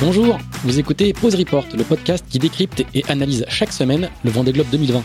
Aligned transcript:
Bonjour, 0.00 0.38
vous 0.64 0.78
écoutez 0.78 1.12
Pause 1.12 1.34
Report, 1.34 1.66
le 1.76 1.84
podcast 1.84 2.24
qui 2.26 2.38
décrypte 2.38 2.86
et 2.94 3.04
analyse 3.10 3.44
chaque 3.48 3.70
semaine 3.70 4.08
le 4.24 4.30
Vendée 4.30 4.52
Globe 4.52 4.68
2020. 4.72 5.02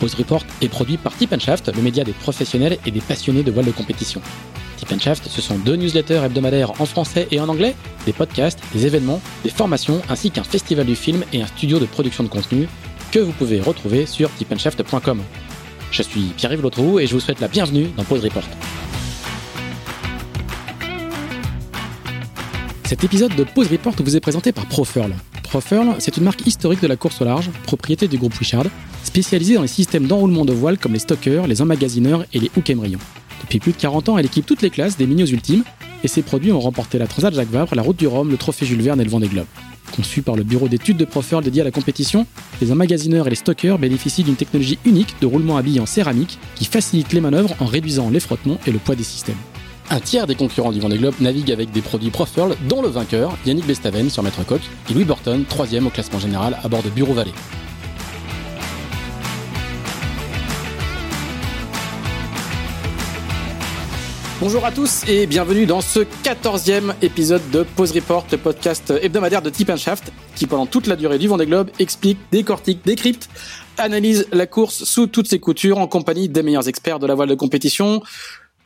Pause 0.00 0.14
Report 0.14 0.42
est 0.60 0.68
produit 0.68 0.96
par 0.96 1.16
Tip 1.16 1.38
Shaft, 1.38 1.70
le 1.72 1.80
média 1.80 2.02
des 2.02 2.14
professionnels 2.14 2.78
et 2.84 2.90
des 2.90 3.00
passionnés 3.00 3.44
de 3.44 3.52
voile 3.52 3.66
de 3.66 3.70
compétition. 3.70 4.20
Tip 4.76 5.00
Shaft, 5.00 5.28
ce 5.28 5.40
sont 5.40 5.56
deux 5.58 5.76
newsletters 5.76 6.20
hebdomadaires 6.24 6.80
en 6.80 6.84
français 6.84 7.28
et 7.30 7.38
en 7.38 7.48
anglais, 7.48 7.76
des 8.06 8.12
podcasts, 8.12 8.58
des 8.72 8.86
événements, 8.86 9.22
des 9.44 9.50
formations, 9.50 10.02
ainsi 10.08 10.32
qu'un 10.32 10.42
festival 10.42 10.84
du 10.84 10.96
film 10.96 11.22
et 11.32 11.40
un 11.40 11.46
studio 11.46 11.78
de 11.78 11.86
production 11.86 12.24
de 12.24 12.28
contenu 12.28 12.66
que 13.12 13.20
vous 13.20 13.32
pouvez 13.32 13.60
retrouver 13.60 14.04
sur 14.04 14.34
tipandshaft.com. 14.34 15.22
Je 15.92 16.02
suis 16.02 16.32
Pierre-Yves 16.36 16.98
et 16.98 17.06
je 17.06 17.14
vous 17.14 17.20
souhaite 17.20 17.38
la 17.38 17.46
bienvenue 17.46 17.86
dans 17.96 18.02
Pause 18.02 18.24
Report. 18.24 18.48
Cet 22.86 23.02
épisode 23.02 23.34
de 23.34 23.44
Pause 23.44 23.68
Report 23.72 23.94
vous 23.98 24.14
est 24.14 24.20
présenté 24.20 24.52
par 24.52 24.66
Profurl. 24.66 25.14
Profurl, 25.42 25.94
c'est 25.98 26.18
une 26.18 26.24
marque 26.24 26.46
historique 26.46 26.82
de 26.82 26.86
la 26.86 26.96
course 26.96 27.22
au 27.22 27.24
large, 27.24 27.50
propriété 27.62 28.08
du 28.08 28.18
groupe 28.18 28.34
Richard, 28.34 28.66
spécialisée 29.04 29.54
dans 29.54 29.62
les 29.62 29.68
systèmes 29.68 30.06
d'enroulement 30.06 30.44
de 30.44 30.52
voile 30.52 30.76
comme 30.76 30.92
les 30.92 30.98
stockers, 30.98 31.46
les 31.46 31.62
emmagasineurs 31.62 32.26
et 32.34 32.40
les 32.40 32.50
hook 32.56 32.68
embrayons. 32.68 32.98
Depuis 33.40 33.58
plus 33.58 33.72
de 33.72 33.78
40 33.78 34.10
ans, 34.10 34.18
elle 34.18 34.26
équipe 34.26 34.44
toutes 34.44 34.60
les 34.60 34.68
classes 34.68 34.98
des 34.98 35.06
mini 35.06 35.22
ultimes 35.30 35.64
et 36.02 36.08
ses 36.08 36.20
produits 36.20 36.52
ont 36.52 36.60
remporté 36.60 36.98
la 36.98 37.06
Transat 37.06 37.32
Jacques 37.32 37.50
Vabre, 37.50 37.74
la 37.74 37.80
Route 37.80 37.96
du 37.96 38.06
Rhum, 38.06 38.30
le 38.30 38.36
Trophée 38.36 38.66
Jules 38.66 38.82
Verne 38.82 39.00
et 39.00 39.04
le 39.04 39.10
Vendée 39.10 39.28
Globe. 39.28 39.46
Conçus 39.96 40.20
par 40.20 40.36
le 40.36 40.42
bureau 40.42 40.68
d'études 40.68 40.98
de 40.98 41.06
Profurl 41.06 41.42
dédié 41.42 41.62
à 41.62 41.64
la 41.64 41.70
compétition, 41.70 42.26
les 42.60 42.70
emmagasineurs 42.70 43.26
et 43.26 43.30
les 43.30 43.36
stockers 43.36 43.78
bénéficient 43.78 44.24
d'une 44.24 44.36
technologie 44.36 44.78
unique 44.84 45.14
de 45.22 45.26
roulement 45.26 45.56
à 45.56 45.62
billes 45.62 45.80
en 45.80 45.86
céramique 45.86 46.38
qui 46.54 46.66
facilite 46.66 47.14
les 47.14 47.22
manœuvres 47.22 47.54
en 47.60 47.66
réduisant 47.66 48.10
les 48.10 48.20
frottements 48.20 48.58
et 48.66 48.72
le 48.72 48.78
poids 48.78 48.94
des 48.94 49.04
systèmes. 49.04 49.36
Un 49.90 50.00
tiers 50.00 50.26
des 50.26 50.34
concurrents 50.34 50.72
du 50.72 50.80
Vendée 50.80 50.96
Globe 50.96 51.14
navigue 51.20 51.52
avec 51.52 51.70
des 51.70 51.82
produits 51.82 52.10
Profurl, 52.10 52.56
dont 52.68 52.80
le 52.80 52.88
vainqueur, 52.88 53.36
Yannick 53.44 53.66
Bestaven 53.66 54.08
sur 54.08 54.22
Maître 54.22 54.44
Coq, 54.44 54.60
et 54.90 54.94
Louis 54.94 55.04
Burton, 55.04 55.44
troisième 55.48 55.86
au 55.86 55.90
classement 55.90 56.18
général 56.18 56.58
à 56.62 56.68
bord 56.68 56.82
de 56.82 56.88
Bureau 56.88 57.12
Vallée. 57.12 57.34
Bonjour 64.40 64.64
à 64.64 64.72
tous 64.72 65.04
et 65.08 65.26
bienvenue 65.26 65.64
dans 65.64 65.80
ce 65.80 66.00
14e 66.00 66.94
épisode 67.02 67.42
de 67.50 67.62
Pause 67.62 67.92
Report, 67.92 68.26
le 68.32 68.38
podcast 68.38 68.92
hebdomadaire 69.00 69.42
de 69.42 69.48
Tip 69.48 69.74
Shaft, 69.76 70.12
qui 70.34 70.46
pendant 70.46 70.66
toute 70.66 70.86
la 70.86 70.96
durée 70.96 71.18
du 71.18 71.28
Vendée 71.28 71.46
Globe 71.46 71.70
explique, 71.78 72.18
décortique, 72.32 72.84
décrypte, 72.84 73.28
analyse 73.78 74.26
la 74.32 74.46
course 74.46 74.84
sous 74.84 75.06
toutes 75.06 75.28
ses 75.28 75.38
coutures 75.38 75.78
en 75.78 75.86
compagnie 75.86 76.28
des 76.28 76.42
meilleurs 76.42 76.68
experts 76.68 76.98
de 76.98 77.06
la 77.06 77.14
voile 77.14 77.28
de 77.28 77.34
compétition. 77.34 78.02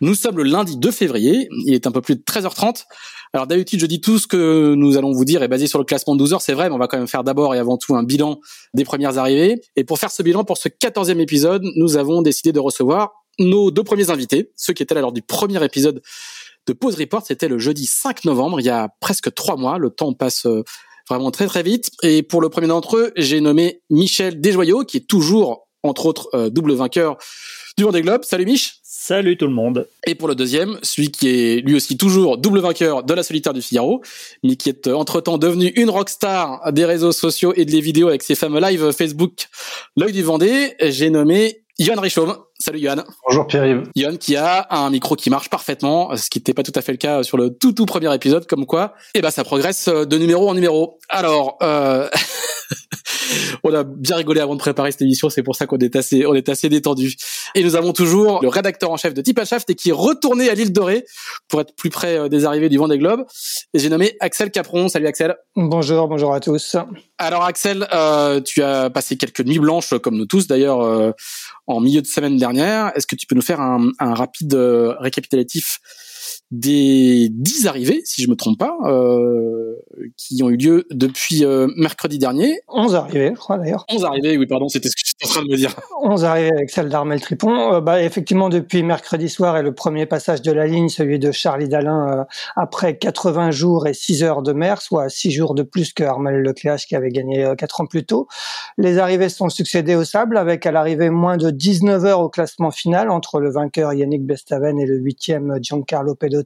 Nous 0.01 0.15
sommes 0.15 0.37
le 0.37 0.45
lundi 0.45 0.77
2 0.77 0.91
février, 0.91 1.49
il 1.67 1.75
est 1.75 1.87
un 1.87 1.91
peu 1.91 2.01
plus 2.01 2.17
de 2.17 2.23
13h30. 2.23 2.85
Alors 3.33 3.47
d'habitude, 3.47 3.81
je 3.81 3.87
dis 3.87 4.01
tout 4.01 4.19
ce 4.19 4.27
que 4.27 4.75
nous 4.75 4.97
allons 4.97 5.13
vous 5.13 5.25
dire 5.25 5.43
est 5.43 5.49
basé 5.49 5.67
sur 5.67 5.79
le 5.79 5.85
classement 5.85 6.15
de 6.15 6.21
12 6.21 6.35
heures, 6.35 6.43
c'est 6.43 6.55
vrai, 6.55 6.69
mais 6.69 6.75
on 6.75 6.79
va 6.79 6.87
quand 6.87 6.99
même 6.99 7.09
faire 7.09 7.25
d'abord 7.25 7.55
et 7.55 7.59
avant 7.59 7.77
tout 7.77 7.95
un 7.97 8.03
bilan 8.03 8.41
des 8.75 8.85
premières 8.85 9.19
arrivées. 9.19 9.61
Et 9.77 9.85
pour 9.85 9.99
faire 9.99 10.11
ce 10.11 10.23
bilan, 10.23 10.45
pour 10.45 10.57
ce 10.57 10.69
14e 10.69 11.19
épisode, 11.19 11.63
nous 11.77 11.97
avons 11.97 12.23
décidé 12.23 12.53
de 12.53 12.61
recevoir 12.61 13.13
nos 13.39 13.71
deux 13.71 13.85
premiers 13.85 14.11
invités, 14.11 14.51
ceux 14.57 14.73
qui 14.73 14.83
étaient 14.83 14.95
là 14.95 15.01
lors 15.01 15.13
du 15.13 15.23
premier 15.23 15.63
épisode 15.65 16.03
de 16.67 16.73
Pause 16.73 16.97
Report, 16.97 17.25
c'était 17.27 17.49
le 17.49 17.59
jeudi 17.59 17.87
5 17.87 18.25
novembre, 18.25 18.61
il 18.61 18.67
y 18.67 18.71
a 18.71 18.89
presque 19.01 19.33
trois 19.33 19.57
mois, 19.57 19.79
le 19.79 19.91
temps 19.91 20.13
passe 20.13 20.47
euh, 20.47 20.65
vraiment 21.09 21.31
très 21.31 21.47
très 21.47 21.63
vite. 21.63 21.91
Et 22.03 22.23
pour 22.23 22.41
le 22.41 22.51
premier 22.51 22.67
d'entre 22.67 22.97
eux, 22.97 23.13
j'ai 23.17 23.41
nommé 23.41 23.81
Michel 23.91 24.41
Desjoyaux, 24.41 24.85
qui 24.85 24.99
est 24.99 25.09
toujours, 25.09 25.69
entre 25.83 26.07
autres, 26.07 26.29
euh, 26.35 26.51
double 26.51 26.75
vainqueur 26.75 27.17
du 27.79 27.85
Vendée 27.85 28.03
Globe. 28.03 28.25
Salut 28.25 28.45
Mich 28.45 28.78
Salut 29.09 29.39
tout 29.39 29.47
le 29.47 29.55
monde. 29.55 29.89
Et 30.07 30.15
pour 30.15 30.29
le 30.29 30.35
deuxième, 30.35 30.79
celui 30.83 31.11
qui 31.11 31.31
est 31.31 31.61
lui 31.63 31.75
aussi 31.75 31.97
toujours 31.97 32.37
double 32.37 32.59
vainqueur 32.59 33.03
de 33.03 33.15
la 33.15 33.23
solitaire 33.23 33.55
du 33.55 33.63
Figaro, 33.63 34.03
mais 34.45 34.55
qui 34.55 34.69
est 34.69 34.87
euh, 34.87 34.93
entre-temps 34.93 35.39
devenu 35.39 35.69
une 35.77 35.89
rockstar 35.89 36.71
des 36.75 36.85
réseaux 36.85 37.13
sociaux 37.13 37.55
et 37.57 37.65
des 37.65 37.81
vidéos 37.81 38.09
avec 38.09 38.23
ses 38.23 38.35
fameux 38.35 38.61
live 38.61 38.93
Facebook 38.93 39.47
L'œil 39.97 40.13
du 40.13 40.23
Vendée, 40.23 40.75
j'ai 40.83 41.09
nommé 41.09 41.63
Yann 41.79 41.99
Richaume. 41.99 42.37
Salut 42.59 42.81
Yann. 42.81 43.03
Bonjour 43.27 43.47
Pierre-Yves. 43.47 43.85
Yann 43.97 44.19
qui 44.19 44.37
a 44.37 44.67
un 44.69 44.91
micro 44.91 45.17
qui 45.17 45.31
marche 45.31 45.49
parfaitement, 45.49 46.15
ce 46.15 46.29
qui 46.29 46.39
n'était 46.39 46.53
pas 46.53 46.63
tout 46.63 46.73
à 46.75 46.83
fait 46.83 46.93
le 46.93 46.99
cas 46.99 47.23
sur 47.23 47.39
le 47.39 47.49
tout 47.49 47.73
tout 47.73 47.87
premier 47.87 48.15
épisode, 48.15 48.47
comme 48.47 48.67
quoi, 48.67 48.93
eh 49.15 49.23
ben 49.23 49.31
ça 49.31 49.43
progresse 49.43 49.89
de 49.89 50.19
numéro 50.19 50.51
en 50.51 50.55
numéro. 50.55 50.99
Alors, 51.09 51.57
euh... 51.63 52.11
on 53.65 53.75
a 53.75 53.85
bien 53.85 54.17
rigolé 54.17 54.41
avant 54.41 54.55
de 54.55 54.61
préparer 54.61 54.93
cette 54.93 55.03
émission, 55.03 55.31
c'est 55.31 55.43
pour 55.43 55.57
ça 55.57 55.67
qu'on 55.67 55.79
est 55.79 55.97
assez, 55.97 56.27
on 56.27 56.35
est 56.35 56.49
assez 56.49 56.69
détendu. 56.69 57.15
Et 57.55 57.63
nous 57.63 57.77
avons 57.77 57.93
toujours 57.93 58.41
le 58.43 58.49
rédacteur 58.49 58.91
en 58.91 58.97
chef 58.97 59.15
de 59.15 59.23
Tip 59.23 59.43
Shaft 59.45 59.71
et 59.71 59.75
qui 59.75 59.91
est 59.91 59.93
retourné 59.93 60.49
à 60.51 60.55
l'île 60.55 60.73
Dorée 60.73 61.05
pour 61.49 61.61
être 61.61 61.75
plus 61.75 61.91
près 61.91 62.19
euh, 62.19 62.29
des 62.29 62.45
arrivées 62.45 62.69
du 62.69 62.79
Vendée 62.79 62.99
Globe. 62.99 63.25
Et 63.75 63.79
j'ai 63.79 63.89
nommé 63.89 64.17
Axel 64.21 64.51
Capron. 64.51 64.89
Salut 64.89 65.07
Axel. 65.07 65.37
Bonjour, 65.57 66.09
bonjour 66.09 66.35
à 66.35 66.41
tous. 66.41 66.77
Alors 67.19 67.45
Axel, 67.45 67.87
euh, 67.93 68.41
tu 68.41 68.63
as 68.63 68.91
passé 68.91 69.17
quelques 69.17 69.41
nuits 69.41 69.59
blanches 69.59 69.95
comme 69.99 70.17
nous 70.17 70.27
tous 70.27 70.47
d'ailleurs 70.47 70.81
euh, 70.81 71.11
en 71.67 71.81
milieu 71.81 72.01
de 72.01 72.07
semaine 72.07 72.37
dernière. 72.37 72.93
Est-ce 72.95 73.07
que 73.07 73.17
tu 73.17 73.27
peux 73.27 73.35
nous 73.35 73.43
faire 73.43 73.61
un, 73.61 73.91
un 73.99 74.15
rapide 74.15 74.55
euh, 74.55 74.95
récapitulatif 75.01 75.81
des 76.51 77.29
dix 77.31 77.67
arrivées, 77.67 78.01
si 78.05 78.23
je 78.23 78.31
me 78.31 78.35
trompe 78.35 78.59
pas, 78.59 78.75
euh, 78.85 79.75
qui 80.17 80.43
ont 80.43 80.49
eu 80.49 80.57
lieu 80.57 80.87
depuis 80.91 81.45
euh, 81.45 81.67
mercredi 81.77 82.19
dernier. 82.19 82.61
11 82.69 82.95
arrivées, 82.95 83.33
je 83.35 83.39
crois 83.39 83.59
d'ailleurs. 83.59 83.85
11 83.93 84.05
arrivées, 84.07 84.39
oui, 84.39 84.47
pardon, 84.47 84.69
c'était 84.69 84.89
ce 84.89 84.97
que 84.97 85.03
j'étais 85.05 85.27
en 85.27 85.29
train 85.29 85.43
de 85.43 85.51
me 85.51 85.57
dire. 85.57 85.75
11 86.03 86.25
arrivées 86.25 86.53
avec 86.53 86.71
celle 86.71 86.89
d'Armel 86.89 87.21
Tripon. 87.21 87.75
Euh, 87.75 87.81
bah, 87.81 88.03
effectivement, 88.03 88.49
depuis 88.49 88.83
mercredi 88.83 89.29
soir 89.29 89.59
et 89.59 89.63
le 89.63 89.75
premier 89.75 90.07
passage 90.07 90.41
de 90.41 90.53
la 90.53 90.67
ligne, 90.67 90.89
celui 90.89 91.19
de 91.19 91.33
Charlie 91.33 91.69
Dalin, 91.69 92.21
euh, 92.21 92.25
après 92.57 92.97
80 92.97 93.51
jours 93.51 93.87
et 93.87 93.93
6 93.95 94.23
heures 94.23 94.43
de 94.43 94.53
mer, 94.53 94.81
soit 94.81 95.11
6 95.11 95.31
jours 95.31 95.55
de 95.55 95.63
plus 95.63 95.93
que 95.93 96.03
Armel 96.03 96.41
Lecléache 96.41 96.87
qui 96.87 96.97
avait 96.97 97.11
gagné 97.11 97.53
4 97.59 97.83
ans 97.83 97.87
plus 97.87 98.07
tôt. 98.07 98.27
Les 98.79 98.99
arrivées 98.99 99.29
sont 99.29 99.51
succédées 99.51 99.97
au 99.97 100.05
sable, 100.05 100.39
avec 100.39 100.65
à 100.65 100.73
l'arrivée 100.73 101.11
moins 101.11 101.37
de 101.37 101.51
19 101.51 102.05
heures 102.07 102.21
au 102.21 102.31
classement 102.31 102.71
final 102.71 103.11
entre 103.11 103.39
le 103.39 103.51
vainqueur 103.51 103.93
Yannick 103.93 104.25
Bestaven 104.25 104.79
et 104.79 104.87
le 104.87 104.97
huitième 104.97 105.59
Giancarlo 105.61 106.15
Pedro 106.15 106.38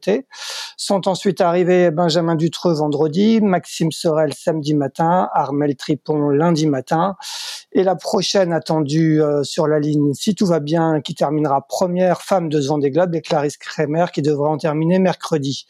sont 0.76 1.08
ensuite 1.08 1.40
arrivés 1.40 1.90
Benjamin 1.90 2.34
Dutreux 2.34 2.74
vendredi, 2.74 3.40
Maxime 3.40 3.92
Sorel 3.92 4.32
samedi 4.34 4.74
matin, 4.74 5.28
Armel 5.32 5.76
Tripon 5.76 6.30
lundi 6.30 6.66
matin. 6.66 7.16
Et 7.74 7.84
la 7.84 7.94
prochaine 7.94 8.52
attendue 8.52 9.22
euh, 9.22 9.44
sur 9.44 9.66
la 9.66 9.80
ligne, 9.80 10.12
si 10.12 10.34
tout 10.34 10.44
va 10.44 10.60
bien, 10.60 11.00
qui 11.00 11.14
terminera 11.14 11.66
première 11.66 12.20
femme 12.20 12.50
de 12.50 12.60
Vendée 12.60 12.90
Globe, 12.90 13.14
et 13.14 13.22
Clarisse 13.22 13.56
Kremer 13.56 14.06
qui 14.12 14.20
devra 14.20 14.50
en 14.50 14.58
terminer 14.58 14.98
mercredi. 14.98 15.66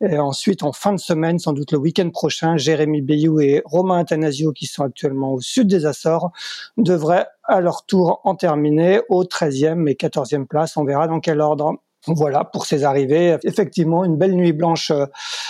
Et 0.00 0.18
ensuite, 0.18 0.62
en 0.62 0.72
fin 0.72 0.92
de 0.92 1.00
semaine, 1.00 1.38
sans 1.38 1.52
doute 1.52 1.72
le 1.72 1.78
week-end 1.78 2.10
prochain, 2.10 2.56
Jérémy 2.56 3.02
Bayou 3.02 3.40
et 3.40 3.62
Romain 3.64 3.98
Athanasio, 3.98 4.52
qui 4.52 4.66
sont 4.66 4.84
actuellement 4.84 5.34
au 5.34 5.40
sud 5.40 5.66
des 5.66 5.86
Açores, 5.86 6.30
devraient 6.76 7.26
à 7.44 7.60
leur 7.60 7.84
tour 7.84 8.20
en 8.24 8.36
terminer 8.36 9.00
au 9.08 9.24
13e 9.24 9.88
et 9.88 9.94
14e 9.94 10.46
place. 10.46 10.76
On 10.76 10.84
verra 10.84 11.08
dans 11.08 11.20
quel 11.20 11.40
ordre. 11.40 11.74
Voilà 12.06 12.44
pour 12.44 12.66
ces 12.66 12.84
arrivées. 12.84 13.36
Effectivement, 13.44 14.04
une 14.04 14.16
belle 14.16 14.34
nuit 14.34 14.52
blanche 14.52 14.90
euh, 14.90 15.04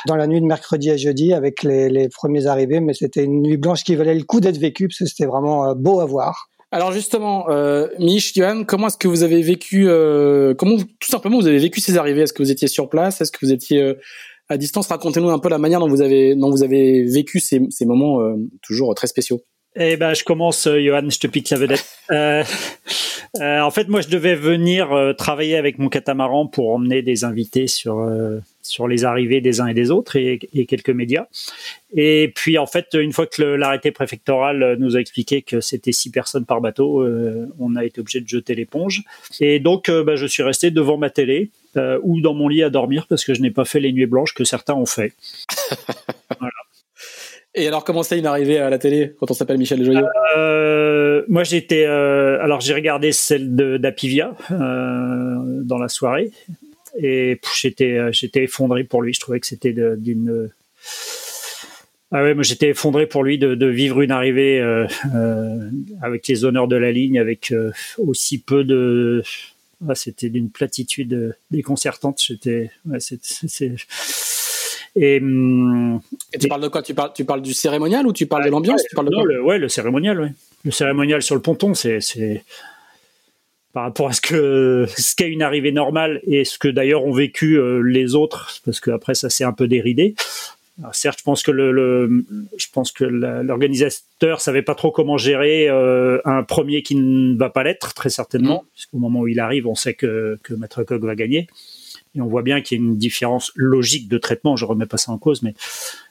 dans 0.07 0.17
la 0.17 0.27
nuit 0.27 0.41
de 0.41 0.47
mercredi 0.47 0.91
à 0.91 0.97
jeudi 0.97 1.33
avec 1.33 1.63
les, 1.63 2.09
premiers 2.09 2.47
arrivés, 2.47 2.81
mais 2.81 2.95
c'était 2.95 3.25
une 3.25 3.43
nuit 3.43 3.57
blanche 3.57 3.85
qui 3.85 3.95
valait 3.95 4.15
le 4.15 4.25
coup 4.25 4.41
d'être 4.41 4.59
vécue 4.59 4.89
parce 4.89 4.99
que 4.99 5.07
c'était 5.07 5.27
vraiment 5.27 5.69
euh, 5.69 5.75
beau 5.75 6.01
à 6.01 6.07
voir. 6.07 6.49
Alors 6.73 6.93
justement, 6.93 7.49
euh, 7.51 7.89
Mich, 7.99 8.35
Johan, 8.35 8.65
comment 8.65 8.89
est-ce 8.89 8.97
que 8.97 9.09
vous 9.09 9.23
avez 9.23 9.43
vécu, 9.43 9.89
euh, 9.89 10.55
comment 10.55 10.77
tout 10.77 11.11
simplement 11.11 11.39
vous 11.39 11.47
avez 11.47 11.59
vécu 11.59 11.81
ces 11.81 11.97
arrivées? 11.97 12.23
Est-ce 12.23 12.33
que 12.33 12.43
vous 12.43 12.53
étiez 12.53 12.69
sur 12.69 12.89
place? 12.89 13.21
Est-ce 13.21 13.33
que 13.33 13.45
vous 13.45 13.53
étiez 13.53 13.95
à 14.49 14.57
distance? 14.57 14.87
Racontez-nous 14.87 15.31
un 15.31 15.41
peu 15.41 15.49
la 15.49 15.59
manière 15.59 15.81
dont 15.81 15.89
vous 15.89 16.01
avez, 16.01 16.37
dont 16.37 16.51
vous 16.51 16.63
avez 16.63 17.05
vécu 17.05 17.41
ces 17.41 17.85
moments 17.85 18.21
toujours 18.63 18.95
très 18.95 19.09
spéciaux. 19.09 19.43
Eh 19.77 19.97
ben, 19.97 20.15
je 20.15 20.25
commence, 20.25 20.67
Johan, 20.67 21.09
je 21.09 21.19
te 21.19 21.29
pique 21.29 21.49
la 21.51 21.57
vedette. 21.57 21.87
Euh, 22.11 22.43
euh, 23.41 23.61
en 23.61 23.71
fait, 23.71 23.89
moi, 23.89 24.01
je 24.01 24.09
devais 24.09 24.35
venir 24.35 24.93
euh, 24.93 25.13
travailler 25.13 25.57
avec 25.57 25.79
mon 25.79 25.89
catamaran 25.89 26.49
pour 26.49 26.75
emmener 26.75 27.03
des 27.03 27.23
invités 27.23 27.69
sur 27.69 28.05
sur 28.63 28.87
les 28.89 29.05
arrivées 29.05 29.41
des 29.41 29.61
uns 29.61 29.69
et 29.69 29.75
des 29.75 29.91
autres 29.91 30.17
et, 30.17 30.39
et, 30.53 30.67
quelques 30.67 30.91
médias. 30.91 31.27
Et 31.95 32.33
puis, 32.35 32.59
en 32.59 32.67
fait, 32.67 32.89
une 32.95 33.13
fois 33.13 33.27
que 33.27 33.43
l'arrêté 33.43 33.91
préfectoral 33.91 34.77
nous 34.79 34.97
a 34.97 35.01
expliqué 35.01 35.43
que 35.43 35.61
c'était 35.61 35.93
six 35.93 36.11
personnes 36.11 36.45
par 36.45 36.61
bateau, 36.61 37.05
on 37.59 37.75
a 37.77 37.85
été 37.85 38.01
obligé 38.01 38.21
de 38.21 38.29
jeter 38.29 38.55
l'éponge. 38.55 39.03
Et 39.41 39.61
donc, 39.61 39.91
bah, 39.91 40.17
je 40.17 40.27
suis 40.27 40.43
resté 40.43 40.71
devant 40.71 40.99
ma 40.99 41.11
télé 41.11 41.51
ou 42.03 42.21
dans 42.21 42.35
mon 42.35 42.49
lit 42.49 42.63
à 42.63 42.71
dormir 42.71 43.07
parce 43.09 43.25
que 43.25 43.35
je 43.35 43.41
n'ai 43.41 43.51
pas 43.51 43.65
fait 43.65 43.81
les 43.81 43.93
nuits 43.93 44.07
blanches 44.07 44.35
que 44.35 44.45
certains 44.45 44.75
ont 44.75 44.87
fait. 44.87 45.15
voilà. 46.39 46.53
Et 47.55 47.67
alors, 47.67 47.83
comment 47.85 48.03
c'est 48.03 48.19
une 48.19 48.27
arrivée 48.27 48.59
à 48.59 48.71
la 48.71 48.79
télé 48.79 49.15
quand 49.19 49.31
on 49.31 49.35
s'appelle 49.35 49.59
Michel 49.59 49.85
Joyeux? 49.85 50.05
Euh, 50.37 51.25
Moi, 51.29 51.43
j'étais. 51.43 51.85
Euh, 51.85 52.41
alors, 52.43 52.61
j'ai 52.61 52.75
regardé 52.75 53.13
celle 53.13 53.57
d'Apivia 53.57 54.37
euh, 54.53 55.35
dans 55.63 55.79
la 55.79 55.89
soirée 55.89 56.31
et 56.97 57.41
j'étais, 57.57 58.13
j'étais 58.13 58.45
effondré 58.45 58.85
pour 58.85 59.03
lui. 59.03 59.15
Je 59.15 59.21
trouvais 59.21 59.41
que 59.41 59.47
c'était 59.47 59.73
d'une. 59.73 60.51
Ah 62.13 62.25
ouais, 62.25 62.35
moi 62.35 62.43
j'étais 62.43 62.71
effondré 62.71 63.07
pour 63.07 63.23
lui 63.23 63.39
de, 63.39 63.55
de 63.55 63.67
vivre 63.67 64.01
une 64.01 64.11
arrivée 64.11 64.61
avec 66.03 66.27
les 66.27 66.45
honneurs 66.45 66.67
de 66.67 66.75
la 66.75 66.91
ligne, 66.91 67.19
avec 67.19 67.55
aussi 67.99 68.39
peu 68.39 68.65
de. 68.65 69.23
Ah, 69.89 69.95
c'était 69.95 70.29
d'une 70.29 70.51
platitude 70.51 71.37
déconcertante. 71.51 72.21
J'étais. 72.21 72.71
Et, 74.97 75.21
hum, 75.21 76.01
et 76.33 76.39
tu 76.39 76.49
parles 76.49 76.63
de 76.63 76.69
quoi? 76.69 76.83
Tu 76.83 76.95
parles, 76.95 77.13
tu 77.15 77.25
parles 77.25 77.43
du 77.43 77.55
cérémonial 77.55 78.07
ou 78.07 78.13
tu 78.13 78.27
parles 78.27 78.45
de 78.45 78.51
l'ambiance? 78.51 78.83
Tu 78.89 78.95
parles 78.95 79.09
de 79.09 79.15
non, 79.15 79.25
le, 79.25 79.43
Ouais, 79.43 79.59
le 79.59 79.69
cérémonial, 79.69 80.21
ouais. 80.21 80.33
Le 80.65 80.71
cérémonial 80.71 81.23
sur 81.23 81.35
le 81.35 81.43
ponton, 81.43 81.75
c'est 81.75 82.01
par 83.73 83.85
rapport 83.85 84.09
à 84.09 84.13
ce 84.13 84.21
que 84.21 84.87
ce 84.97 85.15
qu'est 85.15 85.29
une 85.29 85.43
arrivée 85.43 85.73
normale 85.73 86.21
et 86.25 86.45
ce 86.45 86.59
que 86.59 86.69
d'ailleurs 86.69 87.05
ont 87.05 87.13
vécu 87.13 87.59
euh, 87.59 87.81
les 87.81 88.15
autres, 88.15 88.61
parce 88.65 88.81
que 88.81 88.91
après 88.91 89.15
ça 89.15 89.31
s'est 89.31 89.45
un 89.45 89.53
peu 89.53 89.69
déridé. 89.69 90.15
Alors 90.81 90.95
certes, 90.95 91.19
je 91.19 91.25
pense 91.25 91.43
que 91.43 91.51
le, 91.51 92.25
je 92.57 92.67
pense 92.73 92.91
que 92.91 93.05
l'organisateur 93.05 94.41
savait 94.41 94.63
pas 94.63 94.75
trop 94.75 94.91
comment 94.91 95.19
gérer 95.19 95.69
euh, 95.69 96.19
un 96.25 96.43
premier 96.43 96.83
qui 96.83 96.95
ne 96.95 97.37
va 97.37 97.51
pas 97.51 97.63
l'être, 97.63 97.93
très 97.93 98.09
certainement, 98.09 98.65
puisqu'au 98.73 98.97
moment 98.97 99.21
où 99.21 99.29
il 99.29 99.41
arrive, 99.41 99.67
on 99.67 99.75
sait 99.75 99.93
que, 99.93 100.39
que 100.43 100.55
Maître 100.55 100.83
Coq 100.85 101.03
va 101.03 101.15
gagner. 101.15 101.49
Et 102.15 102.21
on 102.21 102.27
voit 102.27 102.43
bien 102.43 102.61
qu'il 102.61 102.79
y 102.79 102.81
a 102.81 102.85
une 102.85 102.97
différence 102.97 103.53
logique 103.55 104.09
de 104.09 104.19
traitement. 104.19 104.57
Je 104.57 104.65
remets 104.65 104.87
pas 104.87 104.97
ça 104.97 105.13
en 105.13 105.19
cause, 105.19 105.43
mais 105.43 105.55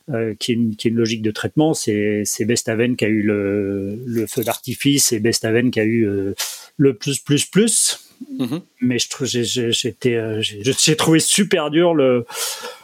euh, 0.10 0.34
qui, 0.40 0.54
est 0.54 0.86
une, 0.86 0.96
logique 0.96 1.22
de 1.22 1.32
traitement. 1.32 1.74
C'est 1.74 2.24
Bestaven 2.46 2.96
qui 2.96 3.06
a 3.06 3.10
eu 3.10 3.22
le, 3.22 4.00
le 4.06 4.28
feu 4.28 4.44
d'artifice 4.44 5.12
et 5.12 5.20
Bestaven 5.20 5.72
qui 5.72 5.80
a 5.80 5.84
eu 5.84 6.08
euh, 6.08 6.34
le 6.78 6.94
plus 6.96 7.20
plus 7.20 7.46
plus. 7.46 8.09
Mm-hmm. 8.38 8.62
Mais 8.82 9.00
je 9.00 9.10
trouve 9.10 9.28
j'étais 9.28 10.16
euh, 10.16 10.42
j'ai 10.42 10.96
trouvé 10.96 11.20
super 11.20 11.70
dur 11.72 11.94
le 11.94 12.26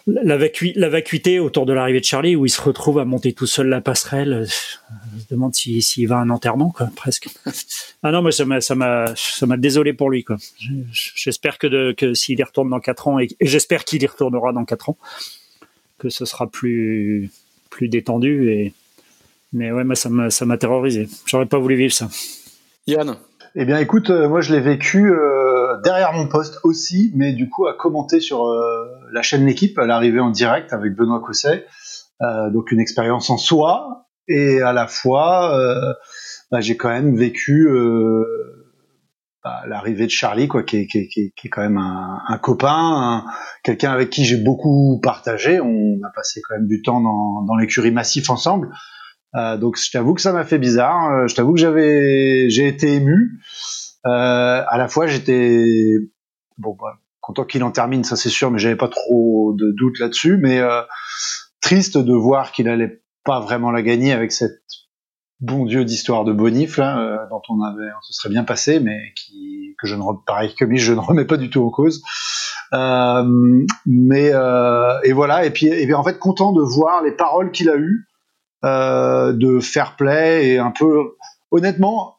la, 0.08 0.38
la 0.76 0.90
vacuité 0.90 1.40
autour 1.40 1.66
de 1.66 1.74
l'arrivée 1.74 2.00
de 2.00 2.06
Charlie 2.06 2.36
où 2.36 2.46
il 2.46 2.50
se 2.50 2.62
retrouve 2.62 3.00
à 3.00 3.06
monter 3.06 3.34
tout 3.34 3.48
seul 3.48 3.68
la 3.68 3.82
passerelle. 3.82 4.48
Je 4.48 5.18
me 5.18 5.30
demande 5.30 5.54
s'il 5.54 5.84
si, 5.84 6.06
va 6.06 6.18
à 6.18 6.20
un 6.20 6.30
enterrement 6.30 6.72
quoi 6.72 6.90
presque. 6.96 7.30
ah 8.04 8.12
non, 8.12 8.22
moi 8.22 8.32
ça 8.32 8.46
m'a 8.46 8.62
ça 8.62 9.46
désolé 9.58 9.94
pour 9.94 10.10
lui 10.10 10.24
quoi. 10.24 10.38
J'espère 10.92 11.58
que 11.58 11.68
de, 11.68 11.94
que 11.98 12.14
s'il 12.14 12.40
y 12.40 12.44
retourne 12.44 12.70
dans 12.70 12.80
quatre 12.80 13.08
ans 13.08 13.20
et, 13.20 13.28
et 13.40 13.48
j'espère 13.48 13.84
qu'il 13.84 14.02
y 14.02 14.08
retournera 14.08 14.54
dans 14.54 14.64
quatre 14.64 14.90
ans 14.90 14.98
que 15.98 16.10
ce 16.10 16.26
sera 16.26 16.48
plus, 16.48 17.30
plus 17.70 17.88
détendu. 17.88 18.50
Et... 18.52 18.74
Mais 19.54 19.72
ouais, 19.72 19.84
moi, 19.84 19.96
ça 19.96 20.10
m'a 20.10 20.58
terrorisé. 20.58 21.08
J'aurais 21.26 21.46
pas 21.46 21.60
voulu 21.60 21.76
vivre 21.76 21.94
ça. 21.94 22.10
Yann? 22.88 23.18
Eh 23.58 23.64
bien, 23.64 23.80
écoute, 23.80 24.10
euh, 24.10 24.28
moi 24.28 24.42
je 24.42 24.54
l'ai 24.54 24.60
vécu 24.60 25.10
euh, 25.10 25.80
derrière 25.82 26.12
mon 26.12 26.28
poste 26.28 26.60
aussi, 26.64 27.14
mais 27.16 27.32
du 27.32 27.50
coup 27.50 27.68
à 27.68 27.74
commenter 27.74 28.20
sur 28.20 28.48
euh, 28.48 28.86
la 29.14 29.22
chaîne 29.22 29.46
L'équipe 29.46 29.80
à 29.80 29.86
l'arrivée 29.86 30.20
en 30.20 30.30
direct 30.30 30.74
avec 30.74 30.94
Benoît 30.94 31.22
Cosset. 31.22 31.66
donc 32.52 32.72
une 32.72 32.82
expérience 32.82 33.30
en 33.30 33.38
soi 33.38 34.08
et 34.28 34.62
à 34.62 34.74
la 34.74 34.88
fois, 34.88 35.58
bah, 36.52 36.60
j'ai 36.60 36.76
quand 36.76 36.90
même 36.90 37.16
vécu 37.16 37.70
bah, 39.44 39.62
l'arrivée 39.68 40.06
de 40.06 40.12
Charlie, 40.12 40.48
quoi, 40.48 40.64
qui 40.64 40.78
est, 40.78 40.88
qui, 40.88 41.32
est 41.44 41.50
quand 41.50 41.62
même 41.62 41.78
un, 41.78 42.20
un 42.28 42.38
copain, 42.40 43.26
quelqu'un 43.64 43.92
avec 43.92 44.10
qui 44.10 44.26
j'ai 44.26 44.38
beaucoup 44.38 45.00
partagé. 45.02 45.62
On 45.62 46.00
a 46.04 46.10
passé 46.10 46.42
quand 46.42 46.56
même 46.56 46.68
du 46.68 46.82
temps 46.82 47.02
dans, 47.02 47.44
dans 47.44 47.56
l'écurie 47.56 47.92
massif 47.92 48.30
ensemble. 48.30 48.70
Euh, 49.36 49.58
donc 49.58 49.78
je 49.78 49.92
t'avoue 49.92 50.14
que 50.14 50.22
ça 50.22 50.32
m'a 50.32 50.46
fait 50.46 50.60
bizarre. 50.60 51.12
Euh, 51.12 51.28
je 51.28 51.36
t'avoue 51.36 51.54
que 51.54 51.60
j'avais, 51.60 52.50
j'ai 52.50 52.68
été 52.68 52.94
ému. 52.94 53.40
Euh, 54.06 54.64
à 54.68 54.78
la 54.78 54.88
fois, 54.88 55.08
j'étais 55.08 55.96
bon, 56.58 56.78
bah, 56.80 57.00
content 57.22 57.44
qu'il 57.44 57.64
en 57.64 57.72
termine, 57.72 58.04
ça 58.04 58.16
c'est 58.16 58.30
sûr, 58.30 58.52
mais 58.52 58.60
j'avais 58.60 58.76
pas 58.76 58.88
trop 58.88 59.54
de 59.54 59.72
doutes 59.72 60.00
là-dessus. 60.00 60.38
Mais 60.38 60.60
euh, 60.60 60.82
triste 61.62 61.98
de 61.98 62.14
voir 62.14 62.52
qu'il 62.52 62.70
allait 62.70 63.02
pas 63.24 63.40
vraiment 63.40 63.72
la 63.72 63.82
gagner 63.82 64.14
avec 64.14 64.32
cette 64.32 64.62
bon 65.42 65.66
Dieu 65.66 65.84
d'histoire 65.84 66.24
de 66.24 66.32
Bonif 66.32 66.78
là, 66.78 67.00
euh, 67.00 67.18
dont 67.30 67.42
on 67.50 67.62
avait, 67.62 67.90
on 67.98 68.02
se 68.04 68.14
serait 68.14 68.30
bien 68.30 68.44
passé, 68.44 68.80
mais 68.80 69.00
qui 69.16 69.76
que 69.78 69.88
je 69.88 69.96
ne 69.96 70.02
pareil 70.26 70.56
que 70.56 70.64
lui, 70.64 70.78
je 70.78 70.94
ne 70.94 71.00
remets 71.00 71.26
pas 71.26 71.36
du 71.36 71.50
tout 71.50 71.62
en 71.66 71.70
cause. 71.70 72.02
Euh, 72.74 73.66
mais 73.86 74.32
et 75.04 75.14
voilà, 75.14 75.46
et 75.46 75.52
puis, 75.52 75.68
et 75.68 75.94
en 75.94 76.04
fait 76.04 76.18
content 76.20 76.54
de 76.54 76.62
voir 76.62 77.04
les 77.04 77.12
paroles 77.12 77.52
qu'il 77.52 77.70
a 77.70 77.76
eues 77.76 78.08
de 78.66 79.60
fair 79.60 79.96
play 79.96 80.48
et 80.50 80.58
un 80.58 80.72
peu 80.72 81.16
honnêtement 81.52 82.18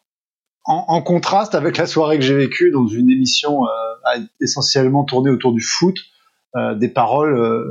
en, 0.64 1.02
contraste 1.02 1.54
avec 1.54 1.76
la 1.76 1.86
soirée 1.86 2.18
que 2.18 2.24
j'ai 2.24 2.34
vécue 2.34 2.70
dans 2.70 2.86
une 2.86 3.10
émission 3.10 3.64
euh, 3.66 4.20
essentiellement 4.40 5.04
tournée 5.04 5.30
autour 5.30 5.52
du 5.52 5.60
foot, 5.60 5.96
euh, 6.56 6.74
des 6.74 6.88
paroles 6.88 7.64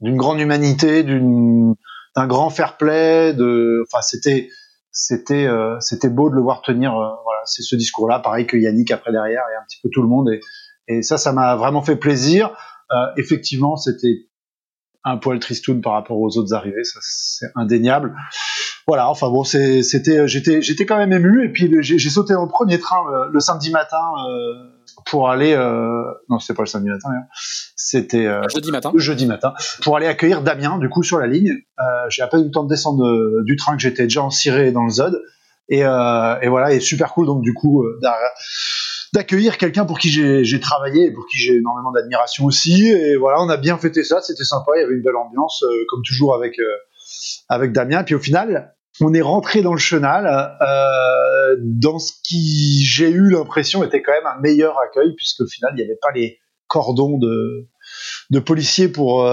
d'une 0.00 0.16
grande 0.16 0.40
humanité, 0.40 1.02
d'un 1.04 2.26
grand 2.26 2.50
fair 2.50 2.76
play. 2.76 3.32
De, 3.34 3.84
enfin, 3.86 4.02
c'était 4.02 4.48
c'était 4.94 5.46
euh, 5.46 5.78
c'était 5.80 6.08
beau 6.08 6.30
de 6.30 6.36
le 6.36 6.40
voir 6.40 6.62
tenir. 6.62 6.96
Euh, 6.96 7.10
c'est 7.44 7.62
ce 7.62 7.76
discours-là, 7.76 8.20
pareil 8.20 8.46
que 8.46 8.56
Yannick 8.56 8.90
après 8.90 9.12
derrière 9.12 9.42
et 9.52 9.56
un 9.56 9.64
petit 9.66 9.78
peu 9.82 9.90
tout 9.92 10.00
le 10.00 10.08
monde. 10.08 10.30
Et, 10.88 11.02
ça, 11.02 11.18
ça 11.18 11.32
m'a 11.32 11.56
vraiment 11.56 11.82
fait 11.82 11.96
plaisir. 11.96 12.50
Euh, 12.92 13.06
effectivement, 13.16 13.76
c'était 13.76 14.28
un 15.04 15.18
poil 15.18 15.38
tristoun 15.38 15.80
par 15.82 15.92
rapport 15.92 16.18
aux 16.18 16.38
autres 16.38 16.54
arrivées, 16.54 16.84
ça 16.84 16.98
c'est 17.02 17.46
indéniable. 17.54 18.14
Voilà, 18.86 19.08
enfin 19.08 19.28
bon, 19.28 19.44
c'était, 19.44 20.26
j'étais, 20.28 20.62
j'étais 20.62 20.86
quand 20.86 20.96
même 20.96 21.12
ému 21.12 21.44
et 21.44 21.48
puis 21.50 21.70
j'ai 21.80 22.10
sauté 22.10 22.34
le 22.34 22.48
premier 22.48 22.78
train 22.78 23.02
le, 23.30 23.40
samedi 23.40 23.70
matin 23.70 23.96
euh, 24.28 24.54
pour 25.06 25.30
aller, 25.30 25.54
euh, 25.54 26.02
non 26.28 26.38
c'était 26.38 26.54
pas 26.54 26.62
le 26.62 26.68
samedi 26.68 26.88
matin, 26.88 27.10
hein. 27.10 27.26
c'était 27.76 28.26
euh, 28.26 28.42
jeudi 28.54 28.70
matin, 28.70 28.92
jeudi 28.96 29.26
matin, 29.26 29.54
pour 29.82 29.96
aller 29.96 30.06
accueillir 30.06 30.42
Damien 30.42 30.78
du 30.78 30.88
coup 30.88 31.02
sur 31.02 31.18
la 31.18 31.26
ligne. 31.26 31.52
Euh, 31.80 31.82
j'ai 32.08 32.22
à 32.22 32.26
peine 32.26 32.40
eu 32.40 32.44
le 32.44 32.50
temps 32.50 32.64
de 32.64 32.68
descendre 32.68 33.42
du 33.44 33.56
train 33.56 33.76
que 33.76 33.82
j'étais 33.82 34.04
déjà 34.04 34.22
en 34.22 34.30
ciré 34.30 34.72
dans 34.72 34.84
le 34.84 34.90
Zod 34.90 35.22
et, 35.68 35.80
et 35.80 36.48
voilà, 36.48 36.72
et 36.72 36.80
super 36.80 37.12
cool 37.12 37.26
donc 37.26 37.42
du 37.42 37.54
coup 37.54 37.84
d'accueillir 39.14 39.58
quelqu'un 39.58 39.84
pour 39.84 39.98
qui 39.98 40.10
j'ai 40.10 40.60
travaillé 40.60 41.06
et 41.06 41.10
pour 41.12 41.24
qui 41.26 41.38
j'ai 41.38 41.54
énormément 41.54 41.92
d'admiration 41.92 42.44
aussi. 42.46 42.88
Et 42.88 43.16
voilà, 43.16 43.40
on 43.40 43.48
a 43.48 43.56
bien 43.56 43.78
fêté 43.78 44.02
ça, 44.02 44.20
c'était 44.20 44.44
sympa, 44.44 44.72
il 44.76 44.80
y 44.80 44.84
avait 44.84 44.94
une 44.94 45.02
belle 45.02 45.16
ambiance, 45.16 45.62
euh, 45.62 45.84
comme 45.88 46.02
toujours 46.02 46.34
avec, 46.34 46.58
euh, 46.58 46.64
avec 47.48 47.72
Damien. 47.72 48.02
Puis 48.02 48.16
au 48.16 48.18
final, 48.18 48.74
on 49.00 49.14
est 49.14 49.22
rentré 49.22 49.62
dans 49.62 49.72
le 49.72 49.78
chenal, 49.78 50.26
euh, 50.60 51.56
dans 51.60 52.00
ce 52.00 52.12
qui 52.24 52.84
j'ai 52.84 53.08
eu 53.08 53.30
l'impression 53.30 53.84
était 53.84 54.02
quand 54.02 54.12
même 54.12 54.26
un 54.26 54.40
meilleur 54.40 54.76
accueil, 54.80 55.14
puisque 55.16 55.42
au 55.42 55.46
final, 55.46 55.70
il 55.74 55.76
n'y 55.76 55.82
avait 55.82 55.98
pas 56.02 56.10
les 56.12 56.38
cordons 56.66 57.16
de, 57.18 57.68
de 58.30 58.38
policiers 58.40 58.88
pour 58.88 59.30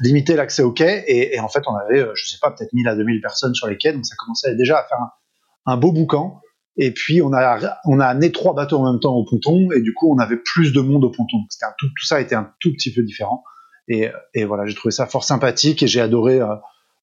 limiter 0.00 0.34
l'accès 0.34 0.62
au 0.62 0.72
quai. 0.72 1.04
Et, 1.06 1.38
en 1.38 1.48
fait, 1.48 1.62
on 1.68 1.76
avait, 1.76 2.08
je 2.14 2.26
sais 2.26 2.38
pas, 2.42 2.50
peut-être 2.50 2.72
1000 2.72 2.88
à 2.88 2.96
2000 2.96 3.20
personnes 3.20 3.54
sur 3.54 3.68
les 3.68 3.76
quais, 3.76 3.92
donc 3.92 4.04
ça 4.04 4.16
commençait 4.18 4.56
déjà 4.56 4.78
à 4.78 4.88
faire 4.88 4.98
un 5.66 5.76
beau 5.76 5.92
boucan. 5.92 6.40
Et 6.76 6.92
puis 6.92 7.22
on 7.22 7.32
a 7.32 7.78
on 7.84 8.00
a 8.00 8.06
amené 8.06 8.32
trois 8.32 8.54
bateaux 8.54 8.78
en 8.78 8.90
même 8.90 9.00
temps 9.00 9.14
au 9.14 9.24
ponton 9.24 9.70
et 9.72 9.80
du 9.80 9.94
coup 9.94 10.12
on 10.12 10.18
avait 10.18 10.36
plus 10.36 10.72
de 10.72 10.80
monde 10.80 11.04
au 11.04 11.10
ponton. 11.10 11.38
C'était 11.48 11.66
tout, 11.78 11.86
tout 11.86 12.04
ça 12.04 12.20
était 12.20 12.34
un 12.34 12.52
tout 12.60 12.72
petit 12.72 12.92
peu 12.92 13.02
différent. 13.02 13.44
Et, 13.86 14.08
et 14.34 14.44
voilà, 14.44 14.66
j'ai 14.66 14.74
trouvé 14.74 14.92
ça 14.92 15.06
fort 15.06 15.24
sympathique 15.24 15.82
et 15.82 15.86
j'ai 15.86 16.00
adoré. 16.00 16.40
Euh, 16.40 16.54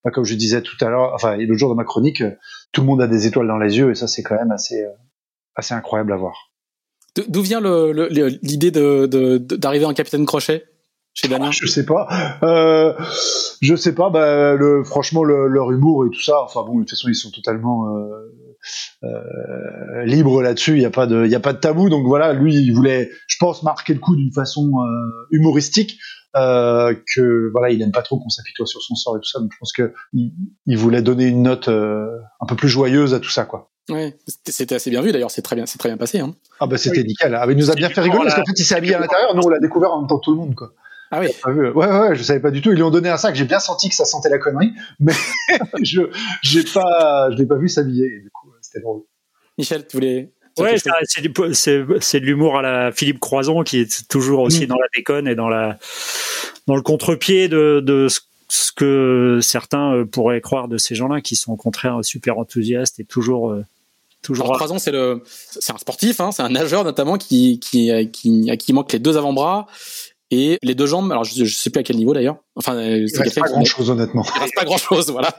bah, 0.03 0.09
comme 0.09 0.25
je 0.25 0.33
disais 0.33 0.61
tout 0.61 0.83
à 0.83 0.89
l'heure, 0.89 1.11
enfin 1.13 1.37
le 1.37 1.55
jour 1.55 1.69
de 1.69 1.75
ma 1.75 1.83
chronique, 1.83 2.21
euh, 2.21 2.31
tout 2.71 2.81
le 2.81 2.87
monde 2.87 3.01
a 3.01 3.07
des 3.07 3.27
étoiles 3.27 3.47
dans 3.47 3.59
les 3.59 3.77
yeux 3.77 3.91
et 3.91 3.95
ça 3.95 4.07
c'est 4.07 4.23
quand 4.23 4.35
même 4.35 4.51
assez 4.51 4.81
euh, 4.81 4.89
assez 5.55 5.73
incroyable 5.73 6.11
à 6.11 6.17
voir. 6.17 6.51
D'où 7.27 7.41
vient 7.41 7.59
l'idée 7.61 8.71
le, 8.71 9.07
de 9.07 9.37
d'arriver 9.37 9.85
en 9.85 9.93
capitaine 9.93 10.25
crochet 10.25 10.63
chez 11.13 11.27
Damien? 11.27 11.51
Je 11.51 11.67
sais 11.67 11.85
pas. 11.85 12.07
Euh, 12.41 12.93
je 13.61 13.75
sais 13.75 13.93
pas. 13.93 14.09
Bah, 14.09 14.55
le, 14.55 14.83
franchement, 14.83 15.23
le, 15.23 15.47
leur 15.47 15.71
humour 15.71 16.05
et 16.05 16.09
tout 16.09 16.21
ça. 16.21 16.41
Enfin 16.41 16.63
bon, 16.63 16.75
de 16.75 16.79
toute 16.79 16.91
façon, 16.91 17.09
ils 17.09 17.15
sont 17.15 17.29
totalement 17.31 17.95
euh, 17.95 18.33
euh, 19.03 20.06
libre 20.06 20.41
là-dessus. 20.41 20.74
Il 20.74 20.80
n'y 20.80 20.86
a 20.86 20.91
pas 20.91 21.08
de, 21.08 21.25
il 21.25 21.32
y 21.32 21.36
a 21.36 21.39
pas 21.39 21.53
de 21.53 21.60
tabou. 21.60 21.89
Donc 21.89 22.06
voilà, 22.06 22.34
lui, 22.34 22.56
il 22.56 22.72
voulait, 22.72 23.10
je 23.27 23.38
pense, 23.39 23.63
marquer 23.63 23.94
le 23.94 24.00
coup 24.00 24.15
d'une 24.15 24.34
façon 24.34 24.72
euh, 24.77 25.27
humoristique. 25.32 26.00
Euh, 26.38 26.96
que 27.13 27.51
voilà, 27.51 27.72
il 27.72 27.80
n'aime 27.80 27.91
pas 27.91 28.03
trop 28.03 28.18
qu'on 28.18 28.30
s'apitoie 28.30 28.65
sur 28.65 28.82
son 28.82 28.96
sort 28.96 29.18
et 29.18 29.20
tout 29.20 29.30
ça. 29.30 29.39
Donc 29.39 29.51
je 29.53 29.58
pense 29.60 29.74
que 29.74 29.94
il, 30.13 30.77
voulait 30.77 31.01
donner 31.01 31.25
une 31.25 31.44
note 31.44 31.68
un 31.68 32.46
peu 32.48 32.56
plus 32.56 32.70
joyeuse 32.70 33.13
à 33.13 33.20
tout 33.20 33.30
ça, 33.30 33.44
quoi. 33.44 33.70
Ouais, 33.89 34.15
c'était 34.48 34.75
assez 34.75 34.89
bien 34.89 35.01
vu 35.01 35.12
d'ailleurs, 35.12 35.32
c'est 35.32 35.41
très 35.41 35.56
bien, 35.56 35.65
c'est 35.65 35.77
très 35.77 35.89
bien 35.89 35.98
passé. 35.98 36.20
Hein. 36.20 36.34
Ah 36.60 36.68
bah 36.68 36.77
c'était 36.77 37.03
nickel. 37.03 37.36
Ah, 37.36 37.46
il 37.50 37.58
nous 37.58 37.72
a 37.72 37.75
bien 37.75 37.89
fait 37.89 38.00
rigoler 38.00 38.24
parce 38.24 38.36
qu'en 38.36 38.46
fait 38.46 38.58
il 38.58 38.63
s'est 38.63 38.75
habillé 38.75 38.94
à 38.96 39.00
l'intérieur, 39.00 39.36
nous 39.36 39.41
on 39.44 39.50
l'a 39.50 39.60
découvert 39.60 39.91
en 39.91 40.00
même 40.00 40.08
temps 40.08 40.20
que 40.20 40.24
tout 40.24 40.32
le 40.32 40.38
monde 40.38 40.56
quoi. 40.56 40.72
Ah 41.13 41.20
oui. 41.20 41.27
Ouais, 41.46 41.72
ouais, 41.74 42.15
je 42.15 42.24
savais 42.24 42.39
pas 42.39 42.51
du 42.51 42.62
tout. 42.62 42.72
Ils 42.72 42.77
lui 42.77 42.84
ont 42.84 42.89
donné 42.89 43.10
un 43.10 43.18
sac. 43.18 43.36
J'ai 43.36 43.44
bien 43.44 43.60
senti 43.60 43.89
que 43.89 43.96
ça 43.96 44.06
sentait 44.06 44.30
la 44.30 44.38
connerie, 44.38 44.72
mais 45.01 45.12
je, 45.84 46.03
j'ai 46.41 46.63
pas, 46.63 47.30
je 47.32 47.36
l'ai 47.36 47.46
pas 47.46 47.58
vu 47.58 47.68
s'habiller. 47.68 48.24
C'était 48.71 48.83
drôle. 48.83 49.01
Michel, 49.57 49.85
tu 49.85 49.97
voulais 49.97 50.31
Ouais, 50.57 50.75
c'est 50.77 52.19
de 52.19 52.25
l'humour 52.25 52.57
à 52.57 52.61
la 52.61 52.91
Philippe 52.91 53.19
Croison 53.19 53.63
qui 53.63 53.79
est 53.79 54.07
toujours 54.09 54.41
aussi 54.41 54.65
mm. 54.65 54.67
dans 54.67 54.75
la 54.75 54.87
déconne 54.95 55.27
et 55.27 55.35
dans 55.35 55.47
la 55.47 55.79
dans 56.67 56.75
le 56.75 56.81
contre-pied 56.81 57.47
de, 57.47 57.79
de 57.79 58.07
ce 58.49 58.71
que 58.73 59.39
certains 59.41 59.93
euh, 59.93 60.05
pourraient 60.05 60.41
croire 60.41 60.67
de 60.67 60.77
ces 60.77 60.93
gens-là 60.93 61.21
qui 61.21 61.35
sont 61.35 61.53
au 61.53 61.55
contraire 61.55 62.03
super 62.03 62.37
enthousiastes 62.37 62.99
et 62.99 63.05
toujours 63.05 63.49
euh, 63.49 63.63
toujours. 64.21 64.51
Croison, 64.51 64.77
c'est 64.77 64.91
le 64.91 65.23
c'est 65.25 65.71
un 65.71 65.77
sportif, 65.77 66.19
hein, 66.19 66.31
c'est 66.31 66.43
un 66.43 66.49
nageur 66.49 66.83
notamment 66.83 67.17
qui 67.17 67.59
qui 67.59 67.89
qui 68.11 68.49
à 68.49 68.57
qui 68.57 68.73
manque 68.73 68.91
les 68.91 68.99
deux 68.99 69.15
avant-bras 69.15 69.67
et 70.31 70.57
les 70.63 70.75
deux 70.75 70.85
jambes, 70.85 71.11
alors 71.11 71.25
je, 71.25 71.43
je 71.43 71.55
sais 71.55 71.69
plus 71.69 71.81
à 71.81 71.83
quel 71.83 71.97
niveau 71.97 72.13
d'ailleurs. 72.13 72.38
Enfin, 72.55 72.75
euh, 72.75 73.05
il 73.05 73.17
reste 73.19 73.39
pas 73.39 73.50
grand 73.50 73.65
chose 73.65 73.89
honnêtement. 73.89 74.23
Il 74.35 74.39
reste 74.39 74.55
pas 74.55 74.63
grand 74.63 74.77
chose, 74.77 75.11
voilà. 75.11 75.29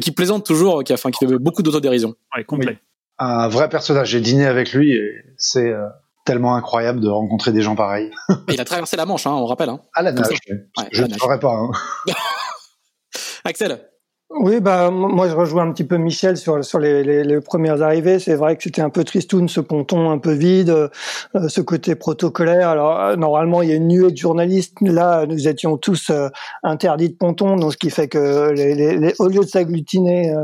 Qui 0.00 0.12
plaisante 0.12 0.44
toujours, 0.44 0.84
qui, 0.84 0.92
enfin, 0.92 1.10
qui 1.10 1.26
fait 1.26 1.38
beaucoup 1.38 1.62
d'autodérision. 1.62 2.14
Ouais, 2.36 2.44
complet. 2.44 2.78
Un 3.18 3.48
vrai 3.48 3.68
personnage. 3.68 4.10
J'ai 4.10 4.20
dîné 4.20 4.46
avec 4.46 4.72
lui 4.72 4.92
et 4.92 5.10
c'est, 5.38 5.70
euh, 5.70 5.88
tellement 6.24 6.54
incroyable 6.54 7.00
de 7.00 7.08
rencontrer 7.08 7.52
des 7.52 7.62
gens 7.62 7.74
pareils. 7.74 8.10
il 8.48 8.60
a 8.60 8.64
traversé 8.64 8.96
la 8.96 9.06
Manche, 9.06 9.26
hein, 9.26 9.32
on 9.32 9.46
rappelle. 9.46 9.70
Hein. 9.70 9.80
À 9.94 10.02
la 10.02 10.12
nage. 10.12 10.38
je 10.92 11.02
ne 11.02 11.14
ferai 11.14 11.40
pas. 11.40 11.54
Hein. 11.54 11.70
Axel 13.44 13.88
oui, 14.40 14.60
bah 14.60 14.90
moi 14.90 15.28
je 15.28 15.34
rejoins 15.34 15.68
un 15.68 15.72
petit 15.72 15.84
peu 15.84 15.96
Michel 15.98 16.36
sur 16.36 16.64
sur 16.64 16.78
les, 16.78 17.04
les, 17.04 17.22
les 17.22 17.40
premières 17.40 17.82
arrivées. 17.82 18.18
C'est 18.18 18.34
vrai 18.34 18.56
que 18.56 18.62
c'était 18.62 18.82
un 18.82 18.90
peu 18.90 19.04
tristoun, 19.04 19.48
ce 19.48 19.60
ponton 19.60 20.10
un 20.10 20.18
peu 20.18 20.32
vide, 20.32 20.70
euh, 20.70 21.48
ce 21.48 21.60
côté 21.60 21.94
protocolaire. 21.94 22.68
Alors 22.68 23.00
euh, 23.00 23.16
normalement 23.16 23.62
il 23.62 23.68
y 23.68 23.72
a 23.72 23.76
une 23.76 23.88
nuée 23.88 24.10
de 24.10 24.16
journalistes. 24.16 24.76
Là, 24.80 25.26
nous 25.26 25.48
étions 25.48 25.76
tous 25.76 26.10
euh, 26.10 26.28
interdits 26.62 27.10
de 27.10 27.14
ponton, 27.16 27.56
donc 27.56 27.72
ce 27.72 27.78
qui 27.78 27.90
fait 27.90 28.08
que 28.08 28.50
les, 28.52 28.74
les 28.74 29.14
au 29.18 29.28
lieu 29.28 29.40
de 29.40 29.48
s'agglutiner 29.48 30.34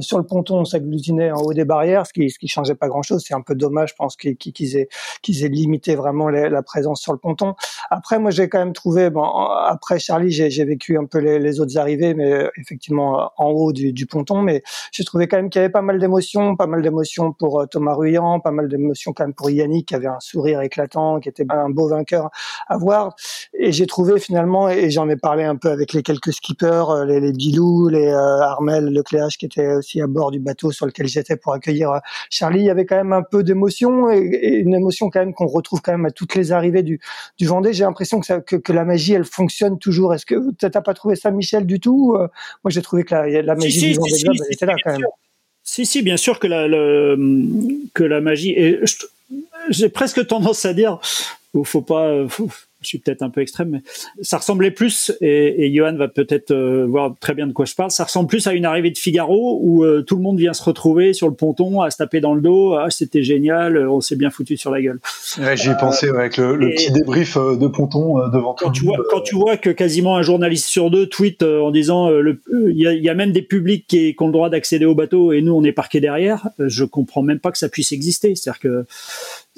sur 0.00 0.18
le 0.18 0.24
ponton, 0.24 0.58
on 0.60 0.64
s'agglutinait 0.64 1.30
en 1.30 1.40
haut 1.40 1.52
des 1.52 1.64
barrières, 1.64 2.06
ce 2.06 2.12
qui 2.12 2.30
ce 2.30 2.38
qui 2.38 2.48
changeait 2.48 2.74
pas 2.74 2.88
grand 2.88 3.02
chose. 3.02 3.24
C'est 3.26 3.34
un 3.34 3.42
peu 3.42 3.54
dommage, 3.54 3.90
je 3.90 3.94
pense 3.96 4.16
qu'ils 4.16 4.76
aient 4.76 4.88
qu'ils 5.22 5.44
aient 5.44 5.48
limité 5.48 5.94
vraiment 5.94 6.28
la 6.28 6.62
présence 6.62 7.00
sur 7.00 7.12
le 7.12 7.18
ponton. 7.18 7.54
Après, 7.90 8.18
moi 8.18 8.30
j'ai 8.30 8.48
quand 8.48 8.58
même 8.58 8.72
trouvé, 8.72 9.10
bon 9.10 9.24
après 9.24 9.98
Charlie, 9.98 10.30
j'ai 10.30 10.64
vécu 10.64 10.98
un 10.98 11.04
peu 11.04 11.18
les, 11.18 11.60
autres 11.60 11.78
arrivées, 11.78 12.14
mais 12.14 12.48
effectivement 12.60 13.30
en 13.36 13.48
haut 13.50 13.72
du, 13.72 13.92
du 13.92 14.06
ponton, 14.06 14.42
mais 14.42 14.62
j'ai 14.92 15.04
trouvé 15.04 15.28
quand 15.28 15.36
même 15.36 15.50
qu'il 15.50 15.60
y 15.60 15.64
avait 15.64 15.72
pas 15.72 15.82
mal 15.82 15.98
d'émotions, 15.98 16.56
pas 16.56 16.66
mal 16.66 16.82
d'émotions 16.82 17.32
pour 17.32 17.60
euh, 17.60 17.66
Thomas 17.66 17.94
Ruyant, 17.94 18.40
pas 18.40 18.50
mal 18.50 18.68
d'émotions 18.68 19.12
quand 19.12 19.24
même 19.24 19.34
pour 19.34 19.50
Yannick 19.50 19.88
qui 19.88 19.94
avait 19.94 20.06
un 20.06 20.20
sourire 20.20 20.60
éclatant, 20.60 21.20
qui 21.20 21.28
était 21.28 21.46
un 21.50 21.70
beau 21.70 21.88
vainqueur 21.88 22.30
à 22.68 22.76
voir. 22.76 23.14
Et 23.54 23.72
j'ai 23.72 23.86
trouvé 23.86 24.18
finalement, 24.18 24.68
et 24.68 24.90
j'en 24.90 25.08
ai 25.08 25.16
parlé 25.16 25.44
un 25.44 25.56
peu 25.56 25.70
avec 25.70 25.92
les 25.92 26.02
quelques 26.02 26.32
skippers, 26.32 26.90
euh, 26.90 27.04
les, 27.04 27.20
les 27.20 27.32
Bilou, 27.32 27.88
les 27.88 28.08
euh, 28.08 28.40
Armel, 28.40 28.86
Lecléache 28.86 29.38
qui 29.38 29.46
étaient 29.46 29.82
aussi 29.84 30.00
à 30.00 30.06
bord 30.06 30.30
du 30.30 30.40
bateau 30.40 30.72
sur 30.72 30.86
lequel 30.86 31.06
j'étais 31.06 31.36
pour 31.36 31.52
accueillir 31.52 31.90
euh, 31.90 31.98
Charlie. 32.30 32.60
Il 32.60 32.64
y 32.64 32.70
avait 32.70 32.86
quand 32.86 32.96
même 32.96 33.12
un 33.12 33.22
peu 33.22 33.42
d'émotion 33.42 34.10
et, 34.10 34.60
une 34.64 34.74
émotion 34.74 35.10
quand 35.10 35.20
même 35.20 35.34
qu'on 35.34 35.46
retrouve 35.46 35.82
quand 35.82 35.92
même 35.92 36.06
à 36.06 36.10
toutes 36.10 36.34
les 36.34 36.52
arrivées 36.52 36.82
du, 36.82 37.00
du 37.38 37.46
Vendée. 37.46 37.72
J'ai 37.72 37.84
l'impression 37.84 38.20
que, 38.20 38.40
que, 38.40 38.56
que, 38.56 38.72
la 38.72 38.84
magie, 38.84 39.12
elle 39.12 39.24
fonctionne 39.24 39.78
toujours. 39.78 40.14
Est-ce 40.14 40.26
que 40.26 40.52
t'as 40.58 40.80
pas 40.80 40.94
trouvé 40.94 41.16
ça, 41.16 41.30
Michel, 41.30 41.66
du 41.66 41.80
tout 41.80 42.16
Moi, 42.16 42.70
j'ai 42.70 42.82
trouvé 42.82 43.04
que 43.04 43.14
la, 43.14 43.42
la 43.42 43.54
magie 43.54 43.70
si, 43.70 43.98
du 43.98 44.08
si, 44.08 44.16
si, 44.16 44.26
était 44.50 44.66
là 44.66 44.74
quand 44.82 44.92
même. 44.92 45.06
Si, 45.62 45.86
si, 45.86 46.02
bien 46.02 46.16
sûr 46.16 46.38
que 46.38 46.46
la, 46.46 46.66
le, 46.66 47.18
que 47.94 48.04
la 48.04 48.20
magie. 48.20 48.56
J'ai 49.70 49.88
presque 49.88 50.26
tendance 50.26 50.64
à 50.64 50.74
dire, 50.74 50.98
faut 51.64 51.82
pas, 51.82 52.26
faut, 52.28 52.48
je 52.84 52.88
suis 52.88 52.98
peut-être 52.98 53.22
un 53.22 53.30
peu 53.30 53.40
extrême, 53.40 53.70
mais 53.70 53.82
ça 54.22 54.38
ressemblait 54.38 54.70
plus, 54.70 55.12
et, 55.20 55.66
et 55.66 55.74
Johan 55.74 55.96
va 55.96 56.08
peut-être 56.08 56.50
euh, 56.50 56.86
voir 56.86 57.14
très 57.20 57.34
bien 57.34 57.46
de 57.46 57.52
quoi 57.52 57.64
je 57.64 57.74
parle, 57.74 57.90
ça 57.90 58.04
ressemble 58.04 58.28
plus 58.28 58.46
à 58.46 58.52
une 58.52 58.64
arrivée 58.64 58.90
de 58.90 58.98
Figaro 58.98 59.58
où 59.62 59.84
euh, 59.84 60.02
tout 60.02 60.16
le 60.16 60.22
monde 60.22 60.38
vient 60.38 60.52
se 60.52 60.62
retrouver 60.62 61.12
sur 61.12 61.28
le 61.28 61.34
ponton 61.34 61.80
à 61.80 61.90
se 61.90 61.96
taper 61.96 62.20
dans 62.20 62.34
le 62.34 62.40
dos, 62.40 62.74
ah 62.74 62.90
c'était 62.90 63.22
génial, 63.22 63.88
on 63.88 64.00
s'est 64.00 64.16
bien 64.16 64.30
foutu 64.30 64.56
sur 64.56 64.70
la 64.70 64.82
gueule. 64.82 65.00
Ouais, 65.38 65.56
J'y 65.56 65.70
ai 65.70 65.76
pensé 65.78 66.08
avec 66.08 66.36
le, 66.36 66.56
le 66.56 66.70
petit 66.70 66.92
débrief 66.92 67.36
euh, 67.36 67.56
de 67.56 67.66
ponton 67.66 68.28
devant 68.28 68.54
quand 68.54 68.70
Tu 68.70 68.84
vois, 68.84 68.98
quand 69.10 69.20
tu 69.20 69.34
vois 69.34 69.56
que 69.56 69.70
quasiment 69.70 70.16
un 70.16 70.22
journaliste 70.22 70.66
sur 70.66 70.90
deux 70.90 71.06
tweet 71.06 71.42
en 71.42 71.70
disant 71.70 72.10
il 72.10 72.76
y 72.76 72.86
a, 72.86 72.92
y, 72.92 73.08
a, 73.08 73.14
même 73.14 73.32
des 73.32 73.42
publics 73.42 73.86
qui, 73.86 74.14
qui 74.14 74.22
ont 74.22 74.26
le 74.26 74.32
droit 74.32 74.50
d'accéder 74.50 74.84
au 74.84 74.94
bateau 74.94 75.32
et 75.32 75.42
nous 75.42 75.52
on 75.52 75.64
est 75.64 75.72
parqués 75.72 76.00
derrière, 76.00 76.48
je 76.58 76.84
comprends 76.84 77.22
même 77.22 77.38
pas 77.38 77.50
que 77.50 77.58
ça 77.58 77.68
puisse 77.68 77.92
exister. 77.92 78.34
C'est-à-dire 78.34 78.60
que 78.60 78.86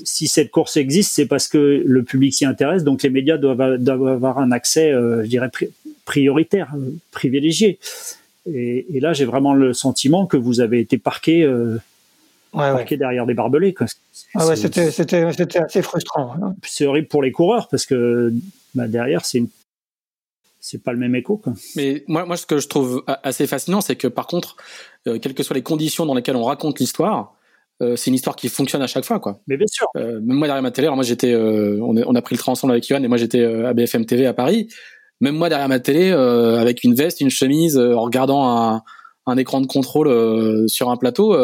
si 0.05 0.29
cette 0.29 0.51
course 0.51 0.77
existe, 0.77 1.13
c'est 1.15 1.27
parce 1.27 1.49
que 1.49 1.83
le 1.85 2.03
public 2.03 2.35
s'y 2.35 2.45
intéresse, 2.45 2.85
donc 2.85 3.03
les 3.03 3.11
médias 3.11 3.39
doivent, 3.39 3.61
avoir 3.61 4.39
un 4.39 4.53
accès, 4.53 4.93
euh, 4.93 5.23
je 5.25 5.29
dirais, 5.29 5.51
prioritaire, 6.05 6.73
euh, 6.77 6.91
privilégié. 7.11 7.79
Et, 8.47 8.87
et 8.97 9.01
là, 9.01 9.13
j'ai 9.13 9.25
vraiment 9.25 9.55
le 9.55 9.73
sentiment 9.73 10.27
que 10.27 10.37
vous 10.37 10.61
avez 10.61 10.81
été 10.81 10.99
parqué, 10.99 11.43
euh, 11.43 11.79
parqué 12.53 12.97
derrière 12.97 13.27
des 13.27 13.35
barbelés. 13.35 13.75
Ah 14.35 14.47
ouais, 14.47 14.57
c'était, 14.57 14.91
c'était, 14.91 15.33
c'était 15.33 15.59
assez 15.59 15.83
frustrant. 15.83 16.35
Hein. 16.35 16.55
C'est 16.63 16.87
horrible 16.87 17.09
pour 17.09 17.23
les 17.23 17.33
coureurs 17.33 17.69
parce 17.69 17.87
que 17.87 18.33
bah, 18.75 18.89
derrière, 18.89 19.25
c'est 19.25 19.39
une 19.39 19.49
c'est 20.61 20.83
pas 20.83 20.93
le 20.93 20.99
même 20.99 21.15
écho. 21.15 21.37
Quoi. 21.37 21.53
Mais 21.77 22.03
moi, 22.09 22.27
moi, 22.27 22.37
ce 22.37 22.45
que 22.45 22.59
je 22.59 22.67
trouve 22.67 23.05
assez 23.23 23.47
fascinant, 23.47 23.81
c'est 23.81 23.95
que 23.95 24.09
par 24.09 24.27
contre, 24.27 24.57
quelles 25.05 25.35
que 25.35 25.45
soient 25.45 25.55
les 25.55 25.63
conditions 25.63 26.07
dans 26.07 26.15
lesquelles 26.15 26.35
on 26.35 26.43
raconte 26.43 26.81
l'histoire, 26.81 27.37
euh, 27.83 27.95
c'est 27.97 28.09
une 28.09 28.15
histoire 28.15 28.37
qui 28.37 28.49
fonctionne 28.49 28.83
à 28.83 28.87
chaque 28.87 29.05
fois, 29.05 29.21
quoi. 29.21 29.41
Mais 29.47 29.57
bien 29.57 29.67
sûr. 29.67 29.87
Euh, 29.97 30.21
même 30.23 30.39
moi 30.39 30.47
derrière 30.47 30.63
ma 30.63 30.71
télé, 30.71 30.87
alors 30.87 30.97
moi 30.97 31.05
j'étais, 31.05 31.33
euh, 31.33 31.79
on, 31.83 31.95
on, 31.97 32.15
a 32.15 32.23
pris 32.23 32.35
le 32.35 32.39
train 32.39 32.53
ensemble 32.53 32.73
avec 32.73 32.89
Yohan 32.89 33.03
et 33.03 33.09
moi 33.09 33.19
j'étais 33.19 33.45
à 33.45 33.75
BFM 33.75 34.07
TV 34.07 34.27
à 34.27 34.33
Paris. 34.33 34.69
Même 35.21 35.37
moi 35.37 35.49
derrière 35.49 35.69
ma 35.69 35.81
télé, 35.81 36.11
avec 36.11 36.85
une 36.85 36.95
veste, 36.95 37.21
une 37.21 37.31
chemise, 37.31 37.79
en 37.79 38.03
regardant 38.03 38.49
un, 38.49 38.83
un, 39.27 39.37
écran 39.37 39.61
de 39.61 39.67
contrôle 39.67 40.69
sur 40.69 40.91
un 40.91 40.97
plateau, 40.97 41.37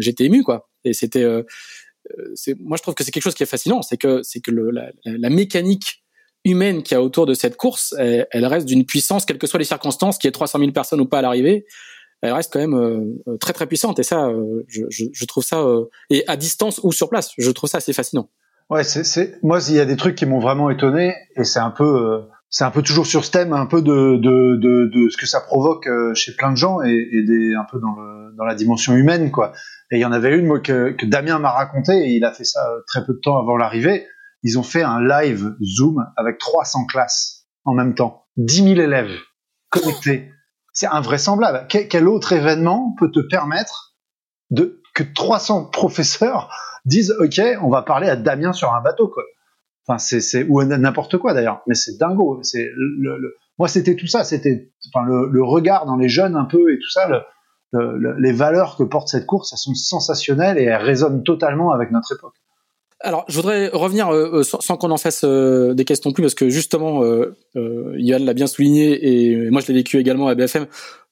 j'étais 0.00 0.24
ému, 0.24 0.44
quoi. 0.44 0.68
Et 0.84 0.92
c'était, 0.92 1.26
moi 2.60 2.76
je 2.76 2.82
trouve 2.82 2.94
que 2.94 3.02
c'est 3.02 3.10
quelque 3.10 3.24
chose 3.24 3.34
qui 3.34 3.42
est 3.42 3.46
fascinant, 3.46 3.82
c'est 3.82 3.96
que 3.96 4.20
c'est 4.22 4.40
que 4.40 4.52
le, 4.52 4.70
la, 4.70 4.90
la, 5.04 5.30
mécanique 5.30 6.04
humaine 6.44 6.84
qu'il 6.84 6.94
y 6.94 6.98
a 6.98 7.02
autour 7.02 7.26
de 7.26 7.34
cette 7.34 7.56
course, 7.56 7.92
elle, 7.98 8.28
elle 8.30 8.46
reste 8.46 8.66
d'une 8.66 8.86
puissance, 8.86 9.24
quelles 9.24 9.38
que 9.38 9.48
soient 9.48 9.58
les 9.58 9.64
circonstances, 9.64 10.16
qu'il 10.16 10.28
y 10.28 10.30
ait 10.30 10.32
300 10.32 10.60
000 10.60 10.70
personnes 10.70 11.00
ou 11.00 11.06
pas 11.06 11.18
à 11.18 11.22
l'arrivée 11.22 11.66
elle 12.22 12.32
reste 12.32 12.52
quand 12.52 12.60
même 12.60 12.74
euh, 12.74 13.36
très 13.38 13.52
très 13.52 13.66
puissante. 13.66 13.98
Et 13.98 14.02
ça 14.02 14.26
euh, 14.26 14.64
je, 14.68 14.82
je, 14.90 15.04
je, 15.12 15.24
trouve 15.24 15.44
ça 15.44 15.60
euh, 15.60 15.84
et 16.10 16.24
à 16.26 16.36
distance 16.36 16.80
ou 16.82 16.92
sur 16.92 17.08
place 17.08 17.32
je 17.38 17.50
trouve 17.50 17.70
ça 17.70 17.78
assez 17.78 17.92
fascinant. 17.92 18.28
Ouais 18.70 18.84
c'est 18.84 19.42
moi 19.42 19.60
il 19.68 19.76
y 19.76 19.80
a 19.80 19.86
des 19.86 19.96
trucs 19.96 20.14
qui 20.14 20.26
m'ont 20.26 20.40
vraiment 20.40 20.70
étonné 20.70 21.14
et 21.36 21.44
c'est 21.44 21.60
un 21.60 21.70
peu 21.70 22.22
c'est 22.50 22.64
un 22.64 22.70
peu 22.70 22.82
toujours 22.82 23.06
sur 23.06 23.24
ce 23.24 23.30
thème 23.30 23.52
un 23.52 23.66
peu 23.66 23.80
de 23.80 24.16
de, 24.16 24.56
de, 24.56 24.90
de 24.92 25.08
ce 25.08 25.16
que 25.16 25.26
ça 25.26 25.40
provoque 25.40 25.88
chez 26.14 26.34
plein 26.34 26.50
de 26.50 26.56
gens 26.56 26.82
et, 26.82 27.08
et 27.12 27.22
des 27.22 27.54
un 27.54 27.64
peu 27.70 27.78
dans 27.80 27.94
le 27.98 28.36
dans 28.36 28.44
la 28.44 28.54
dimension 28.54 28.94
humaine 28.94 29.30
quoi. 29.30 29.52
Et 29.90 29.96
il 29.96 30.00
y 30.00 30.04
en 30.04 30.12
avait 30.12 30.36
une 30.36 30.46
moi 30.46 30.60
que, 30.60 30.90
que 30.92 31.06
Damien 31.06 31.38
m'a 31.38 31.50
raconté 31.50 31.92
et 31.92 32.10
il 32.10 32.24
a 32.24 32.32
fait 32.32 32.44
ça 32.44 32.60
très 32.86 33.06
peu 33.06 33.14
de 33.14 33.20
temps 33.20 33.38
avant 33.38 33.56
l'arrivée. 33.56 34.06
Ils 34.42 34.58
ont 34.58 34.62
fait 34.62 34.82
un 34.82 35.00
live 35.00 35.54
Zoom 35.62 36.04
avec 36.16 36.38
300 36.38 36.84
classes 36.86 37.46
en 37.64 37.72
même 37.72 37.94
temps. 37.94 38.26
10 38.36 38.74
000 38.74 38.80
élèves 38.80 39.16
connectés 39.70 40.30
c'est 40.72 40.86
invraisemblable. 40.86 41.66
Quel, 41.68 42.08
autre 42.08 42.32
événement 42.32 42.94
peut 42.98 43.10
te 43.10 43.20
permettre 43.20 43.96
de 44.50 44.80
que 44.94 45.02
300 45.02 45.66
professeurs 45.66 46.50
disent 46.84 47.14
OK, 47.18 47.40
on 47.62 47.68
va 47.68 47.82
parler 47.82 48.08
à 48.08 48.16
Damien 48.16 48.52
sur 48.52 48.74
un 48.74 48.80
bateau 48.80 49.08
quoi. 49.08 49.22
Enfin 49.86 49.98
c'est 49.98 50.44
ou 50.44 50.62
n'importe 50.62 51.16
quoi 51.18 51.34
d'ailleurs, 51.34 51.62
mais 51.66 51.74
c'est 51.74 51.98
dingo. 51.98 52.40
C'est 52.42 52.70
le, 52.74 53.36
moi 53.58 53.68
c'était 53.68 53.96
tout 53.96 54.06
ça, 54.06 54.24
c'était 54.24 54.70
enfin 54.92 55.04
le, 55.06 55.28
le, 55.28 55.42
regard 55.42 55.86
dans 55.86 55.96
les 55.96 56.08
jeunes 56.08 56.36
un 56.36 56.44
peu 56.44 56.72
et 56.72 56.78
tout 56.78 56.90
ça. 56.90 57.08
Le, 57.08 57.20
les 58.18 58.32
valeurs 58.32 58.76
que 58.76 58.82
porte 58.82 59.08
cette 59.08 59.26
course, 59.26 59.52
elles 59.52 59.58
sont 59.58 59.74
sensationnelles 59.74 60.58
et 60.58 60.64
elles 60.64 60.82
résonnent 60.82 61.22
totalement 61.22 61.72
avec 61.72 61.90
notre 61.90 62.14
époque. 62.14 62.34
Alors, 63.00 63.24
je 63.28 63.36
voudrais 63.36 63.68
revenir 63.68 64.08
euh, 64.08 64.40
euh, 64.40 64.42
sans, 64.42 64.76
qu'on 64.76 64.90
en 64.90 64.96
fasse 64.96 65.22
euh, 65.24 65.72
des 65.72 65.84
questions 65.84 66.12
plus, 66.12 66.22
parce 66.22 66.34
que 66.34 66.48
justement, 66.50 67.04
euh, 67.04 67.36
Yann 67.96 68.24
l'a 68.24 68.34
bien 68.34 68.48
souligné 68.48 69.06
et 69.06 69.50
moi 69.50 69.60
je 69.60 69.68
l'ai 69.68 69.74
vécu 69.74 69.98
également 69.98 70.26
à 70.26 70.34
BFM. 70.34 70.66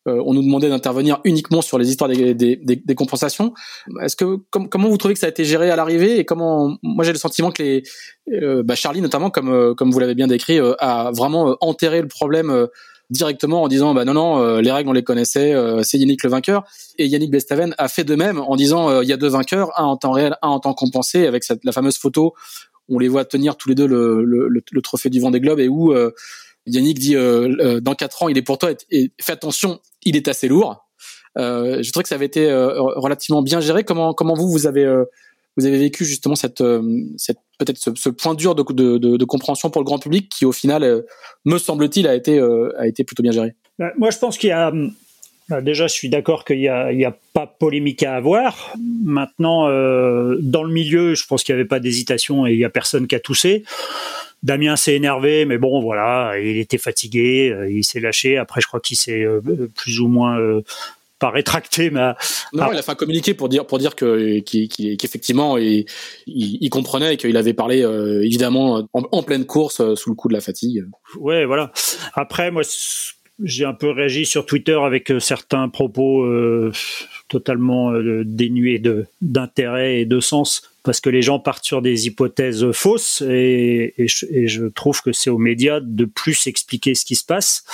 on 0.06 0.34
nous 0.34 0.42
demandait 0.42 0.68
d'intervenir 0.68 1.20
uniquement 1.24 1.62
sur 1.62 1.78
les 1.78 1.88
histoires 1.88 2.10
des, 2.10 2.34
des, 2.34 2.56
des, 2.56 2.94
compensations. 2.94 3.54
Est-ce 4.02 4.16
que 4.16 4.38
comment 4.50 4.88
vous 4.88 4.96
trouvez 4.96 5.14
que 5.14 5.20
ça 5.20 5.26
a 5.26 5.30
été 5.30 5.44
géré 5.44 5.70
à 5.70 5.76
l'arrivée 5.76 6.18
et 6.18 6.24
comment 6.24 6.76
Moi, 6.82 7.04
j'ai 7.04 7.12
le 7.12 7.18
sentiment 7.18 7.50
que 7.50 7.62
les 7.62 7.82
bah 8.62 8.74
Charlie 8.74 9.00
notamment, 9.00 9.30
comme 9.30 9.74
comme 9.76 9.90
vous 9.90 9.98
l'avez 9.98 10.14
bien 10.14 10.26
décrit, 10.28 10.58
a 10.78 11.10
vraiment 11.12 11.56
enterré 11.60 12.02
le 12.02 12.08
problème 12.08 12.68
directement 13.10 13.62
en 13.62 13.68
disant 13.68 13.94
bah 13.94 14.04
non 14.04 14.14
non 14.14 14.40
euh, 14.40 14.60
les 14.60 14.72
règles 14.72 14.88
on 14.88 14.92
les 14.92 15.04
connaissait 15.04 15.54
euh, 15.54 15.82
c'est 15.82 15.98
Yannick 15.98 16.22
le 16.24 16.30
vainqueur. 16.30 16.64
Et 16.98 17.06
Yannick 17.06 17.30
Bestaven 17.30 17.74
a 17.78 17.88
fait 17.88 18.04
de 18.04 18.14
même 18.14 18.40
en 18.40 18.56
disant 18.56 18.88
euh, 18.88 19.02
il 19.02 19.08
y 19.08 19.12
a 19.12 19.16
deux 19.16 19.28
vainqueurs 19.28 19.70
un 19.78 19.84
en 19.84 19.96
temps 19.96 20.12
réel 20.12 20.36
un 20.42 20.48
en 20.48 20.60
temps 20.60 20.74
compensé 20.74 21.26
avec 21.26 21.44
la 21.62 21.72
fameuse 21.72 21.98
photo. 21.98 22.34
On 22.88 22.98
les 22.98 23.08
voit 23.08 23.24
tenir 23.24 23.56
tous 23.56 23.68
les 23.68 23.74
deux 23.74 23.86
le, 23.86 24.24
le, 24.24 24.82
trophée 24.82 25.10
du 25.10 25.20
Vendée 25.20 25.40
Globe 25.40 25.58
et 25.58 25.68
où 25.68 25.92
Yannick 26.66 26.98
dit 26.98 27.14
dans 27.14 27.94
quatre 27.96 28.22
ans 28.22 28.28
il 28.28 28.38
est 28.38 28.42
pour 28.42 28.58
toi 28.58 28.70
fais 29.20 29.32
attention 29.32 29.80
il 30.04 30.16
est 30.16 30.28
assez 30.28 30.46
lourd. 30.46 30.86
Je 31.36 31.90
trouve 31.90 32.04
que 32.04 32.08
ça 32.08 32.14
avait 32.14 32.26
été 32.26 32.52
relativement 32.52 33.42
bien 33.42 33.60
géré. 33.60 33.82
Comment 33.82 34.14
comment 34.14 34.34
vous 34.34 34.48
vous 34.48 34.68
avez 34.68 34.86
vous 35.56 35.66
avez 35.66 35.78
vécu 35.78 36.04
justement 36.04 36.36
cette 36.36 36.62
peut-être 37.58 37.78
ce, 37.78 38.08
point 38.10 38.34
dur 38.34 38.54
de, 38.54 39.24
compréhension 39.24 39.70
pour 39.70 39.80
le 39.80 39.86
grand 39.86 39.98
public 39.98 40.28
qui 40.28 40.44
au 40.44 40.52
final, 40.52 40.82
euh, 40.82 41.02
me 41.44 41.58
semble-t-il, 41.58 42.06
a 42.06 42.14
été 42.14 42.38
euh, 42.38 42.72
a 42.78 42.86
été 42.86 43.04
plutôt 43.04 43.22
bien 43.22 43.32
géré. 43.32 43.54
Bah, 43.78 43.92
moi, 43.98 44.10
je 44.10 44.18
pense 44.18 44.38
qu'il 44.38 44.48
y 44.48 44.52
a 44.52 44.72
bah, 45.48 45.60
déjà, 45.60 45.86
je 45.86 45.92
suis 45.92 46.08
d'accord 46.08 46.44
qu'il 46.44 46.58
n'y 46.58 46.68
a, 46.68 47.16
pas 47.32 47.46
polémique 47.46 48.02
à 48.02 48.16
avoir. 48.16 48.74
Maintenant, 49.04 49.68
euh, 49.68 50.36
dans 50.40 50.64
le 50.64 50.72
milieu, 50.72 51.14
je 51.14 51.24
pense 51.26 51.44
qu'il 51.44 51.54
n'y 51.54 51.60
avait 51.60 51.68
pas 51.68 51.80
d'hésitation 51.80 52.46
et 52.46 52.52
il 52.52 52.58
n'y 52.58 52.64
a 52.64 52.70
personne 52.70 53.06
qui 53.06 53.14
a 53.14 53.20
toussé. 53.20 53.62
Damien 54.42 54.76
s'est 54.76 54.94
énervé, 54.94 55.44
mais 55.44 55.58
bon, 55.58 55.80
voilà, 55.80 56.38
il 56.38 56.58
était 56.58 56.78
fatigué, 56.78 57.50
euh, 57.50 57.70
il 57.70 57.84
s'est 57.84 58.00
lâché. 58.00 58.38
Après, 58.38 58.60
je 58.60 58.66
crois 58.66 58.80
qu'il 58.80 58.96
s'est 58.96 59.24
plus 59.74 60.00
ou 60.00 60.08
moins 60.08 60.38
pas 61.18 61.30
rétracté, 61.30 61.90
mais 61.90 62.12
non, 62.52 62.72
il 62.72 62.78
a 62.78 62.82
fait 62.82 62.92
un 62.92 62.94
communiqué 62.94 63.34
pour 63.34 63.48
dire 63.48 63.66
pour 63.66 63.78
dire 63.78 63.94
que 63.94 64.40
qu'effectivement 64.40 65.56
il, 65.56 65.86
il, 66.26 66.70
comprenait 66.70 67.14
et 67.14 67.16
qu'il 67.16 67.36
avait 67.36 67.54
parlé 67.54 67.82
euh, 67.82 68.22
évidemment 68.22 68.86
en, 68.92 69.22
pleine 69.22 69.46
course 69.46 69.80
euh, 69.80 69.94
sous 69.96 70.10
le 70.10 70.16
coup 70.16 70.28
de 70.28 70.34
la 70.34 70.40
fatigue. 70.40 70.84
Ouais, 71.18 71.44
voilà. 71.46 71.72
Après, 72.14 72.50
moi, 72.50 72.62
j'ai 73.42 73.64
un 73.64 73.72
peu 73.72 73.90
réagi 73.90 74.26
sur 74.26 74.44
Twitter 74.46 74.78
avec 74.82 75.10
euh, 75.10 75.20
certains 75.20 75.68
propos 75.68 76.26
totalement 77.28 77.92
dénués 78.24 78.78
de 78.78 79.06
d'intérêt 79.20 80.00
et 80.00 80.04
de 80.04 80.20
sens 80.20 80.62
parce 80.84 81.00
que 81.00 81.10
les 81.10 81.22
gens 81.22 81.40
partent 81.40 81.64
sur 81.64 81.82
des 81.82 82.06
hypothèses 82.06 82.70
fausses 82.70 83.20
et, 83.22 83.92
je, 83.98 84.66
trouve 84.68 85.02
que 85.02 85.10
c'est 85.12 85.30
aux 85.30 85.38
médias 85.38 85.80
de 85.80 86.04
plus 86.04 86.46
expliquer 86.46 86.94
ce 86.94 87.04
qui 87.04 87.16
se 87.16 87.24
passe. 87.24 87.64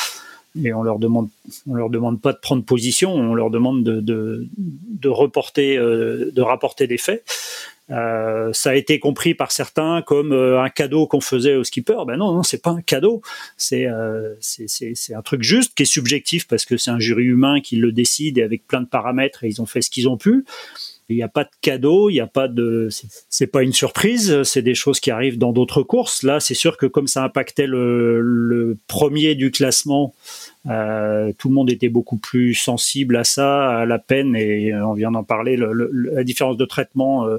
Et 0.62 0.72
on 0.72 0.82
leur 0.82 0.98
demande, 0.98 1.28
on 1.66 1.74
leur 1.74 1.88
demande 1.88 2.20
pas 2.20 2.32
de 2.32 2.38
prendre 2.38 2.62
position, 2.64 3.14
on 3.14 3.34
leur 3.34 3.50
demande 3.50 3.84
de, 3.84 4.00
de, 4.00 5.08
reporter, 5.08 5.76
euh, 5.76 6.30
de 6.30 6.42
rapporter 6.42 6.86
des 6.86 6.98
faits. 6.98 7.24
Euh, 7.90 8.52
ça 8.52 8.70
a 8.70 8.74
été 8.74 8.98
compris 8.98 9.34
par 9.34 9.52
certains 9.52 10.02
comme 10.02 10.32
euh, 10.32 10.62
un 10.62 10.70
cadeau 10.70 11.06
qu'on 11.06 11.20
faisait 11.20 11.56
aux 11.56 11.64
skippers. 11.64 12.04
Ben 12.06 12.16
non, 12.16 12.32
non, 12.32 12.42
c'est 12.42 12.62
pas 12.62 12.70
un 12.70 12.80
cadeau. 12.80 13.22
C'est 13.56 13.86
euh, 13.86 14.34
c'est 14.40 15.14
un 15.14 15.22
truc 15.22 15.42
juste 15.42 15.74
qui 15.74 15.82
est 15.82 15.86
subjectif 15.86 16.46
parce 16.46 16.64
que 16.64 16.76
c'est 16.76 16.90
un 16.90 17.00
jury 17.00 17.24
humain 17.24 17.60
qui 17.60 17.76
le 17.76 17.92
décide 17.92 18.38
et 18.38 18.42
avec 18.42 18.66
plein 18.66 18.80
de 18.80 18.86
paramètres 18.86 19.44
et 19.44 19.48
ils 19.48 19.60
ont 19.60 19.66
fait 19.66 19.82
ce 19.82 19.90
qu'ils 19.90 20.08
ont 20.08 20.16
pu. 20.16 20.44
Il 21.12 21.16
n'y 21.16 21.22
a 21.22 21.28
pas 21.28 21.44
de 21.44 21.50
cadeau, 21.60 22.10
il 22.10 22.14
n'y 22.14 22.20
a 22.20 22.26
pas 22.26 22.48
de, 22.48 22.88
c'est 23.28 23.46
pas 23.46 23.62
une 23.62 23.72
surprise, 23.72 24.42
c'est 24.42 24.62
des 24.62 24.74
choses 24.74 25.00
qui 25.00 25.10
arrivent 25.10 25.38
dans 25.38 25.52
d'autres 25.52 25.82
courses. 25.82 26.22
Là, 26.22 26.40
c'est 26.40 26.54
sûr 26.54 26.76
que 26.76 26.86
comme 26.86 27.06
ça 27.06 27.24
impactait 27.24 27.66
le, 27.66 28.76
premier 28.88 29.34
du 29.34 29.50
classement, 29.50 30.14
euh, 30.68 31.32
tout 31.38 31.48
le 31.48 31.54
monde 31.54 31.70
était 31.70 31.88
beaucoup 31.88 32.16
plus 32.16 32.54
sensible 32.54 33.16
à 33.16 33.24
ça, 33.24 33.78
à 33.80 33.86
la 33.86 33.98
peine, 33.98 34.36
et 34.36 34.74
on 34.74 34.94
vient 34.94 35.10
d'en 35.10 35.24
parler, 35.24 35.56
le, 35.56 35.90
la 35.92 36.24
différence 36.24 36.56
de 36.56 36.64
traitement 36.64 37.26
euh, 37.26 37.38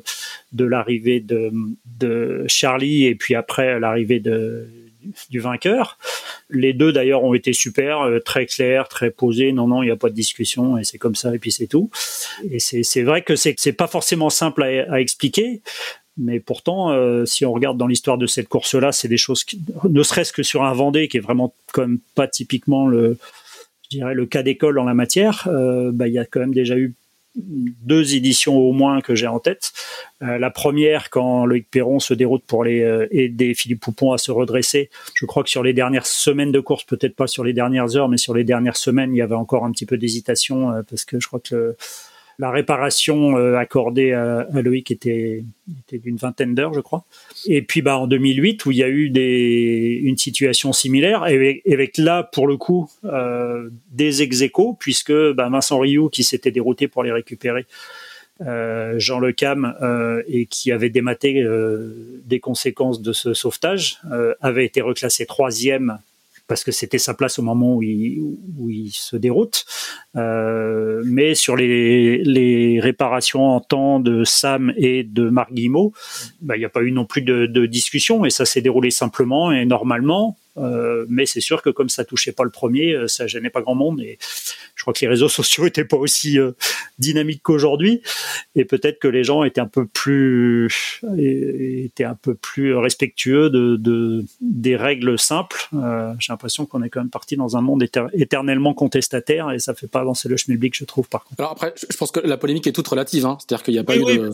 de 0.51 0.65
l'arrivée 0.65 1.20
de, 1.20 1.51
de 2.00 2.46
Charlie 2.48 3.06
et 3.06 3.15
puis 3.15 3.36
après 3.36 3.80
l'arrivée 3.80 4.20
de 4.20 4.68
du 5.30 5.40
vainqueur. 5.40 5.98
Les 6.50 6.74
deux 6.74 6.92
d'ailleurs 6.92 7.24
ont 7.24 7.34
été 7.34 7.54
super, 7.54 8.02
euh, 8.02 8.20
très 8.20 8.46
clairs, 8.46 8.88
très 8.88 9.12
posés. 9.12 9.52
Non, 9.52 9.68
non, 9.68 9.84
il 9.84 9.88
n'y 9.88 9.92
a 9.92 9.96
pas 9.96 10.10
de 10.10 10.16
discussion 10.16 10.78
et 10.78 10.84
c'est 10.84 10.98
comme 10.98 11.16
ça 11.16 11.34
et 11.34 11.40
puis 11.40 11.52
c'est 11.52 11.68
tout. 11.68 11.90
Et 12.50 12.60
c'est 12.60 13.02
vrai 13.04 13.22
que 13.22 13.36
c'est 13.36 13.74
pas 13.74 13.88
forcément 13.88 14.30
simple 14.30 14.64
à, 14.64 15.00
expliquer. 15.00 15.62
Mais 16.16 16.40
pourtant, 16.40 16.92
euh, 16.92 17.26
si 17.26 17.44
on 17.44 17.54
regarde 17.54 17.78
dans 17.78 17.88
l'histoire 17.88 18.20
de 18.20 18.28
cette 18.28 18.48
course-là, 18.48 18.92
c'est 18.92 19.08
des 19.08 19.18
choses 19.18 19.44
qui, 19.44 19.60
ne 19.90 20.04
serait-ce 20.04 20.32
que 20.32 20.44
sur 20.44 20.64
un 20.64 20.74
Vendée 20.74 21.08
qui 21.08 21.18
est 21.18 21.22
vraiment 21.22 21.56
comme 21.72 22.00
pas 22.14 22.28
typiquement 22.28 22.88
le 22.88 23.18
cas 24.26 24.44
d'école 24.44 24.80
en 24.80 24.84
la 24.84 24.94
matière, 24.94 25.48
euh, 25.48 25.92
bah, 25.92 26.08
il 26.08 26.14
y 26.14 26.20
a 26.20 26.26
quand 26.26 26.40
même 26.40 26.54
déjà 26.54 26.78
eu 26.78 26.96
deux 27.36 28.16
éditions 28.16 28.58
au 28.58 28.74
moins 28.74 29.02
que 29.02 29.16
j'ai 29.16 29.28
en 29.28 29.40
tête. 29.40 29.74
Euh, 30.22 30.38
la 30.38 30.52
première, 30.52 31.10
quand 31.10 31.46
Loïc 31.46 31.68
Perron 31.70 32.00
se 32.00 32.13
déroute 32.13 32.44
pour 32.46 32.63
euh, 32.66 33.08
aider 33.12 33.54
Philippe 33.54 33.82
Poupon 33.82 34.12
à 34.12 34.18
se 34.18 34.32
redresser. 34.32 34.90
Je 35.16 35.25
crois 35.25 35.44
que 35.44 35.50
sur 35.50 35.63
les 35.63 35.74
dernières 35.74 36.06
semaines 36.06 36.52
de 36.52 36.60
course, 36.60 36.84
peut-être 36.84 37.16
pas 37.16 37.28
sur 37.28 37.44
les 37.44 37.54
dernières 37.54 37.96
heures, 37.96 38.10
mais 38.10 38.18
sur 38.18 38.34
les 38.34 38.44
dernières 38.44 38.78
semaines, 38.78 39.13
il 39.13 39.18
y 39.18 39.22
avait 39.22 39.36
encore 39.36 39.66
un 39.66 39.72
petit 39.72 39.86
peu 39.86 39.98
d'hésitation 39.98 40.72
euh, 40.72 40.82
parce 40.88 41.06
que 41.06 41.20
je 41.20 41.28
crois 41.28 41.40
que 41.40 41.75
la 42.40 42.52
réparation 42.52 43.38
euh, 43.38 43.56
accordée 43.56 44.12
à, 44.13 44.48
Loïc 44.62 44.92
était, 44.92 45.44
d'une 45.92 46.18
vingtaine 46.18 46.56
d'heures, 46.56 46.74
je 46.74 46.80
crois. 46.80 47.06
Et 47.46 47.62
puis 47.62 47.82
bah, 47.82 47.98
en 47.98 48.08
2008, 48.08 48.66
où 48.66 48.72
il 48.72 48.78
y 48.78 48.84
a 48.84 48.90
eu 48.90 49.12
une 50.04 50.18
situation 50.18 50.74
similaire, 50.74 51.24
avec, 51.24 51.98
là, 51.98 52.24
pour 52.24 52.48
le 52.48 52.58
coup, 52.58 52.90
euh, 53.06 53.70
des 53.92 54.22
ex 54.22 54.44
puisque 54.80 55.13
bah, 55.34 55.50
Vincent 55.50 55.80
Rioux, 55.80 56.10
qui 56.10 56.24
s'était 56.24 56.52
dérouté 56.52 56.88
pour 56.88 57.04
les 57.04 57.12
récupérer, 57.12 57.66
euh, 58.42 58.96
Jean 58.98 59.20
Le 59.20 59.32
Cam, 59.32 59.75
et 60.28 60.48
qui 60.48 60.72
avait 60.72 60.90
dématé 60.90 61.46
des 62.25 62.40
conséquences 62.40 63.02
de 63.02 63.13
ce 63.13 63.34
sauvetage, 63.34 64.00
avait 64.42 64.66
été 64.66 64.82
reclassé 64.82 65.25
troisième 65.25 66.00
parce 66.48 66.64
que 66.64 66.72
c'était 66.72 66.98
sa 66.98 67.14
place 67.14 67.40
au 67.40 67.42
moment 67.42 67.76
où 67.76 67.82
il, 67.84 68.92
se 68.92 69.16
déroute. 69.16 69.66
Euh, 70.16 71.02
mais 71.06 71.36
sur 71.36 71.56
les, 71.56 72.80
réparations 72.82 73.56
en 73.56 73.60
temps 73.60 74.00
de 74.00 74.24
Sam 74.24 74.74
et 74.78 75.04
de 75.04 75.30
Marc 75.30 75.54
Guillemot, 75.54 75.94
bah, 76.42 76.56
il 76.56 76.60
n'y 76.60 76.66
a 76.66 76.70
pas 76.70 76.82
eu 76.82 76.91
non 76.91 77.06
plus 77.06 77.22
de, 77.22 77.46
de 77.46 77.65
discussion 77.65 78.26
et 78.26 78.30
ça 78.30 78.46
s'est 78.46 78.62
déroulé 78.62 78.91
simplement 78.91 79.52
et 79.52 79.65
normalement. 79.65 80.38
Euh, 80.58 81.06
mais 81.10 81.26
c'est 81.26 81.42
sûr 81.42 81.62
que 81.62 81.70
comme 81.70 81.89
ça 81.89 82.06
touchait 82.06 82.32
pas 82.32 82.44
le 82.44 82.50
premier, 82.50 82.94
euh, 82.94 83.08
ça 83.08 83.28
gênait 83.28 83.50
pas 83.50 83.62
grand 83.62 83.76
monde. 83.76 84.02
Et 84.02 84.18
je 84.76 84.84
crois 84.84 84.94
que 84.94 85.00
les 85.02 85.08
réseaux 85.08 85.30
sociaux 85.30 85.66
étaient 85.66 85.86
pas 85.86 85.98
aussi 85.98 86.39
euh, 86.39 86.52
dynamiques 87.00 87.42
qu'aujourd'hui. 87.44 88.02
Et 88.56 88.66
peut-être 88.66 89.00
que 89.00 89.08
les 89.08 89.24
gens 89.24 89.44
étaient 89.44 89.62
un 89.62 89.68
peu 89.68 89.86
plus 89.86 91.02
étaient 91.18 92.04
un 92.04 92.16
peu 92.16 92.36
plus 92.36 92.76
respectueux 92.76 93.50
de, 93.50 93.78
de 93.78 94.26
des 94.42 94.76
règles 94.76 95.18
simples. 95.18 95.68
Euh, 95.74 96.13
J'ai 96.20 96.32
l'impression 96.32 96.66
qu'on 96.66 96.84
est 96.84 96.89
quand 96.89 97.02
même 97.02 97.10
parti 97.10 97.36
dans 97.36 97.58
un 97.58 97.62
monde 97.62 97.84
éternellement 98.13 98.74
contestataire 98.74 99.52
et 99.52 99.60
ça 99.60 99.74
fait 99.74 99.88
pas 99.88 100.00
avancer 100.00 100.30
le 100.30 100.38
schmilblick, 100.38 100.76
je 100.78 100.86
trouve. 100.86 101.10
Par 101.10 101.24
contre. 101.24 101.42
Alors 101.42 101.52
après, 101.52 101.74
je 101.89 101.98
pense 101.98 102.12
que 102.12 102.20
la 102.20 102.38
polémique 102.38 102.68
est 102.68 102.72
toute 102.72 102.88
relative. 102.88 103.26
Hein. 103.26 103.38
C'est-à-dire 103.39 103.63
qu'il 103.63 103.74
n'y 103.74 103.80
a 103.80 103.84
pas 103.84 103.98
eu 103.98 104.04
de 104.04 104.32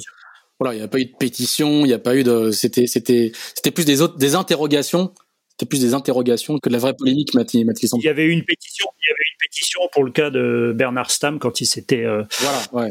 voilà, 0.60 0.76
il 0.76 0.80
n'y 0.80 0.84
a 0.84 0.90
pas 0.90 1.00
eu 1.00 1.06
de 1.06 1.16
pétition, 1.18 1.86
il 1.86 1.88
n'y 1.88 1.94
a 1.94 2.00
pas 2.00 2.18
eu 2.18 2.24
de, 2.24 2.52
c'était, 2.52 2.86
c'était, 2.86 3.32
c'était 3.56 3.72
plus 3.72 3.86
des 3.86 4.02
autres, 4.02 4.18
des 4.18 4.36
interrogations 4.36 5.14
c'était 5.60 5.68
plus 5.68 5.82
des 5.82 5.94
interrogations 5.94 6.58
que 6.58 6.70
de 6.70 6.74
la 6.74 6.80
vraie 6.80 6.94
polémique, 6.94 7.34
Mathis. 7.34 7.66
Il 7.94 8.02
y 8.02 8.08
avait 8.08 8.28
une 8.28 8.46
pétition, 8.46 8.86
il 9.02 9.10
y 9.10 9.12
avait 9.12 9.26
une 9.34 9.38
pétition 9.42 9.82
pour 9.92 10.06
le 10.06 10.12
cas 10.12 10.30
de 10.30 10.74
Bernard 10.74 11.12
Stam 11.12 11.38
quand 11.38 11.60
il 11.60 11.66
s'était. 11.66 12.06
Euh, 12.06 12.24
voilà, 12.40 12.60
ouais. 12.72 12.90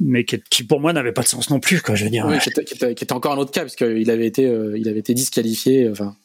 Mais 0.00 0.24
qui, 0.24 0.64
pour 0.64 0.80
moi 0.80 0.92
n'avait 0.92 1.12
pas 1.12 1.22
de 1.22 1.28
sens 1.28 1.50
non 1.50 1.60
plus, 1.60 1.80
quoi. 1.80 1.94
Je 1.94 2.04
veux 2.04 2.10
dire. 2.10 2.26
Oui, 2.26 2.38
qui, 2.40 2.74
était, 2.74 3.12
encore 3.12 3.32
un 3.32 3.38
autre 3.38 3.52
cas 3.52 3.60
parce 3.60 3.76
qu'il 3.76 4.10
avait 4.10 4.26
été, 4.26 4.46
euh, 4.46 4.76
il 4.76 4.88
avait 4.88 4.98
été 4.98 5.14
disqualifié. 5.14 5.88
Enfin, 5.88 6.16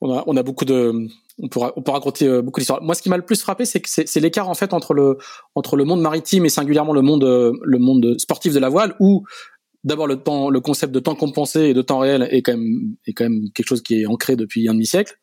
on 0.00 0.12
a, 0.12 0.24
on 0.26 0.36
a 0.36 0.42
beaucoup 0.42 0.64
de, 0.64 0.92
on 1.40 1.48
pourra, 1.48 1.72
on 1.76 1.82
peut 1.82 1.92
raconter 1.92 2.26
euh, 2.26 2.42
beaucoup 2.42 2.58
d'histoires. 2.58 2.82
Moi, 2.82 2.96
ce 2.96 3.02
qui 3.02 3.08
m'a 3.08 3.18
le 3.18 3.24
plus 3.24 3.40
frappé, 3.40 3.66
c'est 3.66 3.78
que 3.78 3.88
c'est 3.88 4.20
l'écart 4.20 4.48
en 4.48 4.54
fait 4.54 4.72
entre 4.72 4.94
le, 4.94 5.16
entre 5.54 5.76
le 5.76 5.84
monde 5.84 6.00
maritime 6.00 6.44
et 6.44 6.48
singulièrement 6.48 6.92
le 6.92 7.02
monde, 7.02 7.22
le 7.62 7.78
monde 7.78 8.18
sportif 8.18 8.52
de 8.52 8.58
la 8.58 8.68
voile, 8.68 8.96
où 8.98 9.22
d'abord 9.84 10.06
le 10.06 10.16
temps, 10.16 10.50
le 10.50 10.60
concept 10.60 10.92
de 10.92 11.00
temps 11.00 11.14
compensé 11.14 11.60
et 11.60 11.74
de 11.74 11.82
temps 11.82 11.98
réel 11.98 12.28
est 12.30 12.42
quand 12.42 12.52
même 12.56 12.96
est 13.06 13.12
quand 13.12 13.24
même 13.24 13.50
quelque 13.54 13.66
chose 13.66 13.82
qui 13.82 14.00
est 14.00 14.06
ancré 14.06 14.36
depuis 14.36 14.68
un 14.68 14.74
demi 14.74 14.86
siècle. 14.86 15.16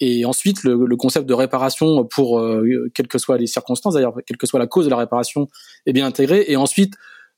Et 0.00 0.24
ensuite, 0.24 0.64
le, 0.64 0.84
le, 0.84 0.96
concept 0.96 1.28
de 1.28 1.34
réparation 1.34 2.04
pour 2.04 2.40
euh, 2.40 2.90
quelles 2.94 3.08
que 3.08 3.18
soient 3.18 3.38
les 3.38 3.46
circonstances, 3.46 3.94
d'ailleurs, 3.94 4.16
quelle 4.26 4.36
que 4.36 4.46
soit 4.46 4.58
la 4.58 4.66
cause 4.66 4.86
de 4.86 4.90
la 4.90 4.96
réparation, 4.96 5.48
est 5.86 5.92
bien 5.92 6.06
intégré. 6.06 6.44
Et 6.48 6.56
ensuite, 6.56 6.94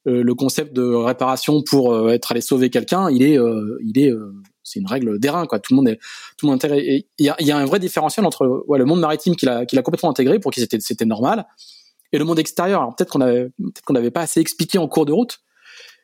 euh, 0.06 0.22
le 0.22 0.34
concept 0.34 0.72
de 0.72 0.82
réparation 0.82 1.62
pour 1.62 1.92
euh, 1.92 2.08
être 2.08 2.32
allé 2.32 2.40
sauver 2.40 2.70
quelqu'un, 2.70 3.10
il 3.10 3.22
est, 3.22 3.38
il 3.82 3.98
est, 3.98 4.12
c'est 4.62 4.80
une 4.80 4.87
règle 4.87 5.18
d'airain, 5.18 5.46
quoi. 5.46 5.58
Tout 5.58 5.74
le 5.74 5.76
monde 5.76 5.88
est, 5.88 5.96
tout 6.38 6.46
le 6.46 6.48
monde 6.48 6.56
intégré. 6.56 7.06
il 7.18 7.26
y 7.26 7.28
a, 7.28 7.37
y 7.40 7.50
a, 7.50 7.56
un 7.56 7.66
vrai 7.66 7.80
différentiel 7.80 8.24
entre 8.24 8.64
ouais, 8.66 8.78
le 8.78 8.87
monde 8.87 9.00
maritime 9.00 9.37
qu'il 9.37 9.48
a, 9.48 9.66
qu'il 9.66 9.78
a 9.78 9.82
complètement 9.82 10.10
intégré 10.10 10.38
pour 10.38 10.50
qui 10.50 10.60
c'était, 10.60 10.80
c'était 10.80 11.04
normal, 11.04 11.46
et 12.12 12.18
le 12.18 12.24
monde 12.24 12.38
extérieur. 12.38 12.80
Alors 12.80 12.96
peut-être 12.96 13.10
qu'on 13.10 13.20
avait, 13.20 13.50
peut-être 13.58 13.84
qu'on 13.84 13.94
n'avait 13.94 14.10
pas 14.10 14.22
assez 14.22 14.40
expliqué 14.40 14.78
en 14.78 14.88
cours 14.88 15.04
de 15.04 15.12
route 15.12 15.43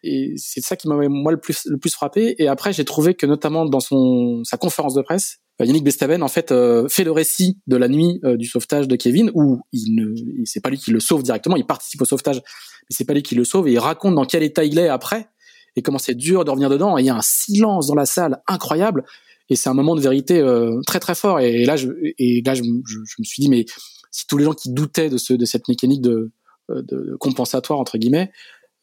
et 0.02 0.34
c'est 0.36 0.60
ça 0.60 0.76
qui 0.76 0.88
m'a 0.88 0.96
moi 1.08 1.32
le 1.32 1.38
plus 1.38 1.66
le 1.66 1.76
plus 1.76 1.92
frappé. 1.92 2.34
Et 2.38 2.48
après, 2.48 2.72
j'ai 2.72 2.84
trouvé 2.84 3.14
que 3.14 3.26
notamment 3.26 3.66
dans 3.66 3.80
son 3.80 4.42
sa 4.44 4.56
conférence 4.56 4.94
de 4.94 5.02
presse, 5.02 5.38
euh, 5.60 5.66
Yannick 5.66 5.84
Bestaben 5.84 6.22
en 6.22 6.28
fait 6.28 6.52
euh, 6.52 6.88
fait 6.88 7.04
le 7.04 7.12
récit 7.12 7.58
de 7.66 7.76
la 7.76 7.88
nuit 7.88 8.18
euh, 8.24 8.36
du 8.36 8.46
sauvetage 8.46 8.88
de 8.88 8.96
Kevin, 8.96 9.30
où 9.34 9.60
il 9.72 9.94
ne 9.94 10.44
c'est 10.44 10.60
pas 10.60 10.70
lui 10.70 10.78
qui 10.78 10.90
le 10.90 11.00
sauve 11.00 11.22
directement, 11.22 11.56
il 11.56 11.66
participe 11.66 12.00
au 12.00 12.06
sauvetage, 12.06 12.36
mais 12.36 12.96
c'est 12.96 13.04
pas 13.04 13.14
lui 13.14 13.22
qui 13.22 13.34
le 13.34 13.44
sauve. 13.44 13.68
Et 13.68 13.72
il 13.72 13.78
raconte 13.78 14.14
dans 14.14 14.24
quel 14.24 14.42
état 14.42 14.64
il 14.64 14.78
est 14.78 14.88
après 14.88 15.28
et 15.76 15.82
comment 15.82 15.98
c'est 15.98 16.14
dur 16.14 16.44
de 16.44 16.50
revenir 16.50 16.70
dedans. 16.70 16.96
Et 16.96 17.02
il 17.02 17.06
y 17.06 17.10
a 17.10 17.16
un 17.16 17.22
silence 17.22 17.86
dans 17.88 17.94
la 17.94 18.06
salle 18.06 18.40
incroyable. 18.48 19.04
Et 19.50 19.56
c'est 19.56 19.68
un 19.68 19.74
moment 19.74 19.96
de 19.96 20.00
vérité 20.00 20.40
très 20.86 21.00
très 21.00 21.16
fort. 21.16 21.40
Et, 21.40 21.64
là, 21.64 21.76
je, 21.76 21.88
et 22.18 22.40
là, 22.44 22.54
je, 22.54 22.62
je, 22.62 23.16
me 23.18 23.24
suis 23.24 23.42
dit, 23.42 23.48
mais 23.48 23.66
si 24.12 24.26
tous 24.28 24.38
les 24.38 24.44
gens 24.44 24.52
qui 24.52 24.72
doutaient 24.72 25.10
de, 25.10 25.18
ce, 25.18 25.32
de 25.32 25.44
cette 25.44 25.66
mécanique 25.66 26.02
de, 26.02 26.30
de 26.68 27.16
compensatoire 27.18 27.80
entre 27.80 27.98
guillemets 27.98 28.30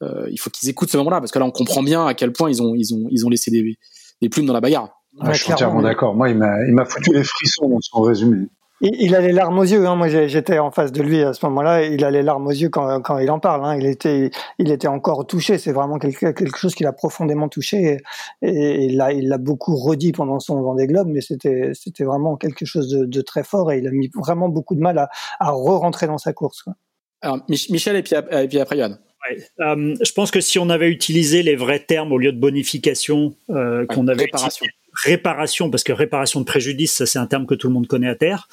euh, 0.03 0.27
il 0.29 0.39
faut 0.39 0.49
qu'ils 0.49 0.69
écoutent 0.69 0.89
ce 0.89 0.97
moment-là 0.97 1.19
parce 1.19 1.31
que 1.31 1.39
là 1.39 1.45
on 1.45 1.51
comprend 1.51 1.81
bien 1.81 2.05
à 2.05 2.13
quel 2.13 2.31
point 2.31 2.49
ils 2.49 2.61
ont 2.61 2.75
ils 2.75 2.93
ont 2.93 3.07
ils 3.09 3.25
ont 3.25 3.29
laissé 3.29 3.51
des, 3.51 3.77
des 4.21 4.29
plumes 4.29 4.45
dans 4.45 4.53
la 4.53 4.61
bagarre. 4.61 4.89
je 5.23 5.33
suis 5.33 5.53
entièrement 5.53 5.81
d'accord. 5.81 6.13
Moi, 6.13 6.29
il 6.29 6.37
m'a 6.37 6.63
il 6.67 6.73
m'a 6.73 6.85
foutu 6.85 7.13
les 7.13 7.23
frissons 7.23 7.69
dans 7.69 7.81
son 7.81 8.01
résumé. 8.01 8.47
Il, 8.79 9.15
a 9.15 9.21
les 9.21 9.31
larmes 9.31 9.57
aux 9.57 9.63
yeux. 9.63 9.87
Hein. 9.87 9.95
Moi, 9.95 10.07
j'étais 10.07 10.59
en 10.59 10.69
face 10.69 10.91
de 10.91 11.01
lui 11.01 11.23
à 11.23 11.33
ce 11.33 11.43
moment-là. 11.47 11.83
Il 11.85 12.05
a 12.05 12.11
les 12.11 12.21
larmes 12.21 12.45
aux 12.45 12.51
yeux 12.51 12.69
quand, 12.69 13.01
quand 13.01 13.17
il 13.17 13.31
en 13.31 13.39
parle. 13.39 13.65
Hein. 13.65 13.75
Il 13.75 13.87
était, 13.87 14.29
il 14.59 14.71
était 14.71 14.87
encore 14.87 15.25
touché. 15.25 15.57
C'est 15.57 15.71
vraiment 15.71 15.97
quelque, 15.97 16.31
quelque 16.31 16.57
chose 16.57 16.75
qui 16.75 16.83
l'a 16.83 16.93
profondément 16.93 17.49
touché. 17.49 17.97
Et, 18.43 18.47
et 18.47 18.85
il 18.85 18.97
l'a, 18.97 19.13
il 19.13 19.29
l'a 19.29 19.39
beaucoup 19.39 19.75
redit 19.75 20.11
pendant 20.11 20.39
son 20.39 20.61
Vendée 20.61 20.85
Globe, 20.85 21.07
mais 21.07 21.21
c'était, 21.21 21.71
c'était 21.73 22.03
vraiment 22.03 22.37
quelque 22.37 22.65
chose 22.65 22.87
de, 22.89 23.05
de, 23.05 23.21
très 23.21 23.43
fort. 23.43 23.71
Et 23.71 23.79
il 23.79 23.87
a 23.87 23.91
mis 23.91 24.11
vraiment 24.13 24.47
beaucoup 24.47 24.75
de 24.75 24.81
mal 24.81 24.99
à, 24.99 25.09
à 25.39 25.49
re-rentrer 25.49 26.05
dans 26.05 26.19
sa 26.19 26.33
course. 26.33 26.61
Quoi. 26.61 26.73
Alors, 27.21 27.39
Michel 27.49 27.95
et 27.95 28.03
puis, 28.03 28.13
et 28.31 28.47
puis 28.47 28.59
après 28.59 28.77
Yann. 28.77 28.99
Euh, 29.59 29.95
je 30.01 30.11
pense 30.13 30.31
que 30.31 30.39
si 30.39 30.59
on 30.59 30.69
avait 30.69 30.89
utilisé 30.89 31.43
les 31.43 31.55
vrais 31.55 31.79
termes 31.79 32.11
au 32.11 32.17
lieu 32.17 32.31
de 32.31 32.39
bonification 32.39 33.33
euh, 33.49 33.85
qu'on 33.85 34.07
avait 34.07 34.25
réparation. 34.25 34.65
réparation 35.03 35.69
parce 35.69 35.83
que 35.83 35.91
réparation 35.91 36.39
de 36.39 36.45
préjudice 36.45 36.93
ça 36.93 37.05
c'est 37.05 37.19
un 37.19 37.25
terme 37.25 37.45
que 37.45 37.55
tout 37.55 37.67
le 37.67 37.73
monde 37.73 37.87
connaît 37.87 38.07
à 38.07 38.15
terre 38.15 38.47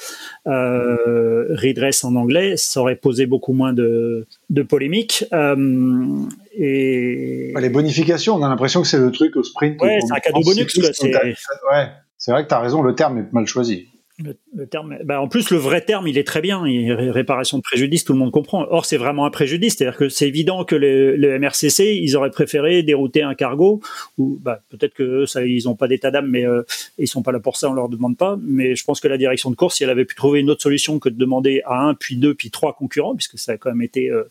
euh, 0.47 1.55
redress 1.55 2.03
en 2.03 2.17
anglais 2.17 2.57
ça 2.57 2.81
aurait 2.81 2.97
posé 2.97 3.27
beaucoup 3.27 3.53
moins 3.53 3.73
de, 3.73 4.27
de 4.51 4.63
polémiques 4.63 5.25
euh, 5.33 6.25
et 6.57 7.53
les 7.57 7.71
bonifications 7.71 8.35
on 8.35 8.43
a 8.43 8.49
l'impression 8.49 8.83
que 8.83 8.89
c'est 8.89 8.99
le 8.99 9.13
truc 9.13 9.37
au 9.37 9.45
sprint. 9.45 9.81
Ouais 9.81 10.01
c'est 10.01 10.13
un 10.13 10.21
cadeau 10.21 10.41
bonus 10.41 10.77
ouais 10.77 11.89
c'est 12.19 12.33
vrai 12.33 12.43
que 12.43 12.49
tu 12.49 12.55
as 12.55 12.61
raison 12.61 12.83
le 12.83 12.95
terme 12.95 13.19
est 13.19 13.33
mal 13.33 13.47
choisi. 13.47 13.89
Le, 14.19 14.35
terme, 14.71 14.99
bah 15.05 15.21
en 15.21 15.29
plus 15.29 15.51
le 15.51 15.57
vrai 15.57 15.81
terme, 15.81 16.07
il 16.07 16.17
est 16.17 16.27
très 16.27 16.41
bien. 16.41 16.67
Il, 16.67 16.93
réparation 16.93 17.59
de 17.59 17.63
préjudice, 17.63 18.05
tout 18.05 18.13
le 18.13 18.19
monde 18.19 18.31
comprend. 18.31 18.67
Or, 18.71 18.87
c'est 18.87 18.97
vraiment 18.97 19.27
un 19.27 19.31
préjudice, 19.31 19.75
c'est-à-dire 19.77 19.99
que 19.99 20.09
c'est 20.09 20.29
évident 20.29 20.65
que 20.65 20.77
le, 20.77 21.17
le, 21.17 21.39
MRCC, 21.39 21.99
ils 22.01 22.17
auraient 22.17 22.31
préféré 22.31 22.83
dérouter 22.83 23.23
un 23.23 23.35
cargo, 23.35 23.81
ou 24.17 24.39
bah, 24.41 24.61
peut-être 24.71 24.95
que 24.95 25.27
ça, 25.27 25.45
ils 25.45 25.65
n'ont 25.65 25.75
pas 25.75 25.89
d'état 25.89 26.11
d'âme, 26.11 26.29
mais 26.29 26.47
euh, 26.47 26.63
ils 26.99 27.09
sont 27.09 27.23
pas 27.23 27.33
là 27.33 27.41
pour 27.41 27.57
ça, 27.57 27.69
on 27.69 27.75
leur 27.75 27.89
demande 27.89 28.17
pas. 28.17 28.39
Mais 28.41 28.77
je 28.77 28.85
pense 28.85 29.01
que 29.01 29.09
la 29.09 29.19
direction 29.19 29.51
de 29.51 29.57
course, 29.57 29.77
si 29.77 29.85
elle 29.85 29.91
avait 29.91 30.05
pu 30.05 30.15
trouver 30.15 30.41
une 30.41 30.51
autre 30.51 30.63
solution 30.63 31.01
que 31.01 31.09
de 31.09 31.17
demander 31.17 31.63
à 31.65 31.81
un, 31.81 31.95
puis 31.95 32.17
deux, 32.17 32.35
puis 32.35 32.51
trois 32.51 32.75
concurrents, 32.75 33.17
puisque 33.17 33.39
ça 33.39 33.53
a 33.53 33.57
quand 33.57 33.71
même 33.71 33.83
été 33.83 34.09
euh, 34.09 34.23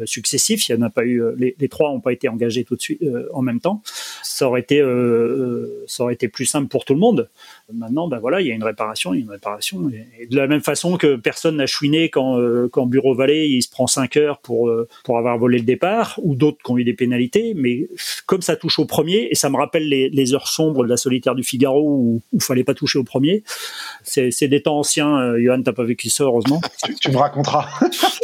euh, 0.00 0.06
successif, 0.06 0.68
il 0.68 0.72
y 0.72 0.78
en 0.78 0.82
a 0.82 0.90
pas 0.90 1.04
eu, 1.04 1.22
les, 1.36 1.54
les 1.58 1.68
trois 1.68 1.90
n'ont 1.90 2.00
pas 2.00 2.12
été 2.12 2.28
engagés 2.28 2.64
tout 2.64 2.76
de 2.76 2.80
suite 2.80 3.04
en 3.32 3.42
même 3.42 3.60
temps. 3.60 3.82
Ça 4.22 4.48
aurait 4.48 4.60
été, 4.60 4.82
ça 5.86 6.02
aurait 6.02 6.14
été 6.14 6.28
plus 6.28 6.46
simple 6.46 6.68
pour 6.68 6.84
tout 6.84 6.94
le 6.94 7.00
monde. 7.00 7.28
Maintenant, 7.72 8.08
ben 8.08 8.18
voilà, 8.18 8.40
il 8.40 8.46
y 8.46 8.50
a 8.50 8.54
une 8.54 8.64
réparation, 8.64 9.12
il 9.12 9.26
une 9.26 9.30
réparation. 9.30 9.65
Et 10.18 10.26
de 10.26 10.36
la 10.36 10.46
même 10.46 10.60
façon 10.60 10.96
que 10.96 11.16
personne 11.16 11.56
n'a 11.56 11.66
chouiné 11.66 12.08
quand, 12.08 12.38
euh, 12.38 12.68
quand 12.70 12.86
Bureau 12.86 13.14
Vallée, 13.14 13.46
il 13.46 13.62
se 13.62 13.68
prend 13.68 13.86
5 13.86 14.16
heures 14.16 14.38
pour, 14.38 14.68
euh, 14.68 14.88
pour 15.04 15.18
avoir 15.18 15.38
volé 15.38 15.58
le 15.58 15.64
départ, 15.64 16.18
ou 16.22 16.34
d'autres 16.34 16.58
qui 16.64 16.70
ont 16.70 16.78
eu 16.78 16.84
des 16.84 16.94
pénalités. 16.94 17.54
Mais 17.54 17.88
comme 18.26 18.42
ça 18.42 18.56
touche 18.56 18.78
au 18.78 18.84
premier, 18.84 19.28
et 19.30 19.34
ça 19.34 19.50
me 19.50 19.56
rappelle 19.56 19.88
les, 19.88 20.08
les 20.10 20.34
heures 20.34 20.48
sombres 20.48 20.84
de 20.84 20.88
la 20.88 20.96
solitaire 20.96 21.34
du 21.34 21.42
Figaro 21.42 21.82
où 21.82 22.22
il 22.32 22.42
fallait 22.42 22.64
pas 22.64 22.74
toucher 22.74 22.98
au 22.98 23.04
premier. 23.04 23.42
C'est 24.02 24.48
des 24.48 24.62
temps 24.62 24.78
anciens. 24.78 25.16
Euh, 25.18 25.42
Johan, 25.42 25.62
t'as 25.62 25.72
pas 25.72 25.84
vécu 25.84 26.08
ça, 26.08 26.24
heureusement. 26.24 26.60
tu, 27.00 27.10
me 27.10 27.16
raconteras. 27.16 27.66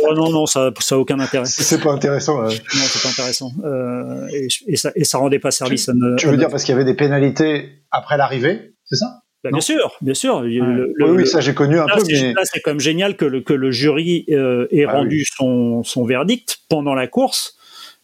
oh 0.03 0.15
non, 0.15 0.31
non, 0.31 0.47
ça 0.47 0.71
n'a 0.71 0.99
aucun 0.99 1.19
intérêt. 1.21 1.45
C'est 1.47 1.83
pas 1.83 1.93
intéressant. 1.93 2.43
Non, 2.43 2.51
c'est 2.51 3.03
pas 3.03 3.09
intéressant. 3.09 3.51
Euh, 3.65 4.29
et, 4.33 4.49
et, 4.67 4.77
ça, 4.77 4.93
et 4.95 5.05
ça 5.05 5.19
rendait 5.19 5.39
pas 5.39 5.51
service. 5.51 5.87
Tu, 5.87 6.17
tu 6.19 6.27
veux 6.27 6.37
dire 6.37 6.49
parce 6.49 6.65
qu'il 6.65 6.73
y 6.73 6.77
avait 6.77 6.85
des 6.85 6.95
pénalités 6.95 7.83
après 7.91 8.17
l'arrivée, 8.17 8.75
c'est 8.85 8.97
ça? 8.97 9.22
Bah, 9.45 9.51
bien 9.51 9.61
sûr, 9.61 9.97
bien 10.01 10.15
sûr. 10.15 10.41
oui, 10.41 10.61
oui, 11.01 11.27
ça 11.27 11.41
j'ai 11.41 11.55
connu 11.55 11.79
un 11.79 11.87
peu. 11.87 12.03
Mais... 12.07 12.33
Là, 12.33 12.43
c'est 12.45 12.61
quand 12.61 12.71
même 12.71 12.81
génial 12.81 13.17
que 13.17 13.25
le, 13.25 13.41
que 13.41 13.53
le 13.53 13.71
jury 13.73 14.25
euh, 14.31 14.69
ait 14.71 14.85
ah 14.85 14.93
rendu 14.93 15.25
son, 15.25 15.83
son 15.83 16.05
verdict 16.05 16.61
pendant 16.69 16.95
la 16.95 17.09
course 17.09 17.57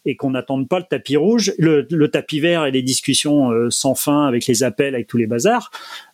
et 0.05 0.17
qu'on 0.17 0.31
n'attende 0.31 0.69
pas 0.69 0.79
le 0.79 0.85
tapis 0.85 1.17
rouge, 1.17 1.53
le, 1.59 1.87
le, 1.91 2.09
tapis 2.09 2.41
vert 2.41 2.65
et 2.67 2.71
les 2.71 2.83
discussions 2.83 3.51
euh, 3.51 3.69
sans 3.71 3.95
fin 3.95 4.27
avec 4.27 4.47
les 4.47 4.63
appels, 4.63 4.95
avec 4.95 5.07
tous 5.07 5.17
les 5.17 5.27
bazars. 5.27 5.71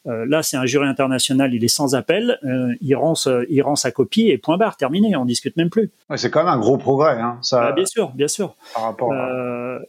Euh, 0.07 0.27
là, 0.29 0.43
c'est 0.43 0.57
un 0.57 0.67
jury 0.67 0.87
international, 0.87 1.55
il 1.55 1.65
est 1.65 1.69
sans 1.69 1.95
appel, 1.95 2.39
euh, 2.45 2.75
il, 2.81 2.95
rend 2.95 3.15
il 3.49 3.63
rend 3.63 3.77
sa 3.77 3.91
copie 3.91 4.29
et 4.29 4.39
point 4.39 4.57
barre, 4.57 4.77
terminé, 4.77 5.17
on 5.17 5.25
discute 5.25 5.57
même 5.57 5.71
plus. 5.71 5.91
Ouais, 6.11 6.17
c'est 6.17 6.31
quand 6.31 6.41
même 6.41 6.53
un 6.53 6.59
gros 6.59 6.77
progrès. 6.77 7.19
Hein, 7.21 7.39
ça... 7.43 7.61
Bah, 7.61 7.73
bien 7.73 7.87
sûr, 7.87 8.11
bien 8.11 8.29
sûr. 8.29 8.55
Par 8.75 8.85
rapport 8.85 9.13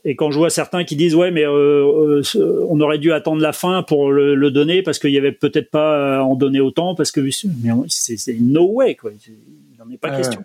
Et 0.03 0.15
quand 0.15 0.31
je 0.31 0.37
vois 0.37 0.49
certains 0.49 0.83
qui 0.83 0.95
disent 0.95 1.15
ouais, 1.15 1.31
mais 1.31 1.45
on 1.47 2.79
aurait 2.79 2.99
dû 2.99 3.11
attendre 3.11 3.41
la 3.41 3.53
fin 3.53 3.83
pour 3.83 4.11
le, 4.11 4.35
le 4.35 4.51
donner 4.51 4.83
parce 4.83 4.99
qu'il 4.99 5.11
y 5.11 5.17
avait 5.17 5.31
peut-être 5.31 5.71
pas 5.71 6.19
à 6.19 6.21
en 6.21 6.35
donner 6.35 6.59
autant 6.59 6.95
parce 6.95 7.11
que 7.11 7.21
mais 7.21 7.71
c'est 7.87 8.37
no 8.39 8.71
way 8.71 8.95
quoi. 8.95 9.11
Il 9.27 9.77
n'en 9.79 9.91
est 9.91 9.97
pas 9.97 10.15
question. 10.15 10.41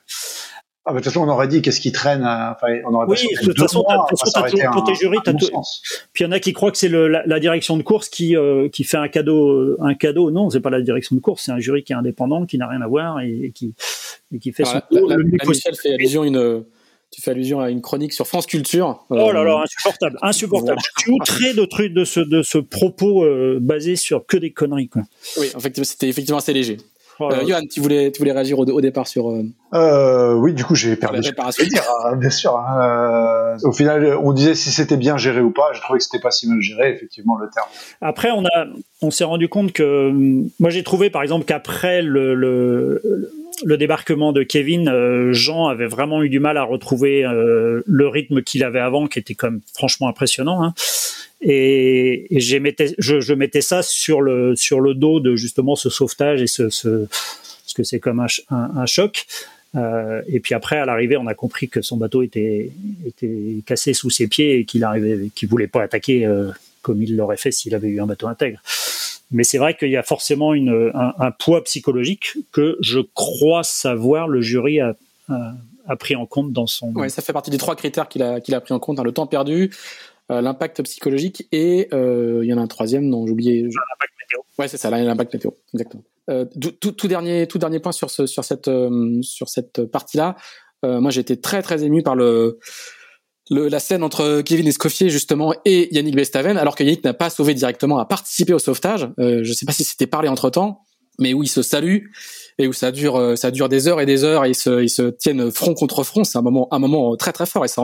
Ah, 0.87 0.93
bah, 0.93 1.01
de 1.01 1.05
toute 1.05 1.13
façon, 1.13 1.27
on 1.27 1.29
aurait 1.29 1.47
dit 1.47 1.61
qu'est-ce 1.61 1.81
qui 1.81 1.93
traîne. 1.93 2.23
Euh, 2.23 2.53
enfin, 2.53 2.81
on 2.87 2.95
aurait 2.95 3.07
oui, 3.07 3.29
de 3.43 3.47
toute 3.47 3.59
façon, 3.59 3.85
pour 4.73 4.85
tes 4.85 4.95
jurys, 4.95 5.19
t'as 5.23 5.35
tout. 5.35 5.47
Puis 6.15 6.25
il 6.25 6.27
y 6.27 6.29
en 6.29 6.33
a 6.33 6.41
qui 6.41 6.55
croient 6.55 6.71
que 6.71 6.79
c'est 6.79 6.89
la, 6.89 7.23
la, 7.27 7.41
direction 7.41 7.77
de 7.77 7.83
course 7.83 8.09
qui 8.09 8.35
euh, 8.35 8.71
qui 8.71 8.85
fait 8.85 8.97
un 8.97 9.09
cadeau, 9.09 9.51
euh, 9.51 9.77
un 9.81 9.95
cadeau. 9.95 10.31
Non, 10.31 10.49
c'est 10.49 10.61
pas 10.61 10.71
la 10.71 10.81
direction 10.81 11.17
de 11.17 11.21
course, 11.21 11.43
c'est 11.45 11.53
un 11.53 11.59
jury 11.59 11.85
qui 11.85 11.93
est 11.93 11.97
indépendant, 11.97 12.47
qui 12.47 12.57
n'a 12.57 12.67
rien 12.67 12.81
à 12.81 12.87
voir 12.87 13.21
et, 13.21 13.53
qui 13.55 13.75
et 14.33 14.39
qui 14.39 14.53
fait 14.53 14.65
son 14.65 14.81
la, 14.91 15.17
le 15.17 15.25
mieux 15.25 15.39
possible. 15.45 15.77
Fait 15.77 15.95
allusion 15.95 16.25
une. 16.25 16.65
Tu 17.11 17.21
fais 17.21 17.33
allusion 17.33 17.61
à 17.61 17.71
une 17.71 17.83
chronique 17.83 18.13
sur 18.13 18.27
France 18.27 18.47
Culture. 18.47 19.05
Oh 19.11 19.33
là 19.33 19.43
là, 19.43 19.65
insupportable, 19.65 20.17
insupportable. 20.23 20.79
Je 20.97 21.03
suis 21.03 21.13
outré 21.13 21.55
de 21.55 21.65
trucs 21.67 21.93
de 21.93 22.05
ce 22.05 22.21
de 22.21 22.41
ce 22.43 22.57
propos 22.57 23.27
basé 23.61 23.97
sur 23.97 24.25
que 24.25 24.39
des 24.39 24.53
conneries 24.53 24.89
quoi. 24.89 25.03
Oui, 25.37 25.49
effectivement, 25.55 25.85
c'était 25.85 26.09
effectivement 26.09 26.39
assez 26.39 26.55
léger. 26.55 26.79
Euh, 27.23 27.47
Johan, 27.47 27.61
tu 27.71 27.81
voulais, 27.81 28.11
tu 28.13 28.19
voulais 28.19 28.33
réagir 28.33 28.59
au, 28.59 28.81
départ 28.81 29.07
sur. 29.07 29.31
Euh... 29.31 29.43
Euh, 29.75 30.35
oui, 30.35 30.55
du 30.55 30.65
coup, 30.65 30.75
j'ai 30.75 30.97
perdu. 30.97 31.21
Dire, 31.21 31.33
hein, 32.05 32.17
bien 32.17 32.31
sûr. 32.31 32.57
Hein. 32.57 32.81
Euh, 32.81 33.69
au 33.69 33.73
final, 33.73 34.17
on 34.23 34.33
disait 34.33 34.55
si 34.55 34.71
c'était 34.71 34.97
bien 34.97 35.17
géré 35.17 35.41
ou 35.41 35.51
pas. 35.51 35.73
Je 35.73 35.81
trouvais 35.81 35.99
que 35.99 36.05
c'était 36.05 36.21
pas 36.21 36.31
si 36.31 36.49
mal 36.49 36.61
géré, 36.61 36.93
effectivement, 36.93 37.37
le 37.37 37.49
terme. 37.51 37.67
Après, 38.01 38.31
on 38.31 38.45
a, 38.45 38.67
on 39.03 39.11
s'est 39.11 39.25
rendu 39.25 39.49
compte 39.49 39.73
que, 39.73 40.11
moi, 40.59 40.71
j'ai 40.71 40.83
trouvé, 40.83 41.11
par 41.11 41.23
exemple, 41.23 41.45
qu'après 41.45 42.03
le, 42.03 42.35
le, 42.35 43.31
le, 43.65 43.77
débarquement 43.77 44.33
de 44.33 44.43
Kevin, 44.43 44.89
euh, 44.89 45.33
Jean 45.33 45.69
avait 45.69 45.87
vraiment 45.87 46.23
eu 46.23 46.29
du 46.29 46.41
mal 46.41 46.57
à 46.57 46.63
retrouver 46.63 47.25
euh, 47.25 47.83
le 47.87 48.09
rythme 48.09 48.43
qu'il 48.43 48.65
avait 48.65 48.81
avant, 48.81 49.07
qui 49.07 49.19
était 49.19 49.37
même 49.43 49.61
franchement 49.75 50.09
impressionnant. 50.09 50.63
Hein 50.63 50.75
et, 51.41 52.37
et 52.37 52.41
je, 52.41 53.21
je, 53.21 53.35
mettais 53.35 53.61
ça 53.61 53.83
sur 53.83 54.21
le 54.21 54.55
sur 54.57 54.81
le 54.81 54.95
dos 54.95 55.21
de 55.21 55.37
justement 55.37 55.75
ce 55.75 55.89
sauvetage 55.89 56.43
et 56.43 56.47
ce, 56.47 56.69
ce 56.69 57.07
parce 57.09 57.75
que 57.75 57.83
c'est 57.83 58.01
comme 58.01 58.21
un, 58.21 58.27
un, 58.51 58.87
choc. 58.87 59.27
Euh, 59.77 60.23
et 60.27 60.41
puis 60.41 60.55
après, 60.55 60.77
à 60.77 60.85
l'arrivée, 60.85 61.17
on 61.17 61.27
a 61.27 61.35
compris 61.35 61.69
que 61.69 61.81
son 61.81 61.97
bateau 61.97 62.23
était 62.23 62.73
était 63.07 63.63
cassé 63.65 63.95
sous 63.95 64.11
ses 64.11 64.27
pieds 64.27 64.59
et 64.59 64.65
qu'il 64.65 64.85
arrivait, 64.85 65.31
qu'il 65.35 65.49
voulait 65.49 65.69
pas 65.69 65.83
attaquer 65.83 66.27
euh, 66.27 66.51
comme 66.83 67.03
il 67.03 67.17
l'aurait 67.17 67.37
fait 67.37 67.53
s'il 67.53 67.75
avait 67.75 67.89
eu 67.89 68.01
un 68.01 68.07
bateau 68.07 68.27
intègre. 68.27 68.61
Mais 69.31 69.45
c'est 69.45 69.59
vrai 69.59 69.77
qu'il 69.77 69.91
y 69.91 69.97
a 69.97 70.03
forcément 70.03 70.55
une, 70.55 70.91
un, 70.95 71.15
un, 71.19 71.31
poids 71.31 71.63
psychologique 71.65 72.37
que 72.53 72.77
je 72.81 73.01
crois 73.15 73.63
savoir 73.63 74.27
le 74.27 74.41
jury 74.41 74.81
a, 74.81 74.97
a, 75.29 75.53
a 75.87 75.97
pris 75.97 76.17
en 76.17 76.27
compte 76.27 76.53
dans 76.53 76.67
son. 76.67 76.93
Oui, 76.95 77.11
ça 77.11 77.23
fait 77.23 77.33
partie 77.33 77.51
des 77.51 77.59
trois 77.59 77.77
critères 77.77 78.09
qu'il 78.09 78.23
a 78.23 78.41
qu'il 78.41 78.55
a 78.55 78.61
pris 78.61 78.75
en 78.75 78.79
compte 78.79 78.99
hein, 78.99 79.05
le 79.05 79.13
temps 79.13 79.27
perdu, 79.27 79.71
euh, 80.31 80.41
l'impact 80.41 80.83
psychologique 80.83 81.49
et 81.53 81.89
euh, 81.93 82.41
il 82.43 82.49
y 82.49 82.55
en 82.55 82.59
a 82.59 82.61
un 82.61 82.67
troisième 82.67 83.11
dont 83.11 83.27
j'ai 83.27 83.33
oublié. 83.33 83.63
L'impact 83.63 84.13
météo. 84.21 84.41
Ouais, 84.59 84.69
c'est 84.69 84.77
ça, 84.77 84.91
l'impact 84.91 85.33
météo, 85.33 85.51
exactement. 85.75 86.05
Euh, 86.29 86.45
tout, 86.81 86.93
tout, 86.93 87.09
dernier, 87.09 87.49
tout 87.49 87.59
dernier 87.59 87.81
point 87.81 87.93
sur 87.93 88.11
ce, 88.11 88.27
sur 88.27 88.45
cette, 88.45 88.71
sur 89.23 89.49
cette 89.49 89.85
partie-là. 89.87 90.37
moi, 90.85 91.11
j'ai 91.11 91.21
été 91.21 91.41
très 91.41 91.63
très 91.63 91.83
ému 91.83 92.03
par 92.03 92.15
le, 92.15 92.59
le, 93.51 93.69
la 93.69 93.81
scène 93.81 94.03
entre 94.03 94.43
Kevin 94.43 94.67
Escoffier 94.67 95.11
justement 95.11 95.53
et 95.65 95.95
Yannick 95.95 96.15
Bestaven, 96.15 96.57
alors 96.57 96.77
que 96.77 96.85
Yannick 96.85 97.05
n'a 97.05 97.15
pas 97.15 97.31
sauvé 97.31 97.55
directement, 97.55 97.99
a 97.99 98.05
participé 98.05 98.55
au 98.55 98.59
sauvetage. 98.59 99.09
Euh, 99.19 99.41
je 99.43 99.53
sais 99.53 99.67
pas 99.67 99.73
si 99.73 99.85
c'était 99.85 100.07
parlé 100.07 100.29
entre 100.29 100.51
temps, 100.51 100.83
mais 101.19 101.35
où 101.35 101.43
ils 101.43 101.49
se 101.49 101.63
saluent 101.63 102.11
et 102.59 102.67
où 102.67 102.73
ça 102.73 102.93
dure, 102.93 103.37
ça 103.37 103.51
dure 103.51 103.69
des 103.69 103.89
heures 103.89 104.01
et 104.01 104.07
des 104.07 104.25
heures 104.25 104.45
et 104.45 104.51
ils 104.51 104.55
se, 104.55 104.83
ils 104.83 104.91
se 104.91 105.03
tiennent 105.11 105.51
front 105.51 105.75
contre 105.75 106.05
front. 106.05 106.25
C'est 106.25 106.39
un 106.39 106.43
moment, 106.43 106.69
un 106.71 106.79
moment 106.79 107.17
très 107.17 107.33
très 107.33 107.47
fort 107.47 107.65
et 107.65 107.69
ça, 107.69 107.83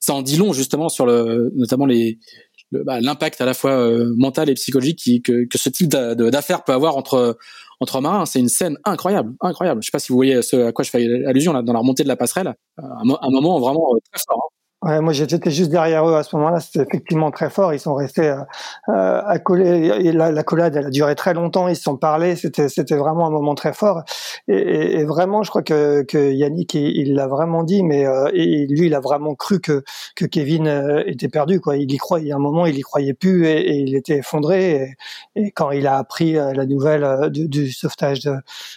ça 0.00 0.14
en 0.14 0.22
dit 0.22 0.36
long 0.36 0.52
justement 0.52 0.88
sur 0.88 1.06
le, 1.06 1.50
notamment 1.54 1.86
les, 1.86 2.18
bah, 2.72 3.00
l'impact 3.00 3.40
à 3.40 3.44
la 3.44 3.54
fois 3.54 3.72
euh, 3.72 4.14
mental 4.16 4.48
et 4.48 4.54
psychologique 4.54 5.24
que, 5.24 5.46
que 5.46 5.58
ce 5.58 5.68
type 5.68 5.88
d'affaires 5.90 6.64
peut 6.64 6.72
avoir 6.72 6.96
entre 6.96 7.36
entre 7.80 8.00
marins. 8.00 8.24
C'est 8.24 8.40
une 8.40 8.48
scène 8.48 8.78
incroyable, 8.84 9.34
incroyable. 9.40 9.82
Je 9.82 9.86
sais 9.86 9.90
pas 9.92 9.98
si 9.98 10.08
vous 10.08 10.16
voyez 10.16 10.40
ce 10.40 10.56
à 10.68 10.72
quoi 10.72 10.84
je 10.84 10.90
fais 10.90 11.06
allusion 11.26 11.52
là 11.52 11.62
dans 11.62 11.72
la 11.72 11.80
remontée 11.80 12.02
de 12.02 12.08
la 12.08 12.16
passerelle. 12.16 12.54
Un, 12.78 13.04
moment 13.04 13.58
vraiment 13.60 13.88
euh, 13.94 13.98
très 14.10 14.22
fort. 14.26 14.40
Hein. 14.44 14.61
Ouais, 14.82 15.00
moi 15.00 15.12
j'étais 15.12 15.50
juste 15.52 15.70
derrière 15.70 16.08
eux 16.08 16.16
à 16.16 16.24
ce 16.24 16.34
moment-là, 16.34 16.58
c'était 16.58 16.80
effectivement 16.80 17.30
très 17.30 17.50
fort. 17.50 17.72
Ils 17.72 17.78
sont 17.78 17.94
restés 17.94 18.28
euh, 18.28 18.40
euh 18.88 19.22
accolés. 19.24 20.10
la, 20.10 20.32
la, 20.32 20.42
collade, 20.42 20.74
elle 20.74 20.86
a 20.86 20.90
duré 20.90 21.14
très 21.14 21.34
longtemps. 21.34 21.68
Ils 21.68 21.76
se 21.76 21.82
sont 21.82 21.96
parlé. 21.96 22.34
C'était 22.34 22.68
c'était 22.68 22.96
vraiment 22.96 23.28
un 23.28 23.30
moment 23.30 23.54
très 23.54 23.72
fort. 23.74 24.02
Et, 24.48 25.00
et, 25.00 25.04
vraiment, 25.04 25.44
je 25.44 25.50
crois 25.50 25.62
que, 25.62 26.02
que 26.02 26.32
Yannick 26.32 26.74
il 26.74 27.14
l'a 27.14 27.28
vraiment 27.28 27.62
dit, 27.62 27.84
mais 27.84 28.06
euh, 28.06 28.28
et 28.34 28.66
lui 28.66 28.86
il 28.86 28.94
a 28.94 29.00
vraiment 29.00 29.36
cru 29.36 29.60
que 29.60 29.84
que 30.16 30.24
Kevin 30.24 30.66
euh, 30.66 31.04
était 31.06 31.28
perdu. 31.28 31.60
Quoi, 31.60 31.76
il 31.76 31.92
y 31.92 31.96
croyait. 31.96 32.32
A 32.32 32.36
un 32.36 32.38
moment, 32.40 32.66
il 32.66 32.76
y 32.76 32.80
croyait 32.80 33.14
plus 33.14 33.46
et, 33.46 33.60
et 33.60 33.76
il 33.76 33.94
était 33.94 34.18
effondré. 34.18 34.96
Et, 35.36 35.52
quand 35.52 35.70
il 35.70 35.86
a 35.86 35.96
appris 35.96 36.32
la 36.32 36.66
nouvelle 36.66 37.30
du, 37.30 37.48
du 37.48 37.70
sauvetage 37.70 38.20
de, 38.20 38.34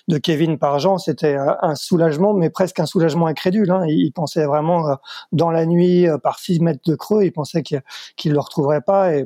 de, 0.07 0.17
Kevin 0.17 0.57
par 0.59 0.79
Jean, 0.79 0.97
c'était 0.97 1.35
un 1.35 1.75
soulagement, 1.75 2.33
mais 2.33 2.49
presque 2.49 2.79
un 2.79 2.85
soulagement 2.85 3.27
incrédule. 3.27 3.71
Hein. 3.71 3.85
Il 3.87 4.11
pensait 4.11 4.45
vraiment 4.45 4.97
dans 5.31 5.51
la 5.51 5.65
nuit 5.65 5.94
euh, 6.03 6.17
par 6.17 6.39
6 6.39 6.59
mètres 6.59 6.81
de 6.85 6.95
creux, 6.95 7.23
il 7.23 7.31
pensait 7.31 7.63
qu'il 7.63 7.81
ne 8.25 8.33
le 8.33 8.39
retrouverait 8.39 8.81
pas. 8.81 9.15
Et, 9.15 9.25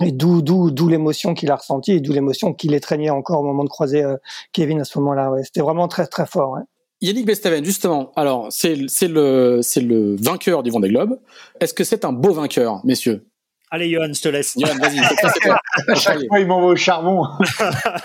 et 0.00 0.12
d'où 0.12 0.40
d'où 0.42 0.88
l'émotion 0.88 1.34
qu'il 1.34 1.50
a 1.50 1.56
ressentie 1.56 1.92
et 1.92 2.00
d'où 2.00 2.12
l'émotion 2.12 2.54
qu'il 2.54 2.74
étreignait 2.74 3.10
encore 3.10 3.40
au 3.40 3.44
moment 3.44 3.64
de 3.64 3.68
croiser 3.68 4.02
euh, 4.02 4.16
Kevin 4.52 4.80
à 4.80 4.84
ce 4.84 4.98
moment-là. 4.98 5.30
C'était 5.44 5.60
vraiment 5.60 5.88
très 5.88 6.06
très 6.06 6.26
fort. 6.26 6.58
Yannick 7.02 7.26
Bestaven, 7.26 7.64
justement, 7.64 8.12
alors 8.14 8.46
c'est 8.50 8.76
le 8.76 9.60
c'est 9.62 9.80
le 9.80 10.16
vainqueur 10.16 10.62
du 10.62 10.70
Vendée 10.70 10.88
Globe. 10.88 11.18
Est-ce 11.60 11.74
que 11.74 11.84
c'est 11.84 12.04
un 12.04 12.12
beau 12.12 12.32
vainqueur, 12.32 12.80
messieurs? 12.84 13.26
Allez, 13.74 13.88
Johan, 13.88 14.12
je 14.12 14.20
te 14.20 14.28
laisse. 14.28 14.52
Johan, 14.58 14.76
vas-y. 14.78 14.98
à 15.88 15.94
chaque 15.94 16.18
fois, 16.28 16.40
il 16.40 16.46
m'envoie 16.46 16.72
au 16.72 16.76
charbon. 16.76 17.24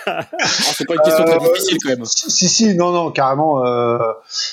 Ah, 0.09 0.23
c'est 0.39 0.85
pas 0.85 0.93
une 0.93 1.01
question 1.01 1.25
très 1.25 1.35
euh, 1.35 1.53
difficile, 1.53 1.77
quand 1.83 1.89
même. 1.89 2.05
Si, 2.05 2.47
si, 2.47 2.75
non, 2.75 2.91
non, 2.91 3.11
carrément. 3.11 3.65
Euh, 3.65 3.97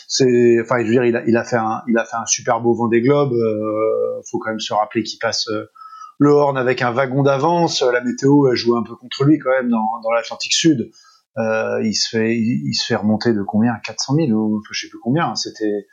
c'est, 0.09 0.59
enfin, 0.61 0.81
je 0.81 0.87
veux 0.87 0.93
dire, 0.93 1.05
il 1.05 1.17
a, 1.17 1.23
il 1.27 1.37
a 1.37 1.45
fait 1.45 1.57
un, 1.57 1.83
il 1.87 1.97
a 1.97 2.05
fait 2.05 2.17
un 2.17 2.27
super 2.27 2.61
beau 2.61 2.75
Vendée 2.75 3.01
Globe. 3.01 3.33
Euh, 3.33 4.21
faut 4.29 4.39
quand 4.39 4.51
même 4.51 4.59
se 4.59 4.75
rappeler 4.75 5.05
qu'il 5.05 5.21
passe 5.21 5.47
euh, 5.49 5.71
le 6.19 6.31
Horn 6.31 6.59
avec 6.59 6.83
un 6.83 6.91
wagon 6.91 7.23
d'avance. 7.23 7.83
La 7.83 8.01
météo 8.01 8.49
elle 8.49 8.57
joue 8.57 8.77
un 8.77 8.83
peu 8.83 8.97
contre 8.97 9.25
lui 9.25 9.39
quand 9.39 9.51
même 9.51 9.71
dans, 9.71 10.01
dans 10.03 10.11
l'Atlantique 10.11 10.55
Sud. 10.55 10.91
Euh, 11.39 11.81
il 11.85 11.95
se 11.95 12.09
fait, 12.09 12.35
il, 12.35 12.67
il, 12.67 12.75
se 12.75 12.87
fait 12.87 12.97
remonter 12.97 13.33
de 13.33 13.43
combien? 13.43 13.75
400 13.85 14.15
000 14.17 14.31
ou 14.31 14.61
je 14.73 14.81
sais 14.81 14.89
plus 14.89 15.01
combien. 15.01 15.37
C'était 15.37 15.87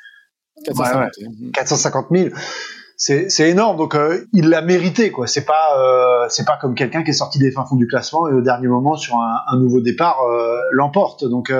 450, 0.65 1.17
ouais, 1.17 1.27
ouais, 1.27 1.51
450 1.53 2.07
000 2.11 2.29
c'est 3.01 3.49
énorme. 3.49 3.77
Donc 3.77 3.95
euh, 3.95 4.27
il 4.31 4.49
l'a 4.49 4.61
mérité 4.61 5.11
quoi. 5.11 5.25
C'est 5.25 5.43
pas 5.43 5.75
euh, 5.79 6.43
pas 6.45 6.57
comme 6.61 6.75
quelqu'un 6.75 7.03
qui 7.03 7.09
est 7.09 7.13
sorti 7.13 7.39
des 7.39 7.51
fins 7.51 7.65
fonds 7.65 7.75
du 7.75 7.87
classement 7.87 8.27
et 8.29 8.33
au 8.33 8.41
dernier 8.41 8.67
moment 8.67 8.95
sur 8.95 9.15
un, 9.15 9.57
nouveau 9.57 9.81
départ 9.81 10.21
euh, 10.21 10.59
l'emporte. 10.71 11.25
Donc 11.25 11.51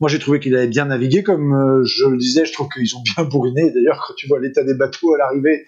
moi 0.00 0.08
j'ai 0.08 0.18
trouvé 0.18 0.40
qu'il 0.40 0.56
avait 0.56 0.68
bien 0.68 0.86
navigué 0.86 1.22
comme 1.22 1.82
je 1.84 2.06
le 2.06 2.16
disais. 2.16 2.46
Je 2.46 2.52
trouve 2.54 2.68
qu'ils 2.68 2.96
ont 2.96 3.02
bien 3.02 3.24
bourriné. 3.24 3.70
D'ailleurs 3.72 4.02
quand 4.06 4.14
tu 4.16 4.26
vois 4.26 4.40
l'état 4.40 4.64
des 4.64 4.74
bateaux 4.74 5.14
à 5.14 5.18
l'arrivée, 5.18 5.66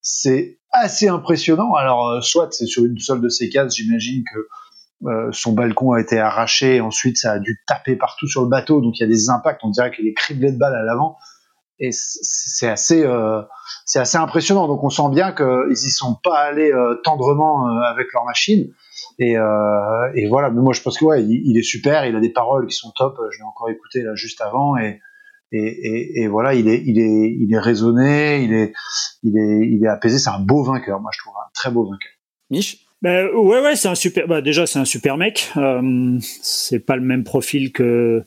c'est 0.00 0.58
assez 0.72 1.06
impressionnant. 1.06 1.74
Alors 1.74 2.24
soit 2.24 2.48
c'est 2.52 2.66
sur 2.66 2.86
une 2.86 2.98
seule 2.98 3.20
de 3.20 3.28
ces 3.28 3.50
cases, 3.50 3.76
j'imagine 3.76 4.24
que 4.32 4.48
son 5.32 5.52
balcon 5.52 5.92
a 5.92 6.00
été 6.00 6.18
arraché, 6.18 6.80
ensuite 6.80 7.18
ça 7.18 7.32
a 7.32 7.38
dû 7.40 7.60
taper 7.66 7.96
partout 7.96 8.28
sur 8.28 8.40
le 8.40 8.48
bateau, 8.48 8.80
donc 8.80 8.98
il 8.98 9.02
y 9.02 9.04
a 9.04 9.08
des 9.08 9.28
impacts, 9.28 9.60
on 9.64 9.70
dirait 9.70 9.90
qu'il 9.90 10.06
est 10.06 10.14
criblé 10.14 10.52
de 10.52 10.56
balles 10.56 10.76
à 10.76 10.82
l'avant 10.82 11.18
et 11.82 11.90
c'est 11.92 12.68
assez 12.68 13.02
euh, 13.02 13.42
c'est 13.84 13.98
assez 13.98 14.16
impressionnant. 14.16 14.68
Donc 14.68 14.84
on 14.84 14.88
sent 14.88 15.10
bien 15.10 15.32
qu'ils 15.32 15.72
y 15.72 15.90
sont 15.90 16.16
pas 16.22 16.38
allés 16.38 16.70
euh, 16.70 16.94
tendrement 17.02 17.66
euh, 17.66 17.80
avec 17.80 18.06
leur 18.14 18.24
machine. 18.24 18.72
Et, 19.18 19.32
et, 20.14 20.28
voilà. 20.28 20.50
Mais 20.50 20.62
moi 20.62 20.72
je 20.72 20.80
pense 20.80 20.98
que 20.98 21.04
ouais 21.04 21.22
il, 21.24 21.58
est 21.58 21.62
super. 21.62 22.06
Il 22.06 22.16
a 22.16 22.20
des 22.20 22.32
paroles 22.32 22.66
qui 22.66 22.76
sont 22.76 22.92
top. 22.96 23.18
Je 23.30 23.38
l'ai 23.38 23.44
encore 23.44 23.68
écouté 23.68 24.02
là 24.02 24.14
juste 24.14 24.40
avant. 24.40 24.76
Et 24.76 25.00
et, 25.54 26.22
et, 26.22 26.28
voilà 26.28 26.54
il 26.54 26.66
est 26.66 26.82
il 26.86 26.98
est 26.98 27.36
il 27.38 27.52
est 27.52 27.58
raisonné. 27.58 28.42
Il 28.42 28.52
est 28.52 28.72
il 29.24 29.36
est 29.36 29.68
il 29.68 29.84
est 29.84 29.88
apaisé. 29.88 30.18
C'est 30.18 30.30
un 30.30 30.40
beau 30.40 30.62
vainqueur 30.62 31.00
moi 31.00 31.10
je 31.12 31.18
trouve. 31.18 31.34
Un 31.36 31.50
très 31.52 31.70
beau 31.70 31.84
vainqueur. 31.84 32.12
Mich? 32.50 32.86
Ben, 33.02 33.26
ouais 33.34 33.60
ouais 33.60 33.74
c'est 33.74 33.88
un 33.88 33.96
super 33.96 34.28
bah, 34.28 34.40
déjà 34.40 34.66
c'est 34.66 34.78
un 34.78 34.84
super 34.84 35.16
mec. 35.16 35.52
C'est 36.20 36.80
pas 36.80 36.94
le 36.94 37.02
même 37.02 37.24
profil 37.24 37.72
que 37.72 38.22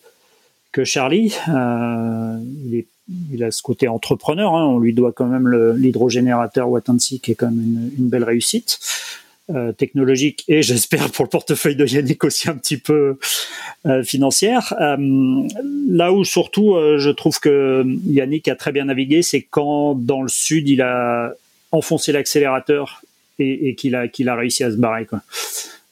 que 0.74 0.84
Charlie. 0.84 1.36
Il 1.48 2.76
est 2.76 2.88
il 3.32 3.44
a 3.44 3.52
ce 3.52 3.62
côté 3.62 3.88
entrepreneur. 3.88 4.54
Hein. 4.56 4.66
On 4.66 4.80
lui 4.80 4.94
doit 4.94 5.12
quand 5.12 5.28
même 5.28 5.48
l'hydrogénérateur 5.76 6.70
Watansi, 6.70 7.20
qui 7.20 7.32
est 7.32 7.36
quand 7.36 7.52
même 7.52 7.92
une, 7.98 8.10
belle 8.10 8.24
réussite 8.24 8.80
euh, 9.54 9.72
technologique 9.74 10.44
et 10.48 10.64
j'espère 10.64 11.12
pour 11.12 11.26
le 11.26 11.30
portefeuille 11.30 11.76
de 11.76 11.86
Yannick 11.86 12.24
aussi 12.24 12.50
un 12.50 12.56
petit 12.56 12.78
peu 12.78 13.20
euh, 13.86 14.04
financière. 14.04 14.74
Euh, 14.82 15.48
là 15.88 16.12
où 16.12 16.24
surtout 16.24 16.76
je 16.98 17.10
trouve 17.12 17.40
que 17.40 17.86
Yannick 18.08 18.48
a 18.48 18.56
très 18.56 18.72
bien 18.72 18.86
navigué, 18.86 19.22
c'est 19.22 19.42
quand 19.42 19.94
dans 19.94 20.24
le 20.24 20.30
sud 20.30 20.68
il 20.68 20.82
a 20.82 21.34
enfoncé 21.72 22.12
l'accélérateur 22.12 23.04
et, 23.38 23.70
et 23.70 23.76
qu'il 23.76 23.96
a 23.96 24.02
a 24.04 24.36
réussi 24.36 24.64
à 24.64 24.72
se 24.72 24.78
barrer. 24.78 25.06
Quoi. 25.06 25.22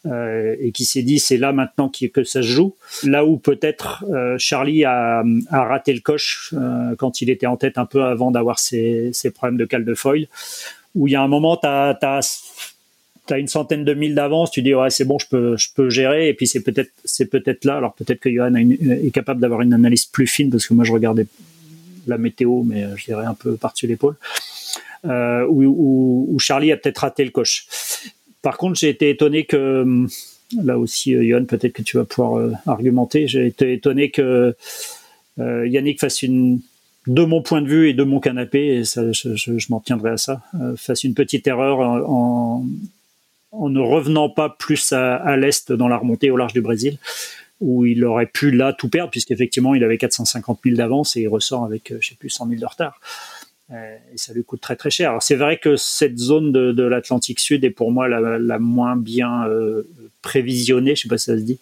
Euh, 0.05 0.57
et 0.59 0.73
qui 0.73 0.83
s'est 0.83 1.01
dit 1.01 1.17
c'est 1.17 1.37
là 1.37 1.53
maintenant 1.53 1.89
que 1.89 2.23
ça 2.25 2.41
se 2.41 2.47
joue. 2.47 2.75
Là 3.03 3.25
où 3.25 3.37
peut-être 3.37 4.03
euh, 4.11 4.35
Charlie 4.37 4.83
a, 4.83 5.23
raté 5.49 5.93
le 5.93 6.01
coche 6.01 6.53
euh, 6.57 6.93
quand 6.97 7.21
il 7.21 7.29
était 7.29 7.45
en 7.45 7.55
tête 7.55 7.77
un 7.77 7.85
peu 7.85 8.03
avant 8.03 8.29
d'avoir 8.29 8.59
ses, 8.59 9.13
problèmes 9.33 9.55
de 9.55 9.63
cale 9.63 9.85
de 9.85 9.93
foil, 9.93 10.27
où 10.93 11.07
il 11.07 11.11
y 11.11 11.15
a 11.15 11.21
un 11.21 11.29
moment 11.29 11.55
tu 11.55 11.67
as, 11.67 12.19
une 13.37 13.47
centaine 13.47 13.85
de 13.85 13.93
milles 13.93 14.13
d'avance, 14.13 14.51
tu 14.51 14.61
dis 14.61 14.73
ouais 14.73 14.89
c'est 14.89 15.05
bon 15.05 15.17
je 15.19 15.27
peux 15.27 15.55
je 15.55 15.69
peux 15.73 15.89
gérer 15.89 16.27
et 16.27 16.33
puis 16.33 16.47
c'est 16.47 16.59
peut-être 16.59 16.91
peut-être 17.31 17.63
là. 17.63 17.77
Alors 17.77 17.93
peut-être 17.93 18.19
que 18.19 18.29
Johan 18.29 18.55
est 18.55 19.13
capable 19.13 19.39
d'avoir 19.39 19.61
une 19.61 19.73
analyse 19.73 20.03
plus 20.03 20.27
fine 20.27 20.49
parce 20.49 20.67
que 20.67 20.73
moi 20.73 20.83
je 20.83 20.91
regardais 20.91 21.27
la 22.07 22.17
météo 22.17 22.63
mais 22.63 22.87
je 22.97 23.05
dirais 23.05 23.25
un 23.25 23.35
peu 23.35 23.55
par-dessus 23.55 23.87
l'épaule. 23.87 24.17
Où, 25.05 26.37
Charlie 26.39 26.73
a 26.73 26.77
peut-être 26.77 26.97
raté 26.99 27.23
le 27.23 27.31
coche. 27.31 27.67
Par 28.43 28.57
contre, 28.57 28.77
j'ai 28.77 28.89
été 28.89 29.09
étonné 29.09 29.45
que 29.45 29.81
hum, 29.81 30.09
là 30.61 30.77
aussi, 30.77 31.15
euh, 31.15 31.23
Yann, 31.23 31.47
peut-être 31.47 31.73
que 31.73 31.81
tu 31.81 31.97
vas 31.97 32.05
pouvoir 32.05 32.37
euh, 32.37 32.51
argumenter. 32.67 33.27
J'ai 33.27 33.47
été 33.47 33.73
étonné 33.73 34.11
que 34.11 34.55
euh, 35.39 35.67
Yannick 35.67 35.99
fasse 35.99 36.21
une, 36.21 36.59
de 37.07 37.23
mon 37.23 37.41
point 37.41 37.61
de 37.61 37.67
vue 37.67 37.89
et 37.89 37.93
de 37.93 38.03
mon 38.03 38.19
canapé, 38.19 38.67
et 38.67 38.85
ça, 38.85 39.11
je, 39.11 39.65
m'en 39.69 39.79
tiendrai 39.79 40.11
à 40.11 40.17
ça, 40.17 40.41
fasse 40.77 41.03
une 41.03 41.15
petite 41.15 41.47
erreur 41.47 41.79
en, 41.79 42.63
en, 43.51 43.69
ne 43.69 43.79
revenant 43.79 44.29
pas 44.29 44.49
plus 44.49 44.93
à, 44.93 45.35
l'est 45.37 45.71
dans 45.71 45.87
la 45.87 45.97
remontée 45.97 46.29
au 46.29 46.37
large 46.37 46.53
du 46.53 46.61
Brésil, 46.61 46.97
où 47.61 47.85
il 47.85 48.05
aurait 48.05 48.27
pu 48.27 48.51
là 48.51 48.73
tout 48.73 48.89
perdre, 48.89 49.09
puisqu'effectivement 49.09 49.73
il 49.73 49.83
avait 49.83 49.97
450 49.97 50.59
000 50.63 50.75
d'avance 50.75 51.15
et 51.15 51.21
il 51.21 51.27
ressort 51.27 51.65
avec, 51.65 51.93
je 51.99 52.09
sais 52.09 52.15
plus, 52.15 52.29
100 52.29 52.47
000 52.47 52.59
de 52.59 52.65
retard. 52.65 52.99
Euh, 53.71 53.97
et 54.13 54.17
ça 54.17 54.33
lui 54.33 54.43
coûte 54.43 54.61
très 54.61 54.75
très 54.75 54.89
cher. 54.89 55.11
Alors 55.11 55.23
c'est 55.23 55.35
vrai 55.35 55.57
que 55.57 55.75
cette 55.75 56.17
zone 56.17 56.51
de, 56.51 56.83
l'Atlantique 56.83 57.39
Sud 57.39 57.63
est 57.63 57.69
pour 57.69 57.91
moi 57.91 58.07
la, 58.07 58.37
la 58.37 58.59
moins 58.59 58.95
bien 58.95 59.47
euh, 59.47 59.83
prévisionnée, 60.21 60.95
je 60.95 61.03
sais 61.03 61.07
pas 61.07 61.17
si 61.17 61.25
ça 61.25 61.37
se 61.37 61.43
dit, 61.43 61.59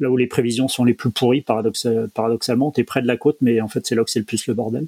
là 0.00 0.10
où 0.10 0.16
les 0.16 0.26
prévisions 0.26 0.66
sont 0.66 0.84
les 0.84 0.94
plus 0.94 1.10
pourries, 1.10 1.42
paradoxalement. 1.42 2.70
Tu 2.72 2.84
près 2.84 3.02
de 3.02 3.06
la 3.06 3.16
côte, 3.16 3.36
mais 3.40 3.60
en 3.60 3.68
fait, 3.68 3.86
c'est 3.86 3.94
là 3.94 4.02
que 4.02 4.10
c'est 4.10 4.18
le 4.18 4.24
plus 4.24 4.46
le 4.46 4.54
bordel. 4.54 4.86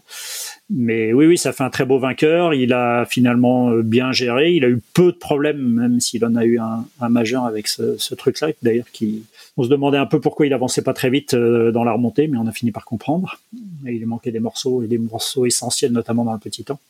Mais 0.71 1.13
oui, 1.13 1.27
oui, 1.27 1.39
ça 1.39 1.53
fait 1.53 1.63
un 1.63 1.71
très 1.71 1.85
beau 1.85 1.99
vainqueur. 1.99 2.55
Il 2.55 2.73
a 2.73 3.05
finalement 3.05 3.71
euh, 3.71 3.83
bien 3.83 4.11
géré. 4.13 4.53
Il 4.53 4.65
a 4.65 4.69
eu 4.69 4.81
peu 4.95 5.13
de 5.13 5.17
problèmes, 5.17 5.61
même 5.61 6.01
s'il 6.01 6.25
en 6.25 6.35
a 6.35 6.45
eu 6.45 6.59
un, 6.59 7.09
majeur 7.09 7.45
avec 7.45 7.69
ce, 7.69 7.97
ce 7.99 8.15
truc-là, 8.15 8.49
d'ailleurs, 8.63 8.91
qui, 8.93 9.25
on 9.57 9.63
se 9.63 9.69
demandait 9.69 9.99
un 9.99 10.07
peu 10.07 10.21
pourquoi 10.21 10.47
il 10.47 10.55
avançait 10.55 10.83
pas 10.83 10.95
très 10.95 11.11
vite 11.11 11.35
euh, 11.35 11.71
dans 11.73 11.85
la 11.85 11.93
remontée, 11.93 12.27
mais 12.27 12.39
on 12.39 12.47
a 12.47 12.53
fini 12.53 12.73
par 12.73 12.85
comprendre. 12.85 13.39
Et 13.87 13.93
il 13.93 14.07
manquait 14.07 14.33
des 14.33 14.41
morceaux 14.41 14.83
et 14.83 14.87
des 14.87 14.99
morceaux 14.99 15.45
essentiels, 15.47 15.93
notamment 15.93 16.25
dans 16.25 16.33
le 16.33 16.39
petit 16.39 16.65
temps 16.65 16.81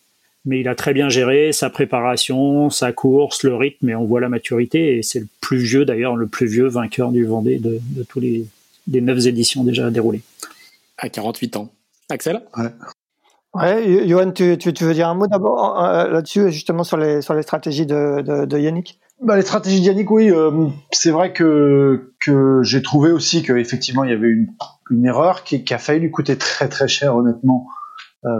mais 0.44 0.60
il 0.60 0.68
a 0.68 0.74
très 0.74 0.92
bien 0.92 1.08
géré 1.08 1.52
sa 1.52 1.70
préparation, 1.70 2.70
sa 2.70 2.92
course, 2.92 3.44
le 3.44 3.54
rythme, 3.54 3.88
et 3.90 3.94
on 3.94 4.04
voit 4.04 4.20
la 4.20 4.28
maturité. 4.28 4.98
Et 4.98 5.02
c'est 5.02 5.20
le 5.20 5.28
plus 5.40 5.58
vieux, 5.58 5.84
d'ailleurs, 5.84 6.16
le 6.16 6.26
plus 6.26 6.46
vieux 6.46 6.68
vainqueur 6.68 7.12
du 7.12 7.24
Vendée 7.24 7.58
de, 7.58 7.78
de 7.80 8.02
tous 8.02 8.20
les 8.20 8.46
des 8.86 9.00
neuf 9.00 9.26
éditions 9.26 9.64
déjà 9.64 9.90
déroulées. 9.90 10.22
À 10.98 11.08
48 11.08 11.56
ans. 11.56 11.70
Axel? 12.10 12.42
Ouais. 12.56 12.70
Ouais, 13.54 14.08
Johan, 14.08 14.32
tu, 14.32 14.56
tu, 14.56 14.72
tu, 14.72 14.84
veux 14.84 14.94
dire 14.94 15.08
un 15.08 15.14
mot 15.14 15.26
d'abord 15.26 15.82
euh, 15.84 16.08
là-dessus, 16.08 16.50
justement 16.50 16.84
sur 16.84 16.96
les, 16.96 17.20
sur 17.20 17.34
les 17.34 17.42
stratégies 17.42 17.84
de, 17.84 18.22
de, 18.22 18.46
de 18.46 18.58
Yannick? 18.58 18.98
Bah, 19.20 19.36
Les 19.36 19.42
stratégies 19.42 19.80
de 19.80 19.86
Yannick, 19.86 20.10
oui. 20.10 20.30
Euh, 20.30 20.68
c'est 20.90 21.10
vrai 21.10 21.34
que, 21.34 22.14
que 22.18 22.60
j'ai 22.62 22.80
trouvé 22.80 23.12
aussi 23.12 23.42
qu'effectivement, 23.42 24.04
il 24.04 24.10
y 24.10 24.14
avait 24.14 24.28
une, 24.28 24.48
une 24.90 25.04
erreur 25.04 25.44
qui, 25.44 25.64
qui, 25.64 25.74
a 25.74 25.78
failli 25.78 26.00
lui 26.00 26.10
coûter 26.10 26.38
très 26.38 26.68
très 26.68 26.88
cher, 26.88 27.14
honnêtement, 27.14 27.66
euh, 27.68 27.81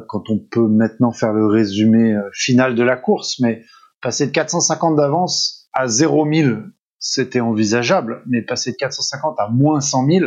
quand 0.08 0.30
on 0.30 0.38
peut 0.38 0.68
maintenant 0.68 1.12
faire 1.12 1.32
le 1.32 1.46
résumé 1.46 2.14
euh, 2.14 2.28
final 2.32 2.74
de 2.74 2.82
la 2.82 2.96
course, 2.96 3.40
mais 3.40 3.64
passer 4.00 4.26
de 4.26 4.32
450 4.32 4.96
d'avance 4.96 5.68
à 5.72 5.88
0 5.88 6.32
000, 6.32 6.56
c'était 6.98 7.40
envisageable, 7.40 8.22
mais 8.26 8.42
passer 8.42 8.72
de 8.72 8.76
450 8.76 9.38
à 9.38 9.48
moins 9.48 9.80
100 9.80 10.06
000, 10.06 10.26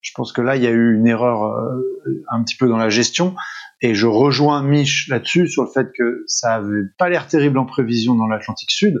je 0.00 0.12
pense 0.14 0.32
que 0.32 0.40
là, 0.40 0.56
il 0.56 0.62
y 0.62 0.66
a 0.66 0.70
eu 0.70 0.94
une 0.94 1.06
erreur 1.06 1.44
euh, 1.44 2.24
un 2.30 2.42
petit 2.42 2.56
peu 2.56 2.68
dans 2.68 2.78
la 2.78 2.88
gestion, 2.88 3.34
et 3.80 3.94
je 3.94 4.06
rejoins 4.06 4.62
Mich 4.62 5.08
là-dessus, 5.08 5.48
sur 5.48 5.62
le 5.62 5.70
fait 5.70 5.88
que 5.96 6.24
ça 6.26 6.54
avait 6.54 6.88
pas 6.98 7.08
l'air 7.08 7.26
terrible 7.26 7.58
en 7.58 7.66
prévision 7.66 8.14
dans 8.14 8.26
l'Atlantique 8.26 8.70
Sud. 8.70 8.96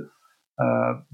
Euh, 0.60 0.64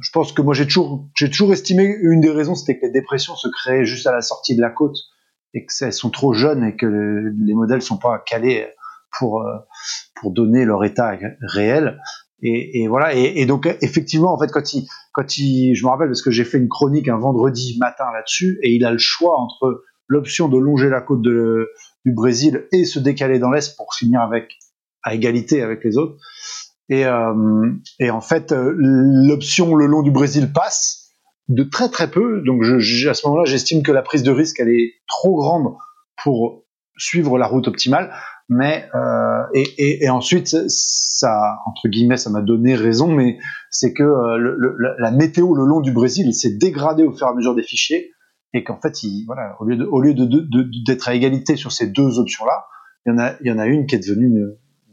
je 0.00 0.10
pense 0.10 0.32
que 0.32 0.42
moi 0.42 0.54
j'ai 0.54 0.64
toujours 0.64 1.08
j'ai 1.14 1.30
toujours 1.30 1.52
estimé 1.52 1.84
une 1.84 2.20
des 2.20 2.30
raisons 2.30 2.56
c'était 2.56 2.80
que 2.80 2.86
les 2.86 2.90
dépressions 2.90 3.36
se 3.36 3.46
créaient 3.46 3.84
juste 3.84 4.04
à 4.08 4.12
la 4.12 4.20
sortie 4.20 4.56
de 4.56 4.60
la 4.60 4.70
côte 4.70 4.96
et 5.56 5.64
que 5.64 5.84
elles 5.84 5.92
sont 5.92 6.10
trop 6.10 6.34
jeunes 6.34 6.62
et 6.64 6.76
que 6.76 6.86
les 6.86 7.54
modèles 7.54 7.82
sont 7.82 7.96
pas 7.96 8.18
calés 8.18 8.68
pour 9.18 9.40
euh, 9.40 9.56
pour 10.20 10.30
donner 10.30 10.64
leur 10.64 10.84
état 10.84 11.18
réel. 11.40 11.98
Et, 12.42 12.86
voilà. 12.86 13.14
Et, 13.14 13.46
donc 13.46 13.66
effectivement, 13.80 14.32
en 14.32 14.38
fait, 14.38 14.52
quand 14.52 14.74
il 14.74 14.86
quand 15.14 15.38
il, 15.38 15.74
je 15.74 15.84
me 15.84 15.90
rappelle 15.90 16.08
parce 16.08 16.22
que 16.22 16.30
j'ai 16.30 16.44
fait 16.44 16.58
une 16.58 16.68
chronique 16.68 17.08
un 17.08 17.16
vendredi 17.16 17.78
matin 17.80 18.04
là-dessus, 18.12 18.58
et 18.62 18.74
il 18.74 18.84
a 18.84 18.92
le 18.92 18.98
choix 18.98 19.40
entre 19.40 19.82
l'option 20.06 20.48
de 20.48 20.58
longer 20.58 20.90
la 20.90 21.00
côte 21.00 21.22
du 21.22 22.12
Brésil 22.12 22.66
et 22.72 22.84
se 22.84 22.98
décaler 22.98 23.38
dans 23.38 23.50
l'est 23.50 23.74
pour 23.76 23.94
finir 23.94 24.20
avec 24.20 24.52
à 25.02 25.14
égalité 25.14 25.62
avec 25.62 25.82
les 25.82 25.96
autres. 25.96 26.16
Et, 26.88 27.06
euh, 27.06 27.72
et 27.98 28.10
en 28.10 28.20
fait, 28.20 28.52
euh, 28.52 28.74
l'option 28.76 29.74
le 29.74 29.86
long 29.86 30.02
du 30.02 30.10
Brésil 30.10 30.52
passe 30.52 31.05
de 31.48 31.62
très 31.62 31.88
très 31.88 32.11
peu. 32.11 32.42
Donc 32.44 32.62
je, 32.62 33.09
à 33.09 33.14
ce 33.14 33.26
moment-là, 33.26 33.44
j'estime 33.44 33.82
que 33.82 33.92
la 33.92 34.02
prise 34.02 34.22
de 34.22 34.30
risque 34.30 34.61
elle 34.61 34.70
est 34.70 34.94
trop 35.06 35.37
grande 35.37 35.74
pour 36.22 36.64
suivre 36.96 37.38
la 37.38 37.46
route 37.46 37.68
optimale. 37.68 38.12
Mais 38.48 38.88
euh, 38.94 39.42
et, 39.54 39.62
et, 39.76 40.04
et, 40.04 40.09
ensuite 40.09 40.46
ça 40.68 41.59
entre 41.66 41.88
guillemets 41.88 42.16
ça 42.16 42.30
m'a 42.30 42.42
donné 42.42 42.76
raison, 42.76 43.09
mais 43.09 43.38
c'est 43.70 43.92
que 43.92 44.04
euh, 44.04 44.37
le, 44.37 44.76
la 44.98 45.11
météo 45.11 45.52
le 45.52 45.64
long 45.64 45.80
du 45.80 45.90
Brésil 45.90 46.32
s'est 46.32 46.56
dégradée 46.56 47.02
au 47.02 47.12
fur 47.12 47.26
et 47.26 47.30
à 47.30 47.35
mesure 47.35 47.56
des 47.56 47.64
fichiers 47.64 48.12
et 48.54 48.62
qu'en 48.62 48.80
fait 48.80 49.02
il, 49.02 49.24
voilà 49.26 49.56
au 49.59 49.64
lieu 49.64 49.76
de, 49.76 49.85
au 49.85 50.00
lieu 50.00 50.14
de, 50.14 50.24
d'être 50.87 51.09
à 51.09 51.14
égalité 51.14 51.56
sur 51.56 51.72
ces 51.72 51.88
deux 51.88 52.20
options 52.20 52.44
là, 52.44 52.66
il 53.04 53.11
y 53.11 53.12
en 53.12 53.18
a 53.18 53.32
il 53.40 53.48
y 53.48 53.50
en 53.50 53.59
a 53.59 53.66
une 53.66 53.87
qui 53.87 53.96
est 53.96 54.09
devenue 54.09 54.40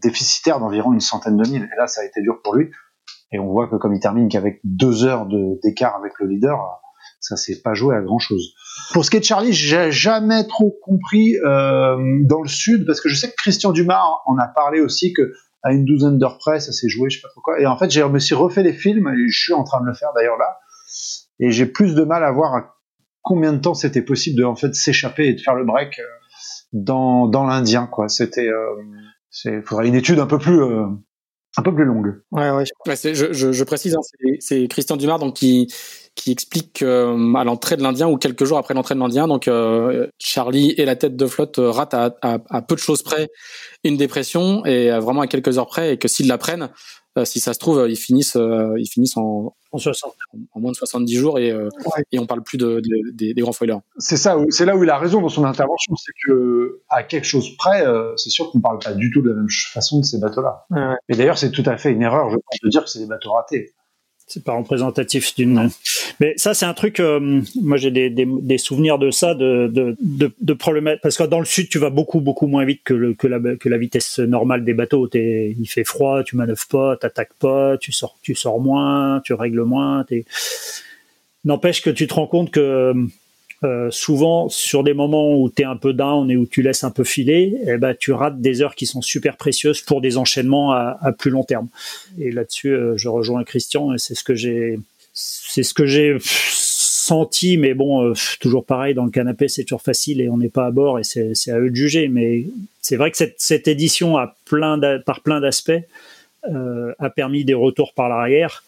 déficitaire 0.01 0.59
d'environ 0.59 0.91
une 0.91 0.99
centaine 0.99 1.37
de 1.37 1.47
milles 1.47 1.69
et 1.71 1.77
là 1.77 1.85
ça 1.85 2.01
a 2.01 2.05
été 2.05 2.21
dur 2.23 2.41
pour 2.43 2.55
lui 2.55 2.71
et 3.33 3.39
on 3.39 3.47
voit 3.47 3.67
que 3.67 3.75
comme 3.75 3.93
il 3.93 3.99
termine 3.99 4.29
qu'avec 4.29 4.61
deux 4.63 5.03
heures 5.03 5.27
d'écart 5.63 5.95
avec 5.95 6.13
le 6.19 6.27
leader, 6.27 6.79
ça 7.19 7.35
s'est 7.35 7.61
pas 7.61 7.73
joué 7.73 7.95
à 7.95 8.01
grand 8.01 8.19
chose. 8.19 8.53
Pour 8.93 9.03
ce 9.03 9.09
qui 9.09 9.17
est 9.17 9.21
de 9.21 9.25
Charlie, 9.25 9.53
j'ai 9.53 9.91
jamais 9.91 10.45
trop 10.45 10.77
compris 10.83 11.35
euh, 11.37 11.97
dans 12.23 12.41
le 12.41 12.47
sud 12.47 12.85
parce 12.85 13.01
que 13.01 13.09
je 13.09 13.15
sais 13.15 13.29
que 13.29 13.35
Christian 13.35 13.71
Dumas 13.71 14.03
en 14.25 14.37
a 14.37 14.47
parlé 14.47 14.81
aussi 14.81 15.13
que 15.13 15.33
à 15.63 15.71
une 15.71 15.85
douzaine 15.85 16.17
d'heures 16.17 16.37
près, 16.37 16.59
ça 16.59 16.73
s'est 16.73 16.89
joué, 16.89 17.09
je 17.09 17.17
sais 17.17 17.21
pas 17.21 17.29
trop 17.29 17.41
quoi. 17.41 17.59
Et 17.59 17.65
en 17.65 17.77
fait, 17.77 17.89
j'ai 17.89 18.07
me 18.07 18.19
suis 18.19 18.35
refait 18.35 18.63
les 18.63 18.73
films 18.73 19.07
et 19.07 19.29
je 19.29 19.41
suis 19.41 19.53
en 19.53 19.63
train 19.63 19.81
de 19.81 19.85
le 19.85 19.93
faire 19.93 20.09
d'ailleurs 20.13 20.37
là. 20.37 20.59
Et 21.39 21.51
j'ai 21.51 21.65
plus 21.65 21.95
de 21.95 22.03
mal 22.03 22.23
à 22.23 22.31
voir 22.31 22.75
combien 23.21 23.53
de 23.53 23.59
temps 23.59 23.73
c'était 23.73 24.01
possible 24.01 24.37
de 24.37 24.43
en 24.43 24.55
fait 24.55 24.75
s'échapper 24.75 25.27
et 25.27 25.33
de 25.33 25.41
faire 25.41 25.55
le 25.55 25.63
break 25.63 25.99
euh, 25.99 26.03
dans 26.73 27.27
dans 27.27 27.45
l'Indien 27.45 27.87
quoi. 27.87 28.09
C'était, 28.09 28.47
euh, 28.47 29.61
faudrait 29.65 29.87
une 29.87 29.95
étude 29.95 30.19
un 30.19 30.27
peu 30.27 30.37
plus 30.37 30.61
euh, 30.61 30.85
un 31.57 31.61
peu 31.61 31.73
plus 31.73 31.85
longue. 31.85 32.21
Ouais, 32.31 32.49
ouais. 32.51 32.65
je, 32.95 33.31
je, 33.31 33.51
je, 33.51 33.63
précise, 33.63 33.95
hein, 33.95 34.01
c'est 34.39 34.67
Christian 34.67 34.97
Dumar 34.97 35.19
donc 35.19 35.35
qui 35.35 35.67
qui 36.15 36.31
explique 36.31 36.83
euh, 36.83 37.33
à 37.33 37.43
l'entrée 37.43 37.75
de 37.75 37.81
l'Indien 37.81 38.07
ou 38.07 38.17
quelques 38.17 38.45
jours 38.45 38.57
après 38.57 38.73
l'entrée 38.73 38.95
de 38.95 38.99
l'Indien, 38.99 39.27
donc 39.27 39.47
euh, 39.47 40.07
Charlie 40.19 40.73
et 40.77 40.85
la 40.85 40.95
tête 40.95 41.15
de 41.15 41.25
flotte 41.25 41.57
euh, 41.59 41.71
ratent 41.71 41.95
à, 41.95 42.15
à, 42.21 42.37
à, 42.49 42.61
peu 42.61 42.75
de 42.75 42.79
choses 42.79 43.01
près 43.01 43.29
une 43.83 43.97
dépression 43.97 44.63
et 44.65 44.91
vraiment 44.99 45.21
à 45.21 45.27
quelques 45.27 45.57
heures 45.57 45.67
près 45.67 45.93
et 45.93 45.97
que 45.97 46.07
s'ils 46.07 46.27
la 46.27 46.37
prennent, 46.37 46.69
si 47.25 47.39
ça 47.39 47.53
se 47.53 47.59
trouve, 47.59 47.85
ils 47.87 47.95
finissent, 47.95 48.37
ils 48.77 48.87
finissent 48.87 49.17
en, 49.17 49.55
en, 49.71 49.77
60. 49.77 50.13
en 50.53 50.59
moins 50.59 50.71
de 50.71 50.75
70 50.75 51.15
jours 51.15 51.39
et, 51.39 51.53
ouais. 51.53 51.69
et 52.11 52.19
on 52.19 52.25
parle 52.25 52.43
plus 52.43 52.57
de, 52.57 52.79
de, 52.79 53.11
des, 53.13 53.33
des, 53.33 53.41
grands 53.41 53.51
foilers. 53.53 53.79
C'est 53.97 54.17
ça, 54.17 54.37
c'est 54.49 54.65
là 54.65 54.75
où 54.75 54.83
il 54.83 54.89
a 54.89 54.97
raison 54.97 55.21
dans 55.21 55.29
son 55.29 55.43
intervention, 55.45 55.95
c'est 55.95 56.13
que 56.25 56.81
à 56.89 57.03
quelque 57.03 57.25
chose 57.25 57.55
près, 57.57 57.85
c'est 58.17 58.29
sûr 58.29 58.51
qu'on 58.51 58.61
parle 58.61 58.79
pas 58.79 58.93
du 58.93 59.11
tout 59.11 59.21
de 59.21 59.29
la 59.29 59.35
même 59.35 59.47
façon 59.49 59.99
de 59.99 60.05
ces 60.05 60.19
bateaux-là. 60.19 60.65
Ouais. 60.71 60.95
Et 61.09 61.15
d'ailleurs, 61.15 61.37
c'est 61.37 61.51
tout 61.51 61.63
à 61.65 61.77
fait 61.77 61.91
une 61.91 62.01
erreur, 62.01 62.29
je 62.29 62.35
pense, 62.35 62.59
de 62.63 62.69
dire 62.69 62.83
que 62.83 62.89
c'est 62.89 62.99
des 62.99 63.07
bateaux 63.07 63.31
ratés 63.33 63.73
c'est 64.27 64.43
pas 64.43 64.53
représentatif 64.53 65.35
d'une. 65.35 65.69
Mais 66.19 66.33
ça, 66.37 66.53
c'est 66.53 66.65
un 66.65 66.73
truc. 66.73 66.99
Euh, 66.99 67.41
moi, 67.61 67.77
j'ai 67.77 67.91
des, 67.91 68.57
souvenirs 68.57 68.97
de 68.97 69.11
ça, 69.11 69.35
de 69.35 69.71
de, 69.99 70.53
problèmes. 70.53 70.97
Parce 71.01 71.17
que 71.17 71.23
dans 71.23 71.39
le 71.39 71.45
sud, 71.45 71.69
tu 71.69 71.77
vas 71.77 71.89
beaucoup 71.89 72.19
beaucoup 72.19 72.47
moins 72.47 72.65
vite 72.65 72.83
que 72.83 73.67
la 73.67 73.77
vitesse 73.77 74.19
normale 74.19 74.63
des 74.63 74.73
bateaux. 74.73 75.09
Es, 75.13 75.55
il 75.59 75.67
fait 75.67 75.83
froid, 75.83 76.23
tu 76.23 76.35
manœuvres 76.35 76.67
pas, 76.69 76.97
t'attaques 76.97 77.33
pas, 77.39 77.77
tu 77.77 77.91
sors 77.91 78.17
tu 78.21 78.35
sors 78.35 78.59
moins, 78.59 79.21
tu 79.23 79.33
règles 79.33 79.63
moins. 79.63 80.05
N'empêche 81.45 81.81
que 81.81 81.89
tu 81.89 82.07
te 82.07 82.13
rends 82.13 82.27
compte 82.27 82.51
que 82.51 82.93
euh, 83.63 83.89
souvent 83.91 84.49
sur 84.49 84.83
des 84.83 84.93
moments 84.93 85.39
où 85.39 85.49
tu 85.49 85.61
es 85.61 85.65
un 85.65 85.77
peu 85.77 85.93
down 85.93 86.29
et 86.29 86.35
où 86.35 86.45
tu 86.45 86.61
laisses 86.61 86.83
un 86.83 86.91
peu 86.91 87.05
filer, 87.05 87.55
eh 87.65 87.77
ben, 87.77 87.95
tu 87.97 88.11
rates 88.11 88.41
des 88.41 88.61
heures 88.61 88.75
qui 88.75 88.85
sont 88.85 89.01
super 89.01 89.37
précieuses 89.37 89.81
pour 89.81 90.01
des 90.01 90.17
enchaînements 90.17 90.73
à, 90.73 91.11
plus 91.17 91.31
long 91.31 91.43
terme. 91.43 91.69
Et 92.19 92.31
là-dessus, 92.31 92.73
euh, 92.73 92.97
je 92.97 93.07
rejoins 93.07 93.45
Christian 93.45 93.93
et 93.93 93.97
c'est 93.99 94.15
ce 94.15 94.23
que 94.25 94.35
j'ai, 94.35 94.79
c'est 95.13 95.63
ce 95.63 95.73
que 95.73 95.85
j'ai 95.85 96.17
senti, 96.21 97.55
mais 97.55 97.73
bon, 97.73 98.03
euh, 98.03 98.13
toujours 98.41 98.65
pareil, 98.65 98.95
dans 98.95 99.05
le 99.05 99.11
canapé, 99.11 99.47
c'est 99.47 99.63
toujours 99.63 99.81
facile 99.81 100.19
et 100.19 100.27
on 100.27 100.37
n'est 100.37 100.49
pas 100.49 100.65
à 100.65 100.71
bord 100.71 100.99
et 100.99 101.03
c'est, 101.03 101.51
à 101.51 101.59
eux 101.59 101.69
de 101.69 101.75
juger. 101.75 102.09
Mais 102.09 102.45
c'est 102.81 102.97
vrai 102.97 103.11
que 103.11 103.17
cette, 103.37 103.67
édition, 103.69 104.15
par 104.15 105.21
plein 105.21 105.39
d'aspects, 105.39 105.71
a 106.43 107.09
permis 107.09 107.45
des 107.45 107.53
retours 107.53 107.93
par 107.93 108.09
l'arrière 108.09 108.63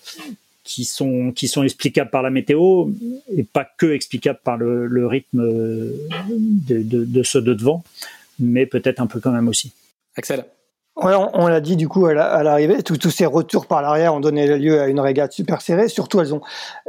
qui 0.65 0.84
sont 0.84 1.32
qui 1.32 1.47
sont 1.47 1.63
explicables 1.63 2.10
par 2.10 2.23
la 2.23 2.32
météo 2.32 2.89
et 3.34 3.43
pas 3.43 3.65
que 3.78 3.86
explicables 3.93 4.39
par 4.43 4.58
le, 4.58 5.08
rythme 5.08 5.41
de, 5.41 6.84
de, 6.84 7.06
de 7.06 7.23
ceux 7.23 7.41
de 7.41 7.54
devant, 7.54 7.84
mais 8.39 8.65
peut-être 8.65 8.99
un 8.99 9.08
peu 9.08 9.21
quand 9.21 9.32
même 9.32 9.47
aussi. 9.47 9.71
Axel. 10.17 10.43
On, 10.97 11.47
l'a 11.47 11.60
dit 11.60 11.75
du 11.75 11.89
coup 11.89 12.05
à 12.05 12.13
l'arrivée, 12.13 12.81
tous 12.81 13.10
ces 13.10 13.25
retours 13.25 13.65
par 13.65 13.81
l'arrière 13.81 14.13
ont 14.13 14.21
donné 14.21 14.58
lieu 14.58 14.79
à 14.79 14.88
une 14.88 15.01
régate 15.01 15.34
super 15.34 15.60
serrée. 15.60 15.89
Surtout, 15.89 16.21
elles 16.21 16.34
ont, 16.34 16.39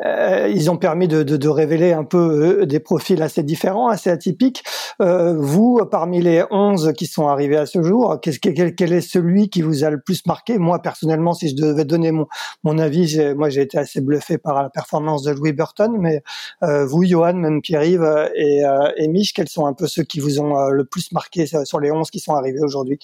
euh, 0.04 0.48
ils 0.54 0.70
ont 0.70 0.76
permis 0.76 1.08
de, 1.08 1.24
de, 1.24 1.36
de, 1.36 1.48
révéler 1.48 1.92
un 1.92 2.04
peu 2.04 2.60
euh, 2.60 2.66
des 2.66 2.78
profils 2.78 3.20
assez 3.20 3.42
différents, 3.42 3.88
assez 3.88 4.08
atypiques. 4.08 4.62
Euh, 5.02 5.34
vous, 5.36 5.84
parmi 5.90 6.22
les 6.22 6.44
11 6.52 6.92
qui 6.96 7.06
sont 7.06 7.26
arrivés 7.26 7.56
à 7.56 7.66
ce 7.66 7.82
jour, 7.82 8.18
quel, 8.22 8.76
quel, 8.76 8.92
est 8.92 9.00
celui 9.00 9.48
qui 9.48 9.62
vous 9.62 9.82
a 9.82 9.90
le 9.90 10.00
plus 10.00 10.24
marqué? 10.24 10.56
Moi, 10.56 10.80
personnellement, 10.80 11.34
si 11.34 11.48
je 11.48 11.56
devais 11.56 11.84
donner 11.84 12.12
mon, 12.12 12.28
mon 12.62 12.78
avis, 12.78 13.18
moi 13.34 13.48
j'ai 13.48 13.62
été 13.62 13.76
assez 13.76 14.00
bluffé 14.00 14.38
par 14.38 14.62
la 14.62 14.70
performance 14.70 15.24
de 15.24 15.32
Louis 15.32 15.52
Burton. 15.52 15.96
Mais 15.98 16.22
euh, 16.62 16.86
vous, 16.86 17.04
Johan, 17.04 17.34
même 17.34 17.60
Pierre-Yves 17.60 18.30
et, 18.36 18.64
euh, 18.64 18.88
et 18.96 19.08
Mich, 19.08 19.32
quels 19.34 19.48
sont 19.48 19.66
un 19.66 19.72
peu 19.74 19.88
ceux 19.88 20.04
qui 20.04 20.20
vous 20.20 20.38
ont 20.38 20.68
le 20.68 20.84
plus 20.84 21.10
marqué 21.10 21.46
sur 21.64 21.80
les 21.80 21.90
11 21.90 22.08
qui 22.10 22.20
sont 22.20 22.34
arrivés 22.34 22.62
aujourd'hui? 22.62 23.00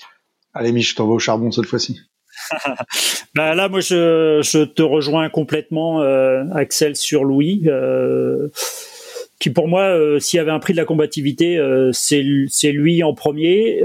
Allez, 0.54 0.72
Mich, 0.72 0.90
je 0.90 0.96
t'envoie 0.96 1.16
au 1.16 1.18
charbon 1.18 1.50
cette 1.50 1.66
fois-ci. 1.66 2.00
bah 3.34 3.54
là, 3.54 3.68
moi, 3.68 3.80
je, 3.80 4.64
te 4.64 4.82
rejoins 4.82 5.28
complètement, 5.30 6.02
euh, 6.02 6.44
Axel, 6.54 6.96
sur 6.96 7.24
Louis. 7.24 7.62
Euh, 7.66 8.48
qui 9.38 9.50
pour 9.50 9.66
moi, 9.66 9.82
euh, 9.82 10.20
s'il 10.20 10.36
y 10.36 10.40
avait 10.40 10.52
un 10.52 10.60
prix 10.60 10.72
de 10.72 10.78
la 10.78 10.84
combativité, 10.84 11.60
c'est 11.92 12.22
lui 12.22 13.02
en 13.02 13.14
premier, 13.14 13.82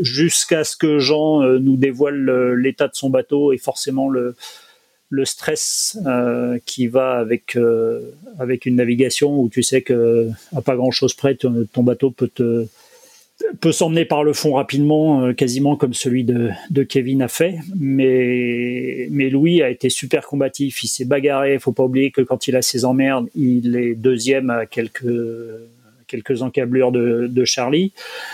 jusqu'à 0.00 0.64
ce 0.64 0.76
que 0.76 0.98
Jean 0.98 1.42
nous 1.58 1.76
dévoile 1.76 2.54
l'état 2.54 2.88
de 2.88 2.94
son 2.94 3.08
bateau 3.08 3.52
et 3.52 3.58
forcément 3.58 4.10
le, 4.10 4.36
le 5.08 5.24
stress 5.24 5.98
qui 6.66 6.86
va 6.86 7.12
avec 7.12 7.56
avec 8.38 8.66
une 8.66 8.76
navigation 8.76 9.40
où 9.40 9.48
tu 9.48 9.62
sais 9.62 9.80
que 9.80 10.28
à 10.54 10.60
pas 10.60 10.76
grand 10.76 10.90
chose 10.90 11.14
près, 11.14 11.34
ton 11.36 11.82
bateau 11.82 12.10
peut 12.10 12.28
te 12.28 12.66
peut 13.60 13.72
s'emmener 13.72 14.04
par 14.04 14.24
le 14.24 14.32
fond 14.32 14.54
rapidement, 14.54 15.22
euh, 15.22 15.32
quasiment 15.32 15.76
comme 15.76 15.94
celui 15.94 16.24
de, 16.24 16.50
de, 16.70 16.82
Kevin 16.82 17.22
a 17.22 17.28
fait. 17.28 17.58
Mais, 17.78 19.08
Louis 19.30 19.62
a 19.62 19.70
été 19.70 19.90
super 19.90 20.26
combatif. 20.26 20.82
Il 20.82 20.88
s'est 20.88 21.04
bagarré. 21.04 21.54
Il 21.54 21.60
faut 21.60 21.72
pas 21.72 21.84
oublier 21.84 22.10
que 22.10 22.20
quand 22.20 22.48
il 22.48 22.56
a 22.56 22.62
ses 22.62 22.84
emmerdes, 22.84 23.28
il 23.34 23.76
est 23.76 23.94
deuxième 23.94 24.50
à 24.50 24.66
quelques 24.66 25.06
quelques 26.10 26.42
encablures 26.42 26.92
de, 26.92 27.26
de 27.30 27.44
Charlie. 27.44 27.92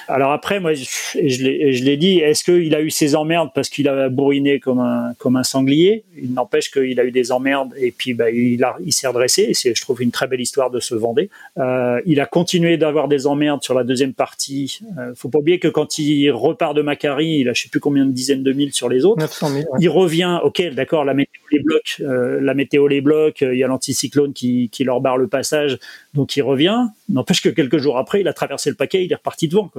Alors 0.08 0.32
après, 0.32 0.58
moi, 0.60 0.74
je, 0.74 0.84
je 1.14 1.84
l'ai 1.84 1.96
dit, 1.96 2.18
est-ce 2.18 2.42
qu'il 2.42 2.74
a 2.74 2.80
eu 2.80 2.90
ses 2.90 3.14
emmerdes 3.14 3.50
parce 3.54 3.68
qu'il 3.68 3.88
a 3.88 4.08
bourriné 4.08 4.58
comme 4.58 4.80
un, 4.80 5.12
comme 5.18 5.36
un 5.36 5.44
sanglier? 5.44 6.04
Il 6.20 6.32
n'empêche 6.32 6.70
qu'il 6.70 6.98
a 6.98 7.04
eu 7.04 7.10
des 7.10 7.30
emmerdes 7.32 7.72
et 7.76 7.90
puis 7.90 8.14
bah, 8.14 8.30
il, 8.30 8.62
a, 8.64 8.76
il 8.84 8.92
s'est 8.92 9.06
redressé. 9.06 9.52
C'est, 9.54 9.74
je 9.74 9.82
trouve, 9.82 10.02
une 10.02 10.10
très 10.10 10.26
belle 10.26 10.40
histoire 10.40 10.70
de 10.70 10.80
se 10.80 10.96
Vendée. 10.96 11.28
Euh, 11.58 12.00
il 12.06 12.20
a 12.20 12.26
continué 12.26 12.76
d'avoir 12.78 13.08
des 13.08 13.26
emmerdes 13.26 13.62
sur 13.62 13.74
la 13.74 13.84
deuxième 13.84 14.14
partie. 14.14 14.80
Euh, 14.98 15.12
faut 15.14 15.28
pas 15.28 15.38
oublier 15.38 15.58
que 15.58 15.68
quand 15.68 15.98
il 15.98 16.30
repart 16.30 16.74
de 16.74 16.82
Macari, 16.82 17.40
il 17.40 17.48
a 17.48 17.52
je 17.52 17.64
sais 17.64 17.68
plus 17.68 17.80
combien 17.80 18.06
de 18.06 18.12
dizaines 18.12 18.42
de 18.42 18.52
mille 18.52 18.72
sur 18.72 18.88
les 18.88 19.04
autres. 19.04 19.20
900 19.20 19.48
000, 19.48 19.58
ouais. 19.58 19.78
Il 19.80 19.88
revient, 19.88 20.40
ok, 20.42 20.62
d'accord, 20.74 21.04
la 21.04 21.14
météo 21.14 21.42
les 21.52 21.60
bloque, 21.60 21.96
euh, 22.00 22.40
la 22.40 22.54
météo 22.54 22.88
les 22.88 23.00
bloque, 23.00 23.42
il 23.42 23.58
y 23.58 23.62
a 23.62 23.66
l'anticyclone 23.66 24.32
qui, 24.32 24.68
qui 24.70 24.84
leur 24.84 25.00
barre 25.00 25.18
le 25.18 25.28
passage, 25.28 25.78
donc 26.14 26.36
il 26.36 26.42
revient. 26.42 26.86
N'empêche 27.08 27.42
que 27.42 27.48
quelques 27.66 27.82
jours 27.82 27.98
après, 27.98 28.20
il 28.20 28.28
a 28.28 28.32
traversé 28.32 28.70
le 28.70 28.76
paquet, 28.76 29.04
il 29.04 29.12
est 29.12 29.16
reparti 29.16 29.48
devant. 29.48 29.70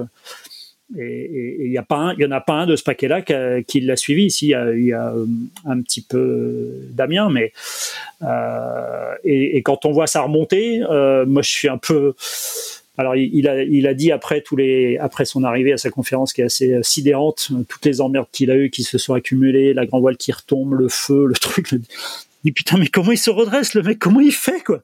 Et 0.98 1.66
il 1.66 1.70
y 1.70 1.76
a 1.76 1.82
pas 1.82 1.96
un, 1.96 2.14
il 2.14 2.20
y 2.20 2.24
en 2.24 2.30
a 2.30 2.40
pas 2.40 2.54
un 2.54 2.66
de 2.66 2.74
ce 2.74 2.82
paquet-là 2.82 3.20
qui, 3.62 3.80
l'a 3.80 3.96
suivi. 3.96 4.24
Ici, 4.24 4.54
il 4.74 4.84
y 4.84 4.92
a, 4.92 5.08
a 5.08 5.14
un 5.66 5.82
petit 5.82 6.00
peu 6.00 6.80
Damien, 6.92 7.28
mais 7.30 7.52
euh, 8.22 9.14
et, 9.22 9.62
quand 9.62 9.84
on 9.84 9.92
voit 9.92 10.06
ça 10.06 10.22
remonter, 10.22 10.80
euh, 10.82 11.26
moi 11.26 11.42
je 11.42 11.50
suis 11.50 11.68
un 11.68 11.78
peu. 11.78 12.14
Alors 12.96 13.14
il, 13.14 13.46
a, 13.46 13.62
il 13.62 13.86
a 13.86 13.94
dit 13.94 14.10
après 14.10 14.40
tous 14.40 14.56
les 14.56 14.98
après 14.98 15.24
son 15.24 15.44
arrivée 15.44 15.72
à 15.72 15.76
sa 15.76 15.88
conférence 15.88 16.32
qui 16.32 16.40
est 16.40 16.46
assez 16.46 16.80
sidérante, 16.82 17.50
toutes 17.68 17.84
les 17.84 18.00
emmerdes 18.00 18.26
qu'il 18.32 18.50
a 18.50 18.56
eues 18.56 18.70
qui 18.70 18.82
se 18.82 18.98
sont 18.98 19.14
accumulées, 19.14 19.72
la 19.72 19.86
grand 19.86 20.00
voile 20.00 20.16
qui 20.16 20.32
retombe, 20.32 20.72
le 20.72 20.88
feu, 20.88 21.26
le 21.26 21.34
truc. 21.34 21.74
Dit 22.44 22.52
putain 22.52 22.78
mais 22.78 22.86
comment 22.86 23.12
il 23.12 23.18
se 23.18 23.30
redresse 23.30 23.74
le 23.74 23.82
mec? 23.82 23.98
Comment 23.98 24.20
il 24.20 24.32
fait 24.32 24.62
quoi? 24.64 24.82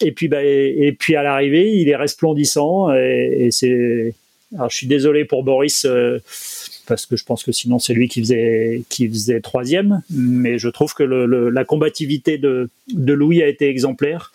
Et 0.00 0.12
puis 0.12 0.28
bah 0.28 0.38
à 0.38 1.22
l'arrivée 1.22 1.72
il 1.72 1.88
est 1.88 1.96
resplendissant 1.96 2.92
et, 2.94 3.48
c'est 3.50 4.14
alors, 4.54 4.68
je 4.68 4.76
suis 4.76 4.86
désolé 4.86 5.24
pour 5.24 5.44
Boris 5.44 5.84
euh, 5.84 6.18
parce 6.86 7.06
que 7.06 7.16
je 7.16 7.24
pense 7.24 7.44
que 7.44 7.52
sinon 7.52 7.78
c'est 7.78 7.94
lui 7.94 8.08
qui 8.08 8.20
faisait 8.20 8.82
qui 8.88 9.08
faisait 9.08 9.40
troisième, 9.40 10.02
mais 10.10 10.58
je 10.58 10.68
trouve 10.68 10.92
que 10.94 11.04
la 11.04 11.64
combativité 11.64 12.36
de, 12.36 12.68
Louis 12.94 13.42
a 13.42 13.48
été 13.48 13.68
exemplaire. 13.68 14.32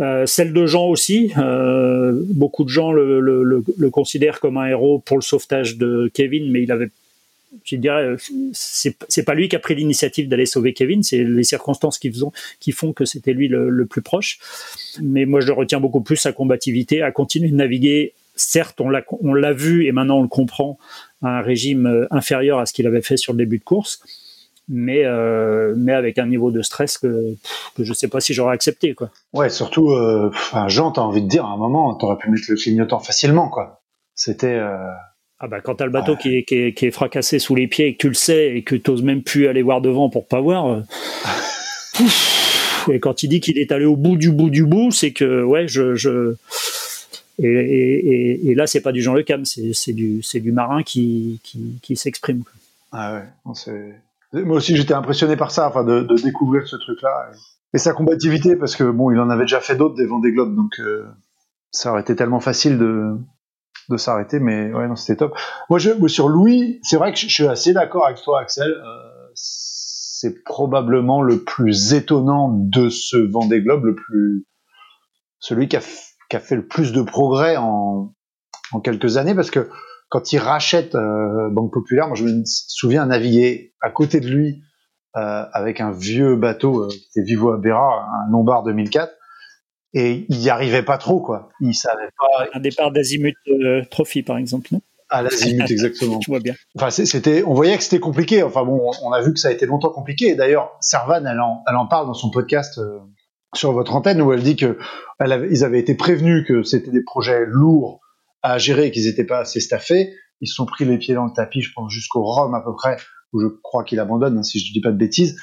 Euh, 0.00 0.26
celle 0.26 0.52
de 0.52 0.64
Jean 0.66 0.86
aussi. 0.86 1.32
Euh, 1.38 2.12
beaucoup 2.28 2.62
de 2.62 2.68
gens 2.68 2.92
le, 2.92 3.64
considèrent 3.90 4.38
comme 4.38 4.56
un 4.56 4.66
héros 4.66 5.00
pour 5.00 5.16
le 5.16 5.22
sauvetage 5.22 5.76
de 5.76 6.08
Kevin, 6.14 6.52
mais 6.52 6.62
il 6.62 6.70
avait, 6.70 6.90
je 7.64 7.76
dirais, 7.76 8.16
c'est, 8.52 8.96
c'est 9.08 9.24
pas 9.24 9.34
lui 9.34 9.48
qui 9.48 9.56
a 9.56 9.58
pris 9.58 9.74
l'initiative 9.74 10.28
d'aller 10.28 10.46
sauver 10.46 10.72
Kevin, 10.72 11.02
c'est 11.02 11.24
les 11.24 11.44
circonstances 11.44 11.98
qui, 11.98 12.12
font, 12.72 12.92
que 12.92 13.04
c'était 13.04 13.32
lui 13.32 13.48
le, 13.48 13.86
plus 13.86 14.02
proche. 14.02 14.38
Mais 15.02 15.24
moi, 15.24 15.40
je 15.40 15.52
retiens 15.52 15.80
beaucoup 15.80 16.00
plus 16.00 16.16
sa 16.16 16.32
combativité, 16.32 17.02
à 17.02 17.12
continuer 17.12 17.50
de 17.50 17.56
naviguer 17.56 18.14
certes, 18.36 18.80
on 18.80 18.88
l'a, 19.34 19.52
vu 19.52 19.86
et 19.86 19.92
maintenant 19.92 20.18
on 20.18 20.22
le 20.22 20.28
comprend, 20.28 20.78
à 21.22 21.38
un 21.38 21.40
régime 21.40 22.06
inférieur 22.10 22.60
à 22.60 22.66
ce 22.66 22.72
qu'il 22.72 22.86
avait 22.86 23.02
fait 23.02 23.16
sur 23.16 23.32
le 23.32 23.38
début 23.38 23.58
de 23.58 23.64
course, 23.64 24.00
mais, 24.68 25.04
euh, 25.04 25.74
avec 25.88 26.18
un 26.18 26.26
niveau 26.26 26.50
de 26.50 26.62
stress 26.62 26.98
que, 26.98 27.34
je 27.78 27.88
ne 27.88 27.94
sais 27.94 28.08
pas 28.08 28.20
si 28.20 28.34
j'aurais 28.34 28.54
accepté. 28.54 28.94
Quoi. 28.94 29.10
Ouais, 29.32 29.48
surtout, 29.48 29.90
euh, 29.90 30.30
Jean, 30.68 30.92
t'as 30.92 31.00
envie 31.00 31.22
de 31.22 31.28
dire 31.28 31.44
à 31.44 31.48
un 31.48 31.56
moment, 31.56 31.94
t'aurais 31.94 32.18
pu 32.18 32.30
mettre 32.30 32.44
le 32.48 32.56
clignotant 32.56 33.00
facilement. 33.00 33.48
quoi. 33.48 33.82
C'était. 34.14 34.54
Euh... 34.54 34.76
Ah 35.40 35.46
bah 35.46 35.60
quand 35.60 35.76
t'as 35.76 35.84
le 35.84 35.92
bateau 35.92 36.12
ouais. 36.12 36.18
qui, 36.18 36.36
est, 36.36 36.42
qui, 36.42 36.54
est, 36.56 36.72
qui, 36.72 36.86
est, 36.86 36.90
fracassé 36.90 37.38
sous 37.38 37.54
les 37.54 37.68
pieds 37.68 37.86
et 37.86 37.92
que 37.94 37.98
tu 37.98 38.08
le 38.08 38.14
sais 38.14 38.56
et 38.56 38.62
que 38.62 38.74
t'oses 38.74 39.02
même 39.02 39.22
plus 39.22 39.46
aller 39.46 39.62
voir 39.62 39.80
devant 39.80 40.10
pour 40.10 40.26
pas 40.26 40.40
voir. 40.40 40.66
Euh, 40.66 40.80
et 42.92 42.98
quand 42.98 43.22
il 43.22 43.28
dit 43.28 43.40
qu'il 43.40 43.58
est 43.58 43.70
allé 43.70 43.84
au 43.84 43.96
bout 43.96 44.16
du 44.16 44.32
bout 44.32 44.50
du 44.50 44.64
bout, 44.64 44.90
c'est 44.90 45.12
que 45.12 45.42
ouais, 45.44 45.68
je, 45.68 45.94
je 45.94 46.34
et, 47.40 47.46
et, 47.46 48.50
et, 48.50 48.54
là, 48.56 48.66
c'est 48.66 48.80
pas 48.80 48.90
du 48.90 49.00
Jean 49.00 49.14
Le 49.14 49.22
Cam, 49.22 49.44
c'est 49.44 49.92
du, 49.92 50.22
du 50.34 50.52
marin 50.52 50.82
qui, 50.82 51.40
qui, 51.44 51.78
qui 51.82 51.96
s'exprime. 51.96 52.42
Ah 52.90 53.14
ouais, 53.14 53.54
moi 54.32 54.56
aussi 54.56 54.76
j'étais 54.76 54.94
impressionné 54.94 55.36
par 55.36 55.50
ça, 55.50 55.68
enfin 55.68 55.84
de, 55.84 56.00
de 56.02 56.14
découvrir 56.16 56.66
ce 56.66 56.76
truc-là 56.76 57.30
et, 57.32 57.76
et, 57.76 57.78
sa 57.78 57.92
combativité 57.92 58.56
parce 58.56 58.76
que 58.76 58.84
bon, 58.84 59.10
il 59.10 59.18
en 59.20 59.30
avait 59.30 59.44
déjà 59.44 59.60
fait 59.60 59.76
d'autres 59.76 59.94
des 59.94 60.06
Vendée 60.06 60.32
Globe, 60.32 60.54
donc 60.54 60.80
euh, 60.80 61.06
ça 61.70 61.92
aurait 61.92 62.00
été 62.00 62.16
tellement 62.16 62.40
facile 62.40 62.78
de 62.78 63.14
de 63.88 63.96
s'arrêter, 63.96 64.38
mais 64.38 64.72
ouais, 64.72 64.88
non, 64.88 64.96
c'était 64.96 65.16
top. 65.16 65.36
Moi, 65.70 65.78
je, 65.78 66.06
sur 66.08 66.28
Louis, 66.28 66.80
c'est 66.82 66.96
vrai 66.96 67.12
que 67.12 67.18
je, 67.18 67.28
suis 67.28 67.46
assez 67.46 67.72
d'accord 67.72 68.06
avec 68.06 68.20
toi, 68.22 68.40
Axel. 68.40 68.70
Euh, 68.70 69.30
c'est 69.34 70.42
probablement 70.44 71.22
le 71.22 71.38
plus 71.38 71.94
étonnant 71.94 72.48
de 72.52 72.88
ce 72.88 73.16
Vendée 73.16 73.62
Globe, 73.62 73.84
le 73.84 73.94
plus, 73.94 74.46
celui 75.38 75.68
qui 75.68 75.76
a, 75.76 75.80
qui 76.28 76.36
a 76.36 76.40
fait 76.40 76.56
le 76.56 76.66
plus 76.66 76.92
de 76.92 77.02
progrès 77.02 77.56
en, 77.56 78.14
en 78.72 78.80
quelques 78.80 79.16
années, 79.16 79.34
parce 79.34 79.50
que 79.50 79.68
quand 80.08 80.32
il 80.32 80.38
rachète 80.38 80.94
euh, 80.94 81.50
Banque 81.50 81.72
Populaire, 81.72 82.06
moi 82.06 82.16
je 82.16 82.24
me 82.24 82.42
souviens 82.44 83.06
naviguer 83.06 83.74
à 83.80 83.90
côté 83.90 84.20
de 84.20 84.28
lui 84.28 84.62
euh, 85.16 85.44
avec 85.52 85.80
un 85.80 85.90
vieux 85.90 86.36
bateau 86.36 86.84
euh, 86.84 86.88
qui 86.88 87.08
était 87.14 87.26
Vivo 87.26 87.52
Abera, 87.52 88.06
un 88.06 88.30
Lombard 88.30 88.62
2004, 88.64 89.12
et 89.94 90.26
il 90.28 90.38
n'y 90.38 90.50
arrivait 90.50 90.82
pas 90.82 90.98
trop 90.98 91.20
quoi. 91.20 91.48
Il 91.60 91.74
savait 91.74 92.10
pas. 92.18 92.46
Un 92.52 92.60
départ 92.60 92.90
d'Azimut 92.92 93.36
euh, 93.48 93.82
Trophy 93.90 94.22
par 94.22 94.38
exemple, 94.38 94.68
non? 94.72 94.80
À 95.10 95.22
l'azimut 95.22 95.64
exactement. 95.70 96.20
Je 96.20 96.30
vois 96.30 96.40
bien. 96.40 96.54
Enfin, 96.76 96.90
c'était, 96.90 97.42
on 97.44 97.54
voyait 97.54 97.76
que 97.76 97.82
c'était 97.82 98.00
compliqué. 98.00 98.42
Enfin 98.42 98.64
bon, 98.64 98.90
on 99.02 99.12
a 99.12 99.22
vu 99.22 99.32
que 99.32 99.40
ça 99.40 99.48
a 99.48 99.52
été 99.52 99.64
longtemps 99.64 99.90
compliqué. 99.90 100.28
Et 100.28 100.34
d'ailleurs, 100.34 100.76
Servan, 100.80 101.24
elle 101.26 101.40
en, 101.40 101.62
elle 101.66 101.76
en 101.76 101.86
parle 101.86 102.06
dans 102.06 102.14
son 102.14 102.30
podcast 102.30 102.78
euh, 102.78 102.98
sur 103.54 103.72
votre 103.72 103.94
antenne 103.94 104.20
où 104.20 104.32
elle 104.32 104.42
dit 104.42 104.56
que 104.56 104.78
elle 105.18 105.32
avait, 105.32 105.48
ils 105.50 105.64
avaient 105.64 105.80
été 105.80 105.94
prévenus 105.94 106.44
que 106.46 106.62
c'était 106.62 106.90
des 106.90 107.02
projets 107.02 107.46
lourds 107.46 108.00
à 108.42 108.58
gérer 108.58 108.90
qu'ils 108.90 109.06
n'étaient 109.06 109.24
pas 109.24 109.40
assez 109.40 109.60
staffés. 109.60 110.14
Ils 110.40 110.48
se 110.48 110.54
sont 110.54 110.66
pris 110.66 110.84
les 110.84 110.98
pieds 110.98 111.14
dans 111.14 111.24
le 111.24 111.32
tapis, 111.32 111.62
je 111.62 111.72
pense, 111.74 111.90
jusqu'au 111.90 112.22
Rhum 112.22 112.54
à 112.54 112.60
peu 112.60 112.74
près, 112.74 112.96
où 113.32 113.40
je 113.40 113.46
crois 113.62 113.84
qu'il 113.84 113.98
abandonne, 113.98 114.38
hein, 114.38 114.42
si 114.42 114.60
je 114.60 114.72
dis 114.72 114.80
pas 114.80 114.92
de 114.92 114.96
bêtises. 114.96 115.36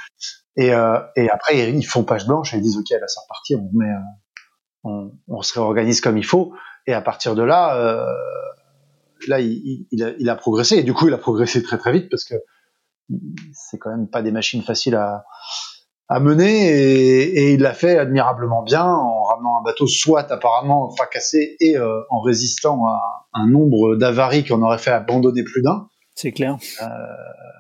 Et, 0.56 0.74
euh, 0.74 1.00
et 1.18 1.30
après, 1.30 1.72
ils 1.72 1.86
font 1.86 2.04
page 2.04 2.26
blanche 2.26 2.54
et 2.54 2.58
ils 2.58 2.64
disent, 2.64 2.78
OK, 2.78 2.90
là, 2.92 3.06
c'est 3.08 3.20
reparti, 3.20 3.56
on 3.56 3.70
met, 3.78 3.90
euh, 3.90 4.00
on, 4.86 5.42
se 5.42 5.54
réorganise 5.60 6.02
comme 6.02 6.18
il 6.18 6.26
faut. 6.26 6.54
Et 6.88 6.94
à 6.94 7.02
partir 7.02 7.36
de 7.36 7.44
là, 7.44 7.76
euh, 7.78 8.06
là, 9.28 9.40
il, 9.40 10.30
a, 10.30 10.36
progressé. 10.36 10.78
Et 10.78 10.84
du 10.84 10.94
coup, 10.94 11.08
il 11.08 11.14
a 11.14 11.18
progressé 11.18 11.64
très 11.64 11.78
très 11.78 11.92
vite 11.92 12.10
parce 12.10 12.24
que 12.24 12.36
c'est 13.54 13.78
quand 13.78 13.92
même 13.92 14.08
pas 14.10 14.22
des 14.22 14.32
machines 14.32 14.62
faciles 14.62 14.96
à, 14.96 15.26
mener 16.20 16.70
et, 16.70 17.24
et 17.24 17.54
il 17.54 17.62
l'a 17.62 17.74
fait 17.74 17.98
admirablement 17.98 18.62
bien 18.62 18.86
en 18.86 19.24
ramenant 19.24 19.60
un 19.60 19.64
bateau 19.64 19.88
soit 19.88 20.32
apparemment 20.32 20.92
fracassé 20.96 21.58
et 21.60 21.78
euh, 21.78 22.02
en 22.12 22.22
résistant 22.22 22.86
à 22.86 23.28
un 23.34 23.48
nombre 23.48 23.96
d'avaries 23.96 24.46
qu'on 24.46 24.62
aurait 24.62 24.78
fait 24.78 24.92
abandonner 24.92 25.44
plus 25.44 25.64
d'un. 25.64 25.88
C'est 26.16 26.32
clair. 26.32 26.58
Euh, 26.82 26.86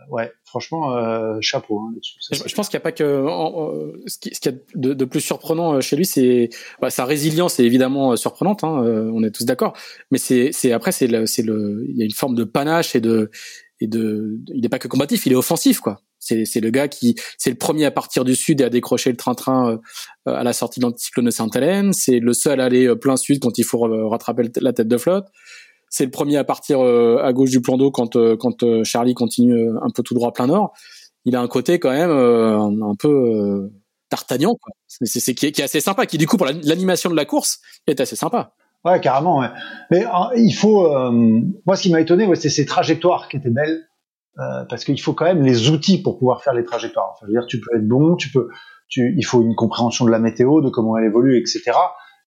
ouais, 0.09 0.31
franchement, 0.45 0.95
euh, 0.95 1.37
chapeau 1.41 1.81
hein, 1.81 1.93
Je, 2.31 2.37
je, 2.47 2.55
pense 2.55 2.69
qu'il 2.69 2.77
n'y 2.77 2.81
a 2.81 2.83
pas 2.83 2.93
que 2.93 3.27
en, 3.27 3.29
en, 3.29 3.91
ce 4.07 4.17
qui, 4.17 4.33
ce 4.33 4.39
qui 4.39 4.47
y 4.47 4.53
a 4.53 4.55
de, 4.75 4.93
de, 4.93 5.05
plus 5.05 5.19
surprenant 5.19 5.73
euh, 5.73 5.81
chez 5.81 5.97
lui, 5.97 6.05
c'est 6.05 6.49
bah, 6.81 6.89
sa 6.89 7.03
résilience 7.03 7.59
est 7.59 7.65
évidemment 7.65 8.13
euh, 8.13 8.15
surprenante. 8.15 8.63
Hein, 8.63 8.81
euh, 8.85 9.11
on 9.13 9.23
est 9.23 9.31
tous 9.31 9.43
d'accord. 9.43 9.73
Mais 10.09 10.17
c'est, 10.17 10.51
c'est 10.53 10.71
après, 10.71 10.93
c'est 10.93 11.07
le, 11.07 11.25
c'est 11.25 11.41
le, 11.41 11.85
il 11.89 11.97
y 11.97 12.01
a 12.01 12.05
une 12.05 12.11
forme 12.11 12.33
de 12.33 12.45
panache 12.45 12.95
et 12.95 13.01
de, 13.01 13.29
et 13.81 13.87
de, 13.87 14.39
il 14.53 14.61
n'est 14.61 14.69
pas 14.69 14.79
que 14.79 14.87
combatif, 14.87 15.25
il 15.25 15.33
est 15.33 15.35
offensif, 15.35 15.81
quoi. 15.81 15.99
C'est, 16.17 16.45
c'est 16.45 16.61
le 16.61 16.69
gars 16.69 16.87
qui, 16.87 17.15
c'est 17.37 17.49
le 17.49 17.57
premier 17.57 17.83
à 17.83 17.91
partir 17.91 18.23
du 18.23 18.35
sud 18.35 18.61
et 18.61 18.63
à 18.63 18.69
décrocher 18.69 19.11
le 19.11 19.17
train-train 19.17 19.79
à 20.25 20.43
la 20.43 20.53
sortie 20.53 20.79
de 20.79 20.85
l'anticyclone 20.85 21.25
de 21.25 21.29
Sainte-Hélène. 21.29 21.93
C'est 21.93 22.19
le 22.19 22.33
seul 22.33 22.61
à 22.61 22.65
aller 22.65 22.95
plein 22.95 23.15
sud 23.15 23.39
quand 23.39 23.59
il 23.59 23.63
faut 23.63 23.81
rattraper 24.09 24.49
la 24.59 24.73
tête 24.73 24.87
de 24.87 24.97
flotte 24.97 25.27
c'est 25.95 26.03
le 26.03 26.11
premier 26.11 26.35
à 26.35 26.43
partir 26.43 26.83
euh, 26.83 27.23
à 27.23 27.31
gauche 27.31 27.51
du 27.51 27.61
plan 27.61 27.77
d'eau 27.77 27.89
quand 27.89 28.17
euh, 28.17 28.35
quand 28.35 28.63
euh, 28.63 28.83
Charlie 28.83 29.13
continue 29.13 29.69
un 29.81 29.89
peu 29.95 30.03
tout 30.03 30.13
droit 30.13 30.33
plein 30.33 30.47
nord. 30.47 30.73
Il 31.23 31.37
a 31.37 31.41
un 31.41 31.47
côté 31.47 31.79
quand 31.79 31.91
même 31.91 32.11
un 32.11 32.95
peu 32.99 33.71
d'Artagnan, 34.11 34.57
C'est 34.87 35.33
qui, 35.33 35.51
qui, 35.51 35.61
est 35.61 35.63
assez 35.63 35.79
sympa, 35.79 36.05
qui 36.05 36.19
du 36.19 36.27
coup 36.27 36.37
pour 36.37 36.45
l'animation 36.45 37.09
de 37.09 37.15
la 37.15 37.25
course 37.25 37.61
est 37.87 37.99
assez 37.99 38.15
sympa. 38.15 38.51
Ouais, 38.83 38.99
carrément. 38.99 39.41
Mais 39.89 40.05
il 40.35 40.51
faut. 40.51 40.87
moi, 41.65 41.75
ce 41.75 41.81
qui 41.81 41.91
m'a 41.91 41.99
étonné, 41.99 42.29
c'est 42.35 42.49
ces 42.49 42.67
trajectoires 42.67 43.27
qui 43.27 43.37
étaient 43.37 43.49
belles, 43.49 43.87
parce 44.69 44.85
qu'il 44.85 45.01
faut 45.01 45.13
quand 45.13 45.25
même 45.25 45.41
les 45.41 45.71
outils 45.71 45.99
pour 46.03 46.19
pouvoir 46.19 46.43
faire 46.43 46.53
les 46.53 46.63
trajectoires. 46.63 47.13
Enfin, 47.15 47.25
je 47.25 47.33
veux 47.33 47.39
dire, 47.39 47.47
tu 47.47 47.59
peux 47.59 47.75
être 47.75 47.87
bon, 47.87 48.15
tu 48.15 48.29
peux, 48.29 48.49
tu, 48.87 49.15
il 49.17 49.25
faut 49.25 49.41
une 49.41 49.55
compréhension 49.55 50.05
de 50.05 50.11
la 50.11 50.19
météo, 50.19 50.61
de 50.61 50.69
comment 50.69 50.95
elle 50.95 51.05
évolue, 51.05 51.39
etc. 51.39 51.71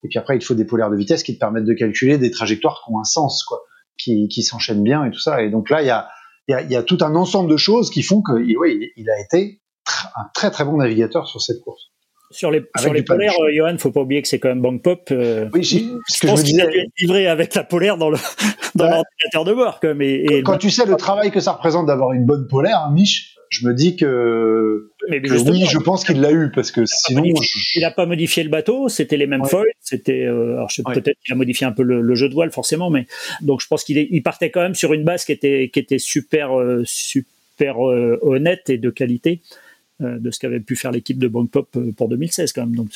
Et 0.04 0.08
puis 0.08 0.18
après, 0.18 0.36
il 0.36 0.38
te 0.38 0.44
faut 0.44 0.54
des 0.54 0.64
polaires 0.64 0.90
de 0.90 0.96
vitesse 0.96 1.22
qui 1.22 1.34
te 1.34 1.38
permettent 1.38 1.64
de 1.64 1.74
calculer 1.74 2.18
des 2.18 2.30
trajectoires 2.30 2.82
qui 2.84 2.92
ont 2.92 3.00
un 3.00 3.04
sens, 3.04 3.42
quoi, 3.44 3.62
qui, 3.96 4.28
qui 4.28 4.42
s'enchaînent 4.42 4.82
bien 4.82 5.04
et 5.04 5.10
tout 5.10 5.18
ça. 5.18 5.42
Et 5.42 5.50
donc 5.50 5.70
là, 5.70 5.82
il 5.82 5.86
y 5.86 5.90
a, 5.90 6.08
y, 6.48 6.54
a, 6.54 6.62
y 6.62 6.76
a 6.76 6.82
tout 6.82 6.98
un 7.00 7.14
ensemble 7.14 7.50
de 7.50 7.56
choses 7.56 7.90
qui 7.90 8.02
font 8.02 8.22
que, 8.22 8.32
oui, 8.32 8.90
il, 8.96 9.10
a 9.10 9.20
été 9.20 9.60
un 10.16 10.28
très 10.34 10.50
très 10.50 10.64
bon 10.64 10.76
navigateur 10.76 11.26
sur 11.26 11.40
cette 11.40 11.60
course. 11.60 11.90
Sur 12.30 12.50
les, 12.50 12.62
sur 12.78 12.92
les 12.92 13.02
polaires, 13.02 13.32
euh, 13.40 13.50
Johan, 13.54 13.78
faut 13.78 13.90
pas 13.90 14.02
oublier 14.02 14.20
que 14.20 14.28
c'est 14.28 14.38
quand 14.38 14.50
même 14.50 14.60
Bank 14.60 14.82
Pop. 14.82 15.08
Euh, 15.12 15.48
oui, 15.54 15.64
ce 15.64 15.78
je 15.78 16.26
pense 16.26 16.42
qu'il 16.42 16.60
a 16.60 16.66
dû 16.66 16.78
être 16.78 16.92
livré 17.00 17.26
avec 17.26 17.54
la 17.54 17.64
polaire 17.64 17.96
dans 17.96 18.10
le 18.10 18.18
dans 18.74 18.84
ouais. 18.84 18.90
l'ordinateur 18.90 19.44
de 19.46 19.54
bord. 19.54 19.80
Comme, 19.80 20.02
et, 20.02 20.26
et 20.30 20.42
quand, 20.42 20.58
tu 20.58 20.70
sais 20.70 20.84
le 20.84 20.96
travail 20.96 21.30
que 21.30 21.40
ça 21.40 21.52
représente 21.52 21.86
d'avoir 21.86 22.12
une 22.12 22.26
bonne 22.26 22.46
polaire, 22.46 22.84
hein, 22.86 22.92
Mich, 22.92 23.37
je 23.50 23.66
me 23.66 23.74
dis 23.74 23.96
que, 23.96 24.90
mais 25.08 25.20
que 25.22 25.50
oui, 25.50 25.64
je 25.70 25.78
pense 25.78 26.04
qu'il 26.04 26.20
l'a 26.20 26.32
eu 26.32 26.50
parce 26.50 26.70
que 26.70 26.84
sinon, 26.84 27.22
il 27.24 27.80
n'a 27.80 27.90
pas 27.90 28.06
modifié 28.06 28.42
le 28.42 28.50
bateau, 28.50 28.88
c'était 28.88 29.16
les 29.16 29.26
mêmes 29.26 29.42
ouais. 29.42 29.48
foils, 29.48 29.70
c'était, 29.80 30.24
euh, 30.24 30.54
alors 30.54 30.70
ouais. 30.86 30.94
peut-être 30.94 31.18
qu'il 31.24 31.32
a 31.32 31.36
modifié 31.36 31.66
un 31.66 31.72
peu 31.72 31.82
le, 31.82 32.00
le, 32.00 32.14
jeu 32.14 32.28
de 32.28 32.34
voile 32.34 32.50
forcément, 32.50 32.90
mais 32.90 33.06
donc 33.40 33.60
je 33.60 33.66
pense 33.66 33.84
qu'il 33.84 33.96
il 33.98 34.22
partait 34.22 34.50
quand 34.50 34.60
même 34.60 34.74
sur 34.74 34.92
une 34.92 35.04
base 35.04 35.24
qui 35.24 35.32
était 35.32 35.70
qui 35.72 35.78
était 35.78 35.98
super 35.98 36.58
euh, 36.58 36.82
super 36.84 37.88
euh, 37.88 38.18
honnête 38.22 38.68
et 38.68 38.78
de 38.78 38.90
qualité 38.90 39.40
de 40.00 40.30
ce 40.30 40.38
qu'avait 40.38 40.60
pu 40.60 40.76
faire 40.76 40.92
l'équipe 40.92 41.18
de 41.18 41.26
Bank 41.26 41.50
Pop 41.50 41.76
pour 41.96 42.08
2016 42.08 42.52
quand 42.52 42.60
même. 42.66 42.76
Donc 42.76 42.90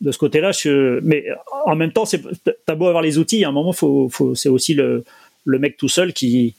de 0.00 0.10
ce 0.10 0.18
côté-là, 0.18 0.50
je, 0.50 0.98
mais 1.04 1.26
en 1.64 1.76
même 1.76 1.92
temps, 1.92 2.04
c'est 2.04 2.20
t'as 2.66 2.74
beau 2.74 2.88
avoir 2.88 3.02
les 3.02 3.18
outils, 3.18 3.44
à 3.44 3.50
un 3.50 3.52
moment, 3.52 3.72
faut, 3.72 4.08
faut 4.08 4.34
c'est 4.34 4.48
aussi 4.48 4.74
le 4.74 5.04
le 5.44 5.58
mec 5.60 5.76
tout 5.76 5.88
seul 5.88 6.12
qui 6.12 6.56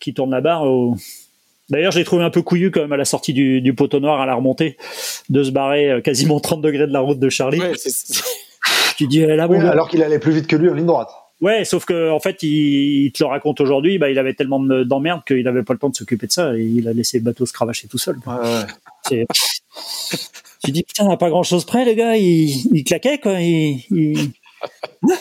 qui 0.00 0.14
tourne 0.14 0.30
la 0.30 0.40
barre 0.40 0.62
au, 0.62 0.96
D'ailleurs, 1.70 1.92
j'ai 1.92 2.04
trouvé 2.04 2.24
un 2.24 2.30
peu 2.30 2.42
couillu 2.42 2.70
quand 2.70 2.80
même 2.80 2.92
à 2.92 2.96
la 2.96 3.04
sortie 3.04 3.32
du, 3.32 3.60
du, 3.60 3.74
poteau 3.74 4.00
noir 4.00 4.20
à 4.20 4.26
la 4.26 4.34
remontée 4.34 4.76
de 5.28 5.42
se 5.42 5.50
barrer 5.50 5.90
euh, 5.90 6.00
quasiment 6.00 6.40
30 6.40 6.60
degrés 6.62 6.86
de 6.86 6.92
la 6.92 7.00
route 7.00 7.18
de 7.18 7.28
Charlie. 7.28 7.60
Ouais, 7.60 7.72
tu 8.96 9.06
dis 9.06 9.24
là, 9.24 9.46
oui, 9.48 9.58
alors 9.58 9.88
qu'il 9.88 10.02
allait 10.02 10.18
plus 10.18 10.32
vite 10.32 10.46
que 10.46 10.56
lui 10.56 10.68
en 10.68 10.74
ligne 10.74 10.86
droite. 10.86 11.10
Ouais, 11.40 11.64
sauf 11.64 11.84
que 11.84 12.10
en 12.10 12.18
fait, 12.18 12.42
il, 12.42 13.04
il 13.04 13.12
te 13.12 13.22
le 13.22 13.28
raconte 13.28 13.60
aujourd'hui, 13.60 13.98
bah, 13.98 14.10
il 14.10 14.18
avait 14.18 14.34
tellement 14.34 14.58
d'emmerdes 14.58 15.22
qu'il 15.24 15.44
n'avait 15.44 15.62
pas 15.62 15.72
le 15.72 15.78
temps 15.78 15.88
de 15.88 15.94
s'occuper 15.94 16.26
de 16.26 16.32
ça 16.32 16.56
et 16.56 16.62
il 16.62 16.88
a 16.88 16.92
laissé 16.92 17.18
le 17.18 17.24
bateau 17.24 17.46
se 17.46 17.52
cravacher 17.52 17.86
tout 17.86 17.98
seul. 17.98 18.16
Ouais, 18.26 19.26
tu 20.64 20.72
dis 20.72 20.82
putain, 20.82 21.16
pas 21.16 21.30
grand 21.30 21.44
chose 21.44 21.64
près, 21.64 21.84
le 21.84 21.94
gars, 21.94 22.16
il, 22.16 22.48
il 22.74 22.82
claquait 22.82 23.18
quoi. 23.18 23.40
Il, 23.40 23.84
il... 23.90 24.30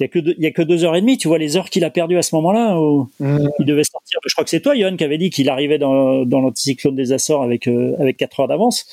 Il 0.00 0.04
y 0.04 0.06
a 0.06 0.08
que 0.08 0.18
deux, 0.18 0.34
y 0.38 0.46
a 0.46 0.50
que 0.50 0.62
deux 0.62 0.84
heures 0.84 0.96
et 0.96 1.02
demie. 1.02 1.18
Tu 1.18 1.28
vois 1.28 1.36
les 1.36 1.58
heures 1.58 1.68
qu'il 1.68 1.84
a 1.84 1.90
perdues 1.90 2.16
à 2.16 2.22
ce 2.22 2.34
moment-là. 2.36 2.80
Où 2.80 3.10
mmh. 3.20 3.48
Il 3.58 3.66
devait 3.66 3.84
sortir. 3.84 4.18
Je 4.26 4.32
crois 4.32 4.44
que 4.44 4.50
c'est 4.50 4.60
toi, 4.60 4.74
Yohan, 4.74 4.96
qui 4.96 5.04
avait 5.04 5.18
dit 5.18 5.28
qu'il 5.28 5.50
arrivait 5.50 5.78
dans, 5.78 6.24
dans 6.24 6.40
l'anticyclone 6.40 6.96
des 6.96 7.12
Açores 7.12 7.42
avec 7.42 7.68
euh, 7.68 7.94
avec 7.98 8.16
quatre 8.16 8.40
heures 8.40 8.48
d'avance. 8.48 8.86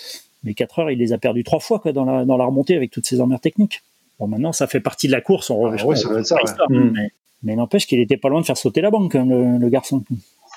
Mais 0.43 0.53
quatre 0.53 0.80
heures, 0.80 0.91
il 0.91 0.99
les 0.99 1.14
a 1.14 1.18
perdues 1.18 1.45
trois 1.45 1.60
fois 1.60 1.80
quoi 1.80 1.93
dans 1.93 2.03
la 2.03 2.26
dans 2.26 2.36
la 2.36 2.45
remontée 2.45 2.76
avec 2.76 2.91
toutes 2.91 3.05
ces 3.05 3.22
emmerdes 3.22 3.41
techniques. 3.41 3.84
Bon, 4.20 4.28
maintenant, 4.28 4.51
ça 4.51 4.68
fait 4.68 4.82
partie 4.82 5.08
de 5.08 5.14
la 5.14 5.22
course. 5.22 5.49
On 5.49 5.66
ah, 5.66 5.86
ouais, 5.86 5.95
ça 5.95 6.10
va 6.10 6.20
être 6.20 6.28
ça. 6.28 6.36
Histoire. 6.43 6.68
Mais, 6.70 7.10
mais 7.43 7.55
n'empêche 7.55 7.88
qu'il 7.88 7.99
était 8.01 8.18
pas 8.18 8.28
loin 8.28 8.41
de 8.41 8.45
faire 8.45 8.58
sauter 8.58 8.82
la 8.82 8.91
banque, 8.91 9.16
hein, 9.16 9.26
le, 9.26 9.58
le 9.58 9.70
garçon. 9.70 10.03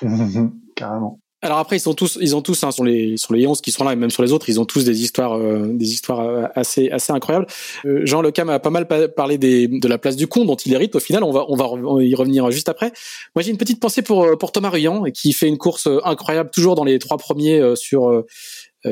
Mmh, 0.01 0.47
carrément. 0.75 1.19
Alors 1.43 1.57
après, 1.57 1.77
ils 1.77 1.79
sont 1.79 1.95
tous, 1.95 2.19
ils 2.21 2.35
ont 2.35 2.43
tous, 2.43 2.63
hein, 2.63 2.69
sur 2.69 2.83
les 2.83 3.17
sur 3.17 3.33
les 3.33 3.47
11 3.47 3.61
qui 3.61 3.71
sont 3.71 3.83
là, 3.83 3.93
et 3.93 3.95
même 3.95 4.11
sur 4.11 4.21
les 4.21 4.31
autres, 4.31 4.47
ils 4.49 4.59
ont 4.59 4.65
tous 4.65 4.85
des 4.85 5.01
histoires, 5.01 5.33
euh, 5.33 5.65
des 5.73 5.91
histoires 5.91 6.51
assez 6.53 6.91
assez 6.91 7.11
incroyables. 7.11 7.47
Euh, 7.85 8.01
Jean 8.05 8.21
Lecam 8.21 8.49
a 8.49 8.59
pas 8.59 8.69
mal 8.69 8.87
parlé 9.15 9.39
des, 9.39 9.67
de 9.67 9.87
la 9.87 9.97
place 9.97 10.15
du 10.15 10.27
con 10.27 10.45
dont 10.45 10.55
il 10.55 10.73
hérite. 10.73 10.95
Au 10.95 10.99
final, 10.99 11.23
on 11.23 11.31
va 11.31 11.45
on 11.49 11.55
va 11.55 12.03
y 12.03 12.13
revenir 12.13 12.51
juste 12.51 12.69
après. 12.69 12.93
Moi, 13.35 13.41
j'ai 13.41 13.49
une 13.49 13.57
petite 13.57 13.79
pensée 13.79 14.03
pour 14.03 14.37
pour 14.37 14.51
Thomas 14.51 14.69
Ruyant 14.69 15.05
qui 15.05 15.33
fait 15.33 15.47
une 15.47 15.57
course 15.57 15.87
incroyable, 16.03 16.51
toujours 16.51 16.75
dans 16.75 16.83
les 16.83 16.99
trois 16.99 17.17
premiers 17.17 17.75
sur 17.75 18.09
euh, 18.09 18.25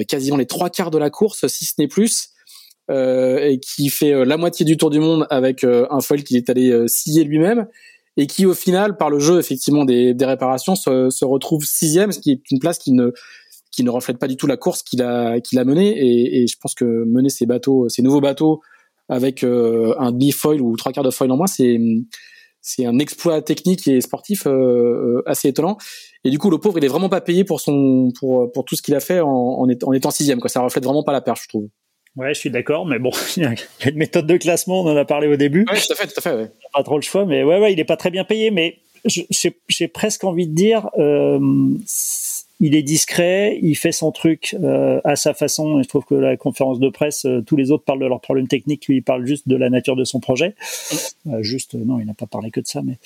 quasiment 0.07 0.37
les 0.37 0.47
trois 0.47 0.71
quarts 0.71 0.91
de 0.91 0.97
la 0.97 1.11
course, 1.11 1.45
si 1.47 1.65
ce 1.65 1.73
n'est 1.77 1.87
plus. 1.87 2.29
et 2.89 3.59
qui 3.61 3.89
fait 3.89 4.25
la 4.25 4.37
moitié 4.37 4.65
du 4.65 4.75
tour 4.75 4.89
du 4.89 4.99
monde 4.99 5.27
avec 5.29 5.63
un 5.63 6.01
foil 6.01 6.23
qu'il 6.23 6.37
est 6.37 6.49
allé 6.49 6.87
scier 6.87 7.23
lui-même 7.23 7.67
et 8.19 8.27
qui 8.27 8.45
au 8.45 8.53
final 8.53 8.97
par 8.97 9.09
le 9.09 9.17
jeu 9.17 9.39
effectivement 9.39 9.85
des, 9.85 10.13
des 10.13 10.25
réparations 10.25 10.75
se, 10.75 11.09
se, 11.09 11.23
retrouve 11.23 11.63
sixième, 11.63 12.11
ce 12.11 12.19
qui 12.19 12.31
est 12.31 12.51
une 12.51 12.59
place 12.59 12.77
qui 12.77 12.91
ne 12.91 13.11
qui 13.71 13.83
ne 13.83 13.89
reflète 13.89 14.17
pas 14.17 14.27
du 14.27 14.35
tout 14.35 14.45
la 14.45 14.57
course 14.57 14.83
qu'il 14.83 15.01
a 15.01 15.39
qu'il 15.39 15.57
a 15.57 15.63
menée 15.63 15.95
et, 15.97 16.45
je 16.45 16.57
pense 16.61 16.75
que 16.75 16.85
mener 16.85 17.29
ces 17.29 17.45
bateaux, 17.45 17.87
ces 17.87 18.01
nouveaux 18.01 18.19
bateaux 18.19 18.59
avec 19.07 19.43
euh, 19.43 19.95
un 19.99 20.11
demi 20.11 20.31
foil 20.31 20.61
ou 20.61 20.75
trois 20.75 20.91
quarts 20.91 21.03
de 21.05 21.11
foil 21.11 21.31
en 21.31 21.37
moins, 21.37 21.47
c'est 21.47 21.79
c'est 22.61 22.85
un 22.85 22.99
exploit 22.99 23.41
technique 23.41 23.87
et 23.87 24.01
sportif 24.01 24.45
euh, 24.45 25.23
assez 25.25 25.47
étonnant. 25.47 25.77
Et 26.25 26.29
du 26.29 26.37
coup, 26.37 26.49
le 26.49 26.57
pauvre, 26.57 26.77
il 26.77 26.83
est 26.83 26.89
vraiment 26.89 27.07
pas 27.07 27.21
payé 27.21 27.45
pour 27.45 27.61
son 27.61 28.11
pour 28.19 28.51
pour 28.51 28.65
tout 28.65 28.75
ce 28.75 28.81
qu'il 28.81 28.95
a 28.95 28.99
fait 28.99 29.21
en, 29.21 29.29
en, 29.29 29.69
étant, 29.69 29.87
en 29.87 29.93
étant 29.93 30.11
sixième. 30.11 30.41
Quoi, 30.41 30.49
ça 30.49 30.59
reflète 30.59 30.83
vraiment 30.83 31.03
pas 31.03 31.13
la 31.13 31.21
perche, 31.21 31.43
je 31.43 31.47
trouve. 31.47 31.69
Ouais, 32.15 32.33
je 32.33 32.39
suis 32.39 32.49
d'accord, 32.49 32.85
mais 32.85 32.99
bon, 32.99 33.11
il 33.37 33.43
y 33.43 33.45
a 33.45 33.53
une 33.89 33.97
méthode 33.97 34.27
de 34.27 34.37
classement, 34.37 34.81
on 34.81 34.87
en 34.91 34.97
a 34.97 35.05
parlé 35.05 35.27
au 35.27 35.35
début. 35.35 35.65
Ouais, 35.71 35.79
tout 35.79 35.93
à 35.93 35.95
fait, 35.95 36.07
tout 36.07 36.13
à 36.17 36.21
fait. 36.21 36.33
Ouais. 36.33 36.51
Pas 36.73 36.83
trop 36.83 36.97
le 36.97 37.01
choix, 37.01 37.25
mais 37.25 37.43
ouais, 37.43 37.59
ouais, 37.59 37.73
il 37.73 37.79
est 37.79 37.85
pas 37.85 37.97
très 37.97 38.11
bien 38.11 38.23
payé, 38.23 38.51
mais 38.51 38.77
j'ai 39.05 39.87
presque 39.87 40.23
envie 40.23 40.47
de 40.47 40.53
dire, 40.53 40.89
euh, 40.97 41.39
il 42.59 42.75
est 42.75 42.83
discret, 42.83 43.57
il 43.61 43.75
fait 43.75 43.93
son 43.93 44.11
truc 44.11 44.55
euh, 44.61 44.99
à 45.05 45.15
sa 45.15 45.33
façon. 45.33 45.79
Et 45.79 45.83
je 45.83 45.87
trouve 45.87 46.03
que 46.03 46.15
la 46.15 46.35
conférence 46.35 46.79
de 46.79 46.89
presse, 46.89 47.25
euh, 47.25 47.41
tous 47.41 47.55
les 47.55 47.71
autres 47.71 47.85
parlent 47.85 48.01
de 48.01 48.05
leurs 48.05 48.19
problèmes 48.19 48.47
techniques, 48.47 48.87
lui 48.87 48.97
il 48.97 49.03
parle 49.03 49.25
juste 49.25 49.47
de 49.47 49.55
la 49.55 49.69
nature 49.69 49.95
de 49.95 50.03
son 50.03 50.19
projet. 50.19 50.55
Euh, 51.27 51.41
juste, 51.41 51.75
non, 51.75 51.99
il 51.99 52.05
n'a 52.05 52.13
pas 52.13 52.25
parlé 52.25 52.51
que 52.51 52.59
de 52.59 52.67
ça, 52.67 52.81
mais 52.81 52.97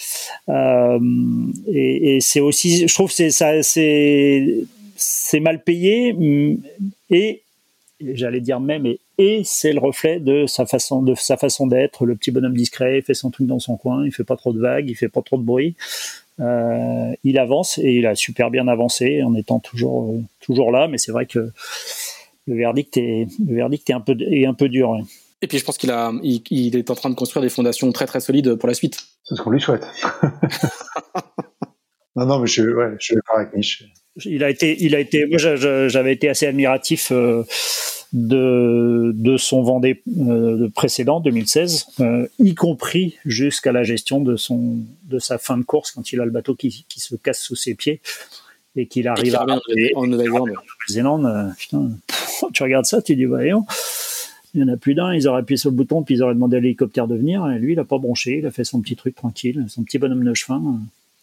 et, 1.68 2.16
et 2.16 2.22
c'est 2.22 2.40
aussi, 2.40 2.88
je 2.88 2.94
trouve, 2.94 3.12
c'est 3.12 3.30
ça, 3.30 3.62
c'est 3.62 4.66
c'est 4.96 5.40
mal 5.40 5.64
payé 5.64 6.16
et 7.10 7.43
j'allais 8.14 8.42
dire 8.42 8.60
même 8.60 8.86
et, 8.86 9.00
et 9.18 9.42
c'est 9.44 9.74
le 9.74 9.80
reflet 9.80 10.20
de 10.20 10.46
sa 10.46 10.66
façon 10.66 11.02
de 11.02 11.16
sa 11.16 11.38
façon 11.38 11.68
d'être 11.68 12.06
le 12.06 12.16
petit 12.16 12.32
bonhomme 12.32 12.56
discret 12.56 13.00
il 13.00 13.04
fait 13.04 13.14
son 13.14 13.32
truc 13.32 13.48
dans 13.48 13.60
son 13.60 13.78
coin 13.78 14.06
il 14.06 14.12
fait 14.12 14.24
pas 14.24 14.36
trop 14.36 14.54
de 14.54 14.60
vagues 14.60 14.90
il 14.90 14.96
fait 14.96 15.10
pas 15.10 15.22
trop 15.22 15.38
de 15.38 15.44
bruit 15.44 15.76
euh, 16.40 17.14
il 17.24 17.38
avance 17.38 17.78
et 17.78 17.92
il 17.92 18.08
a 18.08 18.16
super 18.16 18.50
bien 18.50 18.68
avancé 18.68 19.22
en 19.24 19.36
étant 19.36 19.60
toujours 19.60 20.12
euh, 20.12 20.22
toujours 20.40 20.72
là, 20.72 20.88
mais 20.88 20.98
c'est 20.98 21.12
vrai 21.12 21.28
que 21.28 21.52
le 22.48 22.56
verdict 22.56 22.98
est 22.98 23.28
le 23.46 23.56
verdict 23.56 23.90
est 23.90 23.94
un 23.94 24.02
peu 24.02 24.16
est 24.20 24.46
un 24.46 24.54
peu 24.54 24.68
dur. 24.68 24.98
Et 25.42 25.48
puis 25.48 25.60
je 25.60 25.66
pense 25.66 25.78
qu'il 25.78 25.92
a 25.92 26.12
il, 26.24 26.76
est 26.76 26.90
en 26.90 26.96
train 26.96 27.10
de 27.10 27.16
construire 27.16 27.44
des 27.44 27.50
fondations 27.50 27.92
très 27.92 28.08
très 28.08 28.20
solides 28.20 28.56
pour 28.56 28.68
la 28.68 28.74
suite. 28.74 28.98
C'est 29.24 29.36
ce 29.36 29.42
qu'on 29.42 29.52
lui 29.52 29.62
souhaite. 29.62 29.86
non 32.16 32.26
non 32.26 32.40
mais 32.40 32.48
je, 32.48 32.64
ouais, 32.64 32.96
je 33.00 33.06
suis 33.06 33.16
d'accord 33.16 33.38
avec 33.38 33.54
Mich. 33.54 33.84
Il 34.26 34.44
a 34.44 34.50
été 34.50 34.82
il 34.84 34.96
a 34.96 35.00
été 35.00 35.26
moi 35.26 35.38
j'avais 35.38 36.14
été 36.14 36.30
assez 36.30 36.46
admiratif. 36.46 37.12
Euh, 37.12 37.44
de, 38.14 39.12
de 39.16 39.38
son 39.38 39.64
Vendée 39.64 40.02
euh, 40.20 40.70
précédent, 40.70 41.20
2016, 41.20 41.88
euh, 42.00 42.28
y 42.40 42.54
compris 42.54 43.18
jusqu'à 43.26 43.72
la 43.72 43.84
gestion 43.84 44.22
de, 44.22 44.36
son, 44.36 44.78
de 45.06 45.18
sa 45.18 45.40
fin 45.40 45.58
de 45.58 45.64
course 45.64 45.92
quand 45.92 46.14
il 46.14 46.22
a 46.22 46.26
le 46.26 46.32
bateau 46.32 46.54
qui, 46.54 46.86
qui 46.88 47.00
se 47.00 47.16
casse 47.16 47.42
sous 47.42 47.56
ses 47.56 47.74
pieds 47.74 48.02
et 48.76 48.86
qu'il 48.86 49.08
arrive 49.08 49.36
à 49.36 49.46
en 49.96 50.08
Nouvelle-Zélande. 50.08 51.54
Tu 52.52 52.62
regardes 52.62 52.86
ça, 52.86 53.02
tu 53.02 53.16
dis, 53.16 53.24
voyons, 53.26 53.66
il 54.54 54.62
y 54.62 54.64
en 54.64 54.68
a 54.68 54.76
plus 54.76 54.96
d'un, 54.96 55.14
ils 55.14 55.28
auraient 55.28 55.40
appuyé 55.40 55.56
sur 55.56 55.70
le 55.70 55.76
bouton, 55.76 56.04
puis 56.04 56.16
ils 56.16 56.24
auraient 56.24 56.34
demandé 56.34 56.58
à 56.58 56.60
l'hélicoptère 56.60 57.08
de 57.08 57.16
venir, 57.16 57.50
et 57.50 57.58
lui, 57.58 57.74
il 57.74 57.80
a 57.80 57.86
pas 57.86 58.00
bronché, 58.00 58.40
il 58.40 58.46
a 58.46 58.52
fait 58.52 58.66
son 58.66 58.82
petit 58.82 58.96
truc 58.96 59.16
tranquille, 59.16 59.66
son 59.70 59.84
petit 59.84 59.98
bonhomme 59.98 60.26
de 60.26 60.34
chemin. 60.34 60.82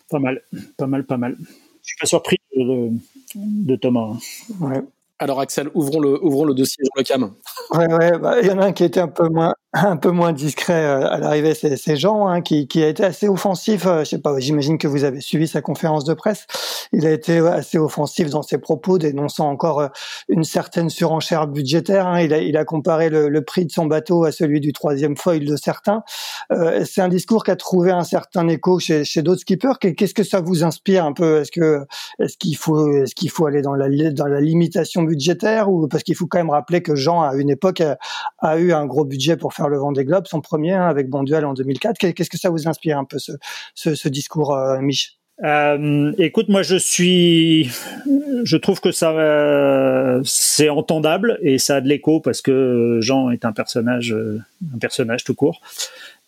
Pas 0.08 0.18
mal, 0.18 0.40
pas 0.78 0.86
mal, 0.86 1.04
pas 1.04 1.18
mal. 1.18 1.36
Je 1.82 1.88
suis 1.88 1.96
pas 1.98 2.06
surpris 2.06 2.36
de, 2.56 2.90
de 3.34 3.76
Thomas. 3.76 4.18
Hein. 4.62 4.86
Alors 5.22 5.38
Axel, 5.38 5.68
ouvrons 5.74 6.00
le, 6.00 6.18
ouvrons 6.24 6.46
le 6.46 6.54
dossier 6.54 6.82
Jean 6.82 6.92
Le 6.96 7.02
Cam. 7.02 7.34
Ouais, 7.72 7.92
ouais, 7.92 8.18
bah, 8.18 8.36
il 8.40 8.48
y 8.48 8.50
en 8.50 8.58
a 8.58 8.64
un 8.64 8.72
qui 8.72 8.84
était 8.84 9.00
un 9.00 9.08
peu 9.08 9.28
moins, 9.28 9.54
un 9.74 9.98
peu 9.98 10.10
moins 10.10 10.32
discret 10.32 10.82
euh, 10.82 11.10
à 11.10 11.18
l'arrivée, 11.18 11.52
c'est 11.52 11.96
Jean, 11.96 12.26
hein, 12.26 12.40
qui, 12.40 12.66
qui, 12.66 12.82
a 12.82 12.88
été 12.88 13.04
assez 13.04 13.28
offensif. 13.28 13.86
Euh, 13.86 14.00
je 14.00 14.04
sais 14.04 14.18
pas, 14.18 14.38
j'imagine 14.40 14.78
que 14.78 14.88
vous 14.88 15.04
avez 15.04 15.20
suivi 15.20 15.46
sa 15.46 15.60
conférence 15.60 16.04
de 16.04 16.14
presse. 16.14 16.46
Il 16.92 17.06
a 17.06 17.12
été 17.12 17.38
assez 17.38 17.76
offensif 17.76 18.30
dans 18.30 18.42
ses 18.42 18.56
propos, 18.56 18.96
dénonçant 18.96 19.50
encore 19.50 19.80
euh, 19.80 19.88
une 20.28 20.44
certaine 20.44 20.88
surenchère 20.88 21.46
budgétaire. 21.48 22.06
Hein. 22.06 22.22
Il, 22.22 22.32
a, 22.32 22.38
il 22.38 22.56
a 22.56 22.64
comparé 22.64 23.10
le, 23.10 23.28
le, 23.28 23.42
prix 23.42 23.66
de 23.66 23.70
son 23.70 23.84
bateau 23.84 24.24
à 24.24 24.32
celui 24.32 24.60
du 24.60 24.72
troisième 24.72 25.18
foil 25.18 25.44
de 25.44 25.56
certains. 25.56 26.02
Euh, 26.50 26.84
c'est 26.86 27.02
un 27.02 27.08
discours 27.08 27.44
qui 27.44 27.50
a 27.50 27.56
trouvé 27.56 27.90
un 27.90 28.04
certain 28.04 28.48
écho 28.48 28.78
chez, 28.78 29.04
chez 29.04 29.20
d'autres 29.20 29.42
skippers. 29.42 29.78
Qu'est-ce 29.80 30.14
que 30.14 30.24
ça 30.24 30.40
vous 30.40 30.64
inspire 30.64 31.04
un 31.04 31.12
peu? 31.12 31.40
Est-ce 31.40 31.52
que, 31.52 31.84
est-ce 32.18 32.38
qu'il 32.38 32.56
faut, 32.56 32.90
est-ce 33.02 33.14
qu'il 33.14 33.30
faut 33.30 33.44
aller 33.44 33.60
dans 33.60 33.74
la, 33.74 33.88
dans 34.12 34.26
la 34.26 34.40
limitation 34.40 35.02
budgétaire 35.10 35.70
ou 35.70 35.88
parce 35.88 36.02
qu'il 36.02 36.14
faut 36.14 36.26
quand 36.26 36.38
même 36.38 36.50
rappeler 36.50 36.82
que 36.82 36.94
Jean 36.94 37.22
à 37.22 37.34
une 37.34 37.50
époque 37.50 37.80
a, 37.80 37.98
a 38.38 38.58
eu 38.58 38.72
un 38.72 38.86
gros 38.86 39.04
budget 39.04 39.36
pour 39.36 39.52
faire 39.52 39.68
le 39.68 39.78
Vendée 39.78 40.04
Globe, 40.04 40.26
son 40.26 40.40
premier 40.40 40.72
hein, 40.72 40.86
avec 40.86 41.08
Bonduel 41.08 41.44
en 41.44 41.54
2004. 41.54 41.98
Qu'est-ce 41.98 42.30
que 42.30 42.38
ça 42.38 42.50
vous 42.50 42.68
inspire 42.68 42.98
un 42.98 43.04
peu 43.04 43.18
ce, 43.18 43.32
ce, 43.74 44.08
discours, 44.08 44.54
euh, 44.54 44.80
Mich? 44.80 45.18
Euh, 45.42 46.12
écoute, 46.18 46.48
moi 46.48 46.62
je 46.62 46.76
suis, 46.76 47.70
je 48.44 48.56
trouve 48.58 48.80
que 48.80 48.92
ça 48.92 49.10
euh, 49.12 50.20
c'est 50.24 50.68
entendable 50.68 51.38
et 51.40 51.56
ça 51.56 51.76
a 51.76 51.80
de 51.80 51.88
l'écho 51.88 52.20
parce 52.20 52.42
que 52.42 52.98
Jean 53.00 53.30
est 53.30 53.46
un 53.46 53.52
personnage, 53.52 54.14
un 54.14 54.78
personnage 54.78 55.24
tout 55.24 55.34
court. 55.34 55.62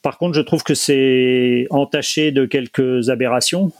Par 0.00 0.18
contre, 0.18 0.34
je 0.34 0.40
trouve 0.40 0.62
que 0.64 0.74
c'est 0.74 1.66
entaché 1.70 2.32
de 2.32 2.46
quelques 2.46 3.10
aberrations. 3.10 3.70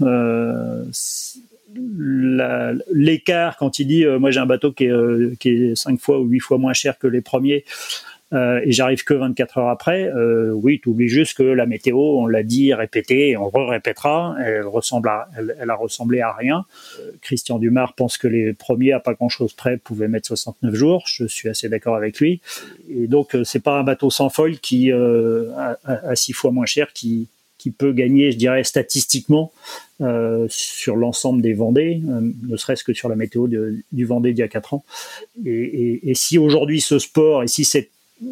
L'écart 2.93 3.57
quand 3.57 3.79
il 3.79 3.87
dit, 3.87 4.07
moi 4.07 4.31
j'ai 4.31 4.41
un 4.41 4.47
bateau 4.47 4.73
qui 4.73 4.85
est, 4.85 5.47
est 5.47 5.77
cinq 5.77 6.01
fois 6.01 6.21
ou 6.21 6.25
huit 6.25 6.41
fois 6.41 6.59
moins 6.59 6.73
cher 6.73 6.99
que 6.99 7.07
les 7.07 7.21
premiers. 7.21 7.65
Euh, 8.33 8.61
et 8.65 8.73
j'arrive 8.73 9.05
que 9.05 9.15
24 9.15 9.59
heures 9.59 9.69
après, 9.69 10.05
euh, 10.05 10.53
oui, 10.53 10.81
tu 10.83 10.89
oublies 10.89 11.09
juste 11.09 11.37
que 11.37 11.43
la 11.43 11.67
météo, 11.67 11.99
on 11.99 12.27
l'a 12.27 12.43
dit, 12.43 12.73
répété, 12.73 13.37
on 13.37 13.49
re-répétera, 13.49 14.37
elle, 14.43 14.67
ressemble 14.67 15.09
à, 15.11 15.29
elle, 15.37 15.71
a 15.71 15.75
ressemblé 15.75 16.21
à 16.21 16.33
rien. 16.33 16.65
Euh, 17.01 17.11
Christian 17.21 17.59
Dumas 17.59 17.91
pense 17.95 18.17
que 18.17 18.29
les 18.29 18.55
premiers, 18.55 18.93
à 18.93 19.01
pas 19.01 19.13
grand-chose 19.13 19.53
près, 19.53 19.77
pouvaient 19.77 20.09
mettre 20.09 20.29
69 20.29 20.75
jours. 20.75 21.05
Je 21.07 21.27
suis 21.27 21.49
assez 21.49 21.69
d'accord 21.69 21.95
avec 21.95 22.19
lui. 22.21 22.41
Et 22.89 23.07
donc, 23.07 23.37
c'est 23.45 23.63
pas 23.63 23.79
un 23.79 23.83
bateau 23.83 24.11
sans 24.11 24.31
foil 24.31 24.59
qui, 24.59 24.91
à, 24.91 25.79
à, 25.85 26.17
six 26.17 26.33
fois 26.33 26.53
moins 26.53 26.67
cher, 26.67 26.93
qui, 26.93 27.29
qui 27.63 27.71
peut 27.71 27.93
gagner, 27.93 28.33
je 28.33 28.39
dirais, 28.39 28.65
statistiquement 28.65 29.53
euh, 30.01 30.47
sur 30.51 30.97
l'ensemble 30.97 31.43
des 31.43 31.53
Vendées, 31.53 32.03
ne 32.03 32.57
serait-ce 32.57 32.83
que 32.83 32.93
sur 32.93 33.09
la 33.09 33.15
météo 33.15 33.47
du 33.47 34.05
Vendée 34.05 34.33
d'il 34.33 34.41
y 34.41 34.43
a 34.43 34.49
quatre 34.49 34.75
ans. 34.75 34.85
Et, 35.45 36.13
si 36.15 36.39
aujourd'hui 36.39 36.81
ce 36.81 36.99
sport, 36.99 37.45
et 37.45 37.47
si 37.47 37.65
cette 37.65 37.91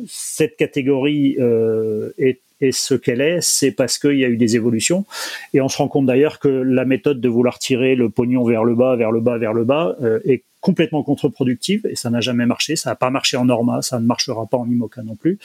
cette 0.08 0.56
catégorie 0.56 1.36
euh, 1.40 2.10
est, 2.18 2.40
ce 2.72 2.94
qu'elle 2.94 3.20
est, 3.20 3.38
c'est 3.40 3.72
parce 3.72 3.98
qu'il 3.98 4.18
y 4.18 4.24
a 4.24 4.28
eu 4.28 4.36
des 4.36 4.56
évolutions. 4.56 5.06
Et 5.54 5.60
on 5.60 5.68
se 5.68 5.78
rend 5.78 5.88
compte 5.88 6.06
d'ailleurs 6.06 6.38
que 6.38 6.48
la 6.48 6.84
méthode 6.84 7.20
de 7.20 7.28
vouloir 7.28 7.58
tirer 7.58 7.94
le 7.94 8.10
pognon 8.10 8.44
vers 8.44 8.64
le 8.64 8.74
bas, 8.74 8.96
vers 8.96 9.12
le 9.12 9.20
bas, 9.20 9.38
vers 9.38 9.54
le 9.54 9.64
bas, 9.64 9.96
euh, 10.02 10.20
est 10.24 10.44
complètement 10.60 11.02
contre-productive 11.02 11.86
et 11.88 11.96
ça 11.96 12.10
n'a 12.10 12.20
jamais 12.20 12.44
marché. 12.44 12.76
Ça 12.76 12.90
n'a 12.90 12.96
pas 12.96 13.08
marché 13.08 13.38
en 13.38 13.46
Norma, 13.46 13.80
ça 13.80 13.98
ne 13.98 14.04
marchera 14.04 14.44
pas 14.44 14.58
en 14.58 14.68
IMOCA 14.68 15.02
non 15.02 15.14
plus. 15.14 15.38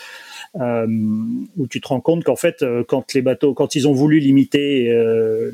Euh, 0.59 0.87
où 1.55 1.67
tu 1.67 1.79
te 1.79 1.87
rends 1.87 2.01
compte 2.01 2.25
qu'en 2.25 2.35
fait, 2.35 2.65
quand 2.89 3.13
les 3.13 3.21
bateaux, 3.21 3.53
quand 3.53 3.75
ils 3.75 3.87
ont 3.87 3.93
voulu 3.93 4.19
limiter 4.19 4.93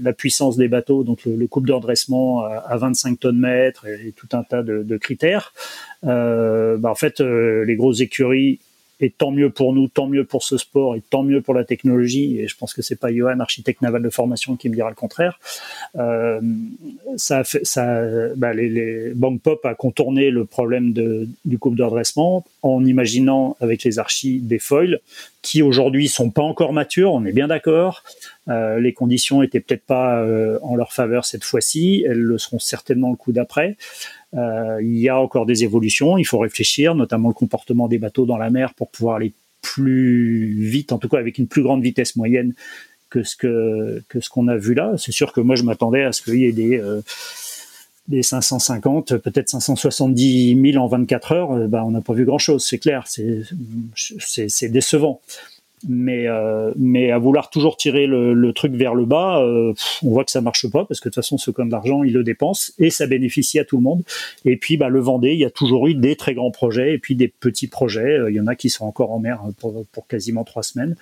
la 0.02 0.14
puissance 0.14 0.58
des 0.58 0.68
bateaux, 0.68 1.04
donc 1.04 1.26
le, 1.26 1.46
couple 1.46 1.68
de 1.68 1.74
redressement 1.74 2.44
à, 2.44 2.76
25 2.76 3.20
tonnes 3.20 3.38
mètres 3.38 3.86
et, 3.86 4.14
tout 4.14 4.30
un 4.34 4.42
tas 4.42 4.64
de, 4.64 4.98
critères, 4.98 5.54
bah 6.02 6.80
en 6.84 6.96
fait, 6.96 7.20
les 7.20 7.76
grosses 7.76 8.02
écuries 8.02 8.60
et 9.02 9.10
tant 9.10 9.32
mieux 9.32 9.50
pour 9.50 9.74
nous, 9.74 9.88
tant 9.88 10.08
mieux 10.08 10.24
pour 10.24 10.44
ce 10.44 10.58
sport 10.58 10.96
et 10.96 11.02
tant 11.02 11.24
mieux 11.24 11.42
pour 11.42 11.54
la 11.54 11.66
technologie. 11.66 12.40
Et 12.40 12.48
je 12.48 12.56
pense 12.56 12.74
que 12.74 12.82
c'est 12.82 13.00
pas 13.00 13.12
Johan, 13.12 13.40
architecte 13.40 13.82
naval 13.82 14.04
de 14.04 14.10
formation, 14.10 14.56
qui 14.56 14.70
me 14.70 14.76
dira 14.76 14.90
le 14.90 14.96
contraire. 14.96 15.40
Euh, 15.98 16.40
ça, 17.18 17.44
fait, 17.44 17.66
ça, 17.66 18.04
bah, 18.36 18.54
les, 18.54 18.70
les 18.70 19.10
Bank 19.14 19.42
Pop 19.42 19.66
a 19.66 19.76
contourné 19.76 20.30
le 20.30 20.46
problème 20.46 20.94
de, 20.94 21.28
du 21.46 21.58
couple 21.58 21.78
de 21.78 21.84
redressement 21.84 22.46
en 22.62 22.86
imaginant 22.86 23.58
avec 23.60 23.84
les 23.84 24.00
archis 24.00 24.40
des 24.40 24.60
foils 24.60 25.00
qui 25.42 25.62
aujourd'hui 25.64 26.08
sont 26.08 26.30
pas 26.30 26.44
encore 26.44 26.74
matures. 26.74 27.14
On 27.14 27.26
est 27.26 27.32
bien 27.32 27.48
d'accord. 27.48 28.04
Euh, 28.48 28.80
les 28.80 28.94
conditions 28.94 29.42
étaient 29.42 29.60
peut-être 29.60 29.86
pas 29.86 30.20
euh, 30.20 30.60
en 30.62 30.76
leur 30.76 30.94
faveur 30.94 31.26
cette 31.26 31.44
fois-ci. 31.44 32.06
Elles 32.08 32.20
le 32.20 32.38
seront 32.38 32.60
certainement 32.60 33.10
le 33.10 33.16
coup 33.16 33.32
d'après. 33.32 33.78
Euh, 34.36 34.80
il 34.82 34.98
y 34.98 35.10
a 35.10 35.20
encore 35.20 35.46
des 35.46 35.64
évolutions, 35.64 36.18
il 36.18 36.24
faut 36.24 36.40
réfléchir, 36.40 36.96
notamment 36.96 37.28
le 37.28 37.34
comportement 37.34 37.88
des 37.88 37.98
bateaux 37.98 38.26
dans 38.26 38.38
la 38.38 38.50
mer 38.50 38.74
pour 38.74 38.90
pouvoir 38.90 39.18
aller 39.18 39.34
plus 39.62 40.68
vite, 40.68 40.92
en 40.92 40.98
tout 40.98 41.10
cas 41.10 41.20
avec 41.20 41.38
une 41.38 41.48
plus 41.48 41.62
grande 41.62 41.84
vitesse 41.84 42.16
moyenne 42.16 42.54
que 43.10 43.24
ce 43.24 43.36
que, 43.36 44.02
que 44.08 44.20
ce 44.22 44.30
qu'on 44.30 44.48
a 44.48 44.56
vu 44.56 44.74
là. 44.74 44.94
C'est 44.98 45.12
sûr 45.12 45.34
que 45.34 45.42
moi 45.42 45.56
je 45.56 45.64
m'attendais 45.64 46.04
à 46.04 46.12
ce 46.14 46.22
qu'il 46.22 46.36
y 46.36 46.46
ait 46.46 46.54
des 46.54 46.80
euh, 46.80 47.02
des 48.08 48.24
550, 48.24 49.18
peut-être 49.18 49.50
570 49.50 50.72
000 50.72 50.84
en 50.84 50.88
24 50.88 51.32
heures, 51.34 51.68
bah, 51.68 51.84
on 51.86 51.92
n'a 51.92 52.02
pas 52.02 52.14
vu 52.14 52.26
grand-chose, 52.26 52.66
c'est 52.66 52.80
clair, 52.80 53.06
c'est 53.08 54.70
décevant 54.70 55.22
mais 55.88 56.28
euh, 56.28 56.72
mais 56.76 57.12
à 57.12 57.18
vouloir 57.18 57.50
toujours 57.50 57.78
tirer 57.78 58.08
le, 58.08 58.34
le 58.34 58.54
truc 58.54 58.74
vers 58.74 58.94
le 58.94 59.06
bas, 59.06 59.42
euh, 59.42 59.74
on 60.04 60.10
voit 60.10 60.24
que 60.24 60.32
ça 60.32 60.42
marche 60.42 60.70
pas 60.70 60.86
parce 60.86 61.00
que 61.00 61.10
de 61.10 61.14
toute 61.14 61.24
façon 61.24 61.38
ceux 61.38 61.52
qui 61.52 61.62
ont 61.62 61.66
de 61.66 61.72
l'argent 61.72 62.04
ils 62.04 62.14
le 62.14 62.24
dépensent 62.24 62.74
et 62.80 62.90
ça 62.90 63.08
bénéficie 63.08 63.60
à 63.60 63.66
tout 63.66 63.78
le 63.78 63.84
monde. 63.84 64.04
Et 64.46 64.58
puis 64.58 64.78
bah 64.78 64.90
le 64.90 65.00
Vendée, 65.00 65.34
il 65.34 65.40
y 65.40 65.46
a 65.46 65.50
toujours 65.50 65.88
eu 65.88 65.94
des 65.94 66.16
très 66.16 66.34
grands 66.34 66.52
projets 66.52 66.94
et 66.94 66.98
puis 66.98 67.16
des 67.16 67.28
petits 67.28 67.68
projets. 67.68 68.18
Euh, 68.20 68.32
il 68.32 68.36
y 68.36 68.40
en 68.40 68.48
a 68.48 68.56
qui 68.56 68.70
sont 68.70 68.86
encore 68.86 69.12
en 69.12 69.20
mer 69.20 69.42
pour, 69.60 69.86
pour 69.92 70.08
quasiment 70.08 70.44
trois 70.44 70.64
semaines. 70.64 70.96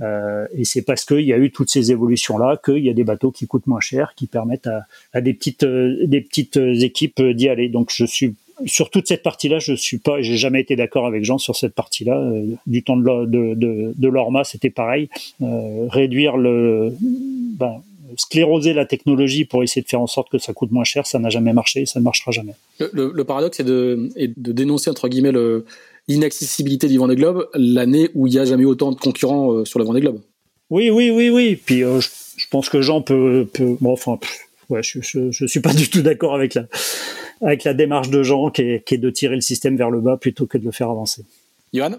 Euh, 0.00 0.46
et 0.56 0.64
c'est 0.64 0.82
parce 0.82 1.04
qu'il 1.04 1.20
y 1.20 1.32
a 1.32 1.38
eu 1.38 1.50
toutes 1.50 1.70
ces 1.70 1.92
évolutions 1.92 2.38
là 2.38 2.58
qu'il 2.62 2.84
y 2.84 2.90
a 2.90 2.94
des 2.94 3.04
bateaux 3.04 3.30
qui 3.30 3.46
coûtent 3.46 3.66
moins 3.66 3.80
cher, 3.80 4.14
qui 4.16 4.26
permettent 4.26 4.66
à, 4.66 4.86
à 5.12 5.20
des 5.20 5.34
petites 5.34 5.64
des 5.64 6.20
petites 6.20 6.56
équipes 6.56 7.22
d'y 7.22 7.48
aller. 7.48 7.68
Donc 7.68 7.90
je 7.92 8.04
suis 8.04 8.34
sur 8.66 8.90
toute 8.90 9.08
cette 9.08 9.22
partie-là, 9.22 9.58
je 9.58 9.74
suis 9.74 9.98
pas, 9.98 10.22
j'ai 10.22 10.36
jamais 10.36 10.60
été 10.60 10.76
d'accord 10.76 11.06
avec 11.06 11.24
Jean 11.24 11.38
sur 11.38 11.56
cette 11.56 11.74
partie-là. 11.74 12.18
Euh, 12.18 12.46
du 12.66 12.82
temps 12.82 12.96
de, 12.96 13.26
de, 13.26 13.54
de, 13.54 13.94
de 13.96 14.08
l'Orma, 14.08 14.44
c'était 14.44 14.70
pareil. 14.70 15.08
Euh, 15.42 15.86
réduire 15.88 16.36
le, 16.36 16.92
ben, 17.00 17.82
scléroser 18.16 18.72
la 18.72 18.86
technologie 18.86 19.44
pour 19.44 19.62
essayer 19.62 19.82
de 19.82 19.88
faire 19.88 20.00
en 20.00 20.06
sorte 20.06 20.30
que 20.30 20.38
ça 20.38 20.52
coûte 20.52 20.70
moins 20.70 20.84
cher, 20.84 21.06
ça 21.06 21.18
n'a 21.18 21.30
jamais 21.30 21.52
marché, 21.52 21.86
ça 21.86 21.98
ne 22.00 22.04
marchera 22.04 22.30
jamais. 22.30 22.54
Le, 22.78 23.12
le, 23.14 23.24
paradoxe 23.24 23.60
est 23.60 23.64
de, 23.64 24.10
est 24.16 24.38
de 24.38 24.52
dénoncer 24.52 24.90
entre 24.90 25.08
guillemets 25.08 25.32
l'inaccessibilité 26.08 26.88
du 26.88 26.98
Vendée 26.98 27.16
Globe 27.16 27.48
l'année 27.54 28.10
où 28.14 28.26
il 28.26 28.30
n'y 28.32 28.38
a 28.38 28.44
jamais 28.44 28.62
eu 28.62 28.66
autant 28.66 28.92
de 28.92 28.98
concurrents 28.98 29.52
euh, 29.52 29.64
sur 29.64 29.78
le 29.78 29.84
Vendée 29.84 30.00
Globe. 30.00 30.20
Oui, 30.70 30.90
oui, 30.90 31.10
oui, 31.10 31.30
oui. 31.30 31.56
Puis 31.56 31.84
euh, 31.84 32.00
je, 32.00 32.08
je, 32.36 32.46
pense 32.50 32.68
que 32.68 32.80
Jean 32.80 33.02
peut, 33.02 33.46
peut 33.52 33.76
bon, 33.80 33.92
enfin, 33.92 34.18
ouais, 34.68 34.82
je, 34.82 35.00
je, 35.02 35.30
je 35.30 35.46
suis 35.46 35.60
pas 35.60 35.74
du 35.74 35.88
tout 35.88 36.02
d'accord 36.02 36.34
avec 36.34 36.54
la 36.54 36.66
avec 37.44 37.64
la 37.64 37.74
démarche 37.74 38.10
de 38.10 38.22
Jean 38.22 38.50
qui 38.50 38.62
est, 38.62 38.84
qui 38.84 38.94
est 38.94 38.98
de 38.98 39.10
tirer 39.10 39.34
le 39.34 39.40
système 39.40 39.76
vers 39.76 39.90
le 39.90 40.00
bas 40.00 40.16
plutôt 40.16 40.46
que 40.46 40.58
de 40.58 40.64
le 40.64 40.72
faire 40.72 40.90
avancer. 40.90 41.24
Johan? 41.72 41.92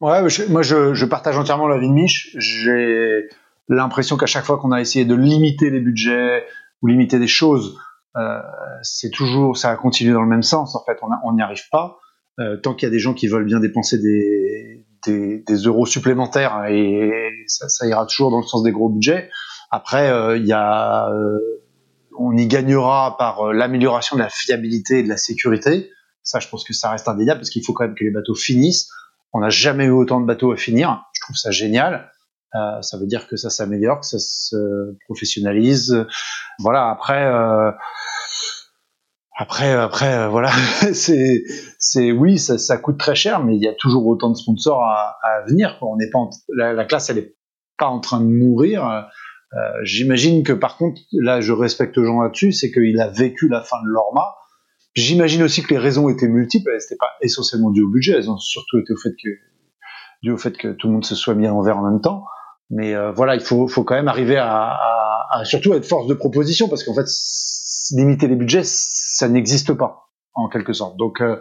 Ouais, 0.00 0.20
moi 0.48 0.62
je, 0.62 0.94
je, 0.94 1.04
partage 1.06 1.38
entièrement 1.38 1.68
l'avis 1.68 1.88
de 1.88 1.92
Mich. 1.92 2.34
J'ai 2.38 3.28
l'impression 3.68 4.16
qu'à 4.16 4.26
chaque 4.26 4.44
fois 4.44 4.58
qu'on 4.58 4.72
a 4.72 4.80
essayé 4.80 5.04
de 5.04 5.14
limiter 5.14 5.70
les 5.70 5.80
budgets 5.80 6.44
ou 6.82 6.86
limiter 6.86 7.18
des 7.18 7.26
choses, 7.26 7.78
euh, 8.16 8.40
c'est 8.82 9.10
toujours, 9.10 9.56
ça 9.56 9.70
a 9.70 9.76
continué 9.76 10.12
dans 10.12 10.22
le 10.22 10.28
même 10.28 10.42
sens. 10.42 10.76
En 10.76 10.84
fait, 10.84 10.98
on 11.24 11.32
n'y 11.32 11.42
arrive 11.42 11.68
pas. 11.70 11.98
Euh, 12.38 12.58
tant 12.58 12.74
qu'il 12.74 12.86
y 12.86 12.90
a 12.90 12.92
des 12.92 12.98
gens 12.98 13.14
qui 13.14 13.28
veulent 13.28 13.46
bien 13.46 13.60
dépenser 13.60 13.98
des, 13.98 14.84
des, 15.06 15.38
des 15.38 15.56
euros 15.56 15.86
supplémentaires, 15.86 16.66
et 16.68 17.10
ça, 17.46 17.68
ça, 17.70 17.86
ira 17.86 18.04
toujours 18.04 18.30
dans 18.30 18.40
le 18.40 18.46
sens 18.46 18.62
des 18.62 18.72
gros 18.72 18.90
budgets. 18.90 19.30
Après, 19.70 20.10
euh, 20.10 20.36
il 20.36 20.46
y 20.46 20.52
a, 20.52 21.08
euh, 21.08 21.38
on 22.18 22.36
y 22.36 22.46
gagnera 22.46 23.16
par 23.18 23.40
euh, 23.48 23.52
l'amélioration 23.52 24.16
de 24.16 24.22
la 24.22 24.28
fiabilité 24.28 25.00
et 25.00 25.02
de 25.02 25.08
la 25.08 25.16
sécurité. 25.16 25.90
Ça, 26.22 26.40
je 26.40 26.48
pense 26.48 26.64
que 26.64 26.72
ça 26.72 26.90
reste 26.90 27.08
indéniable 27.08 27.40
parce 27.40 27.50
qu'il 27.50 27.64
faut 27.64 27.72
quand 27.72 27.84
même 27.84 27.94
que 27.94 28.04
les 28.04 28.10
bateaux 28.10 28.34
finissent. 28.34 28.88
On 29.32 29.40
n'a 29.40 29.50
jamais 29.50 29.84
eu 29.84 29.90
autant 29.90 30.20
de 30.20 30.26
bateaux 30.26 30.52
à 30.52 30.56
finir. 30.56 31.04
Je 31.12 31.20
trouve 31.20 31.36
ça 31.36 31.50
génial. 31.50 32.10
Euh, 32.54 32.80
ça 32.82 32.96
veut 32.98 33.06
dire 33.06 33.28
que 33.28 33.36
ça 33.36 33.50
s'améliore, 33.50 34.00
que 34.00 34.06
ça 34.06 34.18
se 34.18 34.96
professionnalise. 35.04 36.06
Voilà. 36.58 36.88
Après, 36.90 37.26
euh, 37.26 37.70
après, 39.36 39.72
après, 39.72 40.14
euh, 40.14 40.28
voilà. 40.28 40.50
c'est, 40.94 41.42
c'est 41.78 42.12
oui, 42.12 42.38
ça, 42.38 42.56
ça, 42.58 42.78
coûte 42.78 42.98
très 42.98 43.14
cher, 43.14 43.44
mais 43.44 43.56
il 43.56 43.62
y 43.62 43.68
a 43.68 43.74
toujours 43.74 44.06
autant 44.06 44.30
de 44.30 44.36
sponsors 44.36 44.82
à, 44.82 45.42
venir. 45.46 45.76
On 45.82 45.96
n'est 45.96 46.10
pas 46.10 46.20
la, 46.56 46.72
la, 46.72 46.84
classe, 46.84 47.10
elle 47.10 47.18
est 47.18 47.36
pas 47.78 47.88
en 47.88 48.00
train 48.00 48.20
de 48.20 48.26
mourir. 48.26 49.06
Euh, 49.56 49.58
J'imagine 49.82 50.42
que 50.42 50.52
par 50.52 50.76
contre, 50.76 51.00
là, 51.12 51.40
je 51.40 51.52
respecte 51.52 52.00
Jean 52.02 52.22
là-dessus, 52.22 52.52
c'est 52.52 52.70
qu'il 52.70 53.00
a 53.00 53.08
vécu 53.08 53.48
la 53.48 53.62
fin 53.62 53.76
de 53.82 53.88
l'Orma 53.88 54.34
J'imagine 54.96 55.42
aussi 55.42 55.62
que 55.62 55.74
les 55.74 55.78
raisons 55.78 56.08
étaient 56.08 56.26
multiples. 56.26 56.70
Elles 56.70 56.80
n'étaient 56.80 56.96
pas 56.96 57.12
essentiellement 57.20 57.70
dues 57.70 57.82
au 57.82 57.90
budget. 57.90 58.14
Elles 58.14 58.30
ont 58.30 58.38
surtout 58.38 58.78
été 58.78 58.94
dû 60.22 60.32
au 60.32 60.38
fait 60.38 60.56
que 60.56 60.68
tout 60.68 60.86
le 60.86 60.94
monde 60.94 61.04
se 61.04 61.14
soit 61.14 61.34
mis 61.34 61.46
à 61.46 61.50
l'envers 61.50 61.76
en 61.76 61.82
même 61.82 62.00
temps. 62.00 62.24
Mais 62.70 62.94
euh, 62.94 63.12
voilà, 63.12 63.34
il 63.34 63.42
faut, 63.42 63.66
quand 63.66 63.94
même 63.94 64.08
arriver 64.08 64.38
à, 64.38 64.74
surtout 65.44 65.74
être 65.74 65.84
force 65.84 66.06
de 66.06 66.14
proposition 66.14 66.68
parce 66.68 66.82
qu'en 66.82 66.94
fait, 66.94 67.06
limiter 67.94 68.26
les 68.26 68.36
budgets, 68.36 68.64
ça 68.64 69.28
n'existe 69.28 69.74
pas 69.74 70.08
en 70.32 70.48
quelque 70.48 70.72
sorte. 70.72 70.96
Donc, 70.96 71.20
euh, 71.20 71.36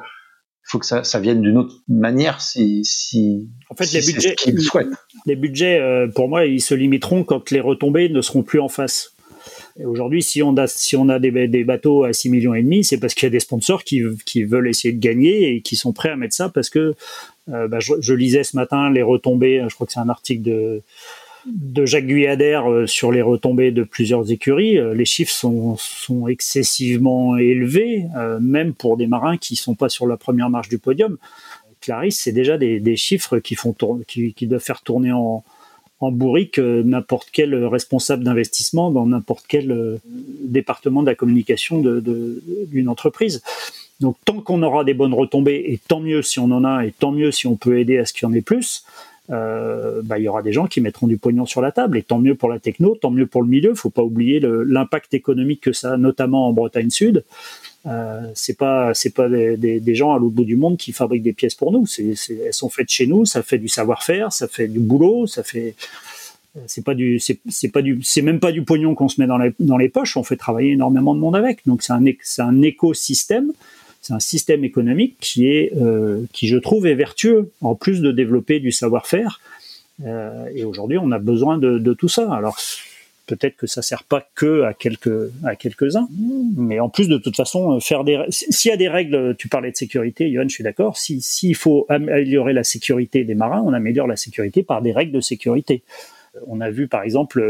il 0.66 0.72
faut 0.72 0.80
que 0.80 0.86
ça, 0.86 1.03
ça 1.03 1.20
vienne 1.20 1.41
d'une 1.41 1.57
autre 1.57 1.76
manière 1.88 2.41
si, 2.41 2.84
si 2.84 3.47
en 3.70 3.76
fait 3.76 3.86
si 3.86 3.97
les 3.97 4.13
budgets 4.13 4.36
ce 4.38 4.57
souhaitent. 4.57 4.88
les 5.28 5.36
budgets 5.36 5.80
euh, 5.80 6.07
pour 6.07 6.28
moi 6.28 6.45
ils 6.45 6.61
se 6.61 6.74
limiteront 6.74 7.24
quand 7.24 7.51
les 7.51 7.61
retombées 7.61 8.09
ne 8.09 8.22
seront 8.22 8.41
plus 8.41 8.59
en 8.59 8.68
face 8.68 9.16
aujourd'hui, 9.84 10.24
si 10.24 10.41
on 10.41 10.55
a, 10.57 10.68
si 10.68 10.95
on 10.95 11.09
a 11.09 11.20
des, 11.20 11.47
des 11.47 11.63
bateaux 11.63 12.03
à 12.03 12.13
6 12.13 12.30
millions 12.30 12.53
et 12.53 12.63
demi, 12.63 12.84
c'est 12.84 12.97
parce 12.97 13.13
qu'il 13.13 13.26
y 13.26 13.28
a 13.28 13.32
des 13.32 13.39
sponsors 13.39 13.84
qui, 13.84 14.01
qui 14.26 14.43
veulent 14.43 14.68
essayer 14.68 14.93
de 14.93 14.99
gagner 14.99 15.55
et 15.55 15.61
qui 15.61 15.76
sont 15.76 15.93
prêts 15.93 16.09
à 16.09 16.16
mettre 16.16 16.34
ça 16.34 16.49
parce 16.49 16.70
que 16.70 16.95
euh, 17.49 17.68
bah, 17.68 17.80
je, 17.80 17.93
je, 17.99 18.13
lisais 18.13 18.43
ce 18.43 18.55
matin 18.55 18.89
les 18.89 19.03
retombées, 19.03 19.63
je 19.68 19.76
crois 19.76 19.86
que 19.86 19.93
c'est 19.93 19.99
un 19.99 20.09
article 20.09 20.43
de, 20.43 20.82
de 21.46 21.86
Jacques 21.86 22.08
Guyader 22.08 22.62
euh, 22.66 22.88
sur 22.88 23.12
les 23.12 23.22
retombées 23.22 23.72
de 23.72 23.84
plusieurs 23.84 24.32
écuries. 24.32 24.78
Euh, 24.78 24.93
les 24.93 25.06
chiffres 25.06 25.34
sont, 25.34 26.28
excessivement 26.28 27.38
élevés, 27.38 28.06
euh, 28.18 28.39
même 28.39 28.74
pour 28.74 28.98
des 28.98 29.08
marins 29.08 29.38
qui 29.38 29.56
sont 29.56 29.76
pas 29.76 29.89
sur 29.89 30.08
la 30.08 30.18
première 30.18 30.50
marche 30.50 30.70
du 30.70 30.80
podium. 30.80 31.18
Clarisse, 31.82 32.20
c'est 32.20 32.32
déjà 32.32 32.58
des, 32.58 32.96
chiffres 32.96 33.38
qui, 33.38 33.54
font 33.54 33.76
qui, 34.08 34.48
doivent 34.48 34.62
faire 34.62 34.82
tourner 34.82 35.12
en, 35.12 35.43
bourrique 36.02 36.60
n'importe 36.60 37.30
quel 37.32 37.56
responsable 37.66 38.24
d'investissement 38.24 38.91
dans 38.91 39.08
n'importe 39.08 39.46
quel 39.48 40.00
département 40.43 41.02
de 41.02 41.08
la 41.08 41.16
communication 41.16 41.82
d'une 41.82 42.89
entreprise. 42.89 43.41
Donc 44.02 44.16
tant 44.24 44.39
qu'on 44.41 44.62
aura 44.62 44.84
des 44.84 44.93
bonnes 44.93 45.14
retombées, 45.14 45.64
et 45.68 45.80
tant 45.80 46.00
mieux 46.00 46.22
si 46.22 46.39
on 46.39 46.46
en 46.46 46.64
a, 46.64 46.86
et 46.86 46.91
tant 46.91 47.12
mieux 47.12 47.32
si 47.32 47.48
on 47.48 47.56
peut 47.56 47.80
aider 47.80 47.98
à 47.98 48.06
ce 48.06 48.14
qu'il 48.14 48.24
y 48.24 48.26
en 48.32 48.34
ait 48.34 48.41
plus, 48.41 48.84
euh, 49.32 50.01
bah, 50.03 50.19
il 50.19 50.23
y 50.23 50.28
aura 50.28 50.41
des 50.41 50.53
gens 50.53 50.67
qui 50.67 50.82
mettront 50.82 51.07
du 51.07 51.17
pognon 51.17 51.45
sur 51.45 51.61
la 51.61 51.71
table, 51.71 51.97
et 51.97 52.03
tant 52.03 52.19
mieux 52.19 52.36
pour 52.36 52.49
la 52.49 52.59
techno, 52.59 52.95
tant 52.95 53.11
mieux 53.11 53.26
pour 53.26 53.41
le 53.41 53.49
milieu. 53.49 53.73
faut 53.73 53.89
pas 53.89 54.03
oublier 54.03 54.39
l'impact 54.39 55.13
économique 55.13 55.61
que 55.61 55.73
ça 55.73 55.93
a, 55.93 55.97
notamment 55.97 56.47
en 56.47 56.53
Bretagne 56.53 56.89
Sud. 56.89 57.23
Euh, 57.88 58.32
c'est 58.34 58.57
pas 58.57 58.93
pas 59.15 59.30
des, 59.30 59.95
gens 59.95 60.13
à 60.13 60.19
l'autre 60.19 60.34
bout 60.34 60.45
du 60.45 60.55
monde 60.55 60.78
qui 60.78 60.91
fabriquent 60.91 61.23
des 61.23 61.34
pièces 61.34 61.55
pour 61.55 61.71
nous. 61.71 61.86
Elles 61.99 62.53
sont 62.53 62.69
faites 62.69 62.89
chez 62.89 63.07
nous. 63.07 63.26
Ça 63.26 63.43
fait 63.43 63.59
du 63.59 63.67
savoir-faire, 63.67 64.32
ça 64.32 64.47
fait 64.47 64.67
du 64.67 64.80
boulot, 64.80 65.28
ça 65.28 65.43
fait 65.43 65.76
c'est 66.67 66.84
pas 66.84 66.93
même 66.95 68.39
pas 68.39 68.51
du 68.51 68.63
pognon 68.63 68.95
qu'on 68.95 69.09
se 69.09 69.19
met 69.19 69.28
dans 69.28 69.78
les 69.78 69.89
poches. 69.89 70.17
On 70.17 70.23
fait 70.23 70.38
travailler 70.38 70.71
énormément 70.71 71.13
de 71.13 71.19
monde 71.19 71.36
avec. 71.36 71.65
Donc 71.65 71.84
c'est 71.84 72.41
un 72.41 72.61
écosystème. 72.61 73.51
C'est 74.06 74.14
un 74.14 74.20
système 74.20 74.64
économique 74.64 75.16
qui 75.20 75.47
est 75.47 75.74
euh, 75.76 76.26
qui 76.32 76.47
je 76.47 76.58
trouve 76.58 76.86
est 76.86 76.93
vertueux 76.93 77.49
en 77.62 77.74
plus 77.74 78.01
de 78.01 78.12
développer 78.12 78.60
du 78.60 78.72
savoir-faire. 78.72 79.41
Euh, 80.06 80.45
et 80.53 80.64
aujourd'hui, 80.64 80.99
on 80.99 81.12
a 81.12 81.18
besoin 81.18 81.58
de, 81.58 81.93
tout 81.93 82.08
ça. 82.08 82.32
Alors 82.32 82.56
peut-être 83.26 83.56
que 83.56 83.66
ça 83.66 83.82
sert 83.82 84.03
pas 84.03 84.30
que 84.36 84.62
à 84.62 84.76
quelques 84.76 85.32
à 85.43 85.56
quelques 85.56 85.95
uns, 85.95 86.08
mais 86.56 86.80
en 86.80 86.88
plus 86.88 87.08
de 87.08 87.18
toute 87.18 87.36
façon 87.36 87.80
faire 87.80 88.03
des 88.03 88.24
s'il 88.30 88.70
y 88.70 88.74
a 88.76 88.78
des 88.78 88.89
règles, 88.89 89.36
tu 89.39 89.47
parlais 89.47 89.72
de 89.72 89.76
sécurité, 89.76 90.32
Johan, 90.32 90.43
je 90.47 90.53
suis 90.53 90.64
d'accord. 90.64 90.97
Si 90.97 91.20
s'il 91.22 91.56
faut 91.56 91.88
améliorer 91.89 92.53
la 92.53 92.64
sécurité 92.64 93.24
des 93.24 93.34
marins, 93.34 93.64
on 93.66 93.74
améliore 93.74 94.06
la 94.06 94.18
sécurité 94.18 94.62
par 94.62 94.84
des 94.84 94.91
règles 94.91 95.14
de 95.14 95.22
sécurité. 95.22 95.82
On 96.47 96.61
a 96.61 96.69
vu 96.69 96.88
par 96.88 97.03
exemple 97.03 97.41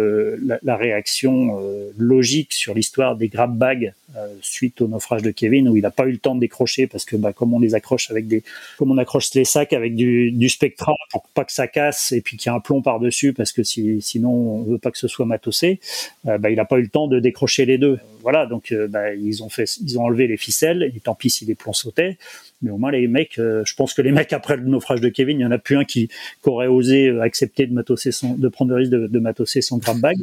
la, 0.44 0.60
la 0.64 0.78
réaction 0.78 1.60
euh, 1.60 1.92
logique 1.98 2.54
sur 2.54 2.74
l'histoire 2.74 3.16
des 3.16 3.28
grab 3.28 3.58
bags 3.58 3.94
euh, 4.18 4.28
suite 4.42 4.80
au 4.82 4.88
naufrage 4.88 5.24
de 5.24 5.32
Kevin 5.32 5.68
où 5.68 5.76
il 5.76 5.82
n'a 5.82 5.92
pas 5.92 6.06
eu 6.06 6.12
le 6.12 6.18
temps 6.20 6.36
de 6.36 6.40
décrocher 6.40 6.88
parce 6.88 7.04
que 7.04 7.16
bah, 7.16 7.34
comme 7.34 7.54
on 7.54 7.60
les 7.60 7.76
accroche 7.76 8.12
avec 8.12 8.28
des 8.28 8.44
comme 8.78 8.92
on 8.92 8.98
accroche 8.98 9.34
les 9.34 9.44
sacs 9.44 9.74
avec 9.74 9.96
du, 9.96 10.32
du 10.32 10.48
Spectra 10.48 10.94
pour 11.12 11.28
pas 11.34 11.44
que 11.44 11.52
ça 11.52 11.68
casse 11.68 12.12
et 12.12 12.22
puis 12.22 12.38
qu'il 12.38 12.50
y 12.50 12.54
a 12.54 12.56
un 12.56 12.62
plomb 12.62 12.82
par 12.82 13.00
dessus 13.00 13.34
parce 13.34 13.52
que 13.52 13.64
si, 13.64 14.02
sinon 14.02 14.30
on 14.30 14.64
veut 14.64 14.78
pas 14.78 14.92
que 14.92 14.98
ce 15.00 15.08
soit 15.08 15.26
matossé 15.26 15.80
euh, 16.28 16.38
bah, 16.38 16.50
il 16.50 16.56
n'a 16.56 16.66
pas 16.66 16.78
eu 16.78 16.84
le 16.84 16.88
temps 16.88 17.08
de 17.08 17.20
décrocher 17.20 17.66
les 17.66 17.78
deux. 17.78 18.00
Voilà 18.22 18.46
donc 18.46 18.72
euh, 18.72 18.88
bah, 18.88 19.14
ils 19.14 19.44
ont 19.44 19.50
fait 19.50 19.66
ils 19.82 20.00
ont 20.00 20.04
enlevé 20.04 20.28
les 20.28 20.38
ficelles 20.38 20.84
et 20.96 21.00
tant 21.00 21.16
pis 21.16 21.30
si 21.30 21.44
les 21.44 21.56
plombs 21.56 21.74
sautaient 21.74 22.18
mais 22.62 22.72
au 22.72 22.78
moins 22.78 22.92
les 22.92 23.08
mecs 23.08 23.38
euh, 23.40 23.64
je 23.66 23.76
pense 23.76 23.94
que 23.94 24.02
les 24.02 24.12
mecs 24.12 24.34
après 24.34 24.58
le 24.58 24.64
naufrage 24.64 25.02
de 25.02 25.10
Kevin 25.10 25.40
il 25.40 25.44
y 25.44 25.46
en 25.46 25.52
a 25.52 25.58
plus 25.58 25.78
un 25.78 25.86
qui, 25.86 26.10
aurait 26.46 26.68
osé 26.68 27.10
accepter 27.22 27.66
de 27.66 27.74
matosser 27.74 28.12
son 28.12 28.36
de 28.36 28.48
prendre 28.48 28.72
le 28.72 28.78
risque 28.78 28.92
de, 28.92 29.08
de 29.08 29.20
matosser 29.20 29.62
son 29.62 29.78
grab 29.78 30.00
bag 30.00 30.18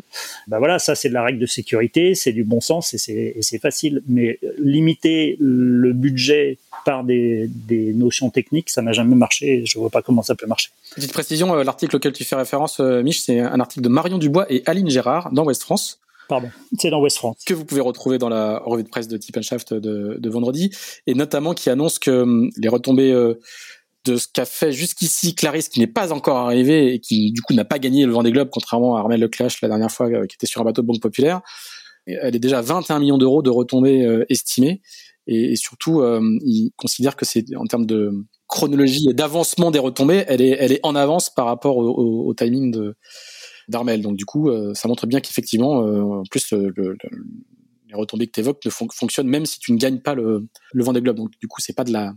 bah 0.46 0.58
voilà 0.58 0.78
ça 0.78 0.94
c'est 0.94 1.08
de 1.08 1.14
la 1.14 1.22
règle 1.22 1.38
de 1.38 1.46
sécurité 1.46 2.14
c'est 2.14 2.32
du 2.32 2.44
bon 2.44 2.60
sens 2.60 2.94
et 2.94 2.98
c'est 3.40 3.58
facile 3.58 4.02
mais 4.06 4.38
limiter 4.58 5.36
le 5.40 5.92
budget 5.92 6.58
par 6.84 7.04
des, 7.04 7.48
des 7.48 7.92
notions 7.92 8.30
techniques, 8.30 8.70
ça 8.70 8.82
n'a 8.82 8.92
jamais 8.92 9.14
marché. 9.14 9.64
Je 9.66 9.78
vois 9.78 9.90
pas 9.90 10.02
comment 10.02 10.22
ça 10.22 10.34
peut 10.34 10.46
marcher. 10.46 10.70
Petite 10.94 11.12
précision, 11.12 11.54
euh, 11.54 11.64
l'article 11.64 11.96
auquel 11.96 12.12
tu 12.12 12.24
fais 12.24 12.36
référence, 12.36 12.80
euh, 12.80 13.02
Mich, 13.02 13.22
c'est 13.22 13.40
un 13.40 13.60
article 13.60 13.82
de 13.82 13.88
Marion 13.88 14.18
Dubois 14.18 14.46
et 14.50 14.62
Aline 14.66 14.90
Gérard 14.90 15.32
dans 15.32 15.44
West 15.44 15.62
France. 15.62 16.00
Pardon, 16.28 16.50
c'est 16.78 16.90
dans 16.90 17.00
West 17.00 17.18
France. 17.18 17.36
Que 17.44 17.54
vous 17.54 17.64
pouvez 17.64 17.80
retrouver 17.80 18.18
dans 18.18 18.28
la 18.28 18.58
revue 18.64 18.84
de 18.84 18.88
presse 18.88 19.08
de 19.08 19.16
Tip 19.16 19.40
Shaft 19.40 19.74
de, 19.74 20.30
vendredi, 20.30 20.70
et 21.06 21.14
notamment 21.14 21.54
qui 21.54 21.70
annonce 21.70 21.98
que 21.98 22.22
hum, 22.22 22.50
les 22.56 22.68
retombées 22.68 23.12
euh, 23.12 23.34
de 24.04 24.16
ce 24.16 24.26
qu'a 24.32 24.44
fait 24.44 24.72
jusqu'ici 24.72 25.34
Clarisse, 25.34 25.68
qui 25.68 25.80
n'est 25.80 25.86
pas 25.86 26.12
encore 26.12 26.38
arrivé 26.38 26.94
et 26.94 26.98
qui 27.00 27.32
du 27.32 27.42
coup 27.42 27.54
n'a 27.54 27.64
pas 27.64 27.78
gagné 27.78 28.06
le 28.06 28.12
Vendée 28.12 28.32
Globe, 28.32 28.48
contrairement 28.50 28.96
à 28.96 29.00
Armel 29.00 29.20
Leclash 29.20 29.60
la 29.62 29.68
dernière 29.68 29.90
fois, 29.90 30.08
qui 30.26 30.34
était 30.34 30.46
sur 30.46 30.60
un 30.60 30.64
bateau 30.64 30.82
de 30.82 30.86
Banque 30.86 31.00
Populaire, 31.00 31.42
elle 32.06 32.34
est 32.34 32.40
déjà 32.40 32.58
à 32.58 32.62
21 32.62 32.98
millions 32.98 33.18
d'euros 33.18 33.42
de 33.42 33.50
retombées 33.50 34.04
euh, 34.04 34.24
estimées. 34.28 34.80
Et, 35.28 35.54
surtout, 35.54 36.00
euh, 36.00 36.20
il 36.44 36.72
considère 36.76 37.14
que 37.14 37.24
c'est 37.24 37.44
en 37.54 37.64
termes 37.66 37.86
de 37.86 38.10
chronologie 38.48 39.08
et 39.08 39.14
d'avancement 39.14 39.70
des 39.70 39.78
retombées, 39.78 40.24
elle 40.26 40.42
est, 40.42 40.56
elle 40.58 40.72
est 40.72 40.80
en 40.82 40.96
avance 40.96 41.32
par 41.32 41.46
rapport 41.46 41.76
au 41.76 42.34
timing 42.34 42.72
de 42.72 42.96
d'Armel. 43.68 44.02
Donc 44.02 44.16
du 44.16 44.24
coup, 44.24 44.48
euh, 44.48 44.74
ça 44.74 44.88
montre 44.88 45.06
bien 45.06 45.20
qu'effectivement, 45.20 45.86
euh, 45.86 46.02
en 46.02 46.22
plus, 46.30 46.52
le, 46.52 46.72
le, 46.76 46.96
les 47.88 47.94
retombées 47.94 48.26
que 48.26 48.32
tu 48.32 48.40
évoques 48.40 48.64
ne 48.64 48.70
fon 48.70 48.86
fonctionnent 48.92 49.28
même 49.28 49.46
si 49.46 49.58
tu 49.58 49.72
ne 49.72 49.78
gagnes 49.78 50.00
pas 50.00 50.14
le, 50.14 50.46
le 50.72 50.84
Vendée 50.84 51.00
Globe. 51.00 51.16
Donc 51.16 51.30
du 51.40 51.48
coup, 51.48 51.60
c'est 51.60 51.74
pas 51.74 51.84
de 51.84 51.92
la, 51.92 52.14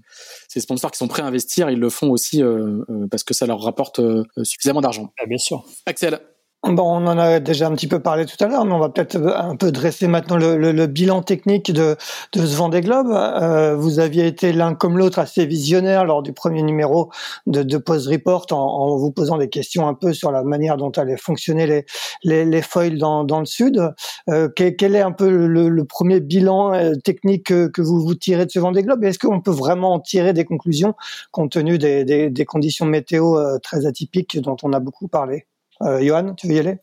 ces 0.48 0.60
sponsors 0.60 0.92
qui 0.92 0.98
sont 0.98 1.08
prêts 1.08 1.22
à 1.22 1.26
investir, 1.26 1.70
ils 1.70 1.80
le 1.80 1.90
font 1.90 2.10
aussi 2.10 2.42
euh, 2.44 2.82
parce 3.12 3.24
que 3.24 3.34
ça 3.34 3.46
leur 3.46 3.62
rapporte 3.62 4.02
suffisamment 4.44 4.82
d'argent. 4.82 5.12
Ah, 5.20 5.26
bien 5.26 5.38
sûr. 5.38 5.66
Axel. 5.86 6.20
Bon, 6.68 6.98
on 6.98 7.06
en 7.06 7.20
a 7.20 7.40
déjà 7.40 7.68
un 7.68 7.76
petit 7.76 7.88
peu 7.88 8.00
parlé 8.00 8.26
tout 8.26 8.44
à 8.44 8.48
l'heure, 8.48 8.66
mais 8.66 8.74
on 8.74 8.80
va 8.80 8.90
peut-être 8.90 9.18
un 9.18 9.56
peu 9.56 9.72
dresser 9.72 10.08
maintenant 10.08 10.36
le, 10.36 10.58
le, 10.58 10.72
le 10.72 10.88
bilan 10.88 11.22
technique 11.22 11.72
de, 11.72 11.96
de 12.34 12.44
ce 12.44 12.56
Vendée 12.56 12.82
Globe. 12.82 13.12
Euh, 13.12 13.76
vous 13.76 14.00
aviez 14.00 14.26
été 14.26 14.52
l'un 14.52 14.74
comme 14.74 14.98
l'autre 14.98 15.20
assez 15.20 15.46
visionnaire 15.46 16.06
lors 16.06 16.24
du 16.24 16.34
premier 16.34 16.64
numéro 16.64 17.12
de, 17.46 17.62
de 17.62 17.78
Post 17.78 18.08
Report 18.08 18.48
en, 18.50 18.56
en, 18.56 18.98
vous 18.98 19.12
posant 19.12 19.38
des 19.38 19.48
questions 19.48 19.88
un 19.88 19.94
peu 19.94 20.12
sur 20.12 20.32
la 20.32 20.44
manière 20.44 20.76
dont 20.78 20.90
allaient 20.90 21.18
fonctionner 21.18 21.68
les, 21.68 21.86
les, 22.24 22.46
les 22.46 22.62
foils 22.64 22.98
dans, 22.98 23.24
dans 23.24 23.42
le 23.42 23.46
sud. 23.46 23.94
Euh, 24.30 24.50
quel, 24.56 24.76
quel, 24.76 24.96
est 24.96 25.02
un 25.02 25.12
peu 25.12 25.30
le, 25.30 25.70
le 25.70 25.86
premier 25.86 26.20
bilan 26.20 26.74
euh, 26.74 26.96
technique 26.96 27.46
que, 27.46 27.68
que, 27.68 27.84
vous 27.84 28.02
vous 28.02 28.16
tirez 28.16 28.48
de 28.48 28.52
ce 28.52 28.58
Vendée 28.58 28.82
Globe? 28.82 29.04
Est-ce 29.04 29.20
qu'on 29.20 29.40
peut 29.40 29.52
vraiment 29.52 29.94
en 29.94 30.00
tirer 30.00 30.34
des 30.34 30.46
conclusions 30.46 30.96
compte 31.32 31.52
tenu 31.52 31.78
des, 31.78 32.06
des, 32.06 32.32
des 32.32 32.46
conditions 32.46 32.88
météo 32.88 33.38
euh, 33.38 33.60
très 33.60 33.86
atypiques 33.86 34.42
dont 34.42 34.58
on 34.64 34.74
a 34.74 34.80
beaucoup 34.80 35.08
parlé? 35.08 35.46
Johan, 35.82 36.34
tu 36.36 36.48
veux 36.48 36.54
y 36.54 36.60
aller? 36.60 36.80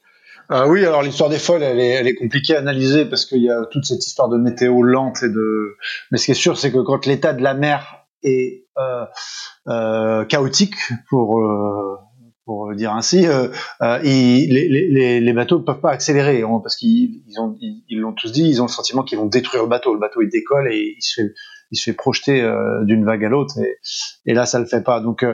Ah 0.54 0.68
oui, 0.68 0.84
alors 0.84 1.02
l'histoire 1.02 1.30
des 1.30 1.38
foils, 1.38 1.62
elle 1.62 1.80
est, 1.80 1.90
elle 1.90 2.06
est 2.06 2.14
compliquée 2.14 2.56
à 2.56 2.58
analyser 2.58 3.06
parce 3.06 3.24
qu'il 3.24 3.42
y 3.42 3.50
a 3.50 3.64
toute 3.70 3.84
cette 3.84 4.06
histoire 4.06 4.28
de 4.28 4.36
météo 4.36 4.82
lente 4.82 5.22
et 5.22 5.30
de. 5.30 5.76
Mais 6.10 6.18
ce 6.18 6.26
qui 6.26 6.32
est 6.32 6.34
sûr, 6.34 6.58
c'est 6.58 6.70
que 6.70 6.78
quand 6.78 7.06
l'état 7.06 7.32
de 7.32 7.42
la 7.42 7.54
mer 7.54 8.06
est 8.22 8.66
euh, 8.76 9.06
euh, 9.68 10.24
chaotique, 10.26 10.74
pour 11.08 11.40
euh, 11.40 11.96
pour 12.44 12.74
dire 12.74 12.92
ainsi, 12.92 13.26
euh, 13.26 13.48
euh, 13.82 13.98
les, 14.00 14.68
les, 14.68 15.20
les, 15.20 15.32
bateaux 15.32 15.58
ne 15.58 15.64
peuvent 15.64 15.80
pas 15.80 15.92
accélérer 15.92 16.42
hein, 16.42 16.60
parce 16.62 16.76
qu'ils 16.76 17.22
ils 17.28 17.40
ont 17.40 17.56
ils 17.60 17.98
l'ont 17.98 18.12
tous 18.12 18.32
dit, 18.32 18.46
ils 18.46 18.60
ont 18.60 18.66
le 18.66 18.70
sentiment 18.70 19.04
qu'ils 19.04 19.18
vont 19.18 19.26
détruire 19.26 19.62
le 19.62 19.68
bateau. 19.68 19.94
Le 19.94 20.00
bateau 20.00 20.22
il 20.22 20.28
décolle 20.28 20.70
et 20.72 20.96
il 20.98 21.02
se 21.02 21.22
fait 21.22 21.34
il 21.70 21.78
se 21.78 21.84
fait 21.84 21.94
projeter 21.94 22.46
d'une 22.82 23.06
vague 23.06 23.24
à 23.24 23.30
l'autre 23.30 23.58
et, 23.58 23.78
et 24.26 24.34
là 24.34 24.44
ça 24.44 24.58
le 24.58 24.66
fait 24.66 24.82
pas. 24.82 25.00
Donc 25.00 25.24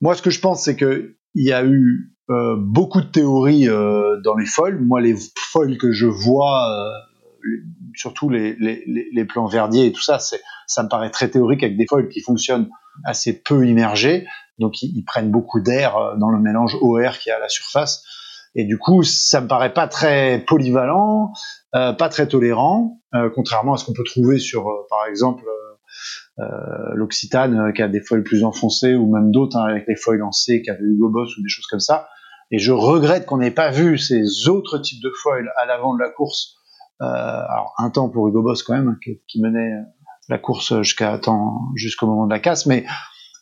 moi 0.00 0.14
ce 0.14 0.22
que 0.22 0.30
je 0.30 0.40
pense 0.40 0.62
c'est 0.62 0.76
que 0.76 1.16
il 1.34 1.46
y 1.46 1.52
a 1.52 1.64
eu 1.64 2.12
euh, 2.30 2.56
beaucoup 2.58 3.00
de 3.00 3.06
théories 3.06 3.68
euh, 3.68 4.20
dans 4.22 4.36
les 4.36 4.46
foils. 4.46 4.80
Moi, 4.80 5.00
les 5.00 5.14
foils 5.36 5.76
que 5.76 5.92
je 5.92 6.06
vois, 6.06 6.70
euh, 6.70 7.48
surtout 7.94 8.28
les, 8.28 8.56
les, 8.60 8.84
les, 8.86 9.24
plans 9.24 9.46
verdiers 9.46 9.86
et 9.86 9.92
tout 9.92 10.02
ça, 10.02 10.18
ça 10.18 10.82
me 10.82 10.88
paraît 10.88 11.10
très 11.10 11.28
théorique 11.28 11.62
avec 11.62 11.76
des 11.76 11.86
foils 11.86 12.08
qui 12.08 12.20
fonctionnent 12.20 12.68
assez 13.04 13.42
peu 13.42 13.66
immergés. 13.66 14.26
Donc, 14.58 14.82
ils, 14.82 15.02
prennent 15.04 15.30
beaucoup 15.30 15.60
d'air 15.60 16.16
dans 16.18 16.30
le 16.30 16.38
mélange 16.38 16.76
OR 16.80 17.18
qui 17.18 17.30
est 17.30 17.32
à 17.32 17.38
la 17.38 17.48
surface. 17.48 18.04
Et 18.54 18.64
du 18.64 18.78
coup, 18.78 19.02
ça 19.02 19.40
me 19.40 19.48
paraît 19.48 19.72
pas 19.72 19.88
très 19.88 20.44
polyvalent, 20.46 21.32
pas 21.72 22.08
très 22.10 22.28
tolérant, 22.28 23.00
contrairement 23.34 23.74
à 23.74 23.76
ce 23.78 23.86
qu'on 23.86 23.94
peut 23.94 24.04
trouver 24.04 24.38
sur, 24.38 24.70
par 24.90 25.06
exemple, 25.06 25.42
euh, 25.46 25.61
l'Occitane 26.94 27.72
qui 27.74 27.82
a 27.82 27.88
des 27.88 28.00
foils 28.00 28.22
plus 28.22 28.42
enfoncés 28.42 28.94
ou 28.94 29.12
même 29.12 29.30
d'autres 29.30 29.56
hein, 29.56 29.64
avec 29.64 29.84
les 29.86 29.96
foils 29.96 30.18
lancés 30.18 30.62
qui 30.62 30.70
avaient 30.70 30.82
Hugo 30.82 31.10
Boss 31.10 31.36
ou 31.36 31.42
des 31.42 31.48
choses 31.48 31.66
comme 31.66 31.80
ça. 31.80 32.08
Et 32.50 32.58
je 32.58 32.72
regrette 32.72 33.26
qu'on 33.26 33.38
n'ait 33.38 33.50
pas 33.50 33.70
vu 33.70 33.98
ces 33.98 34.48
autres 34.48 34.78
types 34.78 35.02
de 35.02 35.10
foils 35.22 35.50
à 35.56 35.66
l'avant 35.66 35.94
de 35.94 36.00
la 36.00 36.10
course. 36.10 36.56
Euh, 37.00 37.06
alors 37.06 37.74
un 37.78 37.90
temps 37.90 38.08
pour 38.08 38.28
Hugo 38.28 38.42
Boss 38.42 38.62
quand 38.62 38.74
même, 38.74 38.96
qui, 39.00 39.40
menait 39.40 39.72
la 40.28 40.38
course 40.38 40.80
jusqu'à 40.82 41.20
jusqu'au 41.74 42.06
moment 42.06 42.26
de 42.26 42.32
la 42.32 42.40
casse, 42.40 42.66
mais 42.66 42.84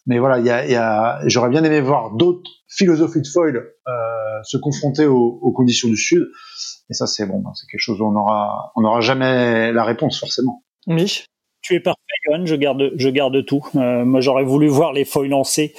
mais 0.06 0.18
voilà, 0.18 0.38
il 0.38 0.46
y 0.46 0.50
a, 0.50 0.66
y 0.66 0.76
a 0.76 1.20
j'aurais 1.26 1.50
bien 1.50 1.62
aimé 1.64 1.80
voir 1.80 2.12
d'autres 2.12 2.48
philosophies 2.68 3.20
de 3.20 3.26
foil 3.26 3.56
euh, 3.56 3.92
se 4.44 4.56
confronter 4.56 5.06
aux, 5.06 5.38
aux, 5.42 5.52
conditions 5.52 5.88
du 5.88 5.96
sud. 5.96 6.26
Et 6.88 6.94
ça, 6.94 7.06
c'est 7.06 7.26
bon, 7.26 7.42
c'est 7.54 7.66
quelque 7.66 7.80
chose 7.80 8.00
où 8.00 8.04
on 8.04 8.16
aura, 8.16 8.72
on 8.76 8.80
n'aura 8.80 9.00
jamais 9.00 9.72
la 9.72 9.84
réponse 9.84 10.18
forcément. 10.18 10.64
Mich? 10.86 11.26
Tu 11.62 11.74
es 11.74 11.80
parfait. 11.80 11.98
Je 12.44 12.54
garde, 12.54 12.92
je 12.96 13.08
garde 13.08 13.44
tout. 13.44 13.64
Euh, 13.76 14.04
moi, 14.04 14.20
j'aurais 14.20 14.44
voulu 14.44 14.68
voir 14.68 14.92
les 14.92 15.04
foils 15.04 15.28
lancés. 15.28 15.74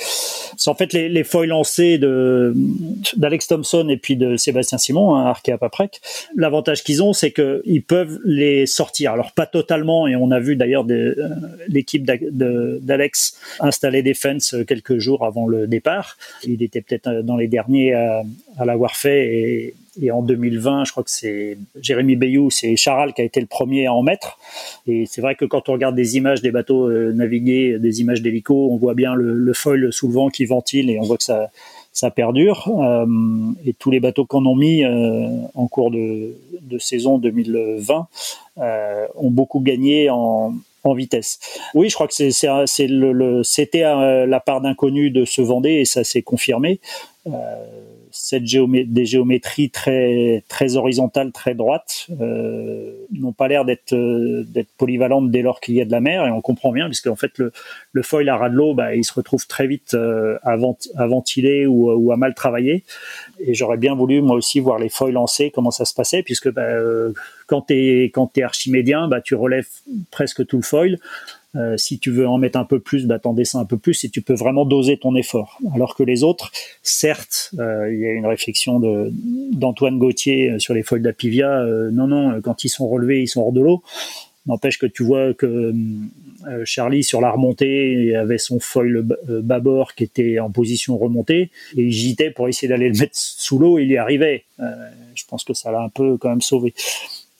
C'est 0.61 0.69
en 0.69 0.75
fait 0.75 0.93
les, 0.93 1.09
les 1.09 1.23
foils 1.23 1.47
lancés 1.47 1.97
d'Alex 1.97 3.47
Thompson 3.47 3.87
et 3.89 3.97
puis 3.97 4.15
de 4.15 4.37
Sébastien 4.37 4.77
Simon, 4.77 5.15
hein, 5.15 5.25
Arkea 5.25 5.57
Paprec. 5.57 5.99
L'avantage 6.35 6.83
qu'ils 6.83 7.01
ont, 7.01 7.13
c'est 7.13 7.31
qu'ils 7.31 7.81
peuvent 7.81 8.19
les 8.25 8.67
sortir. 8.67 9.13
Alors 9.13 9.31
pas 9.31 9.47
totalement, 9.47 10.07
et 10.07 10.15
on 10.15 10.29
a 10.29 10.39
vu 10.39 10.55
d'ailleurs 10.55 10.85
euh, 10.91 11.15
l'équipe 11.67 12.05
d'Alex 12.05 13.39
installer 13.59 14.03
des 14.03 14.13
fences 14.13 14.55
quelques 14.67 14.99
jours 14.99 15.25
avant 15.25 15.47
le 15.47 15.65
départ. 15.65 16.15
Il 16.43 16.61
était 16.61 16.81
peut-être 16.81 17.23
dans 17.23 17.37
les 17.37 17.47
derniers 17.47 17.95
à, 17.95 18.23
l'avoir 18.63 18.95
fait 18.95 19.73
et 20.01 20.09
en 20.09 20.21
2020, 20.21 20.85
je 20.85 20.91
crois 20.91 21.03
que 21.03 21.09
c'est 21.09 21.57
Jérémy 21.81 22.15
Bayou, 22.15 22.49
c'est 22.49 22.75
Charal 22.77 23.13
qui 23.13 23.21
a 23.21 23.25
été 23.25 23.41
le 23.41 23.45
premier 23.45 23.87
à 23.87 23.93
en 23.93 24.03
mettre. 24.03 24.39
Et 24.87 25.05
c'est 25.05 25.19
vrai 25.19 25.35
que 25.35 25.43
quand 25.43 25.67
on 25.67 25.73
regarde 25.73 25.95
des 25.95 26.15
images 26.15 26.41
des 26.41 26.51
bateaux 26.51 26.89
euh, 26.89 27.11
navigués, 27.11 27.77
des 27.77 27.99
images 27.99 28.21
d'hélico, 28.21 28.69
on 28.71 28.77
voit 28.77 28.93
bien 28.93 29.15
le, 29.15 29.33
le 29.33 29.53
foil 29.53 29.91
sous 29.91 30.07
le 30.07 30.13
vent 30.13 30.29
qui 30.29 30.45
et 30.89 30.99
on 30.99 31.03
voit 31.03 31.17
que 31.17 31.23
ça, 31.23 32.11
perdure. 32.11 32.67
Euh, 32.67 33.05
et 33.65 33.73
tous 33.73 33.91
les 33.91 33.99
bateaux 33.99 34.25
qu'on 34.25 34.45
a 34.45 34.55
mis 34.55 34.83
euh, 34.83 35.27
en 35.55 35.67
cours 35.67 35.91
de, 35.91 36.35
saison 36.79 37.17
2020 37.17 38.07
euh, 38.57 39.07
ont 39.15 39.31
beaucoup 39.31 39.59
gagné 39.59 40.09
en, 40.09 40.53
vitesse. 40.95 41.39
Oui, 41.75 41.89
je 41.89 41.93
crois 41.93 42.07
que 42.07 43.43
c'était 43.43 43.81
la 43.81 44.39
part 44.39 44.61
d'inconnu 44.61 45.11
de 45.11 45.25
ce 45.25 45.41
Vendée 45.41 45.73
et 45.73 45.85
ça 45.85 46.03
s'est 46.03 46.23
confirmé. 46.23 46.79
Cette 48.31 48.43
des 48.43 49.05
géométries 49.05 49.69
très 49.71 50.77
horizontales, 50.77 51.33
très 51.33 51.53
droites, 51.53 52.07
euh, 52.21 52.93
n'ont 53.11 53.33
pas 53.33 53.49
l'air 53.49 53.65
d'être 53.65 53.91
euh, 53.91 54.45
d'être 54.47 54.69
polyvalentes 54.77 55.31
dès 55.31 55.41
lors 55.41 55.59
qu'il 55.59 55.75
y 55.75 55.81
a 55.81 55.85
de 55.85 55.91
la 55.91 55.99
mer, 55.99 56.25
et 56.25 56.31
on 56.31 56.39
comprend 56.39 56.71
bien 56.71 56.85
puisque 56.85 57.07
en 57.07 57.17
fait 57.17 57.33
le, 57.37 57.51
foil 58.03 58.29
à 58.29 58.37
ras 58.37 58.47
de 58.47 58.55
l'eau, 58.55 58.73
bah, 58.73 58.95
il 58.95 59.03
se 59.03 59.11
retrouve 59.11 59.45
très 59.47 59.67
vite 59.67 59.95
euh, 59.95 60.37
à, 60.43 60.55
ventiler 60.55 61.65
ou, 61.67 62.09
à 62.13 62.15
mal 62.15 62.33
travailler. 62.33 62.85
Et 63.41 63.53
j'aurais 63.53 63.75
bien 63.75 63.95
voulu 63.95 64.21
moi 64.21 64.37
aussi 64.37 64.61
voir 64.61 64.79
les 64.79 64.87
foils 64.87 65.11
lancés, 65.11 65.51
comment 65.53 65.71
ça 65.71 65.83
se 65.83 65.93
passait, 65.93 66.23
puisque 66.23 66.49
bah, 66.53 66.69
quand 67.47 67.69
quand 68.13 68.27
t'es 68.27 68.43
archimédien, 68.43 69.09
bah 69.09 69.19
tu 69.19 69.35
relèves 69.35 69.67
presque 70.09 70.47
tout 70.47 70.55
le 70.55 70.63
foil. 70.63 70.99
Euh, 71.55 71.75
si 71.75 71.99
tu 71.99 72.11
veux 72.11 72.27
en 72.27 72.37
mettre 72.37 72.57
un 72.57 72.63
peu 72.63 72.79
plus, 72.79 73.05
bah, 73.05 73.19
t'en 73.19 73.33
descends 73.33 73.59
un 73.59 73.65
peu 73.65 73.77
plus 73.77 74.05
et 74.05 74.09
tu 74.09 74.21
peux 74.21 74.33
vraiment 74.33 74.65
doser 74.65 74.97
ton 74.97 75.15
effort. 75.15 75.59
Alors 75.73 75.95
que 75.95 76.03
les 76.03 76.23
autres, 76.23 76.51
certes, 76.81 77.51
euh, 77.59 77.91
il 77.93 77.99
y 77.99 78.05
a 78.05 78.11
une 78.11 78.25
réflexion 78.25 78.79
de, 78.79 79.11
d'Antoine 79.51 79.97
Gauthier 79.97 80.59
sur 80.59 80.73
les 80.73 80.83
foils 80.83 81.01
d'Apivia. 81.01 81.61
Euh, 81.61 81.91
non, 81.91 82.07
non, 82.07 82.41
quand 82.41 82.63
ils 82.63 82.69
sont 82.69 82.87
relevés, 82.87 83.21
ils 83.21 83.27
sont 83.27 83.41
hors 83.41 83.51
de 83.51 83.61
l'eau. 83.61 83.83
N'empêche 84.47 84.79
que 84.79 84.87
tu 84.87 85.03
vois 85.03 85.35
que 85.35 85.71
Charlie 86.65 87.03
sur 87.03 87.21
la 87.21 87.29
remontée 87.29 88.15
avait 88.15 88.39
son 88.39 88.59
foil 88.59 89.05
bâbord 89.27 89.93
qui 89.93 90.03
était 90.03 90.39
en 90.39 90.49
position 90.49 90.97
remontée 90.97 91.51
et 91.77 91.83
il 91.83 91.91
gitait 91.91 92.31
pour 92.31 92.47
essayer 92.47 92.67
d'aller 92.67 92.89
le 92.89 92.97
mettre 92.97 93.13
sous 93.13 93.59
l'eau. 93.59 93.77
Il 93.77 93.87
y 93.89 93.97
arrivait. 93.97 94.45
je 94.57 95.23
pense 95.27 95.43
que 95.43 95.53
ça 95.53 95.71
l'a 95.71 95.83
un 95.83 95.89
peu 95.89 96.17
quand 96.17 96.29
même 96.29 96.41
sauvé. 96.41 96.73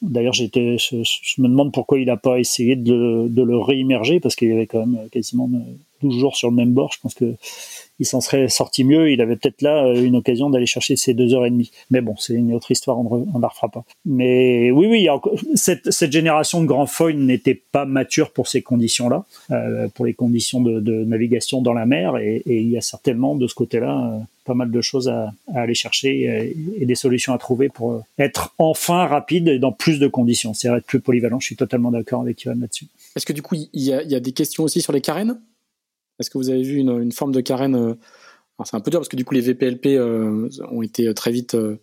D'ailleurs, 0.02 0.34
j'étais, 0.34 0.78
je, 0.78 0.96
me 1.42 1.48
demande 1.48 1.72
pourquoi 1.72 2.00
il 2.00 2.08
n'a 2.08 2.18
pas 2.18 2.40
essayé 2.40 2.76
de, 2.76 3.28
de 3.28 3.44
le 3.44 3.58
réimmerger 3.58 4.20
parce 4.20 4.36
qu'il 4.36 4.50
y 4.50 4.52
avait 4.52 4.68
quand 4.68 4.86
même 4.86 5.10
quasiment 5.10 5.50
12 6.02 6.20
jours 6.20 6.36
sur 6.36 6.50
le 6.50 6.56
même 6.56 6.74
bord. 6.74 6.92
Je 6.94 7.00
pense 7.00 7.14
que 7.14 7.36
il 8.02 8.06
s'en 8.06 8.20
serait 8.20 8.50
sorti 8.50 8.84
mieux. 8.84 9.12
Il 9.12 9.22
avait 9.22 9.36
peut-être 9.36 9.62
là 9.62 9.86
euh, 9.86 10.04
une 10.04 10.16
occasion 10.16 10.50
d'aller 10.50 10.66
chercher 10.66 10.96
ses 10.96 11.14
deux 11.14 11.36
heures 11.36 11.46
et 11.46 11.52
demie. 11.52 11.72
Mais 11.92 12.02
bon, 12.02 12.16
c'est 12.18 12.34
une 12.34 12.52
autre 12.52 12.72
histoire, 12.72 12.98
on 12.98 13.26
ne 13.38 13.42
la 13.42 13.48
refera 13.48 13.70
pas. 13.70 13.86
Mais 14.06 14.72
oui, 14.72 14.88
oui, 14.88 15.08
cette, 15.54 15.92
cette, 15.92 16.12
génération 16.12 16.62
de 16.62 16.66
grands 16.66 16.88
foils 16.88 17.18
n'était 17.18 17.62
pas 17.72 17.86
mature 17.86 18.32
pour 18.32 18.48
ces 18.48 18.64
conditions-là, 18.64 19.24
euh, 19.52 19.88
pour 19.90 20.06
les 20.06 20.16
conditions 20.16 20.62
de, 20.62 20.80
de, 20.80 21.04
navigation 21.06 21.62
dans 21.62 21.74
la 21.74 21.86
mer. 21.86 22.18
Et, 22.18 22.38
et, 22.48 22.62
il 22.62 22.70
y 22.70 22.78
a 22.78 22.82
certainement 22.82 23.36
de 23.36 23.48
ce 23.48 23.54
côté-là 23.54 24.14
euh, 24.14 24.20
pas 24.46 24.54
mal 24.54 24.72
de 24.72 24.82
choses 24.82 25.08
à, 25.08 25.34
à 25.54 25.62
aller 25.62 25.76
chercher 25.76 26.22
et, 26.22 26.82
et, 26.82 26.86
des 26.86 26.96
solutions 26.96 27.34
à 27.34 27.38
trouver 27.38 27.70
pour 27.70 28.04
être 28.18 28.54
enfin 28.58 29.06
rapide 29.06 29.48
et 29.48 29.60
dans 29.60 29.72
plus 29.72 30.00
de 30.00 30.08
conditions. 30.08 30.54
C'est 30.54 30.68
être 30.70 30.86
plus 30.86 31.00
polyvalent. 31.00 31.40
Je 31.40 31.46
suis 31.46 31.56
totalement 31.56 31.92
d'accord 31.92 32.22
avec 32.22 32.42
Yoann 32.42 32.60
là-dessus. 32.60 32.88
Est-ce 33.16 33.26
que 33.26 33.34
du 33.34 33.42
coup, 33.42 33.56
il 33.56 33.84
y, 33.84 33.94
a, 33.94 34.02
il 34.04 34.12
y 34.12 34.16
a 34.16 34.20
des 34.20 34.32
questions 34.32 34.64
aussi 34.64 34.82
sur 34.82 34.94
les 34.94 35.02
carènes? 35.02 35.40
Est-ce 36.20 36.30
que 36.30 36.38
vous 36.38 36.50
avez 36.50 36.62
vu 36.62 36.78
une, 36.78 37.12
forme 37.12 37.32
de 37.32 37.42
carène 37.42 37.76
euh, 37.76 37.94
c'est 38.64 38.76
un 38.76 38.80
peu 38.80 38.92
dur 38.92 39.00
parce 39.00 39.10
que 39.10 39.16
du 39.16 39.26
coup 39.26 39.34
les 39.34 39.42
VPLP 39.42 39.88
euh, 39.88 40.48
ont 40.70 40.84
été 40.84 41.12
très 41.16 41.32
vite 41.32 41.56
euh, 41.56 41.80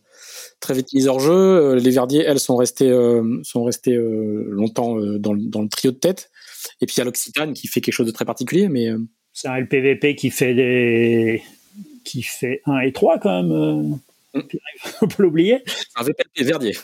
très 0.61 0.75
vite 0.75 0.93
mis 0.93 1.09
hors 1.09 1.19
jeu. 1.19 1.75
Les 1.75 1.91
Verdiers, 1.91 2.23
elles, 2.23 2.39
sont 2.39 2.55
restées 2.55 2.93
sont 3.43 3.65
restées 3.65 3.97
longtemps 3.97 4.97
dans, 5.19 5.33
le 5.33 5.69
trio 5.69 5.91
de 5.91 5.97
tête. 5.97 6.31
Et 6.81 6.87
puis 6.87 6.95
il 6.97 6.99
y 6.99 7.01
a 7.01 7.05
l'Occitane 7.05 7.53
qui 7.53 7.67
fait 7.67 7.81
quelque 7.81 7.95
chose 7.95 8.07
de 8.07 8.13
très 8.13 8.25
particulier, 8.25 8.69
mais 8.69 8.91
c'est 9.33 9.49
un 9.49 9.59
LPVP 9.59 10.15
qui 10.15 10.31
fait 10.31 10.55
des 10.55 11.43
qui 12.09 12.23
fait 12.23 12.63
1 12.67 12.81
et 12.81 12.93
3 12.93 13.19
quand 13.19 13.43
même. 13.43 13.53
Mm. 13.53 13.99
On 15.03 15.09
peut 15.09 15.23
l'oublier. 15.23 15.63
Un 15.97 16.05
Verdier. 16.45 16.77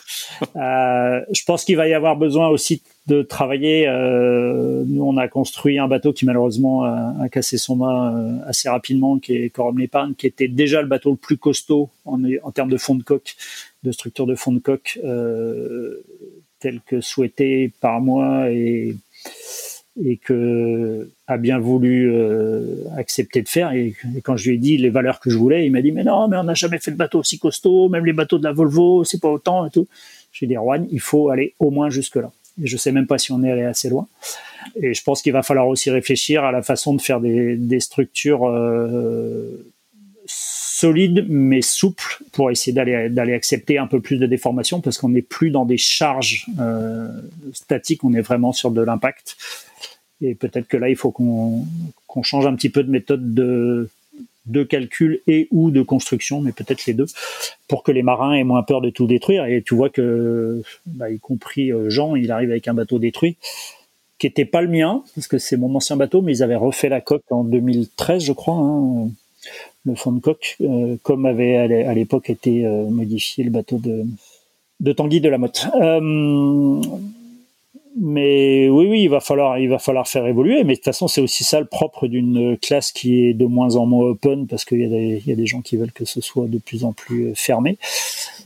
je 0.54 1.44
pense 1.44 1.64
qu'il 1.64 1.76
va 1.76 1.86
y 1.86 1.94
avoir 1.94 2.16
besoin 2.16 2.48
aussi 2.48 2.82
de 3.06 3.22
travailler. 3.22 3.86
Euh, 3.86 4.82
nous, 4.86 5.04
on 5.04 5.16
a 5.18 5.28
construit 5.28 5.78
un 5.78 5.88
bateau 5.88 6.12
qui 6.12 6.24
malheureusement 6.24 6.84
a, 6.84 7.28
cassé 7.30 7.58
son 7.58 7.76
mât 7.76 8.14
euh, 8.14 8.48
assez 8.48 8.68
rapidement, 8.68 9.18
qui 9.18 9.34
est 9.36 9.50
Corum 9.50 9.78
l'épargne, 9.78 10.14
qui 10.14 10.26
était 10.26 10.48
déjà 10.48 10.80
le 10.80 10.88
bateau 10.88 11.10
le 11.10 11.16
plus 11.16 11.36
costaud 11.36 11.90
en, 12.06 12.22
en 12.42 12.50
termes 12.50 12.70
de 12.70 12.78
fond 12.78 12.94
de 12.94 13.02
coque, 13.02 13.36
de 13.82 13.92
structure 13.92 14.26
de 14.26 14.34
fond 14.34 14.52
de 14.52 14.58
coque, 14.58 14.98
euh, 15.04 16.02
tel 16.60 16.80
que 16.86 17.00
souhaité 17.02 17.70
par 17.80 18.00
moi 18.00 18.50
et 18.50 18.96
et 20.02 20.16
que 20.16 21.08
a 21.26 21.36
bien 21.36 21.58
voulu 21.58 22.12
euh, 22.12 22.84
accepter 22.96 23.42
de 23.42 23.48
faire. 23.48 23.72
Et, 23.72 23.94
quand 24.22 24.36
je 24.36 24.48
lui 24.48 24.56
ai 24.56 24.58
dit 24.58 24.76
les 24.76 24.90
valeurs 24.90 25.20
que 25.20 25.30
je 25.30 25.38
voulais, 25.38 25.66
il 25.66 25.70
m'a 25.70 25.82
dit 25.82 25.92
mais 25.92 26.04
non, 26.04 26.28
mais 26.28 26.36
on 26.36 26.44
n'a 26.44 26.54
jamais 26.54 26.78
fait 26.78 26.90
de 26.90 26.96
bateau 26.96 27.20
aussi 27.20 27.38
costaud, 27.38 27.88
même 27.88 28.04
les 28.04 28.12
bateaux 28.12 28.38
de 28.38 28.44
la 28.44 28.52
Volvo, 28.52 29.04
c'est 29.04 29.20
pas 29.20 29.28
autant 29.30 29.66
et 29.66 29.70
tout. 29.70 29.86
J'ai 30.32 30.46
dit 30.46 30.54
Juan, 30.54 30.86
il 30.90 31.00
faut 31.00 31.30
aller 31.30 31.54
au 31.58 31.70
moins 31.70 31.90
jusque 31.90 32.16
là. 32.16 32.30
Et 32.62 32.66
je 32.66 32.76
sais 32.76 32.92
même 32.92 33.06
pas 33.06 33.18
si 33.18 33.32
on 33.32 33.42
est 33.42 33.50
allé 33.50 33.62
assez 33.62 33.88
loin. 33.88 34.06
Et 34.76 34.94
je 34.94 35.02
pense 35.02 35.22
qu'il 35.22 35.32
va 35.32 35.42
falloir 35.42 35.68
aussi 35.68 35.90
réfléchir 35.90 36.44
à 36.44 36.52
la 36.52 36.62
façon 36.62 36.94
de 36.94 37.00
faire 37.00 37.20
des, 37.20 37.56
des 37.56 37.80
structures 37.80 38.48
euh, 38.48 39.64
solides 40.26 41.26
mais 41.28 41.62
souples 41.62 42.18
pour 42.32 42.50
essayer 42.50 42.72
d'aller 42.72 43.08
d'aller 43.08 43.34
accepter 43.34 43.78
un 43.78 43.86
peu 43.86 44.00
plus 44.00 44.16
de 44.16 44.26
déformation 44.26 44.80
parce 44.80 44.98
qu'on 44.98 45.10
n'est 45.10 45.22
plus 45.22 45.50
dans 45.50 45.64
des 45.64 45.76
charges 45.76 46.46
euh, 46.58 47.08
statiques, 47.52 48.04
on 48.04 48.12
est 48.12 48.20
vraiment 48.20 48.52
sur 48.52 48.70
de 48.70 48.82
l'impact. 48.82 49.36
Et 50.24 50.34
peut-être 50.34 50.68
que 50.68 50.76
là, 50.76 50.88
il 50.88 50.96
faut 50.96 51.10
qu'on 51.10 51.64
change 52.22 52.46
un 52.46 52.54
petit 52.54 52.70
peu 52.70 52.82
de 52.82 52.90
méthode 52.90 53.34
de 53.34 54.62
calcul 54.62 55.20
et 55.26 55.48
ou 55.50 55.70
de 55.70 55.82
construction, 55.82 56.40
mais 56.40 56.52
peut-être 56.52 56.86
les 56.86 56.94
deux, 56.94 57.06
pour 57.68 57.82
que 57.82 57.92
les 57.92 58.02
marins 58.02 58.34
aient 58.34 58.44
moins 58.44 58.62
peur 58.62 58.80
de 58.80 58.90
tout 58.90 59.06
détruire. 59.06 59.46
Et 59.46 59.62
tu 59.62 59.74
vois 59.74 59.90
que, 59.90 60.62
bah, 60.86 61.10
y 61.10 61.18
compris 61.18 61.72
euh, 61.72 61.90
Jean, 61.90 62.14
il 62.14 62.30
arrive 62.30 62.50
avec 62.50 62.68
un 62.68 62.74
bateau 62.74 62.98
détruit 62.98 63.36
qui 64.18 64.26
était 64.28 64.44
pas 64.44 64.62
le 64.62 64.68
mien, 64.68 65.02
parce 65.14 65.26
que 65.26 65.38
c'est 65.38 65.56
mon 65.56 65.74
ancien 65.74 65.96
bateau, 65.96 66.22
mais 66.22 66.36
ils 66.36 66.42
avaient 66.42 66.54
refait 66.54 66.88
la 66.88 67.00
coque 67.00 67.24
en 67.30 67.42
2013, 67.42 68.24
je 68.24 68.32
crois, 68.32 68.54
hein, 68.54 69.08
le 69.84 69.94
fond 69.96 70.12
de 70.12 70.20
coque, 70.20 70.56
euh, 70.60 70.96
comme 71.02 71.26
avait 71.26 71.56
à 71.56 71.94
l'époque 71.94 72.30
été 72.30 72.64
euh, 72.64 72.84
modifié 72.88 73.44
le 73.44 73.50
bateau 73.50 73.78
de, 73.78 74.92
Tanguy 74.92 75.20
de 75.20 75.28
la 75.28 75.38
Motte. 75.38 75.66
Mais 77.96 78.68
oui, 78.68 78.86
oui, 78.86 79.02
il 79.02 79.08
va 79.08 79.20
falloir, 79.20 79.58
il 79.58 79.68
va 79.68 79.78
falloir 79.78 80.08
faire 80.08 80.26
évoluer. 80.26 80.64
Mais 80.64 80.72
de 80.72 80.78
toute 80.78 80.84
façon, 80.84 81.06
c'est 81.06 81.20
aussi 81.20 81.44
ça 81.44 81.60
le 81.60 81.66
propre 81.66 82.08
d'une 82.08 82.58
classe 82.58 82.90
qui 82.90 83.26
est 83.26 83.34
de 83.34 83.46
moins 83.46 83.76
en 83.76 83.86
moins 83.86 84.04
open 84.04 84.46
parce 84.46 84.64
qu'il 84.64 84.80
y, 84.80 85.28
y 85.28 85.32
a 85.32 85.36
des 85.36 85.46
gens 85.46 85.60
qui 85.60 85.76
veulent 85.76 85.92
que 85.92 86.04
ce 86.04 86.20
soit 86.20 86.46
de 86.48 86.58
plus 86.58 86.84
en 86.84 86.92
plus 86.92 87.32
fermé. 87.36 87.78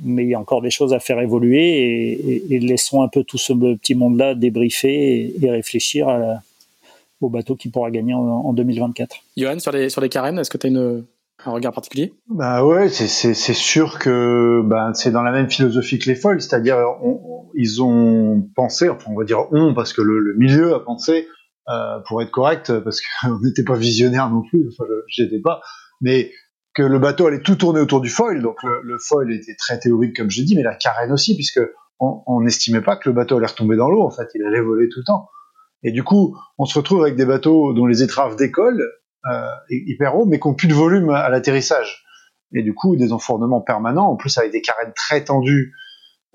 Mais 0.04 0.24
il 0.24 0.30
y 0.30 0.34
a 0.34 0.40
encore 0.40 0.60
des 0.60 0.70
choses 0.70 0.92
à 0.92 1.00
faire 1.00 1.20
évoluer 1.20 2.42
et, 2.50 2.58
laissons 2.58 3.02
un 3.02 3.08
peu 3.08 3.24
tout 3.24 3.38
ce 3.38 3.52
petit 3.52 3.94
monde-là 3.94 4.34
débriefer 4.34 5.34
et, 5.42 5.50
réfléchir 5.50 6.08
au 7.20 7.28
bateau 7.30 7.56
qui 7.56 7.68
pourra 7.68 7.90
gagner 7.90 8.14
en, 8.14 8.20
en 8.20 8.52
2024. 8.52 9.16
Johan, 9.36 9.58
sur 9.60 9.72
les, 9.72 9.88
sur 9.88 10.00
les 10.00 10.08
carènes, 10.10 10.38
est-ce 10.38 10.50
que 10.50 10.58
tu 10.58 10.66
as 10.66 10.70
une, 10.70 11.04
un 11.48 11.52
regard 11.52 11.72
particulier 11.72 12.14
Bah 12.28 12.64
ouais, 12.64 12.88
c'est 12.88 13.34
sûr 13.34 13.98
que 13.98 14.62
bah, 14.64 14.90
c'est 14.94 15.10
dans 15.10 15.22
la 15.22 15.32
même 15.32 15.50
philosophie 15.50 15.98
que 15.98 16.08
les 16.08 16.14
folles, 16.14 16.40
c'est-à-dire 16.40 16.78
ils 17.54 17.82
ont 17.82 18.48
pensé, 18.54 18.88
enfin 18.88 19.10
on 19.10 19.18
va 19.18 19.24
dire 19.24 19.46
on 19.52 19.74
parce 19.74 19.92
que 19.92 20.02
le, 20.02 20.34
milieu 20.36 20.74
a 20.74 20.80
pensé, 20.80 21.26
euh, 21.68 21.98
pour 22.06 22.22
être 22.22 22.30
correct, 22.30 22.72
parce 22.80 23.00
qu'on 23.00 23.38
n'était 23.42 23.64
pas 23.64 23.76
visionnaire 23.76 24.30
non 24.30 24.42
plus, 24.42 24.68
enfin 24.68 24.84
j'étais 25.08 25.40
pas, 25.40 25.60
mais 26.00 26.30
que 26.74 26.82
le 26.82 26.98
bateau 26.98 27.26
allait 27.26 27.42
tout 27.42 27.56
tourner 27.56 27.80
autour 27.80 28.00
du 28.00 28.08
foil, 28.08 28.42
donc 28.42 28.56
le, 28.62 28.98
foil 28.98 29.32
était 29.32 29.56
très 29.56 29.78
théorique 29.78 30.16
comme 30.16 30.30
j'ai 30.30 30.44
dit, 30.44 30.54
mais 30.54 30.62
la 30.62 30.74
carène 30.74 31.12
aussi, 31.12 31.34
puisque 31.34 31.60
on 32.00 32.40
n'estimait 32.42 32.80
pas 32.80 32.96
que 32.96 33.08
le 33.08 33.14
bateau 33.14 33.38
allait 33.38 33.46
retomber 33.46 33.76
dans 33.76 33.88
l'eau, 33.88 34.02
en 34.02 34.10
fait, 34.10 34.28
il 34.34 34.44
allait 34.44 34.60
voler 34.60 34.88
tout 34.88 35.00
le 35.00 35.04
temps. 35.04 35.28
Et 35.82 35.92
du 35.92 36.02
coup, 36.02 36.36
on 36.58 36.64
se 36.64 36.78
retrouve 36.78 37.02
avec 37.02 37.16
des 37.16 37.24
bateaux 37.24 37.72
dont 37.72 37.86
les 37.86 38.02
étraves 38.02 38.36
décollent, 38.36 38.82
hyper 39.70 40.16
haut, 40.16 40.26
mais 40.26 40.38
qui 40.38 40.46
ont 40.46 40.54
plus 40.54 40.68
de 40.68 40.74
volume 40.74 41.10
à 41.10 41.28
l'atterrissage. 41.28 42.04
Et 42.54 42.62
du 42.62 42.74
coup, 42.74 42.96
des 42.96 43.12
enfournements 43.12 43.60
permanents, 43.60 44.10
en 44.10 44.16
plus 44.16 44.38
avec 44.38 44.52
des 44.52 44.62
carènes 44.62 44.92
très 44.94 45.24
tendues, 45.24 45.74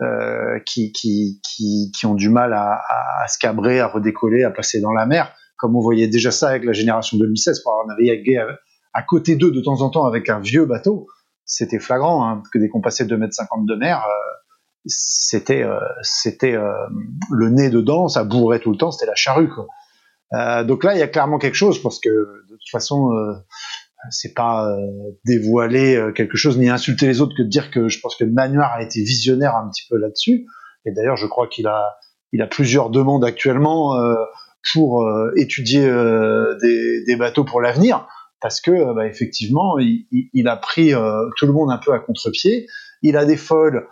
euh, 0.01 0.59
qui, 0.65 0.91
qui, 0.91 1.39
qui, 1.43 1.91
qui, 1.95 2.05
ont 2.05 2.15
du 2.15 2.29
mal 2.29 2.53
à, 2.53 2.81
à, 3.21 3.27
se 3.27 3.37
cabrer, 3.37 3.79
à 3.79 3.87
redécoller, 3.87 4.43
à 4.43 4.49
passer 4.49 4.81
dans 4.81 4.91
la 4.91 5.05
mer, 5.05 5.31
comme 5.55 5.75
on 5.75 5.81
voyait 5.81 6.07
déjà 6.07 6.31
ça 6.31 6.49
avec 6.49 6.65
la 6.65 6.73
génération 6.73 7.17
2016, 7.17 7.61
pour 7.61 7.73
avoir 7.73 7.87
navigué 7.87 8.37
à, 8.37 8.47
à 8.93 9.03
côté 9.03 9.35
d'eux 9.35 9.51
de 9.51 9.61
temps 9.61 9.81
en 9.81 9.89
temps 9.89 10.05
avec 10.05 10.29
un 10.29 10.39
vieux 10.39 10.65
bateau, 10.65 11.07
c'était 11.45 11.79
flagrant, 11.79 12.27
hein, 12.27 12.43
que 12.51 12.59
dès 12.59 12.69
qu'on 12.69 12.81
passait 12.81 13.05
2 13.05 13.17
mètres 13.17 13.33
50 13.33 13.65
de 13.65 13.75
mer, 13.75 14.03
euh, 14.03 14.33
c'était 14.85 15.63
euh, 15.63 15.79
c'était 16.01 16.55
euh, 16.55 16.73
le 17.31 17.49
nez 17.49 17.69
dedans, 17.69 18.07
ça 18.07 18.23
bourrait 18.23 18.59
tout 18.59 18.71
le 18.71 18.77
temps, 18.77 18.91
c'était 18.91 19.09
la 19.09 19.15
charrue. 19.15 19.49
Quoi. 19.49 19.67
Euh, 20.33 20.63
donc 20.63 20.83
là, 20.83 20.95
il 20.95 20.99
y 20.99 21.03
a 21.03 21.07
clairement 21.07 21.37
quelque 21.37 21.55
chose 21.55 21.81
parce 21.81 21.99
que 21.99 22.09
de 22.09 22.55
toute 22.55 22.69
façon, 22.71 23.11
euh, 23.13 23.33
c'est 24.09 24.33
pas 24.33 24.69
euh, 24.69 24.77
dévoiler 25.25 26.11
quelque 26.15 26.37
chose 26.37 26.57
ni 26.57 26.69
insulter 26.69 27.07
les 27.07 27.21
autres 27.21 27.35
que 27.37 27.43
de 27.43 27.47
dire 27.47 27.71
que 27.71 27.87
je 27.87 27.99
pense 27.99 28.15
que 28.15 28.25
Manuar 28.25 28.73
a 28.73 28.83
été 28.83 29.01
visionnaire 29.01 29.55
un 29.55 29.69
petit 29.69 29.83
peu 29.89 29.97
là-dessus. 29.97 30.45
Et 30.85 30.91
d'ailleurs, 30.91 31.17
je 31.17 31.27
crois 31.27 31.47
qu'il 31.47 31.67
a 31.67 31.95
il 32.31 32.41
a 32.41 32.47
plusieurs 32.47 32.89
demandes 32.89 33.23
actuellement 33.23 33.95
pour 34.73 35.07
étudier 35.35 35.83
des, 36.61 37.15
bateaux 37.15 37.43
pour 37.43 37.61
l'avenir 37.61 38.07
parce 38.41 38.59
que 38.59 38.91
bah, 38.95 39.05
effectivement, 39.05 39.77
il, 39.77 40.07
il, 40.33 40.47
a 40.47 40.57
pris 40.57 40.93
tout 41.37 41.45
le 41.45 41.53
monde 41.53 41.69
un 41.69 41.77
peu 41.77 41.93
à 41.93 41.99
contre-pied. 41.99 42.65
Il 43.03 43.17
a 43.17 43.25
des 43.25 43.37
folles 43.37 43.87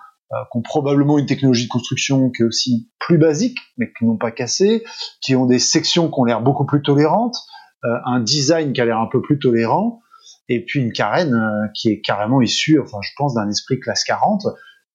qui 0.52 0.58
ont 0.58 0.62
probablement 0.62 1.18
une 1.18 1.26
technologie 1.26 1.66
de 1.66 1.70
construction 1.70 2.30
qui 2.30 2.42
est 2.42 2.46
aussi 2.46 2.90
plus 3.00 3.18
basique, 3.18 3.58
mais 3.78 3.92
qui 3.92 4.06
n'ont 4.06 4.18
pas 4.18 4.32
cassé, 4.32 4.84
qui 5.22 5.36
ont 5.36 5.46
des 5.46 5.60
sections 5.60 6.10
qui 6.10 6.20
ont 6.20 6.24
l'air 6.24 6.42
beaucoup 6.42 6.66
plus 6.66 6.82
tolérantes, 6.82 7.36
euh, 7.84 7.90
un 8.06 8.20
design 8.20 8.74
qui 8.74 8.82
a 8.82 8.86
l'air 8.86 9.00
un 9.00 9.08
peu 9.08 9.22
plus 9.22 9.40
tolérant, 9.40 10.02
et 10.50 10.64
puis 10.64 10.80
une 10.80 10.92
carène 10.92 11.34
euh, 11.34 11.68
qui 11.74 11.90
est 11.90 12.02
carrément 12.02 12.42
issue, 12.42 12.80
enfin 12.80 13.00
je 13.02 13.10
pense, 13.18 13.34
d'un 13.34 13.50
esprit 13.50 13.80
classe 13.80 14.04
40. 14.04 14.44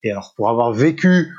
Et 0.05 0.11
alors 0.11 0.35
pour 0.37 0.49
avoir 0.49 0.73
vécu 0.73 1.35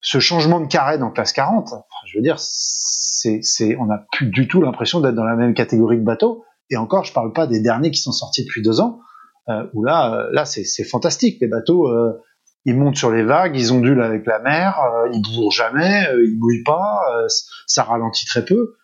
ce 0.00 0.18
changement 0.18 0.60
de 0.60 0.66
carène 0.66 1.02
en 1.02 1.10
classe 1.10 1.32
40, 1.32 1.70
je 2.06 2.18
veux 2.18 2.22
dire, 2.22 2.36
c'est, 2.38 3.40
c'est, 3.42 3.76
on 3.76 3.86
n'a 3.86 4.06
plus 4.12 4.26
du 4.26 4.48
tout 4.48 4.60
l'impression 4.60 5.00
d'être 5.00 5.14
dans 5.14 5.24
la 5.24 5.36
même 5.36 5.54
catégorie 5.54 5.98
de 5.98 6.04
bateaux. 6.04 6.44
Et 6.70 6.76
encore, 6.76 7.04
je 7.04 7.12
parle 7.12 7.32
pas 7.32 7.46
des 7.46 7.60
derniers 7.60 7.90
qui 7.90 8.00
sont 8.00 8.12
sortis 8.12 8.44
depuis 8.44 8.62
deux 8.62 8.80
ans, 8.80 9.00
euh, 9.48 9.66
où 9.74 9.84
là, 9.84 10.26
là 10.32 10.44
c'est, 10.44 10.64
c'est 10.64 10.84
fantastique. 10.84 11.38
Les 11.40 11.48
bateaux, 11.48 11.88
euh, 11.88 12.20
ils 12.64 12.76
montent 12.76 12.96
sur 12.96 13.10
les 13.10 13.22
vagues, 13.22 13.56
ils 13.56 13.72
ondulent 13.72 14.02
avec 14.02 14.26
la 14.26 14.40
mer, 14.40 14.78
euh, 14.80 15.08
ils 15.12 15.22
bourrent 15.22 15.52
jamais, 15.52 16.06
euh, 16.08 16.24
ils 16.24 16.38
mouillent 16.38 16.64
pas, 16.64 17.00
euh, 17.16 17.26
ça 17.66 17.82
ralentit 17.82 18.26
très 18.26 18.44
peu. 18.44 18.74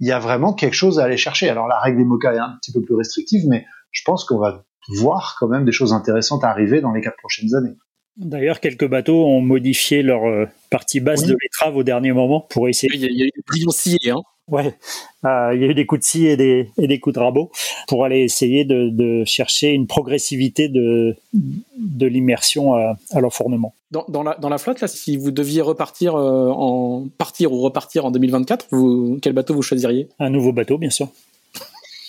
Il 0.00 0.06
y 0.06 0.12
a 0.12 0.18
vraiment 0.18 0.52
quelque 0.52 0.74
chose 0.74 0.98
à 0.98 1.04
aller 1.04 1.16
chercher. 1.16 1.48
Alors 1.48 1.66
la 1.68 1.78
règle 1.78 1.98
des 1.98 2.04
MOCA 2.04 2.34
est 2.34 2.38
un 2.38 2.56
petit 2.60 2.72
peu 2.72 2.82
plus 2.82 2.94
restrictive, 2.94 3.42
mais 3.48 3.66
je 3.90 4.02
pense 4.04 4.24
qu'on 4.24 4.38
va 4.38 4.64
voir 4.88 5.36
quand 5.38 5.48
même 5.48 5.64
des 5.64 5.72
choses 5.72 5.92
intéressantes 5.92 6.44
arriver 6.44 6.80
dans 6.80 6.92
les 6.92 7.00
quatre 7.00 7.16
prochaines 7.16 7.54
années. 7.54 7.76
D'ailleurs, 8.16 8.60
quelques 8.60 8.88
bateaux 8.88 9.26
ont 9.26 9.40
modifié 9.40 10.02
leur 10.02 10.48
partie 10.70 10.98
basse 10.98 11.24
de 11.24 11.36
l'étrave 11.40 11.76
au 11.76 11.84
dernier 11.84 12.12
moment 12.12 12.40
pour 12.40 12.68
essayer. 12.68 12.90
Il 12.92 13.02
y 13.02 13.22
a, 13.22 13.26
eu 13.26 13.30
des 13.30 14.10
hein. 14.10 14.16
Ouais, 14.48 14.74
euh, 15.24 15.50
il 15.54 15.60
y 15.60 15.64
a 15.64 15.68
eu 15.68 15.74
des 15.74 15.84
coups 15.84 16.00
de 16.00 16.04
scie 16.04 16.26
et 16.26 16.36
des, 16.36 16.70
et 16.78 16.86
des 16.86 16.98
coups 17.00 17.14
de 17.14 17.20
rabot 17.20 17.50
pour 17.86 18.04
aller 18.04 18.20
essayer 18.20 18.64
de, 18.64 18.88
de 18.88 19.24
chercher 19.26 19.72
une 19.72 19.86
progressivité 19.86 20.68
de, 20.68 21.16
de 21.34 22.06
l'immersion 22.06 22.74
à, 22.74 22.96
à 23.10 23.20
l'enfournement. 23.20 23.74
Dans, 23.90 24.04
dans, 24.08 24.22
la, 24.22 24.34
dans 24.36 24.48
la 24.48 24.58
flotte, 24.58 24.80
là, 24.80 24.88
si 24.88 25.16
vous 25.16 25.30
deviez 25.30 25.60
repartir 25.60 26.14
euh, 26.14 26.48
en 26.50 27.08
partir 27.18 27.52
ou 27.52 27.60
repartir 27.60 28.06
en 28.06 28.10
2024, 28.10 28.68
vous, 28.70 29.18
quel 29.20 29.34
bateau 29.34 29.54
vous 29.54 29.62
choisiriez? 29.62 30.08
Un 30.18 30.30
nouveau 30.30 30.52
bateau, 30.52 30.78
bien 30.78 30.90
sûr. 30.90 31.08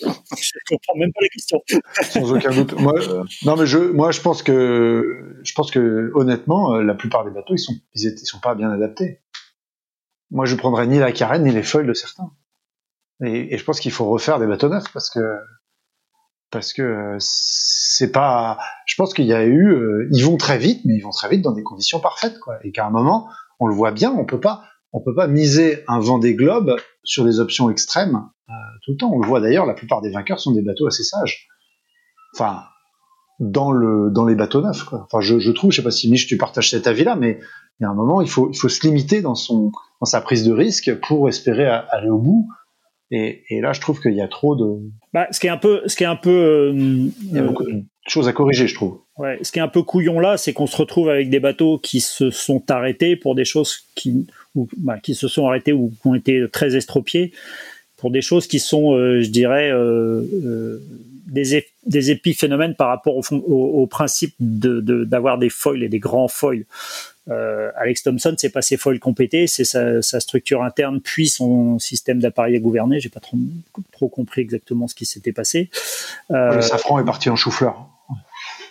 je 0.02 0.52
comprends 0.68 0.94
même 0.96 1.12
pas 1.12 1.20
la 1.22 1.28
question. 1.28 1.60
Sans 2.02 2.32
aucun 2.32 2.50
doute. 2.50 2.72
Moi, 2.78 2.94
euh, 3.00 3.22
non, 3.44 3.56
mais 3.56 3.66
je, 3.66 3.78
moi, 3.78 4.10
je 4.12 4.20
pense 4.20 4.42
que, 4.42 5.36
je 5.42 5.52
pense 5.52 5.70
que, 5.70 6.10
honnêtement, 6.14 6.74
euh, 6.74 6.82
la 6.82 6.94
plupart 6.94 7.24
des 7.24 7.30
bateaux, 7.30 7.54
ils 7.54 7.58
sont, 7.58 7.74
ils, 7.94 8.06
étaient, 8.06 8.22
ils 8.22 8.26
sont 8.26 8.40
pas 8.40 8.54
bien 8.54 8.70
adaptés. 8.70 9.20
Moi, 10.30 10.46
je 10.46 10.54
prendrais 10.54 10.86
ni 10.86 10.98
la 10.98 11.12
carène 11.12 11.44
ni 11.44 11.50
les 11.50 11.62
feuilles 11.62 11.86
de 11.86 11.94
certains. 11.94 12.30
Et, 13.24 13.56
je 13.56 13.64
pense 13.64 13.80
qu'il 13.80 13.92
faut 13.92 14.06
refaire 14.06 14.38
des 14.38 14.46
bateaux 14.46 14.68
neufs 14.68 14.90
parce 14.92 15.10
que 15.10 15.20
parce 16.50 16.72
que 16.72 17.16
c'est 17.20 18.10
pas. 18.10 18.58
Je 18.86 18.94
pense 18.96 19.14
qu'il 19.14 19.26
y 19.26 19.32
a 19.32 19.44
eu. 19.44 19.72
Euh, 19.72 20.08
ils 20.12 20.24
vont 20.24 20.36
très 20.36 20.58
vite, 20.58 20.82
mais 20.84 20.94
ils 20.94 21.02
vont 21.02 21.10
très 21.10 21.28
vite 21.28 21.42
dans 21.42 21.52
des 21.52 21.62
conditions 21.62 22.00
parfaites, 22.00 22.38
quoi. 22.40 22.58
Et 22.64 22.72
qu'à 22.72 22.86
un 22.86 22.90
moment, 22.90 23.28
on 23.60 23.66
le 23.66 23.74
voit 23.74 23.92
bien, 23.92 24.12
on 24.12 24.24
peut 24.24 24.40
pas, 24.40 24.64
on 24.92 25.00
peut 25.00 25.14
pas 25.14 25.28
miser 25.28 25.84
un 25.86 26.00
vent 26.00 26.18
des 26.18 26.34
globes 26.34 26.76
sur 27.04 27.24
des 27.24 27.38
options 27.38 27.70
extrêmes 27.70 28.16
euh, 28.48 28.52
tout 28.84 28.92
le 28.92 28.96
temps. 28.96 29.10
On 29.12 29.20
le 29.20 29.26
voit 29.26 29.40
d'ailleurs, 29.40 29.66
la 29.66 29.74
plupart 29.74 30.00
des 30.00 30.10
vainqueurs 30.10 30.40
sont 30.40 30.52
des 30.52 30.62
bateaux 30.62 30.86
assez 30.86 31.04
sages. 31.04 31.46
Enfin, 32.34 32.64
dans 33.38 33.70
le 33.70 34.10
dans 34.10 34.26
les 34.26 34.34
bateaux 34.34 34.60
neufs, 34.60 34.84
quoi. 34.84 35.04
Enfin, 35.04 35.20
je, 35.20 35.38
je 35.38 35.50
trouve, 35.52 35.70
je 35.70 35.76
sais 35.76 35.82
pas 35.82 35.90
si 35.90 36.10
Mich 36.10 36.26
tu 36.26 36.36
partages 36.36 36.70
cet 36.70 36.86
avis-là, 36.86 37.14
mais 37.14 37.38
il 37.78 37.84
y 37.84 37.86
a 37.86 37.90
un 37.90 37.94
moment, 37.94 38.20
il 38.22 38.28
faut 38.28 38.50
il 38.50 38.58
faut 38.58 38.68
se 38.68 38.84
limiter 38.86 39.22
dans 39.22 39.34
son 39.34 39.70
dans 40.00 40.06
sa 40.06 40.20
prise 40.20 40.44
de 40.44 40.52
risque 40.52 40.94
pour 41.00 41.28
espérer 41.28 41.66
aller 41.66 42.08
au 42.08 42.18
bout. 42.18 42.48
Et, 43.12 43.42
et 43.48 43.60
là, 43.60 43.72
je 43.72 43.80
trouve 43.80 44.00
qu'il 44.00 44.14
y 44.14 44.20
a 44.20 44.28
trop 44.28 44.54
de. 44.54 44.64
Bah, 45.12 45.26
ce 45.32 45.40
qui 45.40 45.48
est 45.48 45.50
un 45.50 45.56
peu, 45.56 45.82
ce 45.86 45.96
qui 45.96 46.04
est 46.04 46.08
un 46.08 46.16
peu. 46.16 46.30
Euh, 46.30 46.72
il 46.74 47.32
y 47.32 47.38
a 47.38 47.42
beaucoup 47.42 47.64
de 47.64 47.82
choses 48.06 48.28
à 48.28 48.32
corriger, 48.32 48.68
je 48.68 48.74
trouve. 48.74 49.00
Ouais, 49.18 49.38
ce 49.42 49.50
qui 49.50 49.58
est 49.58 49.62
un 49.62 49.68
peu 49.68 49.82
couillon 49.82 50.20
là, 50.20 50.36
c'est 50.36 50.52
qu'on 50.52 50.66
se 50.66 50.76
retrouve 50.76 51.08
avec 51.08 51.28
des 51.28 51.40
bateaux 51.40 51.78
qui 51.78 52.00
se 52.00 52.30
sont 52.30 52.70
arrêtés 52.70 53.16
pour 53.16 53.34
des 53.34 53.44
choses 53.44 53.84
qui, 53.96 54.26
ou, 54.54 54.68
bah, 54.78 54.98
qui 54.98 55.14
se 55.14 55.26
sont 55.26 55.46
arrêtés 55.46 55.72
ou 55.72 55.90
qui 55.90 56.06
ont 56.06 56.14
été 56.14 56.46
très 56.52 56.76
estropiés 56.76 57.32
pour 57.96 58.10
des 58.10 58.22
choses 58.22 58.46
qui 58.46 58.60
sont, 58.60 58.94
euh, 58.94 59.20
je 59.20 59.28
dirais, 59.28 59.70
euh, 59.70 60.22
euh 60.44 60.82
des, 61.26 61.64
des 61.86 62.10
épiphénomènes 62.10 62.74
par 62.74 62.88
rapport 62.88 63.16
au, 63.16 63.22
au, 63.32 63.82
au 63.82 63.86
principe 63.86 64.34
d'avoir 64.40 64.82
de, 64.82 65.04
d'avoir 65.04 65.38
des 65.38 65.48
foils 65.48 65.84
et 65.84 65.88
des 65.88 66.00
grands 66.00 66.26
foils. 66.26 66.64
Euh, 67.30 67.70
Alex 67.76 68.02
Thompson, 68.02 68.34
c'est 68.36 68.50
pas 68.50 68.62
ses 68.62 68.76
foils 68.76 68.98
compétés, 68.98 69.46
c'est 69.46 69.64
sa, 69.64 70.02
sa, 70.02 70.20
structure 70.20 70.62
interne 70.62 71.00
puis 71.00 71.28
son 71.28 71.78
système 71.78 72.18
d'appareil 72.18 72.56
à 72.56 72.58
gouverner. 72.58 73.00
J'ai 73.00 73.08
pas 73.08 73.20
trop, 73.20 73.38
trop, 73.92 74.08
compris 74.08 74.40
exactement 74.40 74.88
ce 74.88 74.94
qui 74.94 75.06
s'était 75.06 75.32
passé. 75.32 75.70
Euh, 76.30 76.56
le 76.56 76.62
safran 76.62 76.98
est 76.98 77.04
parti 77.04 77.30
en 77.30 77.36
chou-fleur. 77.36 77.86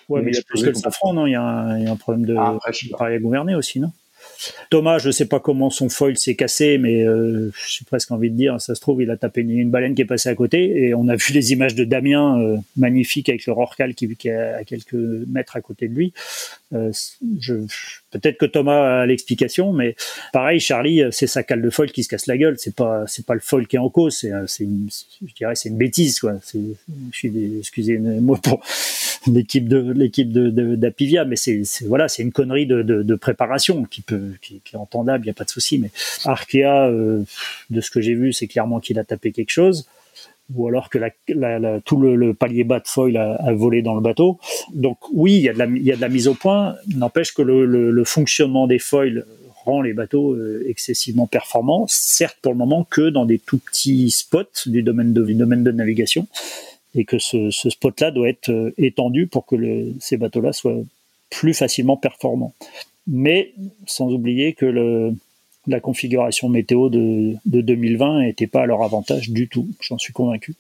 Ouais, 0.10 0.22
mais 0.22 0.32
il 0.32 0.36
y 0.36 0.40
a 0.40 0.42
plus 0.42 0.64
que 0.64 0.70
le 0.70 0.74
safran, 0.74 1.14
non? 1.14 1.28
Il 1.28 1.32
y, 1.32 1.36
a 1.36 1.42
un, 1.42 1.78
il 1.78 1.86
y 1.86 1.88
a 1.88 1.92
un 1.92 1.96
problème 1.96 2.26
de 2.26 2.36
ah, 2.38 2.58
d'appareil 2.92 3.16
à 3.16 3.20
gouverner 3.20 3.56
aussi, 3.56 3.80
non? 3.80 3.92
Thomas, 4.70 5.00
je 5.00 5.12
sais 5.12 5.26
pas 5.26 5.40
comment 5.40 5.70
son 5.70 5.90
foil 5.90 6.18
s'est 6.18 6.36
cassé, 6.36 6.78
mais 6.78 7.06
euh, 7.06 7.52
j'ai 7.68 7.86
presque 7.86 8.12
envie 8.12 8.30
de 8.30 8.36
dire, 8.36 8.62
ça 8.62 8.76
se 8.76 8.82
trouve, 8.82 9.02
il 9.02 9.12
a 9.12 9.18
tapé 9.18 9.42
une, 9.42 9.70
baleine 9.70 9.96
qui 9.96 10.02
est 10.02 10.06
passée 10.06 10.30
à 10.30 10.36
côté. 10.36 10.86
Et 10.86 10.94
on 10.94 11.08
a 11.08 11.16
vu 11.16 11.34
les 11.34 11.52
images 11.52 11.76
de 11.76 11.84
Damien, 11.84 12.40
euh, 12.40 12.58
magnifique 12.78 13.30
avec 13.30 13.46
le 13.46 13.54
Rorcal 13.54 13.96
qui, 13.96 14.16
qui 14.16 14.30
est 14.30 14.36
à 14.36 14.64
quelques 14.64 14.94
mètres 14.94 15.56
à 15.56 15.62
côté 15.62 15.88
de 15.88 15.94
lui. 15.94 16.14
Euh, 16.74 16.92
je, 17.40 17.56
peut-être 18.12 18.38
que 18.38 18.46
Thomas 18.46 19.02
a 19.02 19.06
l'explication, 19.06 19.74
mais 19.74 19.96
pareil, 20.34 20.60
Charlie, 20.60 21.04
c'est 21.12 21.28
sa 21.28 21.44
cale 21.44 21.62
de 21.62 21.70
foil 21.70 21.92
qui 21.92 22.04
se 22.04 22.10
casse 22.10 22.28
la 22.28 22.38
gueule. 22.38 22.56
C'est 22.58 22.76
pas, 22.76 23.06
c'est 23.08 23.26
pas 23.26 23.34
le 23.34 23.40
foil 23.40 23.68
qui 23.68 23.76
est 23.76 23.80
en 23.80 23.90
cause. 23.90 24.18
C'est, 24.18 24.32
c'est 24.48 24.64
une, 24.64 24.90
je 25.26 25.34
dirais, 25.34 25.56
c'est 25.56 25.70
une 25.70 25.78
bêtise, 25.78 26.20
quoi. 26.20 26.36
C'est, 26.44 26.60
je 27.12 27.18
suis, 27.18 27.60
excusez-moi 27.60 28.40
pour 28.42 28.64
l'équipe 29.28 29.68
de, 29.68 29.92
l'équipe 29.92 30.32
de, 30.32 30.76
d'Apivia, 30.76 31.26
mais 31.26 31.36
c'est, 31.36 31.64
c'est, 31.64 31.86
voilà, 31.86 32.08
c'est 32.08 32.24
une 32.24 32.32
connerie 32.32 32.66
de, 32.66 32.82
de, 32.82 33.04
de 33.04 33.16
préparation 33.16 33.84
qui 33.86 34.02
peut, 34.02 34.34
qui, 34.42 34.62
qui 34.64 34.76
est 34.76 34.80
entendable, 34.80 35.26
il 35.26 35.28
n'y 35.28 35.32
a 35.32 35.36
pas 35.36 35.46
de 35.46 35.50
souci. 35.50 35.78
Mais 35.78 35.92
Arkea, 36.26 36.88
euh, 36.88 37.24
de 37.70 37.82
ce 37.82 37.92
que 37.92 38.02
j'ai 38.02 38.16
vu, 38.16 38.34
c'est 38.34 38.48
clairement 38.48 38.80
qu'il 38.80 39.00
a 39.00 39.04
tapé 39.04 39.32
quelque 39.32 39.52
chose 39.52 39.88
ou 40.54 40.68
alors 40.68 40.90
que 40.90 40.98
la, 40.98 41.12
la, 41.60 41.80
tout 41.82 41.98
le, 41.98 42.34
palier 42.34 42.64
bas 42.64 42.80
de 42.80 42.88
foil 42.88 43.18
a, 43.18 43.54
volé 43.54 43.82
dans 43.82 43.96
le 43.96 44.02
bateau. 44.02 44.40
Donc 44.74 44.98
oui, 45.12 45.34
il 45.34 45.42
y, 45.42 45.50
a 45.50 45.54
de 45.54 45.60
la, 45.60 45.66
il 45.66 45.84
y 45.84 45.92
a 45.92 45.96
de 45.96 46.02
la 46.02 46.10
mise 46.10 46.28
au 46.28 46.34
point. 46.34 46.76
N'empêche 46.96 47.34
que 47.34 47.42
le, 47.42 47.66
le, 47.66 48.04
fonctionnement 48.04 48.68
des 48.68 48.80
foils 48.80 49.26
rend 49.66 49.82
les 49.82 49.94
bateaux 49.94 50.34
euh, 50.34 50.64
excessivement 50.68 51.28
performants, 51.28 51.86
certes 51.88 52.38
pour 52.42 52.54
le 52.54 52.58
moment 52.58 52.84
que 52.84 53.10
dans 53.10 53.26
des 53.26 53.40
tout 53.40 53.60
petits 53.60 54.10
spots 54.10 54.68
du 54.68 54.82
domaine 54.82 55.14
de, 55.14 55.24
du 55.24 55.36
domaine 55.36 55.64
de 55.64 55.72
navigation, 55.72 56.28
et 56.96 57.06
que 57.06 57.20
ce, 57.20 57.52
ce 57.52 57.70
spot-là 57.70 58.12
doit 58.12 58.30
être 58.30 58.50
euh, 58.50 58.74
étendu 58.78 59.28
pour 59.28 59.46
que 59.46 59.56
le, 59.56 59.94
ces 60.00 60.18
bateaux-là 60.18 60.54
soient 60.54 60.82
plus 61.30 61.54
facilement 61.54 61.98
performants. 61.98 62.54
Mais 63.06 63.54
sans 63.86 64.12
oublier 64.12 64.54
que 64.54 64.66
le, 64.66 65.14
la 65.68 65.80
configuration 65.80 66.50
météo 66.50 66.90
de, 66.90 67.36
2020 67.46 68.22
n'était 68.22 68.48
pas 68.48 68.62
à 68.62 68.66
leur 68.66 68.84
avantage 68.84 69.30
du 69.30 69.48
tout. 69.48 69.68
J'en 69.82 69.98
suis 69.98 70.14
convaincu. 70.14 70.56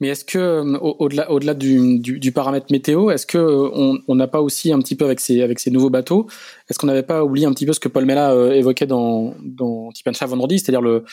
Mais 0.00 0.08
est-ce 0.08 0.24
que 0.24 0.38
euh, 0.38 0.78
au-delà 0.78 1.54
du, 1.54 2.32
paramètre 2.32 2.66
météo, 2.70 3.10
est-ce 3.10 3.26
que 3.26 3.38
euh, 3.38 4.14
n'a 4.14 4.26
pas 4.26 4.42
aussi 4.42 4.72
un 4.72 4.78
petit 4.80 4.94
peu 4.94 5.04
avec 5.06 5.20
ces 5.20 5.70
nouveaux 5.70 5.90
bateaux, 5.90 6.26
est-ce 6.68 6.78
qu'on 6.78 6.86
n'avait 6.86 7.02
pas 7.02 7.24
oublié 7.24 7.46
un 7.46 7.52
petit 7.52 7.66
peu 7.66 7.72
ce 7.72 7.80
que 7.80 7.88
Paul 7.88 8.04
Mella 8.04 8.32
euh, 8.32 8.52
évoquait 8.52 8.86
dans 8.86 9.34
dans 9.42 9.90
Tip 9.92 10.08
vendredi, 10.26 10.58
c'est-à-dire 10.58 10.82
le 10.82 11.04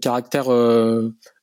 caractère 0.00 0.46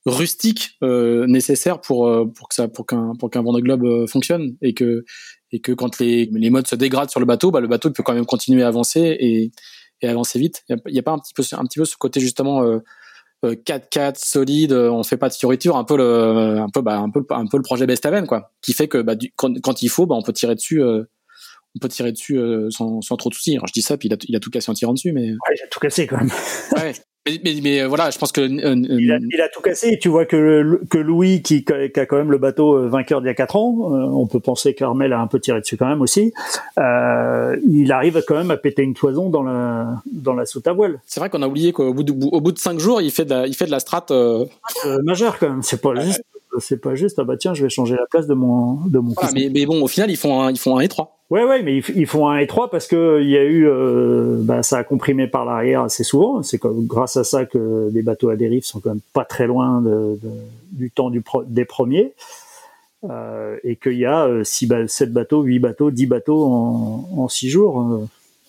rustique 0.06 0.78
nécessaire 0.80 1.82
pour 1.82 2.10
pour 2.34 2.48
qu'un 2.48 3.14
pour 3.14 3.30
qu'un 3.30 3.42
Vendée 3.42 3.60
Globe 3.60 4.06
fonctionne 4.06 4.56
et 4.62 4.72
que 4.72 5.04
et 5.52 5.60
que 5.60 5.72
quand 5.72 5.98
les 5.98 6.30
les 6.32 6.48
modes 6.48 6.66
se 6.66 6.74
dégradent 6.74 7.10
sur 7.10 7.20
le 7.20 7.26
bateau, 7.26 7.50
bah 7.50 7.60
le 7.60 7.68
bateau 7.68 7.90
peut 7.90 8.02
quand 8.02 8.14
même 8.14 8.24
continuer 8.24 8.62
à 8.62 8.68
avancer 8.68 9.18
et 9.20 9.50
et 10.02 10.08
avancer 10.08 10.38
vite. 10.38 10.64
Il 10.68 10.76
n'y 10.92 10.98
a, 10.98 11.02
pas 11.02 11.12
un 11.12 11.18
petit 11.18 11.34
peu 11.34 11.42
un 11.52 11.64
petit 11.64 11.78
peu 11.78 11.84
ce 11.84 11.96
côté 11.96 12.20
justement 12.20 12.62
euh, 13.44 13.54
4-4 13.54 13.98
euh, 13.98 14.12
solide, 14.16 14.72
euh, 14.72 14.90
on 14.90 15.04
fait 15.04 15.16
pas 15.16 15.28
de 15.28 15.34
fioriture, 15.34 15.76
un 15.76 15.84
peu 15.84 15.96
le 15.96 16.58
un 16.58 16.68
peu 16.68 16.80
bah, 16.80 16.98
un 16.98 17.10
peu 17.10 17.24
un 17.30 17.46
peu 17.46 17.56
le 17.56 17.62
projet 17.62 17.86
Bestaven 17.86 18.26
quoi, 18.26 18.52
qui 18.62 18.72
fait 18.72 18.88
que 18.88 18.98
bah, 18.98 19.14
quand, 19.36 19.54
quand, 19.62 19.82
il 19.82 19.88
faut, 19.88 20.06
bah, 20.06 20.16
on 20.16 20.22
peut 20.22 20.32
tirer 20.32 20.54
dessus. 20.54 20.82
Euh, 20.82 21.04
on 21.76 21.80
peut 21.80 21.88
tirer 21.88 22.10
dessus 22.12 22.40
sans, 22.70 23.02
sans 23.02 23.16
trop 23.16 23.28
de 23.28 23.34
soucis. 23.34 23.52
Alors 23.52 23.66
je 23.68 23.72
dis 23.74 23.82
ça, 23.82 23.98
puis 23.98 24.08
il 24.08 24.14
a, 24.14 24.16
il 24.26 24.34
a 24.34 24.40
tout 24.40 24.50
cassé 24.50 24.70
en 24.70 24.74
tirant 24.74 24.94
dessus, 24.94 25.12
mais. 25.12 25.30
Ouais, 25.30 25.54
il 25.54 25.62
a 25.62 25.68
tout 25.68 25.78
cassé 25.78 26.06
quand 26.06 26.16
même. 26.16 26.30
ouais. 26.76 26.94
Mais, 27.44 27.54
mais, 27.62 27.80
euh, 27.80 27.88
voilà, 27.88 28.10
je 28.10 28.18
pense 28.18 28.32
que 28.32 28.40
euh, 28.40 28.74
il, 28.74 29.12
a, 29.12 29.18
il, 29.18 29.40
a, 29.40 29.48
tout 29.48 29.60
cassé. 29.60 29.88
Et 29.92 29.98
tu 29.98 30.08
vois 30.08 30.24
que, 30.24 30.80
que 30.90 30.98
Louis, 30.98 31.42
qui, 31.42 31.64
qui, 31.64 31.72
a 31.72 32.06
quand 32.06 32.16
même 32.16 32.30
le 32.30 32.38
bateau 32.38 32.76
euh, 32.76 32.88
vainqueur 32.88 33.20
d'il 33.20 33.28
y 33.28 33.30
a 33.30 33.34
quatre 33.34 33.56
ans, 33.56 33.74
on 34.12 34.26
peut 34.26 34.40
penser 34.40 34.74
qu'Armel 34.74 35.12
a 35.12 35.20
un 35.20 35.26
peu 35.26 35.40
tiré 35.40 35.60
dessus 35.60 35.76
quand 35.76 35.88
même 35.88 36.00
aussi. 36.00 36.32
Euh, 36.78 37.56
il 37.68 37.92
arrive 37.92 38.22
quand 38.26 38.36
même 38.36 38.50
à 38.50 38.56
péter 38.56 38.82
une 38.82 38.94
toison 38.94 39.30
dans 39.30 39.42
la 39.42 40.02
dans 40.10 40.34
la 40.34 40.46
soute 40.46 40.66
à 40.66 40.72
voile. 40.72 41.00
C'est 41.06 41.20
vrai 41.20 41.30
qu'on 41.30 41.42
a 41.42 41.48
oublié 41.48 41.72
qu'au 41.72 41.92
bout 41.92 42.02
de 42.02 42.12
au 42.12 42.40
bout 42.40 42.52
de 42.52 42.58
cinq 42.58 42.78
jours, 42.78 43.00
il 43.00 43.10
fait 43.10 43.24
de 43.24 43.30
la, 43.30 43.46
il 43.46 43.54
fait 43.54 43.66
de 43.66 43.70
la 43.70 43.80
strat 43.80 44.06
euh... 44.10 44.46
majeure 45.04 45.38
quand 45.38 45.48
même. 45.48 45.62
C'est 45.62 45.80
pas 45.80 45.94
juste 45.96 46.22
c'est 46.60 46.80
pas 46.80 46.94
juste 46.94 47.18
ah 47.18 47.24
bah 47.24 47.36
tiens 47.36 47.54
je 47.54 47.62
vais 47.62 47.68
changer 47.68 47.94
la 47.94 48.06
place 48.10 48.26
de 48.26 48.34
mon 48.34 48.74
de 48.86 48.98
mon 48.98 49.14
mais, 49.34 49.50
mais, 49.52 49.66
bon 49.66 49.82
au 49.82 49.88
final 49.88 50.10
ils 50.10 50.16
font 50.16 50.40
un, 50.42 50.50
ils 50.50 50.58
font 50.58 50.78
un 50.78 50.86
3 50.86 51.18
ouais 51.30 51.44
ouais 51.44 51.62
mais 51.62 51.78
ils, 51.94 52.06
font 52.06 52.28
un 52.28 52.44
3 52.44 52.70
parce 52.70 52.86
que 52.86 53.20
il 53.22 53.28
y 53.28 53.36
a 53.36 53.44
eu 53.44 53.66
euh, 53.68 54.38
bah, 54.40 54.62
ça 54.62 54.78
a 54.78 54.84
comprimé 54.84 55.26
par 55.26 55.44
l'arrière 55.44 55.82
assez 55.82 56.04
souvent. 56.04 56.42
C'est 56.42 56.60
grâce 56.62 57.16
à 57.16 57.24
ça 57.24 57.44
que 57.44 57.90
les 57.92 58.02
bateaux 58.02 58.30
à 58.30 58.36
dérive 58.36 58.64
sont 58.64 58.80
quand 58.80 58.90
même 58.90 59.00
pas 59.12 59.24
très 59.24 59.46
loin 59.46 59.80
de, 59.82 60.18
du 60.72 60.90
temps 60.90 61.10
du 61.10 61.22
des 61.46 61.64
premiers. 61.64 62.14
Euh, 63.08 63.56
et 63.62 63.76
qu'il 63.76 63.96
y 63.96 64.06
a 64.06 64.28
6 64.42 64.72
euh, 64.72 64.86
7 64.88 65.12
bateaux 65.12 65.42
8 65.42 65.60
bateaux 65.60 65.90
10 65.92 66.06
bateaux 66.06 66.44
en, 66.44 67.08
en 67.16 67.28
6 67.28 67.48
jours. 67.48 68.08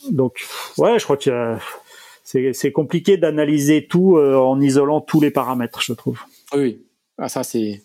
Donc 0.10 0.46
ouais 0.78 0.98
je 0.98 1.04
crois 1.04 1.18
que 1.18 1.58
c'est 2.24 2.72
compliqué 2.72 3.18
d'analyser 3.18 3.86
tout 3.86 4.18
en 4.18 4.60
isolant 4.62 5.02
tous 5.02 5.22
les 5.22 5.32
paramètres 5.32 5.82
je 5.82 5.94
trouve. 5.94 6.20
Oui. 6.56 6.82
Ah, 7.18 7.28
ça 7.28 7.44
c'est 7.44 7.82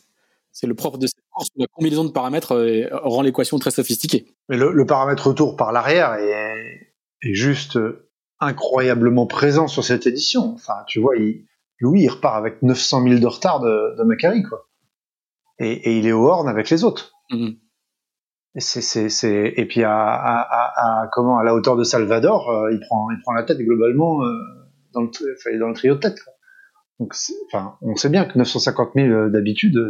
c'est 0.55 0.67
le 0.67 0.75
propre 0.75 0.97
de 0.97 1.07
cette 1.07 1.21
course. 1.31 1.49
La 1.57 1.67
combinaison 1.67 2.05
de 2.05 2.13
paramètres 2.13 2.53
euh, 2.53 2.89
rend 2.93 3.21
l'équation 3.23 3.59
très 3.59 3.73
sophistiquée. 3.73 4.27
Mais 4.49 4.57
le, 4.57 4.87
paramètre 4.87 5.27
retour 5.27 5.57
par 5.57 5.73
l'arrière 5.73 6.15
est, 6.15 6.95
juste 7.21 7.79
incroyablement 8.39 9.27
présent 9.27 9.67
sur 9.67 9.83
cette 9.83 10.07
édition. 10.07 10.53
Enfin, 10.55 10.85
tu 10.87 11.01
vois, 11.01 11.15
Louis, 11.81 12.03
il 12.03 12.09
repart 12.09 12.37
avec 12.37 12.63
900 12.63 13.03
000 13.03 13.21
de 13.21 13.27
retard 13.27 13.61
de, 13.61 13.97
de 13.99 14.03
Macari, 14.05 14.43
quoi. 14.43 14.69
Et, 15.59 15.99
il 15.99 16.07
est 16.07 16.13
au 16.13 16.27
horn 16.27 16.49
avec 16.49 16.71
les 16.71 16.85
autres. 16.85 17.13
Mm-hmm. 17.31 17.57
Et, 19.57 19.67
puis 19.67 19.83
à, 19.85 21.09
comment, 21.13 21.39
à 21.39 21.45
la 21.45 21.55
hauteur 21.55 21.77
de 21.77 21.85
Salvador, 21.85 22.49
euh, 22.51 22.73
il, 22.73 22.81
prend, 22.81 23.11
il 23.11 23.21
prend 23.23 23.33
la 23.33 23.43
tête 23.43 23.59
globalement 23.59 24.23
euh, 24.23 24.33
dans, 24.93 25.01
le, 25.01 25.59
dans 25.59 25.69
le 25.69 25.75
trio 25.75 25.95
de 25.95 26.01
tête. 26.01 26.19
Donc, 27.01 27.15
enfin, 27.47 27.77
on 27.83 27.97
sait 27.97 28.09
bien 28.09 28.25
que 28.25 28.39
950 28.39 28.91
000 28.95 29.29
d'habitude, 29.31 29.89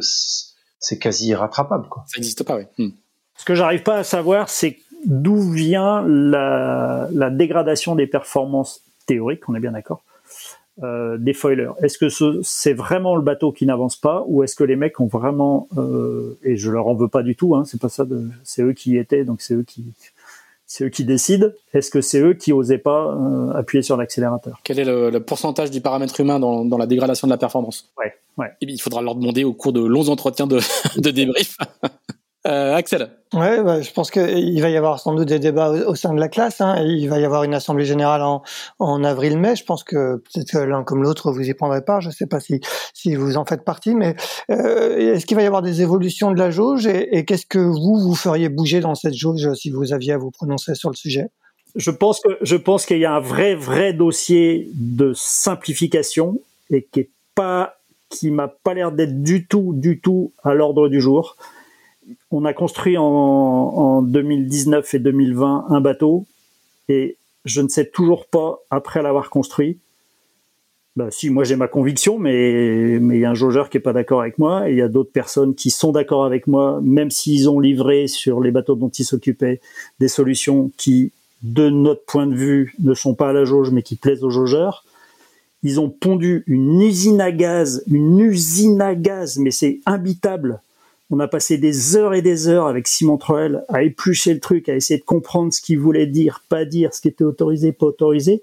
c'est 0.79 0.99
quasi 0.99 1.29
irrattrapable. 1.29 1.89
Quoi. 1.89 2.05
Ça 2.07 2.19
n'existe 2.19 2.45
pas, 2.45 2.57
oui. 2.57 2.65
Hmm. 2.79 2.91
Ce 3.37 3.45
que 3.45 3.55
j'arrive 3.55 3.83
pas 3.83 3.97
à 3.97 4.05
savoir, 4.05 4.49
c'est 4.49 4.79
d'où 5.07 5.51
vient 5.51 6.03
la, 6.07 7.09
la, 7.13 7.31
dégradation 7.31 7.95
des 7.95 8.07
performances 8.07 8.83
théoriques, 9.07 9.49
on 9.49 9.55
est 9.55 9.61
bien 9.61 9.73
d'accord, 9.73 10.03
euh, 10.83 11.19
des 11.19 11.35
foilers. 11.35 11.71
Est-ce 11.83 11.99
que 11.99 12.09
c'est 12.43 12.73
vraiment 12.73 13.17
le 13.17 13.23
bateau 13.23 13.53
qui 13.53 13.67
n'avance 13.67 13.97
pas, 13.97 14.25
ou 14.27 14.43
est-ce 14.43 14.57
que 14.57 14.65
les 14.65 14.77
mecs 14.77 14.99
ont 15.01 15.07
vraiment, 15.07 15.69
euh, 15.77 16.39
et 16.43 16.57
je 16.57 16.71
leur 16.71 16.89
en 16.89 16.95
veux 16.95 17.09
pas 17.09 17.23
du 17.23 17.37
tout, 17.37 17.55
hein, 17.55 17.65
c'est 17.65 17.81
pas 17.81 17.89
ça, 17.89 18.05
c'est 18.43 18.63
eux 18.63 18.73
qui 18.73 18.93
y 18.93 18.99
étaient, 18.99 19.25
donc 19.25 19.41
c'est 19.41 19.55
eux 19.55 19.63
qui, 19.63 19.93
c'est 20.67 20.85
eux 20.85 20.89
qui 20.89 21.05
décident. 21.05 21.49
Est-ce 21.73 21.91
que 21.91 22.01
c'est 22.01 22.21
eux 22.21 22.35
qui 22.35 22.53
osaient 22.53 22.79
pas 22.79 23.15
euh, 23.15 23.53
appuyer 23.53 23.83
sur 23.83 23.97
l'accélérateur? 23.97 24.61
Quel 24.65 24.79
est 24.79 24.85
le, 24.85 25.19
pourcentage 25.21 25.71
du 25.71 25.81
paramètre 25.81 26.19
humain 26.21 26.41
dans, 26.41 26.65
dans, 26.65 26.79
la 26.79 26.87
dégradation 26.87 27.27
de 27.27 27.33
la 27.33 27.37
performance? 27.37 27.93
Ouais, 27.99 28.15
ouais. 28.39 28.49
Et 28.61 28.67
il 28.67 28.81
faudra 28.81 29.03
leur 29.03 29.15
demander 29.15 29.45
au 29.45 29.53
cours 29.53 29.73
de 29.73 29.85
longs 29.85 30.09
entretiens 30.09 30.47
de, 30.47 30.61
de 30.97 31.11
débrief. 31.11 31.57
Euh, 32.47 32.75
Axel. 32.75 33.11
Ouais, 33.33 33.63
bah, 33.63 33.81
je 33.81 33.91
pense 33.91 34.11
qu'il 34.11 34.61
va 34.61 34.69
y 34.69 34.77
avoir 34.77 35.01
sans 35.01 35.15
doute 35.15 35.29
des 35.29 35.39
débats 35.39 35.71
au, 35.71 35.95
sein 35.95 36.13
de 36.13 36.21
la 36.21 36.29
classe. 36.29 36.61
Hein, 36.61 36.77
il 36.85 37.09
va 37.09 37.19
y 37.19 37.25
avoir 37.25 37.43
une 37.45 37.55
assemblée 37.55 37.87
générale 37.87 38.21
en, 38.21 38.43
en 38.79 39.03
avril-mai. 39.03 39.57
Je 39.57 39.65
pense 39.65 39.83
que 39.83 40.17
peut-être 40.17 40.53
que 40.53 40.59
l'un 40.59 40.85
comme 40.85 41.03
l'autre 41.03 41.33
vous 41.33 41.49
y 41.49 41.55
prendrez 41.55 41.83
part. 41.83 42.03
Je 42.03 42.09
ne 42.09 42.13
sais 42.13 42.27
pas 42.27 42.41
si, 42.41 42.61
si 42.93 43.15
vous 43.15 43.39
en 43.39 43.47
faites 43.47 43.65
partie, 43.65 43.95
mais 43.95 44.15
euh, 44.51 45.15
est-ce 45.15 45.25
qu'il 45.25 45.37
va 45.37 45.43
y 45.43 45.47
avoir 45.47 45.63
des 45.63 45.81
évolutions 45.81 46.33
de 46.33 46.39
la 46.39 46.51
jauge 46.51 46.87
et, 46.87 47.17
et 47.17 47.25
qu'est-ce 47.25 47.47
que 47.47 47.59
vous 47.59 47.99
vous 47.99 48.15
feriez 48.15 48.51
bouger 48.51 48.81
dans 48.81 48.95
cette 48.95 49.15
jauge 49.15 49.55
si 49.55 49.71
vous 49.71 49.95
aviez 49.95 50.13
à 50.13 50.19
vous 50.19 50.31
prononcer 50.31 50.75
sur 50.75 50.91
le 50.91 50.97
sujet? 50.97 51.31
Je 51.75 51.91
pense 51.91 52.21
que 52.21 52.37
je 52.43 52.57
pense 52.57 52.85
qu'il 52.85 52.99
y 52.99 53.07
a 53.07 53.15
un 53.15 53.21
vrai 53.21 53.55
vrai 53.55 53.95
dossier 53.95 54.69
de 54.75 55.13
simplification 55.15 56.39
et 56.71 56.87
qui 56.93 57.01
est 57.01 57.11
pas 57.35 57.75
qui 58.11 58.31
m'a 58.31 58.49
pas 58.49 58.75
l'air 58.75 58.93
d'être 58.93 59.23
du 59.23 59.47
tout 59.47 59.73
du 59.75 60.01
tout 60.01 60.33
à 60.45 60.55
l'ordre 60.55 60.89
du 60.89 61.01
jour 61.01 61.37
on 62.31 62.45
a 62.45 62.53
construit 62.53 62.97
en, 62.99 64.03
2019 64.03 64.95
et 64.95 64.99
2020 64.99 65.67
un 65.69 65.81
bateau 65.81 66.27
et 66.89 67.17
je 67.45 67.61
ne 67.61 67.69
sais 67.69 67.87
toujours 67.87 68.27
pas, 68.27 68.59
après 68.71 69.03
l'avoir 69.03 69.31
construit, 69.31 69.79
bah 70.97 71.09
si, 71.11 71.29
moi 71.29 71.45
j'ai 71.45 71.57
ma 71.57 71.67
conviction, 71.67 72.19
mais 72.19 72.99
mais 73.01 73.17
il 73.17 73.21
y 73.21 73.25
a 73.25 73.31
un 73.31 73.35
jaugeur 73.35 73.69
qui 73.69 73.79
est 73.79 73.81
pas 73.81 73.93
d'accord 73.93 74.21
avec 74.21 74.39
moi, 74.39 74.69
et 74.69 74.73
il 74.73 74.79
y 74.79 74.83
a 74.83 74.89
d'autres 74.89 75.11
personnes 75.11 75.55
qui 75.55 75.71
sont 75.71 75.93
d'accord 75.93 76.25
avec 76.25 76.47
moi, 76.47 76.81
même 76.83 77.11
s'ils 77.11 77.51
ont 77.51 77.59
livré 77.59 78.07
sur 78.07 78.41
les 78.41 78.53
bateaux 78.53 78.77
dont 78.77 78.91
ils 78.91 79.05
s'occupaient 79.05 79.61
des 79.99 80.09
solutions 80.09 80.71
qui, 80.77 81.13
de 81.43 81.69
notre 81.69 82.05
point 82.05 82.27
de 82.27 82.35
vue, 82.35 82.75
ne 82.79 82.95
sont 82.95 83.15
pas 83.15 83.31
à 83.31 83.33
la 83.33 83.45
jauge, 83.45 83.71
mais 83.71 83.83
qui 83.83 83.97
plaisent 83.97 84.25
aux 84.25 84.31
jaugeurs. 84.31 84.85
Ils 85.63 85.81
ont 85.81 85.91
pondu 85.91 86.45
une 86.47 86.81
usine 86.81 87.21
à 87.21 87.33
gaz, 87.33 87.83
une 87.89 88.21
usine 88.21 88.81
à 88.81 88.95
gaz, 88.95 89.39
mais 89.39 89.51
c'est 89.51 89.81
imbitable 89.87 90.63
on 91.11 91.21
a 91.21 91.29
passé 91.29 91.59
des 91.59 91.97
heures 91.97 92.15
et 92.15 92.23
des 92.23 92.49
heures 92.49 92.67
avec 92.67 92.89
Simon 92.89 93.19
Troel 93.19 93.65
à 93.69 93.83
éplucher 93.83 94.33
le 94.33 94.41
truc, 94.41 94.69
à 94.69 94.75
essayer 94.75 94.99
de 94.99 95.05
comprendre 95.05 95.53
ce 95.53 95.61
qu'il 95.61 95.79
voulait 95.79 96.07
dire, 96.07 96.43
pas 96.49 96.65
dire, 96.65 96.95
ce 96.95 97.01
qui 97.01 97.09
était 97.09 97.25
autorisé, 97.25 97.73
pas 97.73 97.87
autorisé, 97.87 98.43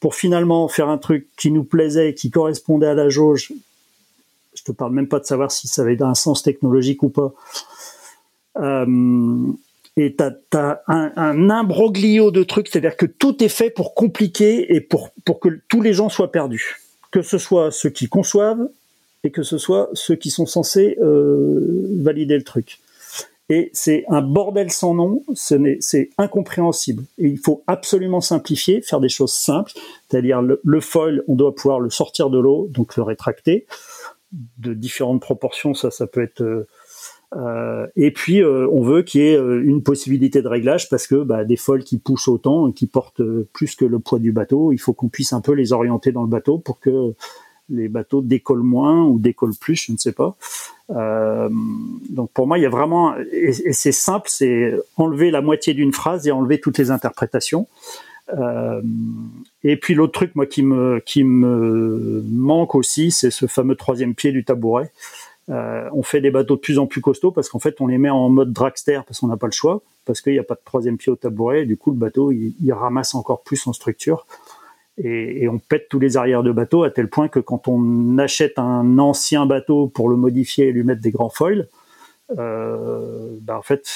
pour 0.00 0.14
finalement 0.14 0.68
faire 0.68 0.88
un 0.88 0.98
truc 0.98 1.28
qui 1.36 1.50
nous 1.50 1.64
plaisait, 1.64 2.14
qui 2.14 2.30
correspondait 2.30 2.86
à 2.86 2.94
la 2.94 3.08
jauge. 3.08 3.52
Je 4.54 4.62
te 4.62 4.72
parle 4.72 4.92
même 4.92 5.08
pas 5.08 5.20
de 5.20 5.24
savoir 5.24 5.52
si 5.52 5.68
ça 5.68 5.82
avait 5.82 6.02
un 6.02 6.14
sens 6.14 6.42
technologique 6.42 7.02
ou 7.02 7.10
pas. 7.10 7.32
Euh, 8.56 9.52
et 9.96 10.14
t'as 10.14 10.32
as 10.54 10.82
un, 10.86 11.12
un 11.16 11.50
imbroglio 11.50 12.30
de 12.30 12.42
trucs, 12.42 12.68
c'est-à-dire 12.68 12.96
que 12.96 13.06
tout 13.06 13.42
est 13.42 13.48
fait 13.48 13.70
pour 13.70 13.94
compliquer 13.94 14.74
et 14.74 14.80
pour 14.80 15.10
pour 15.24 15.40
que 15.40 15.60
tous 15.68 15.82
les 15.82 15.92
gens 15.92 16.08
soient 16.08 16.32
perdus, 16.32 16.76
que 17.10 17.22
ce 17.22 17.36
soit 17.38 17.70
ceux 17.70 17.90
qui 17.90 18.08
conçoivent 18.08 18.68
que 19.30 19.42
ce 19.42 19.58
soit 19.58 19.88
ceux 19.92 20.16
qui 20.16 20.30
sont 20.30 20.46
censés 20.46 20.96
euh, 21.00 21.88
valider 22.00 22.36
le 22.36 22.44
truc. 22.44 22.80
Et 23.50 23.70
c'est 23.72 24.04
un 24.08 24.20
bordel 24.20 24.70
sans 24.70 24.94
nom, 24.94 25.24
c'est 25.34 26.10
incompréhensible. 26.18 27.04
Il 27.16 27.38
faut 27.38 27.62
absolument 27.66 28.20
simplifier, 28.20 28.82
faire 28.82 29.00
des 29.00 29.08
choses 29.08 29.32
simples, 29.32 29.72
c'est-à-dire 30.08 30.42
le, 30.42 30.60
le, 30.62 30.80
foil, 30.80 31.24
on 31.28 31.34
doit 31.34 31.54
pouvoir 31.54 31.80
le 31.80 31.88
sortir 31.88 32.28
de 32.28 32.38
l'eau, 32.38 32.68
donc 32.70 32.98
le 32.98 33.02
rétracter, 33.02 33.66
de 34.58 34.74
différentes 34.74 35.22
proportions, 35.22 35.72
ça, 35.72 35.90
ça 35.90 36.06
peut 36.06 36.20
être 36.20 36.42
euh, 36.42 36.66
euh, 37.36 37.86
et 37.96 38.10
puis 38.10 38.42
on 38.42 38.80
veut 38.80 39.02
qu'il 39.02 39.20
y 39.20 39.24
ait 39.24 39.36
une 39.36 39.82
possibilité 39.82 40.40
de 40.40 40.48
réglage 40.48 40.88
parce 40.88 41.06
que 41.06 41.22
bah, 41.22 41.44
des 41.44 41.56
folles 41.56 41.84
qui 41.84 41.98
poussent 41.98 42.28
autant 42.28 42.72
qui 42.72 42.86
portent 42.86 43.22
plus 43.52 43.74
que 43.74 43.84
le 43.84 43.98
poids 43.98 44.18
du 44.18 44.32
bateau, 44.32 44.72
il 44.72 44.78
faut 44.78 44.94
qu'on 44.94 45.08
puisse 45.08 45.34
un 45.34 45.42
peu 45.42 45.52
les 45.52 45.72
orienter 45.72 46.10
dans 46.10 46.22
le 46.22 46.28
bateau 46.28 46.58
pour 46.58 46.80
que 46.80 47.14
les 47.70 47.88
bateaux 47.88 48.22
décollent 48.22 48.62
moins 48.62 49.04
ou 49.04 49.18
décollent 49.18 49.56
plus, 49.58 49.76
je 49.76 49.92
ne 49.92 49.96
sais 49.96 50.12
pas. 50.12 50.36
Euh, 50.90 51.48
donc 52.08 52.30
pour 52.32 52.46
moi, 52.46 52.58
il 52.58 52.62
y 52.62 52.66
a 52.66 52.70
vraiment 52.70 53.14
et, 53.32 53.52
c'est 53.72 53.92
simple, 53.92 54.28
c'est 54.30 54.74
enlever 54.96 55.30
la 55.30 55.40
moitié 55.40 55.74
d'une 55.74 55.92
phrase 55.92 56.26
et 56.26 56.30
enlever 56.30 56.60
toutes 56.60 56.78
les 56.78 56.90
interprétations. 56.90 57.66
Euh, 58.36 58.82
et 59.64 59.76
puis 59.76 59.94
l'autre 59.94 60.12
truc, 60.12 60.34
moi, 60.34 60.46
qui 60.46 60.62
me 60.62 61.00
qui 61.04 61.24
me 61.24 62.22
manque 62.28 62.74
aussi, 62.74 63.10
c'est 63.10 63.30
ce 63.30 63.46
fameux 63.46 63.74
troisième 63.74 64.14
pied 64.14 64.32
du 64.32 64.44
tabouret. 64.44 64.90
Euh, 65.50 65.88
on 65.92 66.02
fait 66.02 66.20
des 66.20 66.30
bateaux 66.30 66.56
de 66.56 66.60
plus 66.60 66.78
en 66.78 66.86
plus 66.86 67.00
costauds 67.00 67.30
parce 67.30 67.48
qu'en 67.48 67.58
fait 67.58 67.80
on 67.80 67.86
les 67.86 67.96
met 67.96 68.10
en 68.10 68.28
mode 68.28 68.52
dragster 68.52 69.00
parce 69.06 69.20
qu'on 69.20 69.28
n'a 69.28 69.38
pas 69.38 69.46
le 69.46 69.52
choix 69.52 69.80
parce 70.04 70.20
qu'il 70.20 70.34
n'y 70.34 70.38
a 70.38 70.44
pas 70.44 70.54
de 70.54 70.60
troisième 70.62 70.98
pied 70.98 71.10
au 71.10 71.16
tabouret 71.16 71.62
et 71.62 71.64
du 71.64 71.78
coup 71.78 71.90
le 71.90 71.96
bateau 71.96 72.32
il, 72.32 72.70
ramasse 72.70 73.14
encore 73.14 73.42
plus 73.42 73.66
en 73.66 73.72
structure 73.72 74.26
et, 74.98 75.44
et, 75.44 75.48
on 75.48 75.58
pète 75.58 75.88
tous 75.88 75.98
les 75.98 76.16
arrières 76.16 76.42
de 76.42 76.52
bateau 76.52 76.82
à 76.82 76.90
tel 76.90 77.08
point 77.08 77.28
que 77.28 77.40
quand 77.40 77.68
on 77.68 78.18
achète 78.18 78.58
un 78.58 78.98
ancien 78.98 79.46
bateau 79.46 79.86
pour 79.86 80.08
le 80.08 80.16
modifier 80.16 80.68
et 80.68 80.72
lui 80.72 80.82
mettre 80.82 81.00
des 81.00 81.10
grands 81.10 81.30
foils 81.30 81.68
euh, 82.36 83.38
bah 83.40 83.56
en 83.56 83.62
fait 83.62 83.88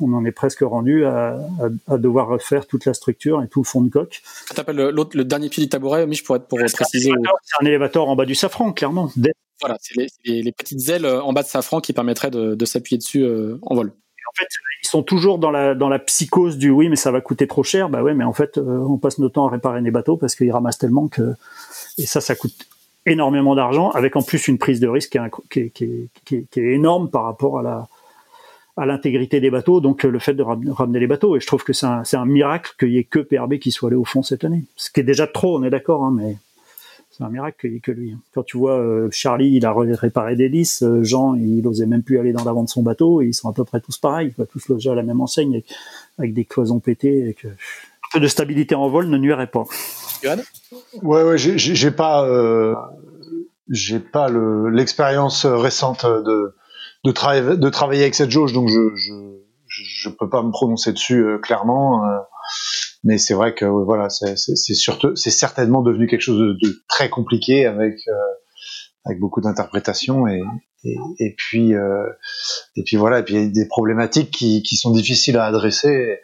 on 0.00 0.12
en 0.12 0.24
est 0.24 0.32
presque 0.32 0.62
rendu 0.62 1.04
à, 1.04 1.38
à, 1.60 1.94
à, 1.94 1.96
devoir 1.96 2.26
refaire 2.26 2.66
toute 2.66 2.84
la 2.86 2.94
structure 2.94 3.40
et 3.40 3.46
tout 3.46 3.60
le 3.60 3.66
fond 3.66 3.82
de 3.82 3.88
coque. 3.88 4.20
Ça 4.48 4.54
t'appelle 4.54 4.76
le, 4.76 4.90
le 4.90 5.24
dernier 5.24 5.48
pied 5.48 5.62
du 5.62 5.68
tabouret, 5.68 6.08
pourrais 6.24 6.40
pour 6.40 6.58
préciser. 6.58 7.12
C'est 7.44 7.64
un 7.64 7.66
élévateur 7.66 8.08
en 8.08 8.16
bas 8.16 8.24
du 8.24 8.34
safran, 8.34 8.72
clairement. 8.72 9.12
Voilà, 9.60 9.78
c'est 9.80 9.94
les, 10.24 10.42
les, 10.42 10.52
petites 10.52 10.88
ailes 10.88 11.06
en 11.06 11.32
bas 11.32 11.44
de 11.44 11.48
safran 11.48 11.80
qui 11.80 11.92
permettraient 11.92 12.32
de, 12.32 12.56
de 12.56 12.64
s'appuyer 12.64 12.98
dessus 12.98 13.22
euh, 13.22 13.58
en 13.62 13.76
vol. 13.76 13.92
ils 14.82 14.88
sont 14.88 15.02
toujours 15.02 15.38
dans 15.38 15.50
la, 15.50 15.74
dans 15.74 15.88
la 15.88 15.98
psychose 15.98 16.58
du 16.58 16.70
oui, 16.70 16.88
mais 16.88 16.96
ça 16.96 17.10
va 17.10 17.20
coûter 17.20 17.46
trop 17.46 17.62
cher. 17.62 17.88
Bah 17.88 18.02
ouais, 18.02 18.14
mais 18.14 18.24
en 18.24 18.32
fait, 18.32 18.58
euh, 18.58 18.78
on 18.88 18.98
passe 18.98 19.18
notre 19.18 19.34
temps 19.34 19.46
à 19.46 19.50
réparer 19.50 19.80
les 19.80 19.90
bateaux 19.90 20.16
parce 20.16 20.34
qu'ils 20.34 20.52
ramassent 20.52 20.78
tellement 20.78 21.08
que. 21.08 21.34
Et 21.98 22.06
ça, 22.06 22.20
ça 22.20 22.34
coûte 22.34 22.66
énormément 23.06 23.54
d'argent, 23.54 23.90
avec 23.90 24.16
en 24.16 24.22
plus 24.22 24.48
une 24.48 24.58
prise 24.58 24.80
de 24.80 24.88
risque 24.88 25.18
qui 25.50 25.60
est, 25.60 26.56
énorme 26.56 27.10
par 27.10 27.24
rapport 27.24 27.58
à 27.58 27.62
la 27.62 27.88
à 28.78 28.84
l'intégrité 28.84 29.40
des 29.40 29.48
bateaux, 29.48 29.80
donc 29.80 30.02
le 30.02 30.18
fait 30.18 30.34
de 30.34 30.42
ramener 30.42 31.00
les 31.00 31.06
bateaux. 31.06 31.34
Et 31.34 31.40
je 31.40 31.46
trouve 31.46 31.64
que 31.64 31.72
c'est 31.72 31.86
un, 31.86 32.02
un, 32.12 32.26
miracle 32.26 32.74
qu'il 32.78 32.90
y 32.90 32.98
ait 32.98 33.04
que 33.04 33.20
PRB 33.20 33.54
qui 33.54 33.70
soit 33.70 33.88
allé 33.88 33.96
au 33.96 34.04
fond 34.04 34.22
cette 34.22 34.44
année. 34.44 34.64
Ce 34.76 34.90
qui 34.90 35.00
est 35.00 35.04
déjà 35.04 35.26
trop, 35.26 35.58
on 35.58 35.62
est 35.62 35.70
d'accord, 35.70 36.04
hein, 36.04 36.12
mais 36.14 36.36
c'est 37.10 37.24
un 37.24 37.30
miracle 37.30 37.80
que 37.80 37.92
lui. 37.92 38.12
Hein. 38.12 38.20
Quand 38.34 38.42
tu 38.42 38.56
vois 38.56 38.78
euh, 38.78 39.08
Charlie, 39.10 39.54
il 39.54 39.64
a 39.64 39.74
réparé 39.74 40.36
des 40.36 40.48
lisses, 40.48 40.82
euh, 40.82 41.02
Jean, 41.02 41.34
il 41.34 41.62
n'osait 41.62 41.86
même 41.86 42.02
plus 42.02 42.18
aller 42.18 42.32
dans 42.32 42.44
l'avant 42.44 42.62
de 42.62 42.68
son 42.68 42.82
bateau, 42.82 43.22
et 43.22 43.26
ils 43.26 43.34
sont 43.34 43.48
à 43.48 43.52
peu 43.52 43.64
près 43.64 43.80
tous 43.80 43.98
pareils, 43.98 44.34
ils 44.36 44.46
tous 44.46 44.68
loger 44.68 44.90
à 44.90 44.94
la 44.94 45.02
même 45.02 45.20
enseigne 45.20 45.54
avec, 45.54 45.66
avec 46.18 46.34
des 46.34 46.44
cloisons 46.44 46.80
pétées. 46.80 47.30
Et 47.30 47.34
que... 47.34 47.48
Un 47.48 48.08
peu 48.12 48.20
de 48.20 48.28
stabilité 48.28 48.74
en 48.74 48.88
vol 48.88 49.08
ne 49.08 49.18
nuirait 49.18 49.48
pas. 49.48 49.64
Ouais, 51.02 51.22
ouais, 51.22 51.38
j'ai 51.38 51.90
pas, 51.90 52.24
euh, 52.24 52.74
j'ai 53.68 53.98
pas 53.98 54.28
l'expérience 54.70 55.44
récente 55.46 56.04
de 56.06 56.54
de, 57.06 57.12
travailler 57.12 57.56
de 57.56 57.68
travailler 57.68 58.02
avec 58.02 58.14
cette 58.14 58.30
jauge, 58.30 58.52
donc 58.52 58.68
je 58.68 58.94
je, 58.96 59.12
je 59.66 60.08
peux 60.08 60.28
pas 60.28 60.42
me 60.42 60.50
prononcer 60.50 60.92
dessus 60.92 61.24
euh, 61.24 61.38
clairement. 61.38 62.04
Euh, 63.06 63.12
mais 63.12 63.18
c'est 63.18 63.34
vrai 63.34 63.54
que 63.54 63.64
voilà, 63.64 64.08
c'est 64.10 64.36
surtout, 64.74 65.14
c'est 65.16 65.30
certainement 65.30 65.82
devenu 65.82 66.06
quelque 66.06 66.20
chose 66.20 66.38
de, 66.38 66.82
très 66.88 67.08
compliqué 67.08 67.66
avec 67.66 67.94
euh, 68.08 68.12
avec 69.04 69.20
beaucoup 69.20 69.40
d'interprétations 69.40 70.26
et, 70.26 70.42
et, 70.84 71.34
puis 71.36 71.72
et 72.76 72.82
puis 72.84 72.96
voilà, 72.96 73.20
et 73.20 73.22
puis 73.22 73.34
il 73.34 73.40
y 73.40 73.46
a 73.46 73.48
des 73.48 73.68
problématiques 73.68 74.30
qui, 74.30 74.62
qui 74.62 74.76
sont 74.76 74.90
difficiles 74.90 75.36
à 75.36 75.44
adresser. 75.44 76.18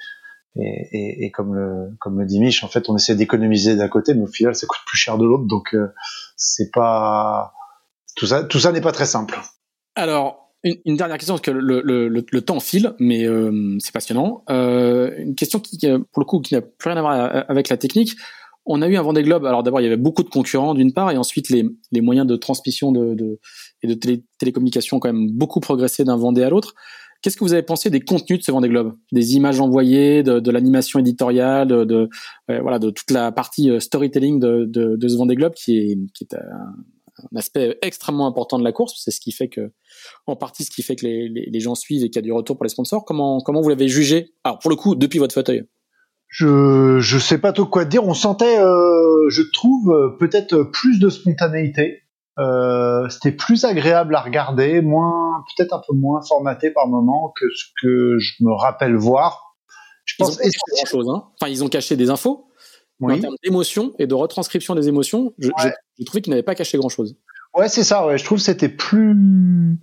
Et, 0.57 0.89
et, 0.93 1.25
et, 1.25 1.31
comme 1.31 1.55
le 1.55 1.97
comme 1.99 2.21
le 2.21 2.27
dit 2.27 2.39
Mich, 2.39 2.63
en 2.63 2.69
fait, 2.69 2.91
on 2.91 2.97
essaie 2.97 3.15
d'économiser 3.15 3.75
d'un 3.75 3.89
côté, 3.89 4.13
mais 4.15 4.23
au 4.23 4.27
final, 4.27 4.55
ça 4.55 4.67
coûte 4.67 4.81
plus 4.87 4.99
cher 4.99 5.17
de 5.17 5.25
l'autre. 5.25 5.45
Donc, 5.45 5.75
euh, 5.75 5.95
c'est 6.37 6.71
pas 6.71 7.55
tout 8.17 8.27
ça. 8.27 8.45
Tout 8.45 8.59
ça 8.59 8.73
n'est 8.73 8.83
pas 8.83 8.93
très 8.93 9.07
simple. 9.07 9.41
Alors, 9.95 10.42
une, 10.65 10.77
une 10.85 10.97
dernière 10.97 11.19
question 11.19 11.35
parce 11.35 11.43
que 11.43 11.51
le, 11.51 11.83
le, 11.83 12.09
le, 12.09 12.25
le 12.31 12.41
temps 12.41 12.61
file, 12.61 12.95
mais 12.99 13.27
euh, 13.27 13.77
c'est 13.79 13.93
passionnant. 13.93 14.45
Euh, 14.51 15.11
une 15.19 15.35
question 15.35 15.61
qui, 15.61 15.79
pour 15.79 16.21
le 16.21 16.25
coup, 16.25 16.41
qui 16.41 16.55
n'a 16.55 16.61
plus 16.63 16.89
rien 16.89 16.97
à 16.99 17.03
voir 17.03 17.45
avec 17.49 17.69
la 17.69 17.77
technique. 17.77 18.15
On 18.65 18.81
a 18.81 18.89
eu 18.89 18.97
un 18.97 19.03
Vendée 19.03 19.25
Globe. 19.25 19.45
Alors 19.45 19.65
d'abord, 19.65 19.81
il 19.81 19.85
y 19.85 19.87
avait 19.89 19.97
beaucoup 19.97 20.23
de 20.23 20.29
concurrents 20.29 20.75
d'une 20.75 20.93
part, 20.93 21.11
et 21.11 21.17
ensuite 21.17 21.49
les, 21.49 21.65
les 21.91 22.01
moyens 22.01 22.27
de 22.27 22.37
transmission 22.37 22.93
de, 22.93 23.15
de 23.15 23.41
et 23.83 23.89
de 23.89 23.95
télé, 23.95 24.23
télécommunication 24.39 24.99
ont 24.99 25.01
quand 25.01 25.13
même 25.13 25.33
beaucoup 25.33 25.59
progressé 25.59 26.05
d'un 26.05 26.17
Vendée 26.17 26.45
à 26.45 26.51
l'autre. 26.51 26.75
Qu'est-ce 27.23 27.37
que 27.37 27.45
vous 27.45 27.53
avez 27.53 27.63
pensé 27.63 27.91
des 27.91 28.01
contenus 28.01 28.41
de 28.41 28.45
ce 28.45 28.51
Vendée 28.53 28.69
Globe? 28.69 28.95
Des 29.13 29.35
images 29.35 29.61
envoyées, 29.61 30.23
de, 30.23 30.41
de 30.41 30.51
l'animation 30.51 30.99
éditoriale, 31.01 31.69
de, 31.69 31.85
de 31.85 32.09
voilà, 32.49 32.79
de 32.79 32.91
toute 32.91 33.11
la 33.11 33.33
partie 33.33 33.71
euh, 33.71 33.81
storytelling 33.81 34.39
de, 34.39 34.65
de, 34.69 34.97
de 34.97 35.09
ce 35.09 35.17
Vendée 35.17 35.35
Globe 35.35 35.55
qui 35.55 35.79
est, 35.79 35.99
qui 36.15 36.25
est 36.25 36.35
un, 36.35 36.75
un, 37.33 37.37
aspect 37.39 37.79
extrêmement 37.83 38.27
important 38.27 38.59
de 38.59 38.65
la 38.65 38.73
course. 38.73 39.01
C'est 39.03 39.11
ce 39.11 39.21
qui 39.21 39.33
fait 39.33 39.49
que, 39.49 39.73
en 40.27 40.37
partie, 40.37 40.65
ce 40.65 40.71
qui 40.71 40.83
fait 40.83 40.97
que 40.97 41.07
les, 41.07 41.29
les, 41.29 41.49
les 41.51 41.61
gens 41.61 41.75
suivent 41.75 42.05
et 42.05 42.11
qu'il 42.11 42.17
y 42.17 42.19
a 42.19 42.23
du 42.23 42.33
retour 42.33 42.57
pour 42.57 42.65
les 42.65 42.71
sponsors. 42.71 43.05
Comment, 43.05 43.41
comment 43.41 43.61
vous 43.61 43.69
l'avez 43.69 43.89
jugé? 43.89 44.35
Alors 44.45 44.59
pour 44.59 44.71
le 44.71 44.77
coup, 44.77 44.95
depuis 44.95 45.19
votre 45.19 45.35
fauteuil. 45.35 45.65
Je 46.29 46.99
je 47.01 47.19
sais 47.19 47.39
pas 47.39 47.53
trop 47.53 47.67
quoi 47.67 47.85
dire. 47.85 48.05
On 48.05 48.15
sentait, 48.15 48.59
euh, 48.59 49.29
je 49.29 49.43
trouve, 49.53 49.91
euh, 49.91 50.17
peut-être 50.19 50.63
plus 50.63 50.99
de 50.99 51.11
spontanéité. 51.11 52.03
Euh, 52.39 53.07
c'était 53.11 53.33
plus 53.33 53.67
agréable 53.67 54.15
à 54.15 54.23
regarder, 54.23 54.81
moins 54.81 55.45
peut-être 55.55 55.75
un 55.75 55.83
peu 55.87 55.95
moins 55.95 56.23
formaté 56.23 56.71
par 56.71 56.89
moment 56.89 57.35
que 57.39 57.45
ce 57.55 57.65
que 57.83 58.19
je 58.19 58.43
me 58.43 58.53
rappelle 58.53 58.97
voir. 58.97 59.57
Je 60.07 60.15
pense 60.19 60.39
ils 60.43 60.49
ont 60.49 60.75
grand 60.75 60.87
chose, 60.87 61.09
hein. 61.11 61.25
Enfin, 61.39 61.51
ils 61.51 61.63
ont 61.63 61.69
caché 61.69 61.97
des 61.97 62.09
infos. 62.09 62.47
Oui. 63.03 63.15
En 63.15 63.21
termes 63.21 63.37
d'émotion 63.43 63.93
et 63.99 64.07
de 64.07 64.15
retranscription 64.15 64.77
des 64.77 64.89
émotions, 64.89 65.35
je, 65.39 65.49
ouais. 65.49 65.75
je 65.99 66.05
trouvais 66.05 66.23
qu'ils 66.23 66.31
n'avaient 66.31 66.45
pas 66.45 66.55
caché 66.55 66.79
grand 66.79 66.89
chose. 66.89 67.17
Ouais, 67.53 67.69
c'est 67.69 67.83
ça. 67.83 68.07
Ouais, 68.07 68.17
je 68.17 68.25
trouve 68.25 68.39
que 68.39 68.45
c'était 68.45 68.69
plus, 68.69 69.79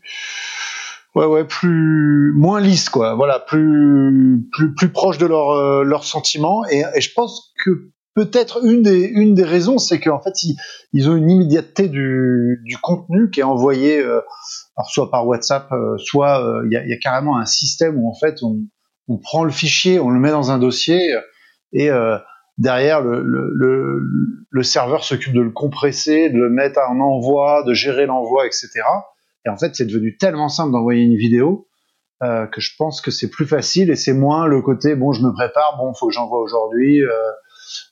ouais, 1.16 1.26
ouais, 1.26 1.44
plus 1.44 2.34
moins 2.36 2.62
lisse, 2.62 2.90
quoi. 2.90 3.16
Voilà, 3.16 3.40
plus, 3.40 4.48
plus, 4.54 4.74
plus 4.74 4.90
proche 4.90 5.18
de 5.18 5.26
leurs 5.26 5.52
euh, 5.52 5.84
leurs 5.84 6.06
sentiments. 6.06 6.66
Et, 6.68 6.84
et 6.96 7.02
je 7.02 7.14
pense 7.14 7.54
que 7.64 7.92
peut-être 8.16 8.66
une 8.66 8.84
des, 8.84 9.04
une 9.04 9.36
des 9.36 9.44
raisons, 9.44 9.80
c'est 9.80 10.00
qu'en 10.00 10.22
fait, 10.22 10.42
ils, 10.44 10.56
ils, 10.94 11.10
ont 11.10 11.18
une 11.18 11.30
immédiateté 11.30 11.90
du, 11.90 12.62
du 12.64 12.78
contenu 12.78 13.30
qui 13.30 13.42
est 13.42 13.44
envoyé, 13.44 14.00
euh, 14.00 14.22
alors 14.78 14.90
soit 14.90 15.12
par 15.12 15.28
WhatsApp, 15.28 15.70
euh, 15.74 15.98
soit 15.98 16.42
il 16.66 16.72
y, 16.72 16.78
a, 16.78 16.86
y, 16.88 16.94
a, 16.94 16.98
carrément 16.98 17.38
un 17.38 17.46
système 17.46 18.00
où 18.00 18.10
en 18.10 18.16
fait 18.16 18.42
on, 18.44 18.62
on, 19.10 19.18
prend 19.18 19.44
le 19.44 19.52
fichier, 19.52 20.00
on 20.00 20.10
le 20.10 20.22
met 20.22 20.32
dans 20.32 20.52
un 20.52 20.58
dossier 20.58 21.14
et 21.74 21.90
euh, 21.90 22.18
derrière 22.60 23.01
le, 23.01 23.24
le, 23.24 24.01
le, 24.49 24.64
serveur 24.64 25.03
s'occupe 25.03 25.34
de 25.34 25.41
le 25.41 25.49
compresser, 25.49 26.30
de 26.30 26.38
le 26.38 26.49
mettre 26.49 26.80
en 26.88 26.99
envoi, 26.99 27.64
de 27.64 27.74
gérer 27.74 28.05
l'envoi, 28.05 28.45
etc. 28.45 28.70
Et 29.45 29.49
en 29.49 29.57
fait, 29.57 29.76
c'est 29.76 29.86
devenu 29.86 30.18
tellement 30.18 30.49
simple 30.49 30.74
d'envoyer 30.74 31.03
une 31.03 31.16
vidéo 31.16 31.68
euh, 32.22 32.45
que 32.47 32.60
je 32.60 32.72
pense 32.78 32.99
que 32.99 33.12
c'est 33.12 33.30
plus 33.30 33.45
facile 33.45 33.89
et 33.89 33.95
c'est 33.95 34.14
moins 34.14 34.45
le 34.45 34.62
côté 34.62 34.95
bon, 34.95 35.14
je 35.14 35.24
me 35.24 35.32
prépare, 35.32 35.78
bon, 35.78 35.93
faut 35.93 36.07
que 36.07 36.14
j'envoie 36.14 36.41
aujourd'hui. 36.41 37.01
Euh, 37.01 37.10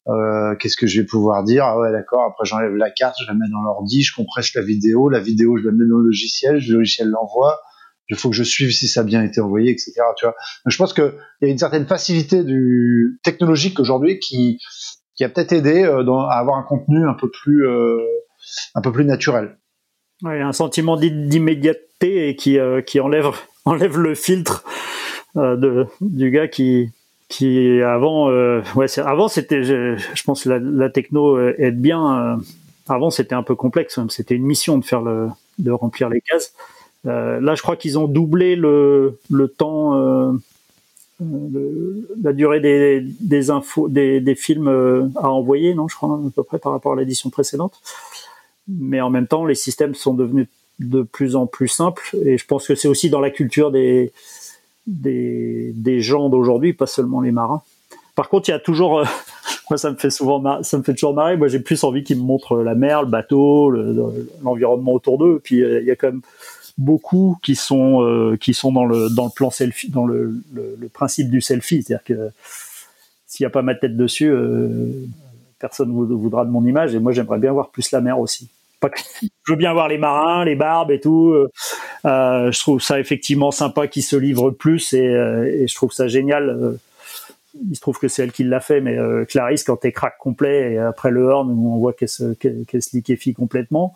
euh, 0.08 0.56
qu'est-ce 0.56 0.76
que 0.76 0.88
je 0.88 1.02
vais 1.02 1.06
pouvoir 1.06 1.44
dire? 1.44 1.64
Ah 1.64 1.80
ouais, 1.80 1.92
d'accord. 1.92 2.24
Après, 2.26 2.44
j'enlève 2.46 2.76
la 2.76 2.92
carte, 2.92 3.16
je 3.22 3.28
la 3.28 3.34
mets 3.34 3.50
dans 3.50 3.62
l'ordi, 3.62 4.02
je 4.02 4.14
compresse 4.14 4.54
la 4.54 4.64
vidéo, 4.64 5.08
la 5.08 5.20
vidéo, 5.20 5.58
je 5.58 5.64
la 5.64 5.72
mets 5.72 5.88
dans 5.88 5.98
le 5.98 6.06
logiciel, 6.06 6.60
le 6.68 6.78
logiciel 6.80 7.08
l'envoie. 7.08 7.62
Il 8.10 8.16
faut 8.16 8.30
que 8.30 8.36
je 8.36 8.44
suive 8.44 8.72
si 8.72 8.88
ça 8.88 9.02
a 9.02 9.04
bien 9.04 9.24
été 9.24 9.42
envoyé, 9.42 9.72
etc. 9.72 9.94
Tu 10.16 10.26
vois. 10.26 10.36
Je 10.66 10.78
pense 10.78 10.94
qu'il 10.94 11.14
y 11.42 11.46
a 11.46 11.50
une 11.50 11.58
certaine 11.58 11.86
facilité 11.86 12.44
technologique 13.24 13.80
aujourd'hui 13.80 14.20
qui 14.20 14.60
a 15.20 15.30
peut-être 15.30 15.54
aidé 15.54 15.84
euh, 15.84 16.04
à 16.30 16.38
avoir 16.40 16.58
un 16.58 16.64
contenu 16.64 17.08
un 17.08 17.14
peu 17.14 17.30
plus 17.30 17.68
euh, 17.68 17.98
un 18.76 18.82
peu 18.82 18.92
plus 18.92 19.06
naturel. 19.06 19.58
Un 20.24 20.54
sentiment 20.54 20.98
d'immédiateté 20.98 22.30
et 22.30 22.36
qui 22.36 22.58
euh, 22.60 22.82
enlève 23.66 23.98
le 23.98 24.16
filtre 24.16 24.64
de 25.36 25.86
du 26.02 26.32
gars 26.32 26.48
qui 26.48 26.92
avant 27.82 28.30
euh, 28.30 28.62
avant 28.98 29.28
c'était 29.28 29.64
je, 29.64 30.24
pense 30.24 30.46
la, 30.46 30.60
la 30.60 30.90
techno 30.90 31.40
aide 31.40 31.80
bien 31.80 32.36
euh, 32.38 32.38
avant 32.88 33.10
c'était 33.10 33.36
un 33.36 33.44
peu 33.44 33.56
complexe 33.56 34.00
c'était 34.10 34.36
une 34.36 34.46
mission 34.46 34.78
de 34.78 35.72
remplir 35.72 36.10
les 36.10 36.22
cases 36.22 36.54
euh, 36.56 36.77
là 37.04 37.56
je 37.56 37.62
crois 37.62 37.76
qu'ils 37.76 37.98
ont 37.98 38.08
doublé 38.08 38.56
le 38.56 39.20
temps 39.48 40.38
la 41.20 42.34
durée 42.34 42.60
des, 42.60 43.50
infos, 43.50 43.90
des, 43.90 44.36
films 44.36 45.12
à 45.16 45.32
envoyer, 45.32 45.74
non, 45.74 45.88
je 45.88 45.96
crois 45.96 46.14
à 46.14 46.30
peu 46.36 46.44
près 46.44 46.60
par 46.60 46.74
rapport 46.74 46.94
à 46.94 46.96
l'édition 46.96 47.30
précédente. 47.30 47.80
Mais 48.68 49.02
en 49.02 49.10
même 49.10 49.28
temps, 49.28 49.46
les 49.46 49.56
systèmes 49.56 49.96
sont 49.96 50.14
devenus 50.14 50.48
de 50.80 51.02
plus 51.02 51.36
en 51.36 51.48
plus 51.48 51.70
simples, 51.70 52.16
et 52.24 52.38
je 52.38 52.46
pense 52.46 52.68
que 52.68 52.76
c'est 52.76 52.88
aussi 52.88 53.10
dans 53.10 53.20
la 53.20 53.32
culture 53.32 53.72
des 53.72 54.12
des, 54.88 55.74
des 55.76 56.02
gens 56.02 56.30
d'aujourd'hui, 56.30 56.74
pas 56.74 56.88
seulement 56.88 57.20
les 57.22 57.32
marins. 57.32 57.62
Par 58.16 58.30
contre, 58.30 58.50
il 58.50 58.52
y 58.52 58.56
a 58.56 58.60
toujours, 58.60 59.04
moi 59.70 59.78
ça 59.78 59.92
me 59.92 59.98
fait 59.98 60.10
souvent, 60.10 60.64
ça 60.64 60.78
me 60.78 60.84
fait 60.84 60.94
toujours 60.94 61.14
marrer. 61.14 61.38
Moi 61.38 61.50
j'ai 61.50 61.60
plus 61.60 61.84
envie 61.84 62.04
qu'ils 62.04 62.18
me 62.18 62.24
montrent 62.24 62.58
la 62.58 62.74
mer, 62.74 63.04
le 63.04 63.10
bateau, 63.10 63.70
l'environnement 64.42 64.94
autour 64.94 65.18
d'eux. 65.18 65.40
Puis 65.44 65.58
il 65.58 65.84
y 65.84 65.92
a 65.92 65.96
quand 65.96 66.08
même 66.08 66.22
beaucoup 66.78 67.38
qui 67.42 67.56
sont 67.56 68.04
euh, 68.04 68.38
qui 68.38 68.54
sont 68.54 68.72
dans 68.72 68.86
le 68.86 69.10
dans 69.10 69.26
le 69.26 69.32
plan 69.36 69.50
selfie, 69.50 69.90
dans 69.90 70.06
le, 70.06 70.42
le, 70.54 70.90
principe 70.90 71.30
du 71.30 71.42
selfie, 71.42 71.84
c'est-à-dire 71.84 72.04
que 72.04 72.32
s'il 73.26 73.44
n'y 73.44 73.48
a 73.48 73.52
pas 73.52 73.62
ma 73.62 73.76
tête 73.76 73.98
dessus, 73.98 74.30
euh, 74.30 75.06
personne 75.60 75.90
ne 75.90 76.14
voudra 76.14 76.46
de 76.46 76.50
mon 76.50 76.66
image. 76.66 76.96
Et 76.96 77.00
moi 77.00 77.12
j'aimerais 77.12 77.40
bien 77.40 77.52
voir 77.52 77.70
plus 77.70 77.92
la 77.92 78.02
mer 78.02 78.20
aussi. 78.20 78.50
Je 78.84 79.54
veux 79.54 79.58
bien 79.58 79.74
voir 79.74 79.88
les 79.88 79.98
marins, 79.98 80.46
les 80.46 80.56
barbes 80.56 80.92
et 80.92 81.00
tout. 81.00 81.32
Euh, 81.32 81.50
euh 82.06 82.52
je 82.52 82.60
trouve 82.60 82.82
ça 82.82 83.00
effectivement 83.00 83.52
sympa 83.52 83.88
qu'ils 83.88 84.04
se 84.04 84.16
livrent 84.16 84.52
plus 84.52 84.94
et, 84.94 85.04
et, 85.04 85.68
je 85.68 85.76
trouve 85.76 85.92
ça 85.92 86.08
génial 86.08 86.78
il 87.70 87.76
se 87.76 87.82
trouve 87.82 87.98
que 88.00 88.08
c'est 88.08 88.24
elle 88.24 88.32
qui 88.32 88.44
l'a 88.44 88.60
fait, 88.60 88.82
mais 88.82 88.98
euh, 88.98 89.26
Clarisse, 89.26 89.64
quand 89.64 89.78
t'es 89.78 89.92
crack 89.92 90.18
complet 90.18 90.74
et 90.74 90.78
après 90.78 91.12
le 91.12 91.24
horn 91.26 91.50
on 91.50 91.78
voit 91.78 91.94
qu'elle 91.94 92.10
se, 92.10 92.34
qu'elle, 92.34 92.82
se 92.82 92.96
liquéfie 92.96 93.34
complètement, 93.34 93.94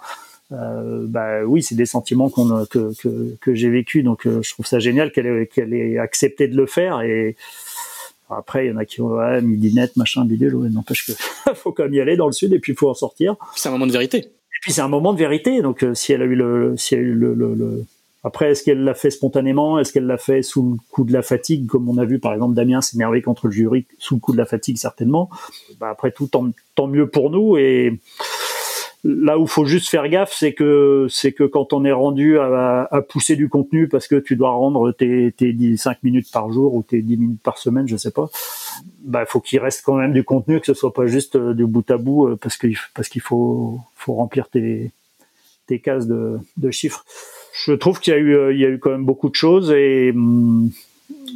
euh, 0.52 1.06
bah 1.08 1.44
oui, 1.46 1.64
c'est 1.64 1.76
des 1.76 1.86
sentiments 1.86 2.30
qu'on, 2.30 2.66
que, 2.66 2.94
que, 3.00 3.36
que 3.40 3.56
j'ai 3.56 3.70
vécu. 3.70 4.04
Donc 4.04 4.26
euh, 4.26 4.42
je 4.42 4.54
trouve 4.54 4.66
ça 4.66 4.80
génial 4.80 5.12
qu'elle 5.12 5.28
ait, 5.28 5.48
qu'elle 5.48 5.74
ait 5.74 5.98
accepté 5.98 6.48
de 6.48 6.56
le 6.56 6.66
faire. 6.66 7.02
Et 7.02 7.36
après, 8.30 8.66
il 8.66 8.70
y 8.70 8.74
en 8.74 8.78
a 8.78 8.86
qui 8.86 9.02
ont 9.02 9.10
ouais, 9.10 9.42
midinette, 9.42 9.96
machin, 9.98 10.26
bidule. 10.26 10.56
Ouais, 10.56 10.70
n'empêche 10.70 11.06
que 11.06 11.54
faut 11.56 11.72
quand 11.72 11.84
même 11.84 11.94
y 11.94 12.02
aller 12.02 12.16
dans 12.16 12.28
le 12.28 12.34
sud 12.34 12.54
et 12.54 12.60
puis 12.60 12.76
faut 12.76 12.90
en 12.90 12.94
sortir. 12.94 13.36
C'est 13.56 13.70
un 13.70 13.74
moment 13.74 13.88
de 13.88 13.92
vérité. 13.92 14.18
Et 14.18 14.60
puis 14.62 14.72
c'est 14.72 14.82
un 14.82 14.88
moment 14.88 15.14
de 15.14 15.20
vérité. 15.20 15.62
Donc 15.62 15.86
si 15.94 16.14
elle 16.14 16.22
a 16.22 16.26
eu 16.26 16.36
le, 16.36 16.76
si 16.78 16.96
elle 16.96 17.02
a 17.02 17.04
eu 17.04 17.14
le, 17.14 17.34
le 17.34 17.86
après, 18.24 18.52
est-ce 18.52 18.64
qu'elle 18.64 18.84
l'a 18.84 18.94
fait 18.94 19.10
spontanément? 19.10 19.80
Est-ce 19.80 19.92
qu'elle 19.92 20.06
l'a 20.06 20.18
fait 20.18 20.44
sous 20.44 20.74
le 20.74 20.78
coup 20.92 21.04
de 21.04 21.12
la 21.14 21.24
fatigue, 21.24 21.66
comme 21.66 21.90
on 21.90 21.98
a 21.98 22.06
vu 22.06 22.20
par 22.20 22.34
exemple 22.34 22.54
Damien 22.54 22.82
s'énerver 22.82 23.22
contre 23.24 23.48
le 23.48 23.52
jury 23.52 23.88
sous 23.98 24.16
le 24.16 24.20
coup 24.20 24.32
de 24.32 24.38
la 24.38 24.46
fatigue 24.46 24.78
certainement. 24.78 25.30
Bah, 25.80 25.90
après 25.90 26.12
tout, 26.12 26.28
tant, 26.28 26.52
tant, 26.76 26.88
mieux 26.88 27.10
pour 27.10 27.32
nous. 27.32 27.58
Et 27.58 28.00
là 29.04 29.40
où 29.40 29.48
faut 29.48 29.66
juste 29.66 29.90
faire 29.90 30.08
gaffe, 30.10 30.34
c'est 30.34 30.54
que 30.54 31.08
c'est 31.10 31.32
que 31.32 31.44
quand 31.44 31.74
on 31.74 31.86
est 31.86 31.92
rendu 31.92 32.38
à, 32.40 32.88
à, 32.92 33.02
pousser 33.02 33.36
du 33.36 33.50
contenu 33.50 33.88
parce 33.88 34.08
que 34.08 34.16
tu 34.16 34.36
dois 34.36 34.52
rendre 34.52 34.92
tes, 34.92 35.32
tes 35.32 35.78
5 35.78 36.04
minutes 36.04 36.32
par 36.32 36.52
jour 36.52 36.76
ou 36.76 36.84
tes 36.84 37.02
10 37.02 37.18
minutes 37.18 37.42
par 37.42 37.58
semaine, 37.58 37.88
je 37.88 37.98
sais 37.98 38.12
pas. 38.12 38.30
Bah, 39.04 39.26
faut 39.26 39.40
qu'il 39.40 39.60
reste 39.60 39.82
quand 39.84 39.96
même 39.96 40.14
du 40.14 40.24
contenu, 40.24 40.60
que 40.60 40.68
ce 40.68 40.74
soit 40.74 40.94
pas 40.94 41.08
juste 41.08 41.36
euh, 41.36 41.54
du 41.54 41.66
bout 41.66 41.90
à 41.90 41.98
bout, 41.98 42.28
euh, 42.28 42.36
parce 42.36 42.58
qu'il 42.58 42.78
parce 42.94 43.10
qu'il 43.10 43.22
faut 43.22 43.80
faut 43.96 44.14
remplir 44.14 44.50
tes 44.50 44.92
tes 45.68 45.80
cases 45.80 46.08
de, 46.08 46.38
de 46.58 46.72
chiffres 46.72 47.04
je 47.54 47.74
trouve 47.74 48.00
qu'il 48.00 48.14
y 48.14 48.16
a 48.16 48.20
eu, 48.20 48.36
euh, 48.36 48.54
il 48.54 48.60
y 48.60 48.66
a 48.66 48.70
eu 48.70 48.80
quand 48.80 48.92
même 48.92 49.06
beaucoup 49.06 49.30
de 49.30 49.36
choses 49.36 49.72
et, 49.72 50.12
mm, 50.14 50.70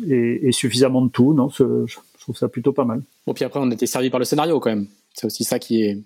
et, 0.09 0.51
suffisamment 0.51 1.01
de 1.01 1.09
tout. 1.09 1.33
Non, 1.33 1.49
je, 1.49 1.85
trouve 2.19 2.37
ça 2.37 2.47
plutôt 2.47 2.73
pas 2.73 2.85
mal. 2.85 3.01
Bon, 3.27 3.33
puis 3.33 3.45
après, 3.45 3.59
on 3.59 3.69
était 3.69 3.85
servi 3.85 4.09
par 4.09 4.19
le 4.19 4.25
scénario 4.25 4.59
quand 4.59 4.71
même. 4.71 4.87
C'est 5.13 5.27
aussi 5.27 5.43
ça 5.43 5.59
qui 5.59 5.83
est. 5.83 5.97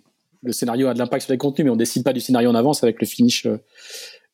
Le 0.41 0.51
scénario 0.51 0.87
a 0.87 0.93
de 0.93 0.99
l'impact 0.99 1.25
sur 1.25 1.31
les 1.33 1.37
contenus, 1.37 1.65
mais 1.65 1.71
on 1.71 1.75
décide 1.75 2.03
pas 2.03 2.13
du 2.13 2.21
scénario 2.21 2.49
en 2.49 2.55
avance 2.55 2.83
avec 2.83 3.01
le 3.01 3.07
finish. 3.07 3.45
Euh, 3.45 3.57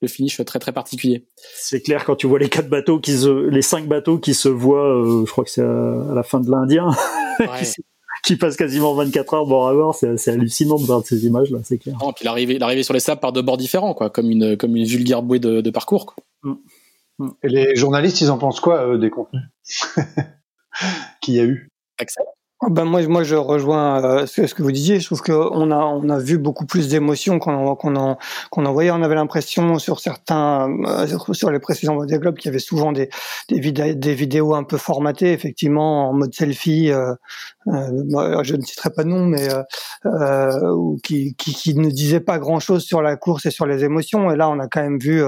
le 0.01 0.07
finish 0.07 0.43
très 0.45 0.59
très 0.59 0.73
particulier. 0.73 1.25
C'est 1.55 1.81
clair 1.81 2.03
quand 2.03 2.15
tu 2.15 2.27
vois 2.27 2.37
les 2.37 2.49
quatre 2.49 2.69
bateaux 2.69 2.99
qui 2.99 3.17
se, 3.17 3.47
les 3.49 3.61
cinq 3.61 3.87
bateaux 3.87 4.19
qui 4.19 4.33
se 4.33 4.49
voient, 4.49 5.01
euh, 5.01 5.25
je 5.25 5.31
crois 5.31 5.45
que 5.45 5.49
c'est 5.49 5.61
à, 5.61 6.13
la 6.13 6.23
fin 6.23 6.41
de 6.41 6.51
l'Indien, 6.51 6.91
qui 8.23 8.35
passe 8.35 8.57
quasiment 8.57 8.93
24 8.93 9.33
heures 9.33 9.45
bord 9.45 9.69
à 9.69 9.73
bord. 9.73 9.95
C'est 9.95 10.27
hallucinant 10.29 10.77
de 10.77 10.85
voir 10.85 11.01
ces 11.05 11.25
images-là, 11.25 11.59
c'est 11.63 11.77
clair. 11.77 11.95
Oh, 12.01 12.11
puis 12.13 12.25
l'arrivée, 12.25 12.59
l'arrivée 12.59 12.83
sur 12.83 12.93
les 12.93 12.99
sables 12.99 13.21
par 13.21 13.31
deux 13.31 13.41
bords 13.41 13.57
différents, 13.57 13.93
quoi, 13.93 14.09
comme 14.09 14.29
une, 14.29 14.57
comme 14.57 14.75
une 14.75 14.85
vulgaire 14.85 15.23
bouée 15.23 15.39
de, 15.39 15.69
parcours. 15.69 16.05
Quoi. 16.07 16.23
Mm. 16.43 16.55
Mm. 17.19 17.29
Et 17.43 17.47
les 17.47 17.75
journalistes, 17.75 18.19
ils 18.19 18.31
en 18.31 18.37
pensent 18.37 18.59
quoi 18.59 18.97
des 18.97 19.09
contenus 19.09 19.43
qu'il 21.21 21.35
y 21.35 21.39
a 21.39 21.45
eu? 21.45 21.69
Axel 21.97 22.25
ben 22.69 22.85
moi, 22.85 23.05
moi, 23.07 23.23
je 23.23 23.35
rejoins 23.35 24.03
euh, 24.03 24.25
ce, 24.25 24.53
que 24.53 24.63
vous 24.63 24.71
disiez. 24.71 24.99
Je 24.99 25.05
trouve 25.05 25.21
qu'on 25.21 25.71
a, 25.71 25.77
on 25.77 26.09
a 26.09 26.19
vu 26.19 26.37
beaucoup 26.37 26.65
plus 26.65 26.87
d'émotions 26.87 27.37
qu'on 27.37 27.75
qu'on 27.75 27.95
en, 27.95 28.17
qu'on 28.49 28.65
envoyait. 28.65 28.91
On 28.91 29.01
avait 29.03 29.15
l'impression 29.15 29.77
sur 29.77 29.99
certains, 29.99 30.69
euh, 30.85 31.33
sur 31.33 31.51
les 31.51 31.59
précédents 31.59 32.03
des 32.05 32.17
globes, 32.17 32.37
qu'il 32.37 32.49
y 32.49 32.49
avait 32.49 32.59
souvent 32.59 32.91
des, 32.91 33.09
des, 33.49 34.13
vidéos 34.13 34.55
un 34.55 34.63
peu 34.63 34.77
formatées, 34.77 35.31
effectivement, 35.31 36.09
en 36.09 36.13
mode 36.13 36.33
selfie. 36.33 36.91
Euh, 36.91 37.13
euh 37.67 38.43
je 38.43 38.55
ne 38.55 38.61
citerai 38.61 38.89
pas 38.91 39.03
de 39.03 39.09
nom, 39.09 39.25
mais 39.25 39.47
ou 40.05 40.97
qui, 41.03 41.35
qui, 41.35 41.53
qui, 41.53 41.75
ne 41.75 41.89
disaient 41.89 42.19
pas 42.19 42.37
grand-chose 42.37 42.83
sur 42.83 43.01
la 43.01 43.15
course 43.15 43.45
et 43.45 43.51
sur 43.51 43.65
les 43.65 43.83
émotions. 43.83 44.31
Et 44.31 44.35
là, 44.35 44.49
on 44.49 44.59
a 44.59 44.67
quand 44.67 44.81
même 44.81 44.99
vu 44.99 45.23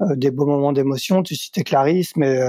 des 0.00 0.30
beaux 0.30 0.46
moments 0.46 0.72
d'émotion. 0.72 1.22
Tu 1.22 1.34
citais 1.36 1.62
Clarisse, 1.62 2.16
mais 2.16 2.40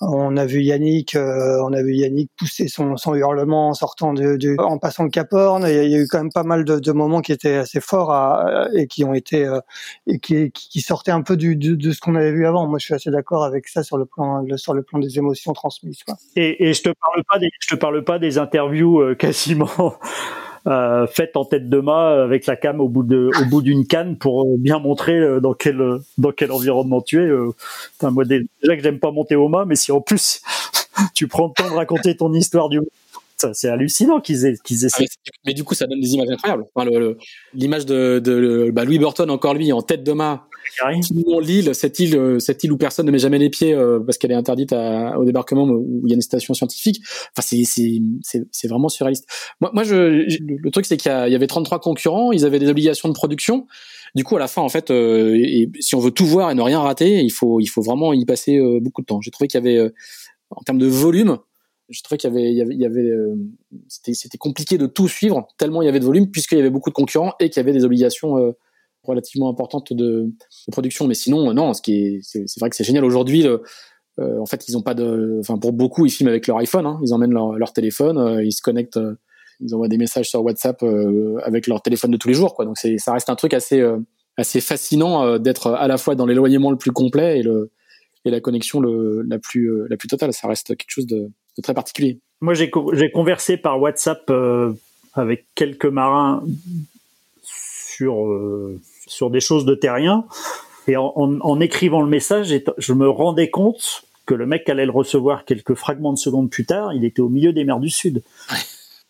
on 0.00 0.36
a 0.36 0.44
vu 0.44 0.62
Yannick, 0.62 1.16
on 1.16 1.72
a 1.72 1.82
vu 1.82 1.94
Yannick 1.94 2.30
pousser 2.36 2.68
son, 2.68 2.96
son 2.96 3.14
hurlement 3.14 3.68
en 3.68 3.74
en 3.82 4.78
passant 4.78 5.04
le 5.04 5.10
Cap 5.10 5.32
Horn. 5.32 5.64
Il 5.66 5.74
y, 5.74 5.94
a 5.94 5.98
eu 5.98 6.06
quand 6.08 6.18
même 6.18 6.32
pas 6.32 6.42
mal 6.42 6.64
de, 6.64 6.92
moments 6.92 7.20
qui 7.20 7.32
étaient 7.32 7.56
assez 7.56 7.80
forts 7.80 8.14
et 8.74 8.86
qui 8.86 9.04
ont 9.04 9.14
été 9.14 9.44
euh, 9.44 9.60
et 10.06 10.18
qui, 10.18 10.80
sortaient 10.80 11.10
un 11.10 11.22
peu 11.22 11.36
de, 11.36 11.92
ce 11.92 12.00
qu'on 12.00 12.14
avait 12.14 12.32
vu 12.32 12.46
avant. 12.46 12.66
Moi, 12.66 12.78
je 12.78 12.86
suis 12.86 12.94
assez 12.94 13.10
d'accord 13.10 13.44
avec 13.44 13.68
ça 13.68 13.82
sur 13.82 13.96
le 13.96 14.06
plan 14.06 14.44
sur 14.56 14.74
le 14.74 14.82
plan 14.82 14.98
des 14.98 15.18
émotions 15.18 15.52
transmises. 15.52 16.00
Et, 16.36 16.72
je 16.72 16.82
te 16.82 16.90
parle 16.90 17.24
pas 17.28 17.38
des, 17.38 17.50
te 17.70 17.76
parle 17.76 18.04
pas 18.04 18.18
des 18.18 18.38
interviews 18.38 19.00
euh, 19.00 19.14
quasiment. 19.14 19.70
Euh, 20.66 21.06
faites 21.06 21.38
en 21.38 21.46
tête 21.46 21.70
de 21.70 21.80
mât 21.80 22.22
avec 22.22 22.44
la 22.44 22.54
cam 22.54 22.80
au 22.82 22.88
bout 22.88 23.02
d'une 23.02 23.86
canne 23.86 24.18
pour 24.18 24.42
euh, 24.42 24.56
bien 24.58 24.78
montrer 24.78 25.40
dans 25.40 25.54
quel 25.54 26.00
dans 26.18 26.32
quel 26.32 26.52
environnement 26.52 27.00
tu 27.00 27.22
es. 27.22 27.30
moi 28.02 28.24
déjà 28.26 28.76
que 28.76 28.82
j'aime 28.82 28.98
pas 28.98 29.10
monter 29.10 29.36
au 29.36 29.48
mât, 29.48 29.64
mais 29.64 29.76
si 29.76 29.90
en 29.90 30.02
plus 30.02 30.42
tu 31.14 31.28
prends 31.28 31.46
le 31.46 31.52
temps 31.54 31.70
de 31.70 31.74
raconter 31.74 32.14
ton 32.14 32.34
histoire 32.34 32.68
du 32.68 32.80
c'est 33.52 33.68
hallucinant 33.68 34.20
qu'ils 34.20 34.46
aient, 34.46 34.54
qu'ils 34.64 34.86
ah, 34.86 35.02
mais, 35.46 35.54
du 35.54 35.64
coup, 35.64 35.74
ça 35.74 35.86
donne 35.86 36.00
des 36.00 36.14
images 36.14 36.28
incroyables. 36.30 36.64
l'image 37.54 37.86
de, 37.86 38.70
bah, 38.72 38.84
Louis 38.84 38.98
Burton, 38.98 39.30
encore 39.30 39.54
lui, 39.54 39.72
en 39.72 39.82
tête 39.82 40.02
de 40.04 40.12
main, 40.12 40.42
l'île, 41.40 41.74
cette 41.74 41.98
île, 41.98 42.16
euh, 42.16 42.38
cette 42.38 42.62
île 42.64 42.72
où 42.72 42.76
personne 42.76 43.06
ne 43.06 43.10
met 43.10 43.18
jamais 43.18 43.38
les 43.38 43.50
pieds 43.50 43.74
euh, 43.74 44.00
parce 44.00 44.18
qu'elle 44.18 44.30
est 44.30 44.36
interdite 44.36 44.72
au 44.72 45.24
débarquement 45.24 45.64
où 45.64 46.02
il 46.04 46.10
y 46.10 46.12
a 46.12 46.16
une 46.16 46.22
station 46.22 46.54
scientifique. 46.54 47.00
Enfin, 47.36 47.42
c'est, 47.42 47.64
c'est, 47.64 48.68
vraiment 48.68 48.88
surréaliste. 48.88 49.26
Moi, 49.60 49.70
moi 49.72 49.84
je, 49.84 50.26
le 50.38 50.70
truc, 50.70 50.86
c'est 50.86 50.96
qu'il 50.96 51.10
y, 51.10 51.34
avait 51.34 51.46
33 51.46 51.80
concurrents, 51.80 52.32
ils 52.32 52.44
avaient 52.44 52.58
des 52.58 52.68
obligations 52.68 53.08
de 53.08 53.14
production. 53.14 53.66
Du 54.14 54.24
coup, 54.24 54.36
à 54.36 54.40
la 54.40 54.48
fin, 54.48 54.62
en 54.62 54.68
fait, 54.68 54.90
euh, 54.90 55.36
et 55.36 55.70
si 55.80 55.94
on 55.94 56.00
veut 56.00 56.10
tout 56.10 56.26
voir 56.26 56.50
et 56.50 56.54
ne 56.54 56.62
rien 56.62 56.80
rater, 56.80 57.20
il 57.20 57.30
faut, 57.30 57.60
il 57.60 57.66
faut 57.66 57.82
vraiment 57.82 58.12
y 58.12 58.24
passer 58.24 58.60
beaucoup 58.80 59.02
de 59.02 59.06
temps. 59.06 59.20
J'ai 59.20 59.30
trouvé 59.30 59.48
qu'il 59.48 59.64
y 59.64 59.66
avait, 59.66 59.92
en 60.50 60.62
termes 60.62 60.78
de 60.78 60.86
volume, 60.86 61.38
je 61.90 62.02
trouvais 62.02 62.18
qu'il 62.18 62.32
y 62.32 62.84
avait, 62.84 63.10
euh, 63.10 63.34
c'était 63.88 64.38
compliqué 64.38 64.78
de 64.78 64.86
tout 64.86 65.08
suivre 65.08 65.48
tellement 65.58 65.82
il 65.82 65.86
y 65.86 65.88
avait 65.88 65.98
de 65.98 66.04
volume 66.04 66.30
puisqu'il 66.30 66.56
y 66.56 66.60
avait 66.60 66.70
beaucoup 66.70 66.90
de 66.90 66.94
concurrents 66.94 67.34
et 67.40 67.50
qu'il 67.50 67.56
y 67.56 67.60
avait 67.60 67.72
des 67.72 67.84
obligations 67.84 68.38
euh, 68.38 68.52
relativement 69.02 69.48
importantes 69.48 69.92
de, 69.92 70.30
production. 70.70 71.08
Mais 71.08 71.14
sinon, 71.14 71.52
non, 71.52 71.74
ce 71.74 71.82
qui 71.82 71.94
est, 71.94 72.20
c'est 72.22 72.60
vrai 72.60 72.70
que 72.70 72.76
c'est 72.76 72.84
génial 72.84 73.04
aujourd'hui. 73.04 73.46
Euh, 73.46 73.58
en 74.18 74.46
fait, 74.46 74.68
ils 74.68 74.76
ont 74.76 74.82
pas 74.82 74.94
de, 74.94 75.38
enfin 75.40 75.58
pour 75.58 75.72
beaucoup, 75.72 76.06
ils 76.06 76.10
filment 76.10 76.28
avec 76.28 76.46
leur 76.46 76.58
iPhone. 76.58 76.86
Hein, 76.86 77.00
ils 77.02 77.12
emmènent 77.12 77.32
leur, 77.32 77.72
téléphone, 77.72 78.40
ils 78.44 78.52
se 78.52 78.62
connectent, 78.62 79.00
ils 79.60 79.74
envoient 79.74 79.88
des 79.88 79.98
messages 79.98 80.28
sur 80.28 80.44
WhatsApp 80.44 80.84
avec 81.42 81.66
leur 81.66 81.82
téléphone 81.82 82.12
de 82.12 82.16
tous 82.16 82.28
les 82.28 82.34
jours. 82.34 82.54
Quoi. 82.54 82.66
Donc 82.66 82.78
ça 82.78 83.12
reste 83.12 83.30
un 83.30 83.36
truc 83.36 83.54
assez, 83.54 83.82
assez 84.36 84.60
fascinant 84.60 85.38
d'être 85.38 85.68
à 85.68 85.88
la 85.88 85.96
fois 85.96 86.14
dans 86.14 86.26
l'éloignement 86.26 86.70
le 86.70 86.78
plus 86.78 86.92
complet 86.92 87.40
et 87.40 87.42
le 87.42 87.72
et 88.26 88.30
la 88.30 88.40
connexion 88.40 88.82
la 88.82 89.38
plus 89.38 89.88
la 89.88 89.96
plus 89.96 90.08
totale. 90.08 90.34
Ça 90.34 90.46
reste 90.46 90.76
quelque 90.76 90.90
chose 90.90 91.06
de 91.06 91.30
très 91.62 91.74
particulier. 91.74 92.18
Moi, 92.40 92.54
j'ai 92.54 92.70
conversé 92.70 93.56
par 93.56 93.80
WhatsApp 93.80 94.24
euh, 94.30 94.72
avec 95.14 95.46
quelques 95.54 95.86
marins 95.86 96.42
sur 97.42 98.24
euh, 98.26 98.80
sur 99.06 99.30
des 99.30 99.40
choses 99.40 99.64
de 99.64 99.74
terrien, 99.74 100.24
et 100.86 100.96
en, 100.96 101.60
écrivant 101.60 102.02
le 102.02 102.08
message, 102.08 102.54
je 102.78 102.92
me 102.92 103.08
rendais 103.08 103.50
compte 103.50 104.04
que 104.26 104.34
le 104.34 104.46
mec 104.46 104.68
allait 104.68 104.86
le 104.86 104.92
recevoir 104.92 105.44
quelques 105.44 105.74
fragments 105.74 106.12
de 106.12 106.18
secondes 106.18 106.50
plus 106.50 106.64
tard. 106.64 106.94
Il 106.94 107.04
était 107.04 107.20
au 107.20 107.28
milieu 107.28 107.52
des 107.52 107.64
mers 107.64 107.80
du 107.80 107.90
Sud. 107.90 108.22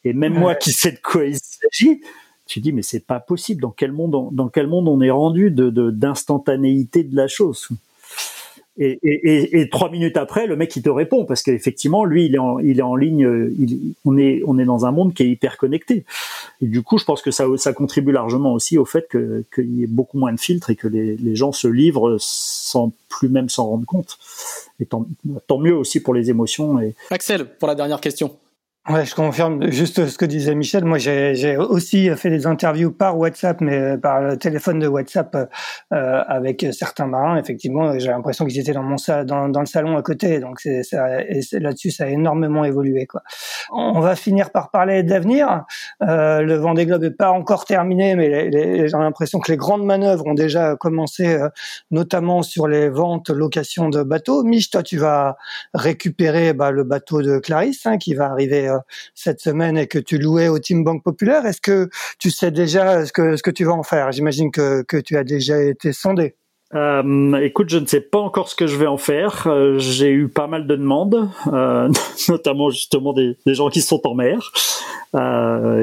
Et 0.05 0.13
même 0.13 0.35
moi, 0.35 0.55
qui 0.55 0.73
sais 0.73 0.93
de 0.93 0.99
quoi 1.03 1.27
il 1.27 1.37
s'agit, 1.39 2.01
tu 2.47 2.61
dis 2.61 2.73
mais 2.73 2.83
c'est 2.83 3.07
pas 3.07 3.21
possible. 3.21 3.63
Dans 3.63 3.71
quel 3.71 3.93
monde, 3.93 4.15
on, 4.15 4.31
dans 4.31 4.49
quel 4.49 4.67
monde 4.67 4.89
on 4.89 5.01
est 5.01 5.11
rendu 5.11 5.51
de 5.51 5.71
d'instantanéité 5.91 7.05
de, 7.05 7.13
de 7.13 7.17
la 7.17 7.29
chose? 7.29 7.69
Et, 8.83 9.69
trois 9.71 9.91
minutes 9.91 10.17
après, 10.17 10.47
le 10.47 10.57
mec 10.57 10.75
il 10.75 10.83
te 10.83 10.89
répond 10.89 11.25
parce 11.25 11.43
qu'effectivement, 11.43 12.05
lui, 12.05 12.27
il 12.27 12.35
est 12.35 12.39
en, 12.39 12.59
il 12.59 12.79
est 12.79 12.83
en 12.83 12.97
ligne. 12.97 13.27
on 14.05 14.17
est, 14.17 14.43
on 14.47 14.59
est 14.59 14.65
dans 14.65 14.87
un 14.87 14.91
monde 14.91 15.13
qui 15.13 15.23
est 15.23 15.29
hyper 15.29 15.59
connecté. 15.59 16.05
Et 16.63 16.67
du 16.67 16.83
coup, 16.83 16.99
je 16.99 17.05
pense 17.05 17.21
que 17.21 17.31
ça, 17.31 17.47
ça 17.57 17.73
contribue 17.73 18.13
largement 18.13 18.55
aussi 18.55 18.79
au 18.79 18.85
fait 18.85 19.07
qu'il 19.11 19.79
y 19.79 19.85
ait 19.85 19.89
beaucoup 19.89 20.19
moins 20.19 20.33
de 20.33 20.41
filtres 20.41 20.71
et 20.71 20.77
que 20.77 20.89
les, 20.89 21.17
les 21.17 21.37
gens 21.37 21.53
se 21.53 21.69
livrent 21.69 22.17
sans 22.19 22.93
plus 23.09 23.29
même 23.29 23.49
s'en 23.49 23.67
rendre 23.67 23.87
compte. 23.87 24.19
Et 24.81 24.87
tant, 24.87 25.07
tant 25.47 25.59
mieux 25.59 25.77
aussi 25.77 26.01
pour 26.01 26.15
les 26.15 26.31
émotions. 26.31 26.81
Et... 26.81 26.95
Axel, 27.11 27.47
pour 27.59 27.69
la 27.69 27.75
dernière 27.75 28.01
question. 28.01 28.35
Ouais, 28.91 29.05
je 29.05 29.15
confirme 29.15 29.71
juste 29.71 30.09
ce 30.09 30.19
que 30.19 30.25
disait 30.25 30.57
Michel. 30.57 30.85
Moi, 30.85 30.99
j'ai 30.99 31.57
aussi 31.57 32.11
fait 32.17 32.29
des 32.29 32.49
interviews 32.49 32.91
par 32.91 33.17
WhatsApp, 33.17 33.61
mais 33.61 33.97
par 33.99 34.21
le 34.21 34.37
téléphone 34.37 34.81
de 34.81 34.89
WhatsApp 34.89 35.49
euh, 35.93 36.23
avec 36.27 36.67
certains 36.73 37.07
marins. 37.07 37.37
Effectivement, 37.37 37.97
j'ai 38.01 38.09
l'impression 38.09 38.47
qu'ils 38.47 38.59
étaient 38.59 38.73
dans 38.73 38.83
mon 38.83 38.97
dans, 39.27 39.49
dans, 39.49 39.61
le 39.61 39.67
salon 39.67 39.97
à 39.97 40.03
côté. 40.03 40.41
Donc, 40.41 40.65
là-dessus, 40.65 41.93
ça 41.93 42.05
a 42.05 42.09
énormément 42.09 42.65
évolué. 42.65 43.07
Quoi. 43.07 43.23
On 43.71 44.01
va 44.01 44.17
finir 44.17 44.51
par 44.51 44.73
parler 44.73 45.05
d'avenir. 45.05 45.67
Euh, 46.03 46.41
le 46.41 46.57
Vendée 46.57 46.85
Globe 46.85 47.05
est 47.05 47.11
pas 47.13 47.31
encore 47.31 47.67
terminé, 47.67 48.17
mais 48.17 48.51
j'ai 48.51 48.97
l'impression 48.97 49.39
que 49.39 49.53
les 49.53 49.57
grandes 49.57 49.85
manœuvres 49.85 50.27
ont 50.27 50.35
déjà 50.35 50.75
commencé, 50.75 51.29
euh, 51.29 51.49
notamment 51.93 52.43
sur 52.43 52.67
les 52.67 52.89
ventes, 52.89 53.31
locations 53.31 53.89
de 53.89 54.03
bateaux. 54.03 54.43
Mich, 54.43 54.69
toi, 54.71 54.83
tu 54.83 54.97
vas 54.97 55.37
récupérer 55.75 56.55
bah, 56.55 56.73
le 56.73 56.83
bateau 56.83 57.23
de 57.23 57.39
Clarisse, 57.39 57.87
hein, 57.87 57.97
qui 57.97 58.15
va 58.15 58.27
arriver 58.27 58.67
euh, 58.67 58.80
cette 59.15 59.41
semaine 59.41 59.77
et 59.79 59.87
que 59.87 59.99
tu 59.99 60.19
louais 60.19 60.49
au 60.49 60.59
Team 60.59 60.85
Banque 60.85 61.03
Populaire. 61.03 61.47
Est-ce 61.47 61.61
que 61.61 61.89
tu 62.19 62.31
sais 62.31 62.51
déjà 62.51 63.07
ce 63.07 63.13
que, 63.13 63.37
ce 63.37 63.43
que 63.43 63.51
tu 63.51 63.65
vas 63.65 63.73
en 63.73 63.83
faire? 63.83 64.13
J'imagine 64.13 64.51
que, 64.51 64.83
que 64.83 64.97
tu 64.97 65.17
as 65.17 65.25
déjà 65.25 65.63
été 65.63 65.93
sondé. 65.93 66.35
Euh, 66.73 67.35
écoute, 67.41 67.69
je 67.69 67.79
ne 67.79 67.87
sais 67.87 68.01
pas 68.01 68.21
encore 68.21 68.49
ce 68.49 68.55
que 68.55 68.69
je 68.69 68.77
vais 68.77 68.87
en 68.87 68.97
faire. 68.97 69.49
Euh, 69.49 69.79
j'ai 69.79 70.11
eu 70.11 70.29
pas 70.29 70.47
mal 70.47 70.69
de 70.69 70.77
demandes, 70.77 71.29
notamment 72.29 72.71
justement 72.71 73.13
des, 73.13 73.37
des, 73.45 73.55
gens 73.55 73.71
qui 73.71 73.81
sont 73.81 74.01
en 74.07 74.15
mer, 74.15 74.53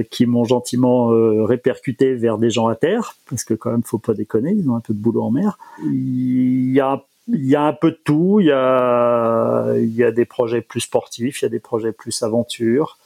qui 0.09 0.25
m'ont 0.25 0.45
gentiment 0.45 1.07
répercuté 1.43 2.15
vers 2.15 2.37
des 2.37 2.49
gens 2.49 2.67
à 2.67 2.75
terre, 2.75 3.15
parce 3.29 3.43
que 3.43 3.53
quand 3.53 3.71
même, 3.71 3.83
faut 3.83 3.97
pas 3.97 4.13
déconner, 4.13 4.53
ils 4.57 4.69
ont 4.69 4.75
un 4.75 4.79
peu 4.79 4.93
de 4.93 4.99
boulot 4.99 5.23
en 5.23 5.31
mer. 5.31 5.57
Il 5.83 6.71
y 6.71 6.79
a 6.79 7.03
il 7.27 7.45
y 7.45 7.55
a 7.55 7.63
un 7.63 7.73
peu 7.73 7.91
de 7.91 7.99
tout. 8.03 8.39
Il 8.39 8.47
y 8.47 8.51
a, 8.51 9.73
il 9.75 9.93
y 9.95 10.03
a 10.03 10.11
des 10.11 10.25
projets 10.25 10.61
plus 10.61 10.81
sportifs, 10.81 11.41
il 11.41 11.45
y 11.45 11.47
a 11.47 11.49
des 11.49 11.59
projets 11.59 11.91
plus 11.91 12.23
aventure. 12.23 12.97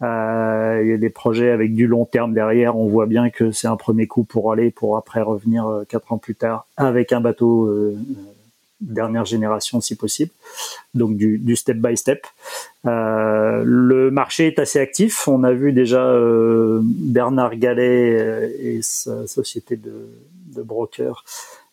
Euh, 0.00 0.80
il 0.84 0.90
y 0.90 0.92
a 0.92 0.96
des 0.96 1.10
projets 1.10 1.50
avec 1.50 1.74
du 1.74 1.86
long 1.88 2.04
terme 2.04 2.32
derrière. 2.32 2.76
On 2.76 2.86
voit 2.86 3.06
bien 3.06 3.30
que 3.30 3.50
c'est 3.50 3.66
un 3.66 3.76
premier 3.76 4.06
coup 4.06 4.22
pour 4.22 4.52
aller, 4.52 4.70
pour 4.70 4.96
après 4.96 5.22
revenir 5.22 5.66
euh, 5.66 5.84
quatre 5.84 6.12
ans 6.12 6.18
plus 6.18 6.36
tard 6.36 6.66
avec 6.76 7.12
un 7.12 7.20
bateau 7.20 7.66
euh, 7.66 7.98
dernière 8.80 9.24
génération 9.24 9.80
si 9.80 9.96
possible. 9.96 10.30
Donc 10.94 11.16
du, 11.16 11.38
du 11.38 11.56
step 11.56 11.78
by 11.78 11.96
step. 11.96 12.26
Euh, 12.86 13.62
le 13.64 14.12
marché 14.12 14.46
est 14.46 14.60
assez 14.60 14.78
actif. 14.78 15.26
On 15.26 15.42
a 15.42 15.50
vu 15.50 15.72
déjà 15.72 16.04
euh, 16.06 16.78
Bernard 16.84 17.56
Gallet 17.56 18.54
et 18.60 18.78
sa 18.82 19.26
société 19.26 19.76
de, 19.76 20.08
de 20.54 20.62
brokers 20.62 21.24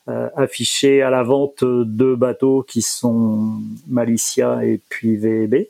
euh, 0.08 0.30
affiché 0.36 1.02
à 1.02 1.10
la 1.10 1.24
vente 1.24 1.64
deux 1.64 2.16
bateaux 2.16 2.64
qui 2.68 2.82
sont 2.82 3.54
Malicia 3.88 4.64
et 4.66 4.80
puis 4.90 5.16
VB. 5.16 5.70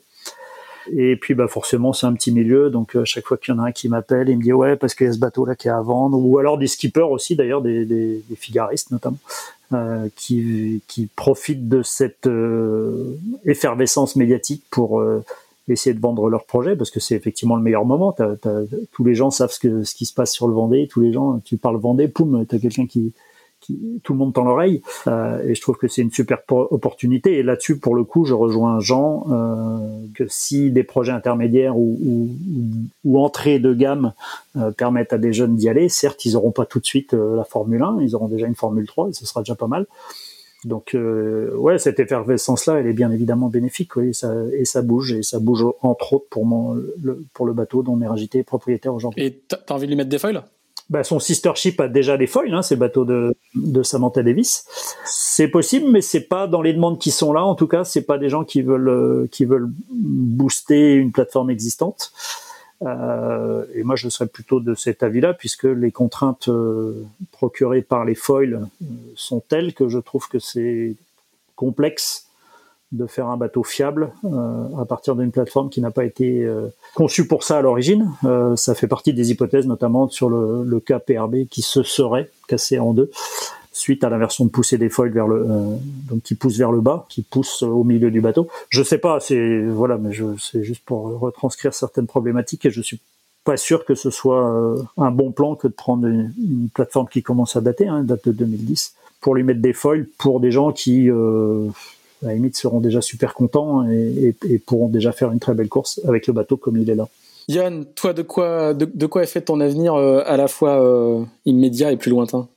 Et 0.92 1.16
puis 1.16 1.34
bah 1.34 1.48
forcément 1.48 1.92
c'est 1.92 2.06
un 2.06 2.12
petit 2.12 2.30
milieu, 2.30 2.70
donc 2.70 2.94
à 2.94 3.04
chaque 3.04 3.26
fois 3.26 3.36
qu'il 3.36 3.54
y 3.54 3.56
en 3.56 3.60
a 3.60 3.68
un 3.68 3.72
qui 3.72 3.88
m'appelle, 3.88 4.28
il 4.28 4.38
me 4.38 4.42
dit 4.42 4.52
ouais 4.52 4.76
parce 4.76 4.94
qu'il 4.94 5.06
y 5.06 5.10
a 5.10 5.12
ce 5.12 5.18
bateau 5.18 5.44
là 5.44 5.56
qui 5.56 5.68
est 5.68 5.72
à 5.72 5.80
vendre, 5.80 6.16
ou 6.18 6.38
alors 6.38 6.58
des 6.58 6.68
skippers 6.68 7.10
aussi 7.10 7.34
d'ailleurs, 7.34 7.60
des, 7.60 7.84
des, 7.84 8.22
des, 8.28 8.36
figaristes 8.36 8.92
notamment, 8.92 9.18
euh, 9.72 10.08
qui, 10.14 10.82
qui 10.86 11.08
profitent 11.16 11.68
de 11.68 11.82
cette 11.82 12.28
euh, 12.28 13.18
effervescence 13.44 14.14
médiatique 14.14 14.62
pour 14.70 15.00
euh, 15.00 15.24
essayer 15.66 15.92
de 15.92 16.00
vendre 16.00 16.28
leur 16.30 16.44
projet 16.44 16.76
parce 16.76 16.92
que 16.92 17.00
c'est 17.00 17.16
effectivement 17.16 17.56
le 17.56 17.62
meilleur 17.62 17.84
moment. 17.84 18.14
tous 18.92 19.04
les 19.04 19.16
gens 19.16 19.32
savent 19.32 19.50
ce, 19.50 19.58
que, 19.58 19.82
ce 19.82 19.94
qui 19.96 20.06
se 20.06 20.14
passe 20.14 20.32
sur 20.32 20.46
le 20.46 20.54
Vendée, 20.54 20.86
tous 20.88 21.00
les 21.00 21.12
gens, 21.12 21.40
tu 21.44 21.56
parles 21.56 21.78
Vendée, 21.78 22.06
poum, 22.06 22.46
t'as 22.46 22.60
quelqu'un 22.60 22.86
qui, 22.86 23.12
tout 24.02 24.12
le 24.12 24.18
monde 24.18 24.34
tend 24.34 24.44
l'oreille. 24.44 24.82
Euh, 25.06 25.42
et 25.46 25.54
je 25.54 25.60
trouve 25.60 25.76
que 25.76 25.88
c'est 25.88 26.02
une 26.02 26.10
super 26.10 26.38
opportunité. 26.48 27.38
Et 27.38 27.42
là-dessus, 27.42 27.78
pour 27.78 27.94
le 27.94 28.04
coup, 28.04 28.24
je 28.24 28.34
rejoins 28.34 28.80
Jean 28.80 29.26
euh, 29.30 30.06
que 30.14 30.24
si 30.28 30.70
des 30.70 30.84
projets 30.84 31.12
intermédiaires 31.12 31.76
ou, 31.76 32.28
entrées 33.14 33.58
de 33.58 33.72
gamme 33.72 34.12
euh, 34.56 34.70
permettent 34.70 35.12
à 35.12 35.18
des 35.18 35.32
jeunes 35.32 35.56
d'y 35.56 35.68
aller, 35.68 35.88
certes, 35.88 36.24
ils 36.24 36.34
n'auront 36.34 36.52
pas 36.52 36.66
tout 36.66 36.80
de 36.80 36.84
suite 36.84 37.12
la 37.12 37.44
Formule 37.44 37.82
1, 37.82 37.98
ils 38.02 38.14
auront 38.14 38.28
déjà 38.28 38.46
une 38.46 38.54
Formule 38.54 38.86
3 38.86 39.08
et 39.08 39.12
ce 39.12 39.26
sera 39.26 39.40
déjà 39.40 39.54
pas 39.54 39.66
mal. 39.66 39.86
Donc 40.64 40.96
ouais, 40.96 41.78
cette 41.78 42.00
effervescence-là, 42.00 42.80
elle 42.80 42.86
est 42.86 42.92
bien 42.92 43.10
évidemment 43.10 43.48
bénéfique, 43.48 43.92
et 43.98 44.12
ça, 44.12 44.82
bouge, 44.82 45.12
et 45.12 45.22
ça 45.22 45.38
bouge 45.38 45.64
entre 45.82 46.14
autres 46.14 46.26
pour, 46.28 46.44
le, 46.44 47.52
bateau 47.52 47.82
dont 47.82 47.94
Méragité 47.94 48.38
est 48.38 48.44
propriétaire 48.44 48.92
aujourd'hui. 48.92 49.24
Et 49.24 49.42
t'as 49.48 49.74
envie 49.74 49.86
de 49.86 49.90
lui 49.90 49.96
mettre 49.96 50.10
des 50.10 50.18
foils 50.18 50.42
bah, 50.88 51.02
son 51.04 51.18
sister 51.18 51.52
ship 51.54 51.80
a 51.80 51.88
déjà 51.88 52.16
des 52.16 52.26
foils, 52.26 52.54
hein, 52.54 52.62
c'est 52.62 52.76
le 52.76 52.80
bateau 52.80 53.04
de, 53.04 53.34
de 53.54 53.82
Samantha 53.82 54.22
Davis. 54.22 54.64
C'est 55.04 55.48
possible, 55.48 55.90
mais 55.90 56.00
c'est 56.00 56.20
pas 56.20 56.46
dans 56.46 56.62
les 56.62 56.72
demandes 56.72 56.98
qui 56.98 57.10
sont 57.10 57.32
là. 57.32 57.44
En 57.44 57.54
tout 57.54 57.66
cas, 57.66 57.84
c'est 57.84 58.02
pas 58.02 58.18
des 58.18 58.28
gens 58.28 58.44
qui 58.44 58.62
veulent 58.62 58.88
euh, 58.88 59.28
qui 59.30 59.44
veulent 59.44 59.70
booster 59.90 60.94
une 60.94 61.12
plateforme 61.12 61.50
existante. 61.50 62.12
Euh, 62.82 63.64
et 63.74 63.82
moi, 63.82 63.96
je 63.96 64.08
serais 64.08 64.26
plutôt 64.26 64.60
de 64.60 64.74
cet 64.74 65.02
avis-là, 65.02 65.34
puisque 65.34 65.64
les 65.64 65.90
contraintes 65.90 66.48
euh, 66.48 67.06
procurées 67.32 67.82
par 67.82 68.04
les 68.04 68.14
foils 68.14 68.54
euh, 68.54 68.86
sont 69.14 69.40
telles 69.40 69.74
que 69.74 69.88
je 69.88 69.98
trouve 69.98 70.28
que 70.28 70.38
c'est 70.38 70.94
complexe 71.54 72.25
de 72.92 73.06
faire 73.06 73.26
un 73.26 73.36
bateau 73.36 73.64
fiable 73.64 74.12
euh, 74.24 74.64
à 74.80 74.84
partir 74.84 75.16
d'une 75.16 75.32
plateforme 75.32 75.70
qui 75.70 75.80
n'a 75.80 75.90
pas 75.90 76.04
été 76.04 76.44
euh, 76.44 76.68
conçue 76.94 77.26
pour 77.26 77.42
ça 77.42 77.58
à 77.58 77.62
l'origine. 77.62 78.12
Euh, 78.24 78.54
ça 78.56 78.74
fait 78.74 78.86
partie 78.86 79.12
des 79.12 79.32
hypothèses, 79.32 79.66
notamment 79.66 80.08
sur 80.08 80.30
le, 80.30 80.62
le 80.64 80.80
cas 80.80 81.00
PRB 81.00 81.46
qui 81.50 81.62
se 81.62 81.82
serait 81.82 82.30
cassé 82.48 82.78
en 82.78 82.92
deux 82.92 83.10
suite 83.72 84.04
à 84.04 84.08
l'inversion 84.08 84.46
de 84.46 84.50
pousser 84.50 84.78
des 84.78 84.88
foils 84.88 85.10
vers 85.10 85.28
le 85.28 85.44
donc 86.08 86.22
qui 86.22 86.34
pousse 86.34 86.56
vers 86.56 86.72
le 86.72 86.80
bas, 86.80 87.04
qui 87.10 87.20
pousse 87.20 87.62
au 87.62 87.84
milieu 87.84 88.10
du 88.10 88.22
bateau. 88.22 88.48
Je 88.70 88.82
sais 88.82 88.96
pas, 88.96 89.20
c'est 89.20 89.64
voilà, 89.64 89.98
mais 89.98 90.16
c'est 90.40 90.64
juste 90.64 90.82
pour 90.86 91.20
retranscrire 91.20 91.74
certaines 91.74 92.06
problématiques 92.06 92.64
et 92.64 92.70
je 92.70 92.80
suis 92.80 92.98
pas 93.44 93.58
sûr 93.58 93.84
que 93.84 93.94
ce 93.94 94.08
soit 94.08 94.76
un 94.96 95.10
bon 95.10 95.30
plan 95.30 95.56
que 95.56 95.68
de 95.68 95.74
prendre 95.74 96.06
une, 96.06 96.70
plateforme 96.72 97.06
qui 97.08 97.22
commence 97.22 97.54
à 97.54 97.60
dater, 97.60 97.86
hein, 97.86 98.02
date 98.02 98.26
de 98.28 98.32
2010, 98.32 98.94
pour 99.20 99.34
lui 99.34 99.42
mettre 99.42 99.60
des 99.60 99.74
foils 99.74 100.06
pour 100.18 100.40
des 100.40 100.50
gens 100.50 100.72
qui 100.72 101.10
euh, 101.10 101.68
à 102.22 102.28
la 102.28 102.34
limite 102.34 102.56
seront 102.56 102.80
déjà 102.80 103.00
super 103.00 103.34
contents 103.34 103.88
et, 103.88 104.34
pourront 104.66 104.88
déjà 104.88 105.12
faire 105.12 105.32
une 105.32 105.40
très 105.40 105.54
belle 105.54 105.68
course 105.68 106.00
avec 106.08 106.26
le 106.26 106.32
bateau 106.32 106.56
comme 106.56 106.76
il 106.76 106.88
est 106.88 106.94
là. 106.94 107.08
Yann, 107.48 107.84
toi, 107.94 108.12
de 108.12 108.22
quoi, 108.22 108.74
de, 108.74 109.06
quoi 109.06 109.22
est 109.22 109.26
fait 109.26 109.42
ton 109.42 109.60
avenir 109.60 109.94
euh, 109.94 110.22
à 110.26 110.36
la 110.36 110.48
fois 110.48 110.82
euh, 110.82 111.24
immédiat 111.44 111.92
et 111.92 111.96
plus 111.96 112.10
lointain? 112.10 112.48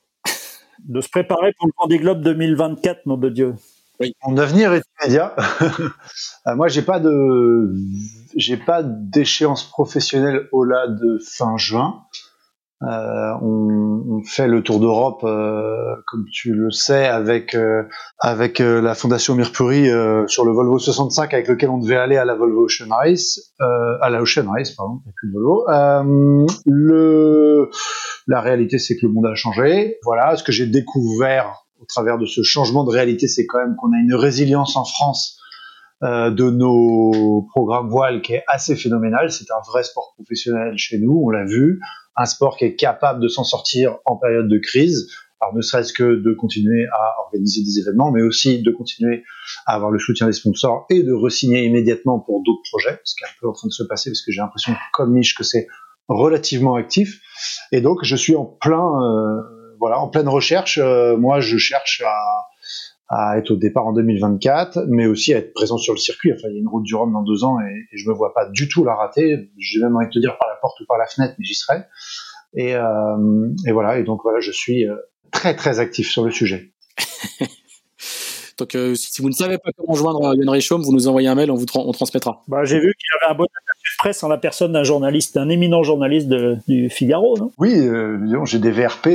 De 0.88 1.02
se 1.02 1.10
préparer 1.10 1.52
pour 1.58 1.68
le 1.68 1.74
Vendée 1.78 2.00
Globe 2.00 2.22
2024, 2.22 3.06
nom 3.06 3.18
de 3.18 3.30
Dieu. 3.30 3.54
Oui. 4.00 4.16
Mon 4.26 4.38
avenir 4.38 4.74
est 4.74 4.84
immédiat. 5.02 5.36
Euh, 6.48 6.56
moi, 6.56 6.70
j'ai 6.70 6.82
pas 6.82 7.02
de, 7.02 7.76
j'ai 8.36 8.56
pas 8.56 8.82
d'échéance 8.82 9.70
professionnelle 9.70 10.48
au-delà 10.54 10.88
de 10.88 11.20
fin 11.20 11.58
juin. 11.58 12.06
Euh, 12.82 13.34
on, 13.42 14.06
on, 14.10 14.24
fait 14.24 14.48
le 14.48 14.64
tour 14.64 14.80
d'Europe, 14.80 15.26
euh, 15.26 15.96
comme 16.08 16.26
tu 16.32 16.54
le 16.54 16.72
sais, 16.72 17.08
avec 17.08 17.54
euh, 17.54 17.84
avec 18.20 18.62
euh, 18.62 18.80
la 18.80 18.96
fondation 18.96 19.36
Mirpuri 19.36 19.90
sur 20.28 20.46
le 20.46 20.54
Volvo 20.54 20.80
65, 20.80 21.34
avec 21.34 21.50
lequel 21.50 21.70
on 21.70 21.78
devait 21.78 21.98
aller 21.98 22.16
à 22.16 22.24
la 22.24 22.36
Volvo 22.36 22.66
Ocean 22.66 22.90
Race, 22.90 23.54
à 23.60 24.10
la 24.10 24.22
Ocean 24.22 24.50
Race, 24.50 24.72
pardon, 24.72 25.02
plus 25.16 25.28
de 25.28 25.34
Volvo. 25.34 25.66
le, 26.66 27.70
la 28.28 28.40
réalité, 28.40 28.80
c'est 28.80 28.96
que 28.96 29.06
le 29.06 29.12
monde 29.12 29.26
a 29.26 29.36
changé. 29.36 29.98
Voilà, 30.04 30.38
ce 30.38 30.44
que 30.44 30.54
j'ai 30.54 30.66
découvert 30.66 31.66
au 31.82 31.86
travers 31.86 32.18
de 32.18 32.26
ce 32.26 32.44
changement 32.44 32.86
de 32.86 32.92
réalité, 32.92 33.28
c'est 33.28 33.46
quand 33.46 33.60
même 33.60 33.76
qu'on 33.76 33.92
a 33.92 33.98
une 34.02 34.14
résilience 34.14 34.78
en 34.78 34.86
France 34.86 35.39
de 36.02 36.50
nos 36.50 37.46
programmes 37.50 37.90
voiles 37.90 38.22
qui 38.22 38.34
est 38.34 38.44
assez 38.48 38.76
phénoménal. 38.76 39.32
C'est 39.32 39.52
un 39.52 39.62
vrai 39.70 39.84
sport 39.84 40.14
professionnel 40.16 40.78
chez 40.78 40.98
nous, 40.98 41.22
on 41.26 41.30
l'a 41.30 41.46
vu 41.46 41.80
un 42.20 42.26
sport 42.26 42.58
qui 42.58 42.66
est 42.66 42.76
capable 42.76 43.22
de 43.22 43.28
s'en 43.28 43.44
sortir 43.44 43.98
en 44.06 44.18
période 44.18 44.48
de 44.48 44.58
crise. 44.58 45.10
Alors 45.42 45.56
ne 45.56 45.62
serait-ce 45.62 45.94
que 45.94 46.04
de 46.04 46.34
continuer 46.34 46.86
à 46.92 47.22
organiser 47.24 47.64
des 47.64 47.80
événements, 47.80 48.12
mais 48.12 48.22
aussi 48.22 48.62
de 48.62 48.72
continuer 48.72 49.24
à 49.66 49.76
avoir 49.76 49.90
le 49.90 49.98
soutien 49.98 50.28
des 50.28 50.34
sponsors 50.34 50.86
et 50.90 51.02
de 51.02 51.14
resigner 51.14 51.64
immédiatement 51.64 52.20
pour 52.20 52.44
d'autres 52.44 52.62
projets, 52.70 53.00
ce 53.06 53.16
qui 53.16 53.24
est 53.24 53.28
un 53.28 53.40
peu 53.40 53.48
en 53.48 53.54
train 53.54 53.70
de 53.70 53.74
se 53.74 53.84
passer 53.84 54.10
parce 54.10 54.22
que 54.22 54.34
j'ai 54.34 54.42
l'impression, 54.42 54.74
comme 54.92 55.14
niche, 55.14 55.36
que 55.36 55.46
c'est 55.46 55.68
relativement 56.10 56.76
actif. 56.76 57.22
Et 57.72 57.80
donc 57.80 58.00
je 58.04 58.18
suis 58.18 58.36
en 58.36 58.44
plein, 58.44 59.02
euh, 59.02 59.42
voilà, 59.80 60.00
en 60.00 60.10
pleine 60.10 60.28
recherche. 60.28 60.78
Euh, 60.78 61.16
moi, 61.16 61.40
je 61.40 61.58
cherche 61.58 62.02
à 62.06 62.18
à 63.10 63.40
être 63.40 63.52
au 63.52 63.56
départ 63.56 63.88
en 63.88 63.94
2024, 63.94 64.86
mais 64.88 65.08
aussi 65.08 65.34
à 65.34 65.40
être 65.40 65.54
présent 65.54 65.78
sur 65.78 65.94
le 65.94 66.00
circuit. 66.00 66.32
Enfin, 66.32 66.48
il 66.50 66.54
y 66.54 66.58
a 66.58 66.60
une 66.60 66.68
route 66.68 66.84
du 66.84 66.94
Rhum 66.94 67.12
dans 67.12 67.24
deux 67.24 67.44
ans 67.44 67.58
et, 67.60 67.98
je 67.98 68.08
me 68.08 68.14
vois 68.14 68.34
pas 68.34 68.48
du 68.48 68.70
tout 68.70 68.86
la 68.86 68.96
rater. 68.96 69.50
J'ai 69.58 69.80
même 69.80 69.96
envie 69.96 70.06
de 70.06 70.12
te 70.12 70.20
dire 70.20 70.38
par 70.38 70.48
la 70.48 70.56
porte 70.62 70.80
ou 70.80 70.86
par 70.86 70.98
la 70.98 71.08
fenêtre, 71.08 71.34
mais 71.40 71.46
j'y 71.46 71.56
serai. 71.56 71.80
Et, 72.54 72.76
euh, 72.76 73.50
et, 73.68 73.72
voilà. 73.72 73.98
Et 73.98 74.04
donc 74.04 74.22
voilà, 74.24 74.40
je 74.40 74.52
suis 74.52 74.88
euh, 74.88 74.96
très 75.32 75.56
très 75.56 75.80
actif 75.80 76.10
sur 76.10 76.24
le 76.24 76.32
sujet. 76.32 76.72
Donc 78.60 78.76
si 78.96 79.22
vous 79.22 79.30
ne 79.30 79.34
savez 79.34 79.58
pas 79.58 79.70
comment 79.78 79.94
joindre 79.94 80.36
Yann 80.36 80.50
Richaume, 80.50 80.82
vous 80.82 80.92
nous 80.92 81.08
envoyez 81.08 81.30
un 81.30 81.36
mail, 81.36 81.50
on 81.50 81.56
vous 81.56 81.66
on 81.76 81.94
transmettra. 81.94 82.44
Bah, 82.50 82.66
j'ai 82.66 82.78
vu 82.78 82.94
qu'il 82.94 83.08
avait 83.22 83.34
un 83.34 83.38
bon 83.38 83.46
attaché 83.46 83.96
de 83.96 83.98
presse 84.00 84.22
en 84.22 84.28
la 84.28 84.38
personne 84.38 84.74
d'un 84.74 84.84
journaliste, 84.84 85.36
d'un 85.36 85.48
éminent 85.48 85.82
journaliste 85.82 86.28
du 86.68 86.90
Figaro, 86.90 87.38
non? 87.38 87.54
Oui, 87.58 87.88
j'ai 88.44 88.60
des 88.60 88.72
VRP 88.72 89.08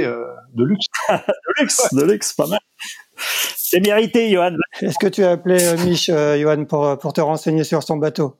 de 0.54 0.64
luxe. 0.64 0.86
de 1.10 1.60
luxe, 1.60 1.92
de 1.92 2.02
luxe, 2.04 2.32
pas 2.32 2.46
mal. 2.46 2.58
C'est 3.16 3.80
mérité, 3.80 4.30
Johan. 4.30 4.56
Est-ce 4.80 4.98
que 4.98 5.06
tu 5.06 5.24
as 5.24 5.32
appelé 5.32 5.58
Mich, 5.84 6.10
Johan, 6.10 6.64
pour, 6.64 6.98
pour 6.98 7.12
te 7.12 7.20
renseigner 7.20 7.64
sur 7.64 7.82
son 7.82 7.96
bateau? 7.96 8.36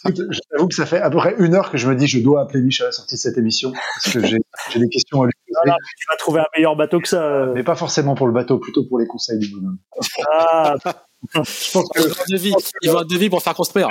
Je 0.04 0.40
t'avoue 0.50 0.68
que 0.68 0.74
ça 0.74 0.86
fait 0.86 1.00
à 1.00 1.10
peu 1.10 1.16
près 1.16 1.34
une 1.38 1.54
heure 1.54 1.70
que 1.70 1.78
je 1.78 1.88
me 1.88 1.96
dis 1.96 2.06
je 2.06 2.20
dois 2.20 2.42
appeler 2.42 2.62
Michel 2.62 2.84
à 2.84 2.88
la 2.88 2.92
sortie 2.92 3.16
de 3.16 3.20
cette 3.20 3.38
émission 3.38 3.72
parce 3.72 4.14
que 4.14 4.24
j'ai 4.24 4.38
des 4.78 4.88
questions 4.88 5.22
à 5.22 5.26
lui 5.26 5.32
poser. 5.46 5.74
tu 5.96 6.06
vas 6.08 6.16
trouver 6.16 6.40
un 6.40 6.46
meilleur 6.56 6.76
bateau 6.76 7.00
que 7.00 7.08
ça. 7.08 7.46
Mais 7.54 7.64
pas 7.64 7.74
forcément 7.74 8.14
pour 8.14 8.26
le 8.26 8.32
bateau, 8.32 8.58
plutôt 8.58 8.84
pour 8.84 8.98
les 8.98 9.06
conseils 9.06 9.38
du 9.38 9.48
bonhomme. 9.48 9.78
Ah. 10.30 10.74
je 11.34 11.72
pense 11.72 11.88
que... 11.90 12.00
il, 12.00 12.08
va 12.08 12.14
un 12.20 12.32
devis, 12.32 12.54
il 12.82 12.90
va 12.90 12.98
un 13.00 13.04
devis 13.04 13.30
pour 13.30 13.42
faire 13.42 13.54
construire. 13.54 13.90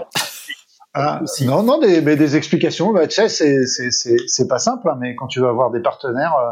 Ah, 0.93 1.21
non, 1.41 1.61
non, 1.61 1.77
des, 1.79 2.01
mais 2.01 2.15
des 2.15 2.35
explications. 2.35 2.91
Bah, 2.91 3.07
tu 3.07 3.27
sais, 3.27 3.65
c'est 3.67 4.47
pas 4.47 4.59
simple, 4.59 4.89
hein, 4.89 4.97
mais 4.99 5.15
quand 5.15 5.27
tu 5.27 5.39
veux 5.39 5.47
avoir 5.47 5.71
des 5.71 5.81
partenaires, 5.81 6.35
euh, 6.35 6.51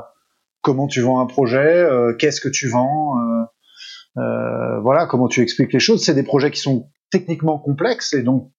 comment 0.66 0.88
tu 0.88 1.02
vends 1.02 1.20
un 1.20 1.28
projet, 1.28 1.60
euh, 1.60 2.16
qu'est-ce 2.18 2.42
que 2.42 2.50
tu 2.50 2.68
vends, 2.68 3.20
euh, 3.20 3.44
euh, 4.18 4.80
voilà, 4.80 5.06
comment 5.06 5.28
tu 5.28 5.42
expliques 5.42 5.72
les 5.72 5.80
choses. 5.80 6.04
C'est 6.04 6.16
des 6.16 6.24
projets 6.24 6.50
qui 6.50 6.60
sont 6.60 6.90
techniquement 7.12 7.60
complexes 7.60 8.14
et 8.14 8.24
donc 8.24 8.52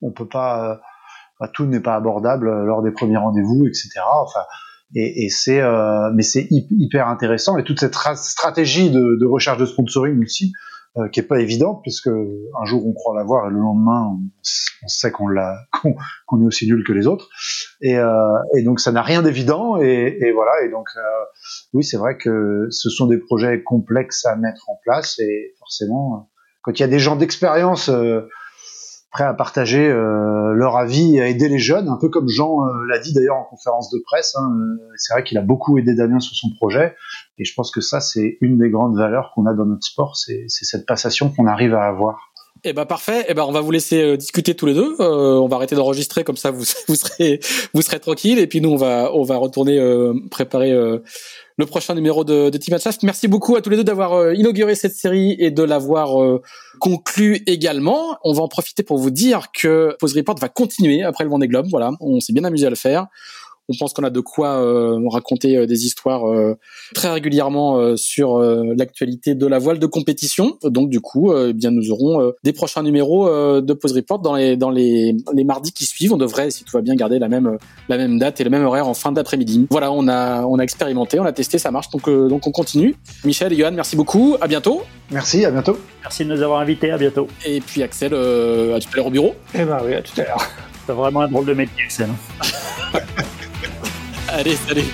on 0.00 0.10
peut 0.10 0.26
pas, 0.26 0.80
euh, 1.42 1.46
tout 1.52 1.66
n'est 1.66 1.80
pas 1.80 1.96
abordable 1.96 2.50
lors 2.64 2.82
des 2.82 2.92
premiers 2.92 3.18
rendez-vous, 3.18 3.66
etc. 3.66 3.90
Enfin, 4.10 4.40
et, 4.94 5.28
c'est, 5.28 5.60
mais 6.14 6.22
c'est 6.22 6.46
hyper 6.50 7.08
intéressant 7.08 7.58
et 7.58 7.64
toute 7.64 7.80
cette 7.80 7.96
stratégie 8.16 8.90
de, 8.90 9.26
recherche 9.26 9.58
de 9.58 9.66
sponsoring 9.66 10.22
aussi, 10.22 10.52
euh, 10.96 11.08
qui 11.08 11.20
est 11.20 11.24
pas 11.24 11.40
évidente 11.40 11.80
puisque 11.82 12.08
un 12.08 12.64
jour 12.64 12.86
on 12.86 12.92
croit 12.92 13.16
l'avoir 13.16 13.48
et 13.48 13.50
le 13.50 13.58
lendemain 13.58 14.16
on, 14.82 14.88
sait 14.88 15.10
qu'on 15.10 15.28
l'a, 15.28 15.56
qu'on, 16.26 16.42
est 16.42 16.46
aussi 16.46 16.66
nul 16.66 16.84
que 16.86 16.92
les 16.92 17.06
autres. 17.06 17.28
Et, 17.80 17.96
donc 18.64 18.80
ça 18.80 18.92
n'a 18.92 19.02
rien 19.02 19.22
d'évident 19.22 19.76
et, 19.78 20.32
voilà. 20.32 20.52
Et 20.64 20.70
donc 20.70 20.88
oui, 21.72 21.84
c'est 21.84 21.96
vrai 21.96 22.16
que 22.16 22.68
ce 22.70 22.90
sont 22.90 23.06
des 23.06 23.18
projets 23.18 23.62
complexes 23.62 24.24
à 24.24 24.36
mettre 24.36 24.70
en 24.70 24.78
place 24.82 25.18
et 25.18 25.54
forcément 25.58 26.30
quand 26.62 26.78
il 26.78 26.80
y 26.80 26.84
a 26.84 26.88
des 26.88 26.98
gens 26.98 27.16
d'expérience 27.16 27.90
prêts 29.14 29.24
à 29.24 29.32
partager 29.32 29.88
euh, 29.88 30.52
leur 30.54 30.76
avis 30.76 31.16
et 31.16 31.22
à 31.22 31.28
aider 31.28 31.48
les 31.48 31.60
jeunes, 31.60 31.88
un 31.88 31.96
peu 31.96 32.08
comme 32.08 32.28
Jean 32.28 32.66
euh, 32.66 32.84
l'a 32.88 32.98
dit 32.98 33.14
d'ailleurs 33.14 33.36
en 33.36 33.44
conférence 33.44 33.88
de 33.90 34.00
presse. 34.04 34.34
Hein, 34.34 34.50
euh, 34.52 34.92
c'est 34.96 35.14
vrai 35.14 35.22
qu'il 35.22 35.38
a 35.38 35.40
beaucoup 35.40 35.78
aidé 35.78 35.94
Damien 35.94 36.18
sur 36.18 36.34
son 36.34 36.50
projet, 36.56 36.96
et 37.38 37.44
je 37.44 37.54
pense 37.54 37.70
que 37.70 37.80
ça 37.80 38.00
c'est 38.00 38.38
une 38.40 38.58
des 38.58 38.70
grandes 38.70 38.96
valeurs 38.96 39.32
qu'on 39.34 39.46
a 39.46 39.54
dans 39.54 39.66
notre 39.66 39.84
sport, 39.86 40.16
c'est 40.16 40.46
cette 40.48 40.86
passation 40.86 41.30
qu'on 41.30 41.46
arrive 41.46 41.74
à 41.74 41.84
avoir. 41.84 42.30
Eh 42.66 42.72
ben 42.72 42.86
parfait. 42.86 43.26
Eh 43.28 43.34
ben 43.34 43.44
on 43.46 43.52
va 43.52 43.60
vous 43.60 43.72
laisser 43.72 44.16
discuter 44.16 44.54
tous 44.54 44.64
les 44.64 44.74
deux. 44.74 44.94
on 44.98 45.48
va 45.48 45.56
arrêter 45.56 45.74
d'enregistrer 45.74 46.24
comme 46.24 46.36
ça 46.36 46.50
vous 46.50 46.64
vous 46.88 46.94
serez 46.94 47.40
vous 47.74 47.82
serez 47.82 48.00
tranquille 48.00 48.38
et 48.38 48.46
puis 48.46 48.60
nous 48.60 48.70
on 48.70 48.76
va 48.76 49.10
on 49.12 49.22
va 49.22 49.36
retourner 49.36 49.78
préparer 50.30 50.72
le 51.56 51.66
prochain 51.66 51.94
numéro 51.94 52.24
de, 52.24 52.50
de 52.50 52.58
Team 52.58 52.78
Shaft. 52.78 53.02
Merci 53.02 53.28
beaucoup 53.28 53.56
à 53.56 53.62
tous 53.62 53.70
les 53.70 53.76
deux 53.76 53.84
d'avoir 53.84 54.14
euh, 54.14 54.34
inauguré 54.34 54.74
cette 54.74 54.94
série 54.94 55.36
et 55.38 55.50
de 55.50 55.62
l'avoir 55.62 56.20
euh, 56.22 56.42
conclu 56.80 57.42
également. 57.46 58.18
On 58.24 58.32
va 58.32 58.42
en 58.42 58.48
profiter 58.48 58.82
pour 58.82 58.98
vous 58.98 59.10
dire 59.10 59.48
que 59.52 59.96
Pose 60.00 60.16
Report 60.16 60.38
va 60.38 60.48
continuer 60.48 61.02
après 61.02 61.24
le 61.24 61.30
Vendée 61.30 61.48
Globe. 61.48 61.66
Voilà, 61.70 61.92
on 62.00 62.20
s'est 62.20 62.32
bien 62.32 62.44
amusé 62.44 62.66
à 62.66 62.70
le 62.70 62.76
faire 62.76 63.06
on 63.68 63.74
pense 63.78 63.92
qu'on 63.94 64.04
a 64.04 64.10
de 64.10 64.20
quoi 64.20 64.60
euh, 64.60 64.98
raconter 65.08 65.56
euh, 65.56 65.66
des 65.66 65.86
histoires 65.86 66.26
euh, 66.26 66.56
très 66.94 67.10
régulièrement 67.10 67.96
sur 67.96 68.38
l'actualité 68.38 69.34
de 69.34 69.46
la 69.46 69.58
voile 69.58 69.78
de 69.78 69.86
compétition. 69.86 70.58
Donc 70.64 70.90
du 70.90 71.00
coup, 71.00 71.34
eh 71.34 71.52
bien 71.52 71.70
nous 71.70 71.90
aurons 71.90 72.32
des 72.42 72.52
prochains 72.52 72.82
numéros 72.82 73.28
de 73.60 73.72
Pause 73.72 73.92
Report 73.92 74.18
dans 74.18 74.34
les 74.34 74.56
dans 74.56 74.70
les, 74.70 75.16
les 75.32 75.44
mardis 75.44 75.72
qui 75.72 75.84
suivent. 75.84 76.12
On 76.12 76.16
devrait, 76.16 76.50
si 76.50 76.64
tout 76.64 76.72
va 76.72 76.82
bien, 76.82 76.94
garder 76.94 77.18
la 77.18 77.28
même 77.28 77.58
la 77.88 77.96
même 77.96 78.18
date 78.18 78.40
et 78.40 78.44
le 78.44 78.50
même 78.50 78.64
horaire 78.64 78.88
en 78.88 78.94
fin 78.94 79.12
d'après-midi. 79.12 79.66
Voilà, 79.70 79.92
on 79.92 80.08
a 80.08 80.44
on 80.44 80.58
a 80.58 80.62
expérimenté, 80.62 81.18
on 81.20 81.24
a 81.24 81.32
testé, 81.32 81.58
ça 81.58 81.70
marche. 81.70 81.90
Donc 81.90 82.08
donc 82.08 82.46
on 82.46 82.52
continue. 82.52 82.94
Michel 83.24 83.52
et 83.52 83.56
Johan, 83.56 83.72
merci 83.72 83.96
beaucoup. 83.96 84.36
À 84.40 84.46
bientôt. 84.46 84.82
Merci, 85.10 85.44
à 85.44 85.50
bientôt. 85.50 85.78
Merci 86.02 86.24
de 86.24 86.34
nous 86.34 86.42
avoir 86.42 86.60
invités. 86.60 86.90
À 86.90 86.98
bientôt. 86.98 87.28
Et 87.44 87.60
puis 87.60 87.82
Axel, 87.82 88.14
à 88.14 88.80
tout 88.80 88.88
à 88.92 88.96
l'heure 88.96 89.06
au 89.06 89.10
bureau. 89.10 89.34
Eh 89.54 89.64
ben 89.64 89.78
oui, 89.84 89.94
à 89.94 90.02
tout 90.02 90.20
à 90.20 90.24
l'heure. 90.24 90.50
C'est 90.86 90.92
vraiment 90.92 91.22
un 91.22 91.28
drôle 91.28 91.46
de 91.46 91.54
métier, 91.54 91.84
Axel. 91.84 92.08
Allez, 94.36 94.56
salut 94.66 94.90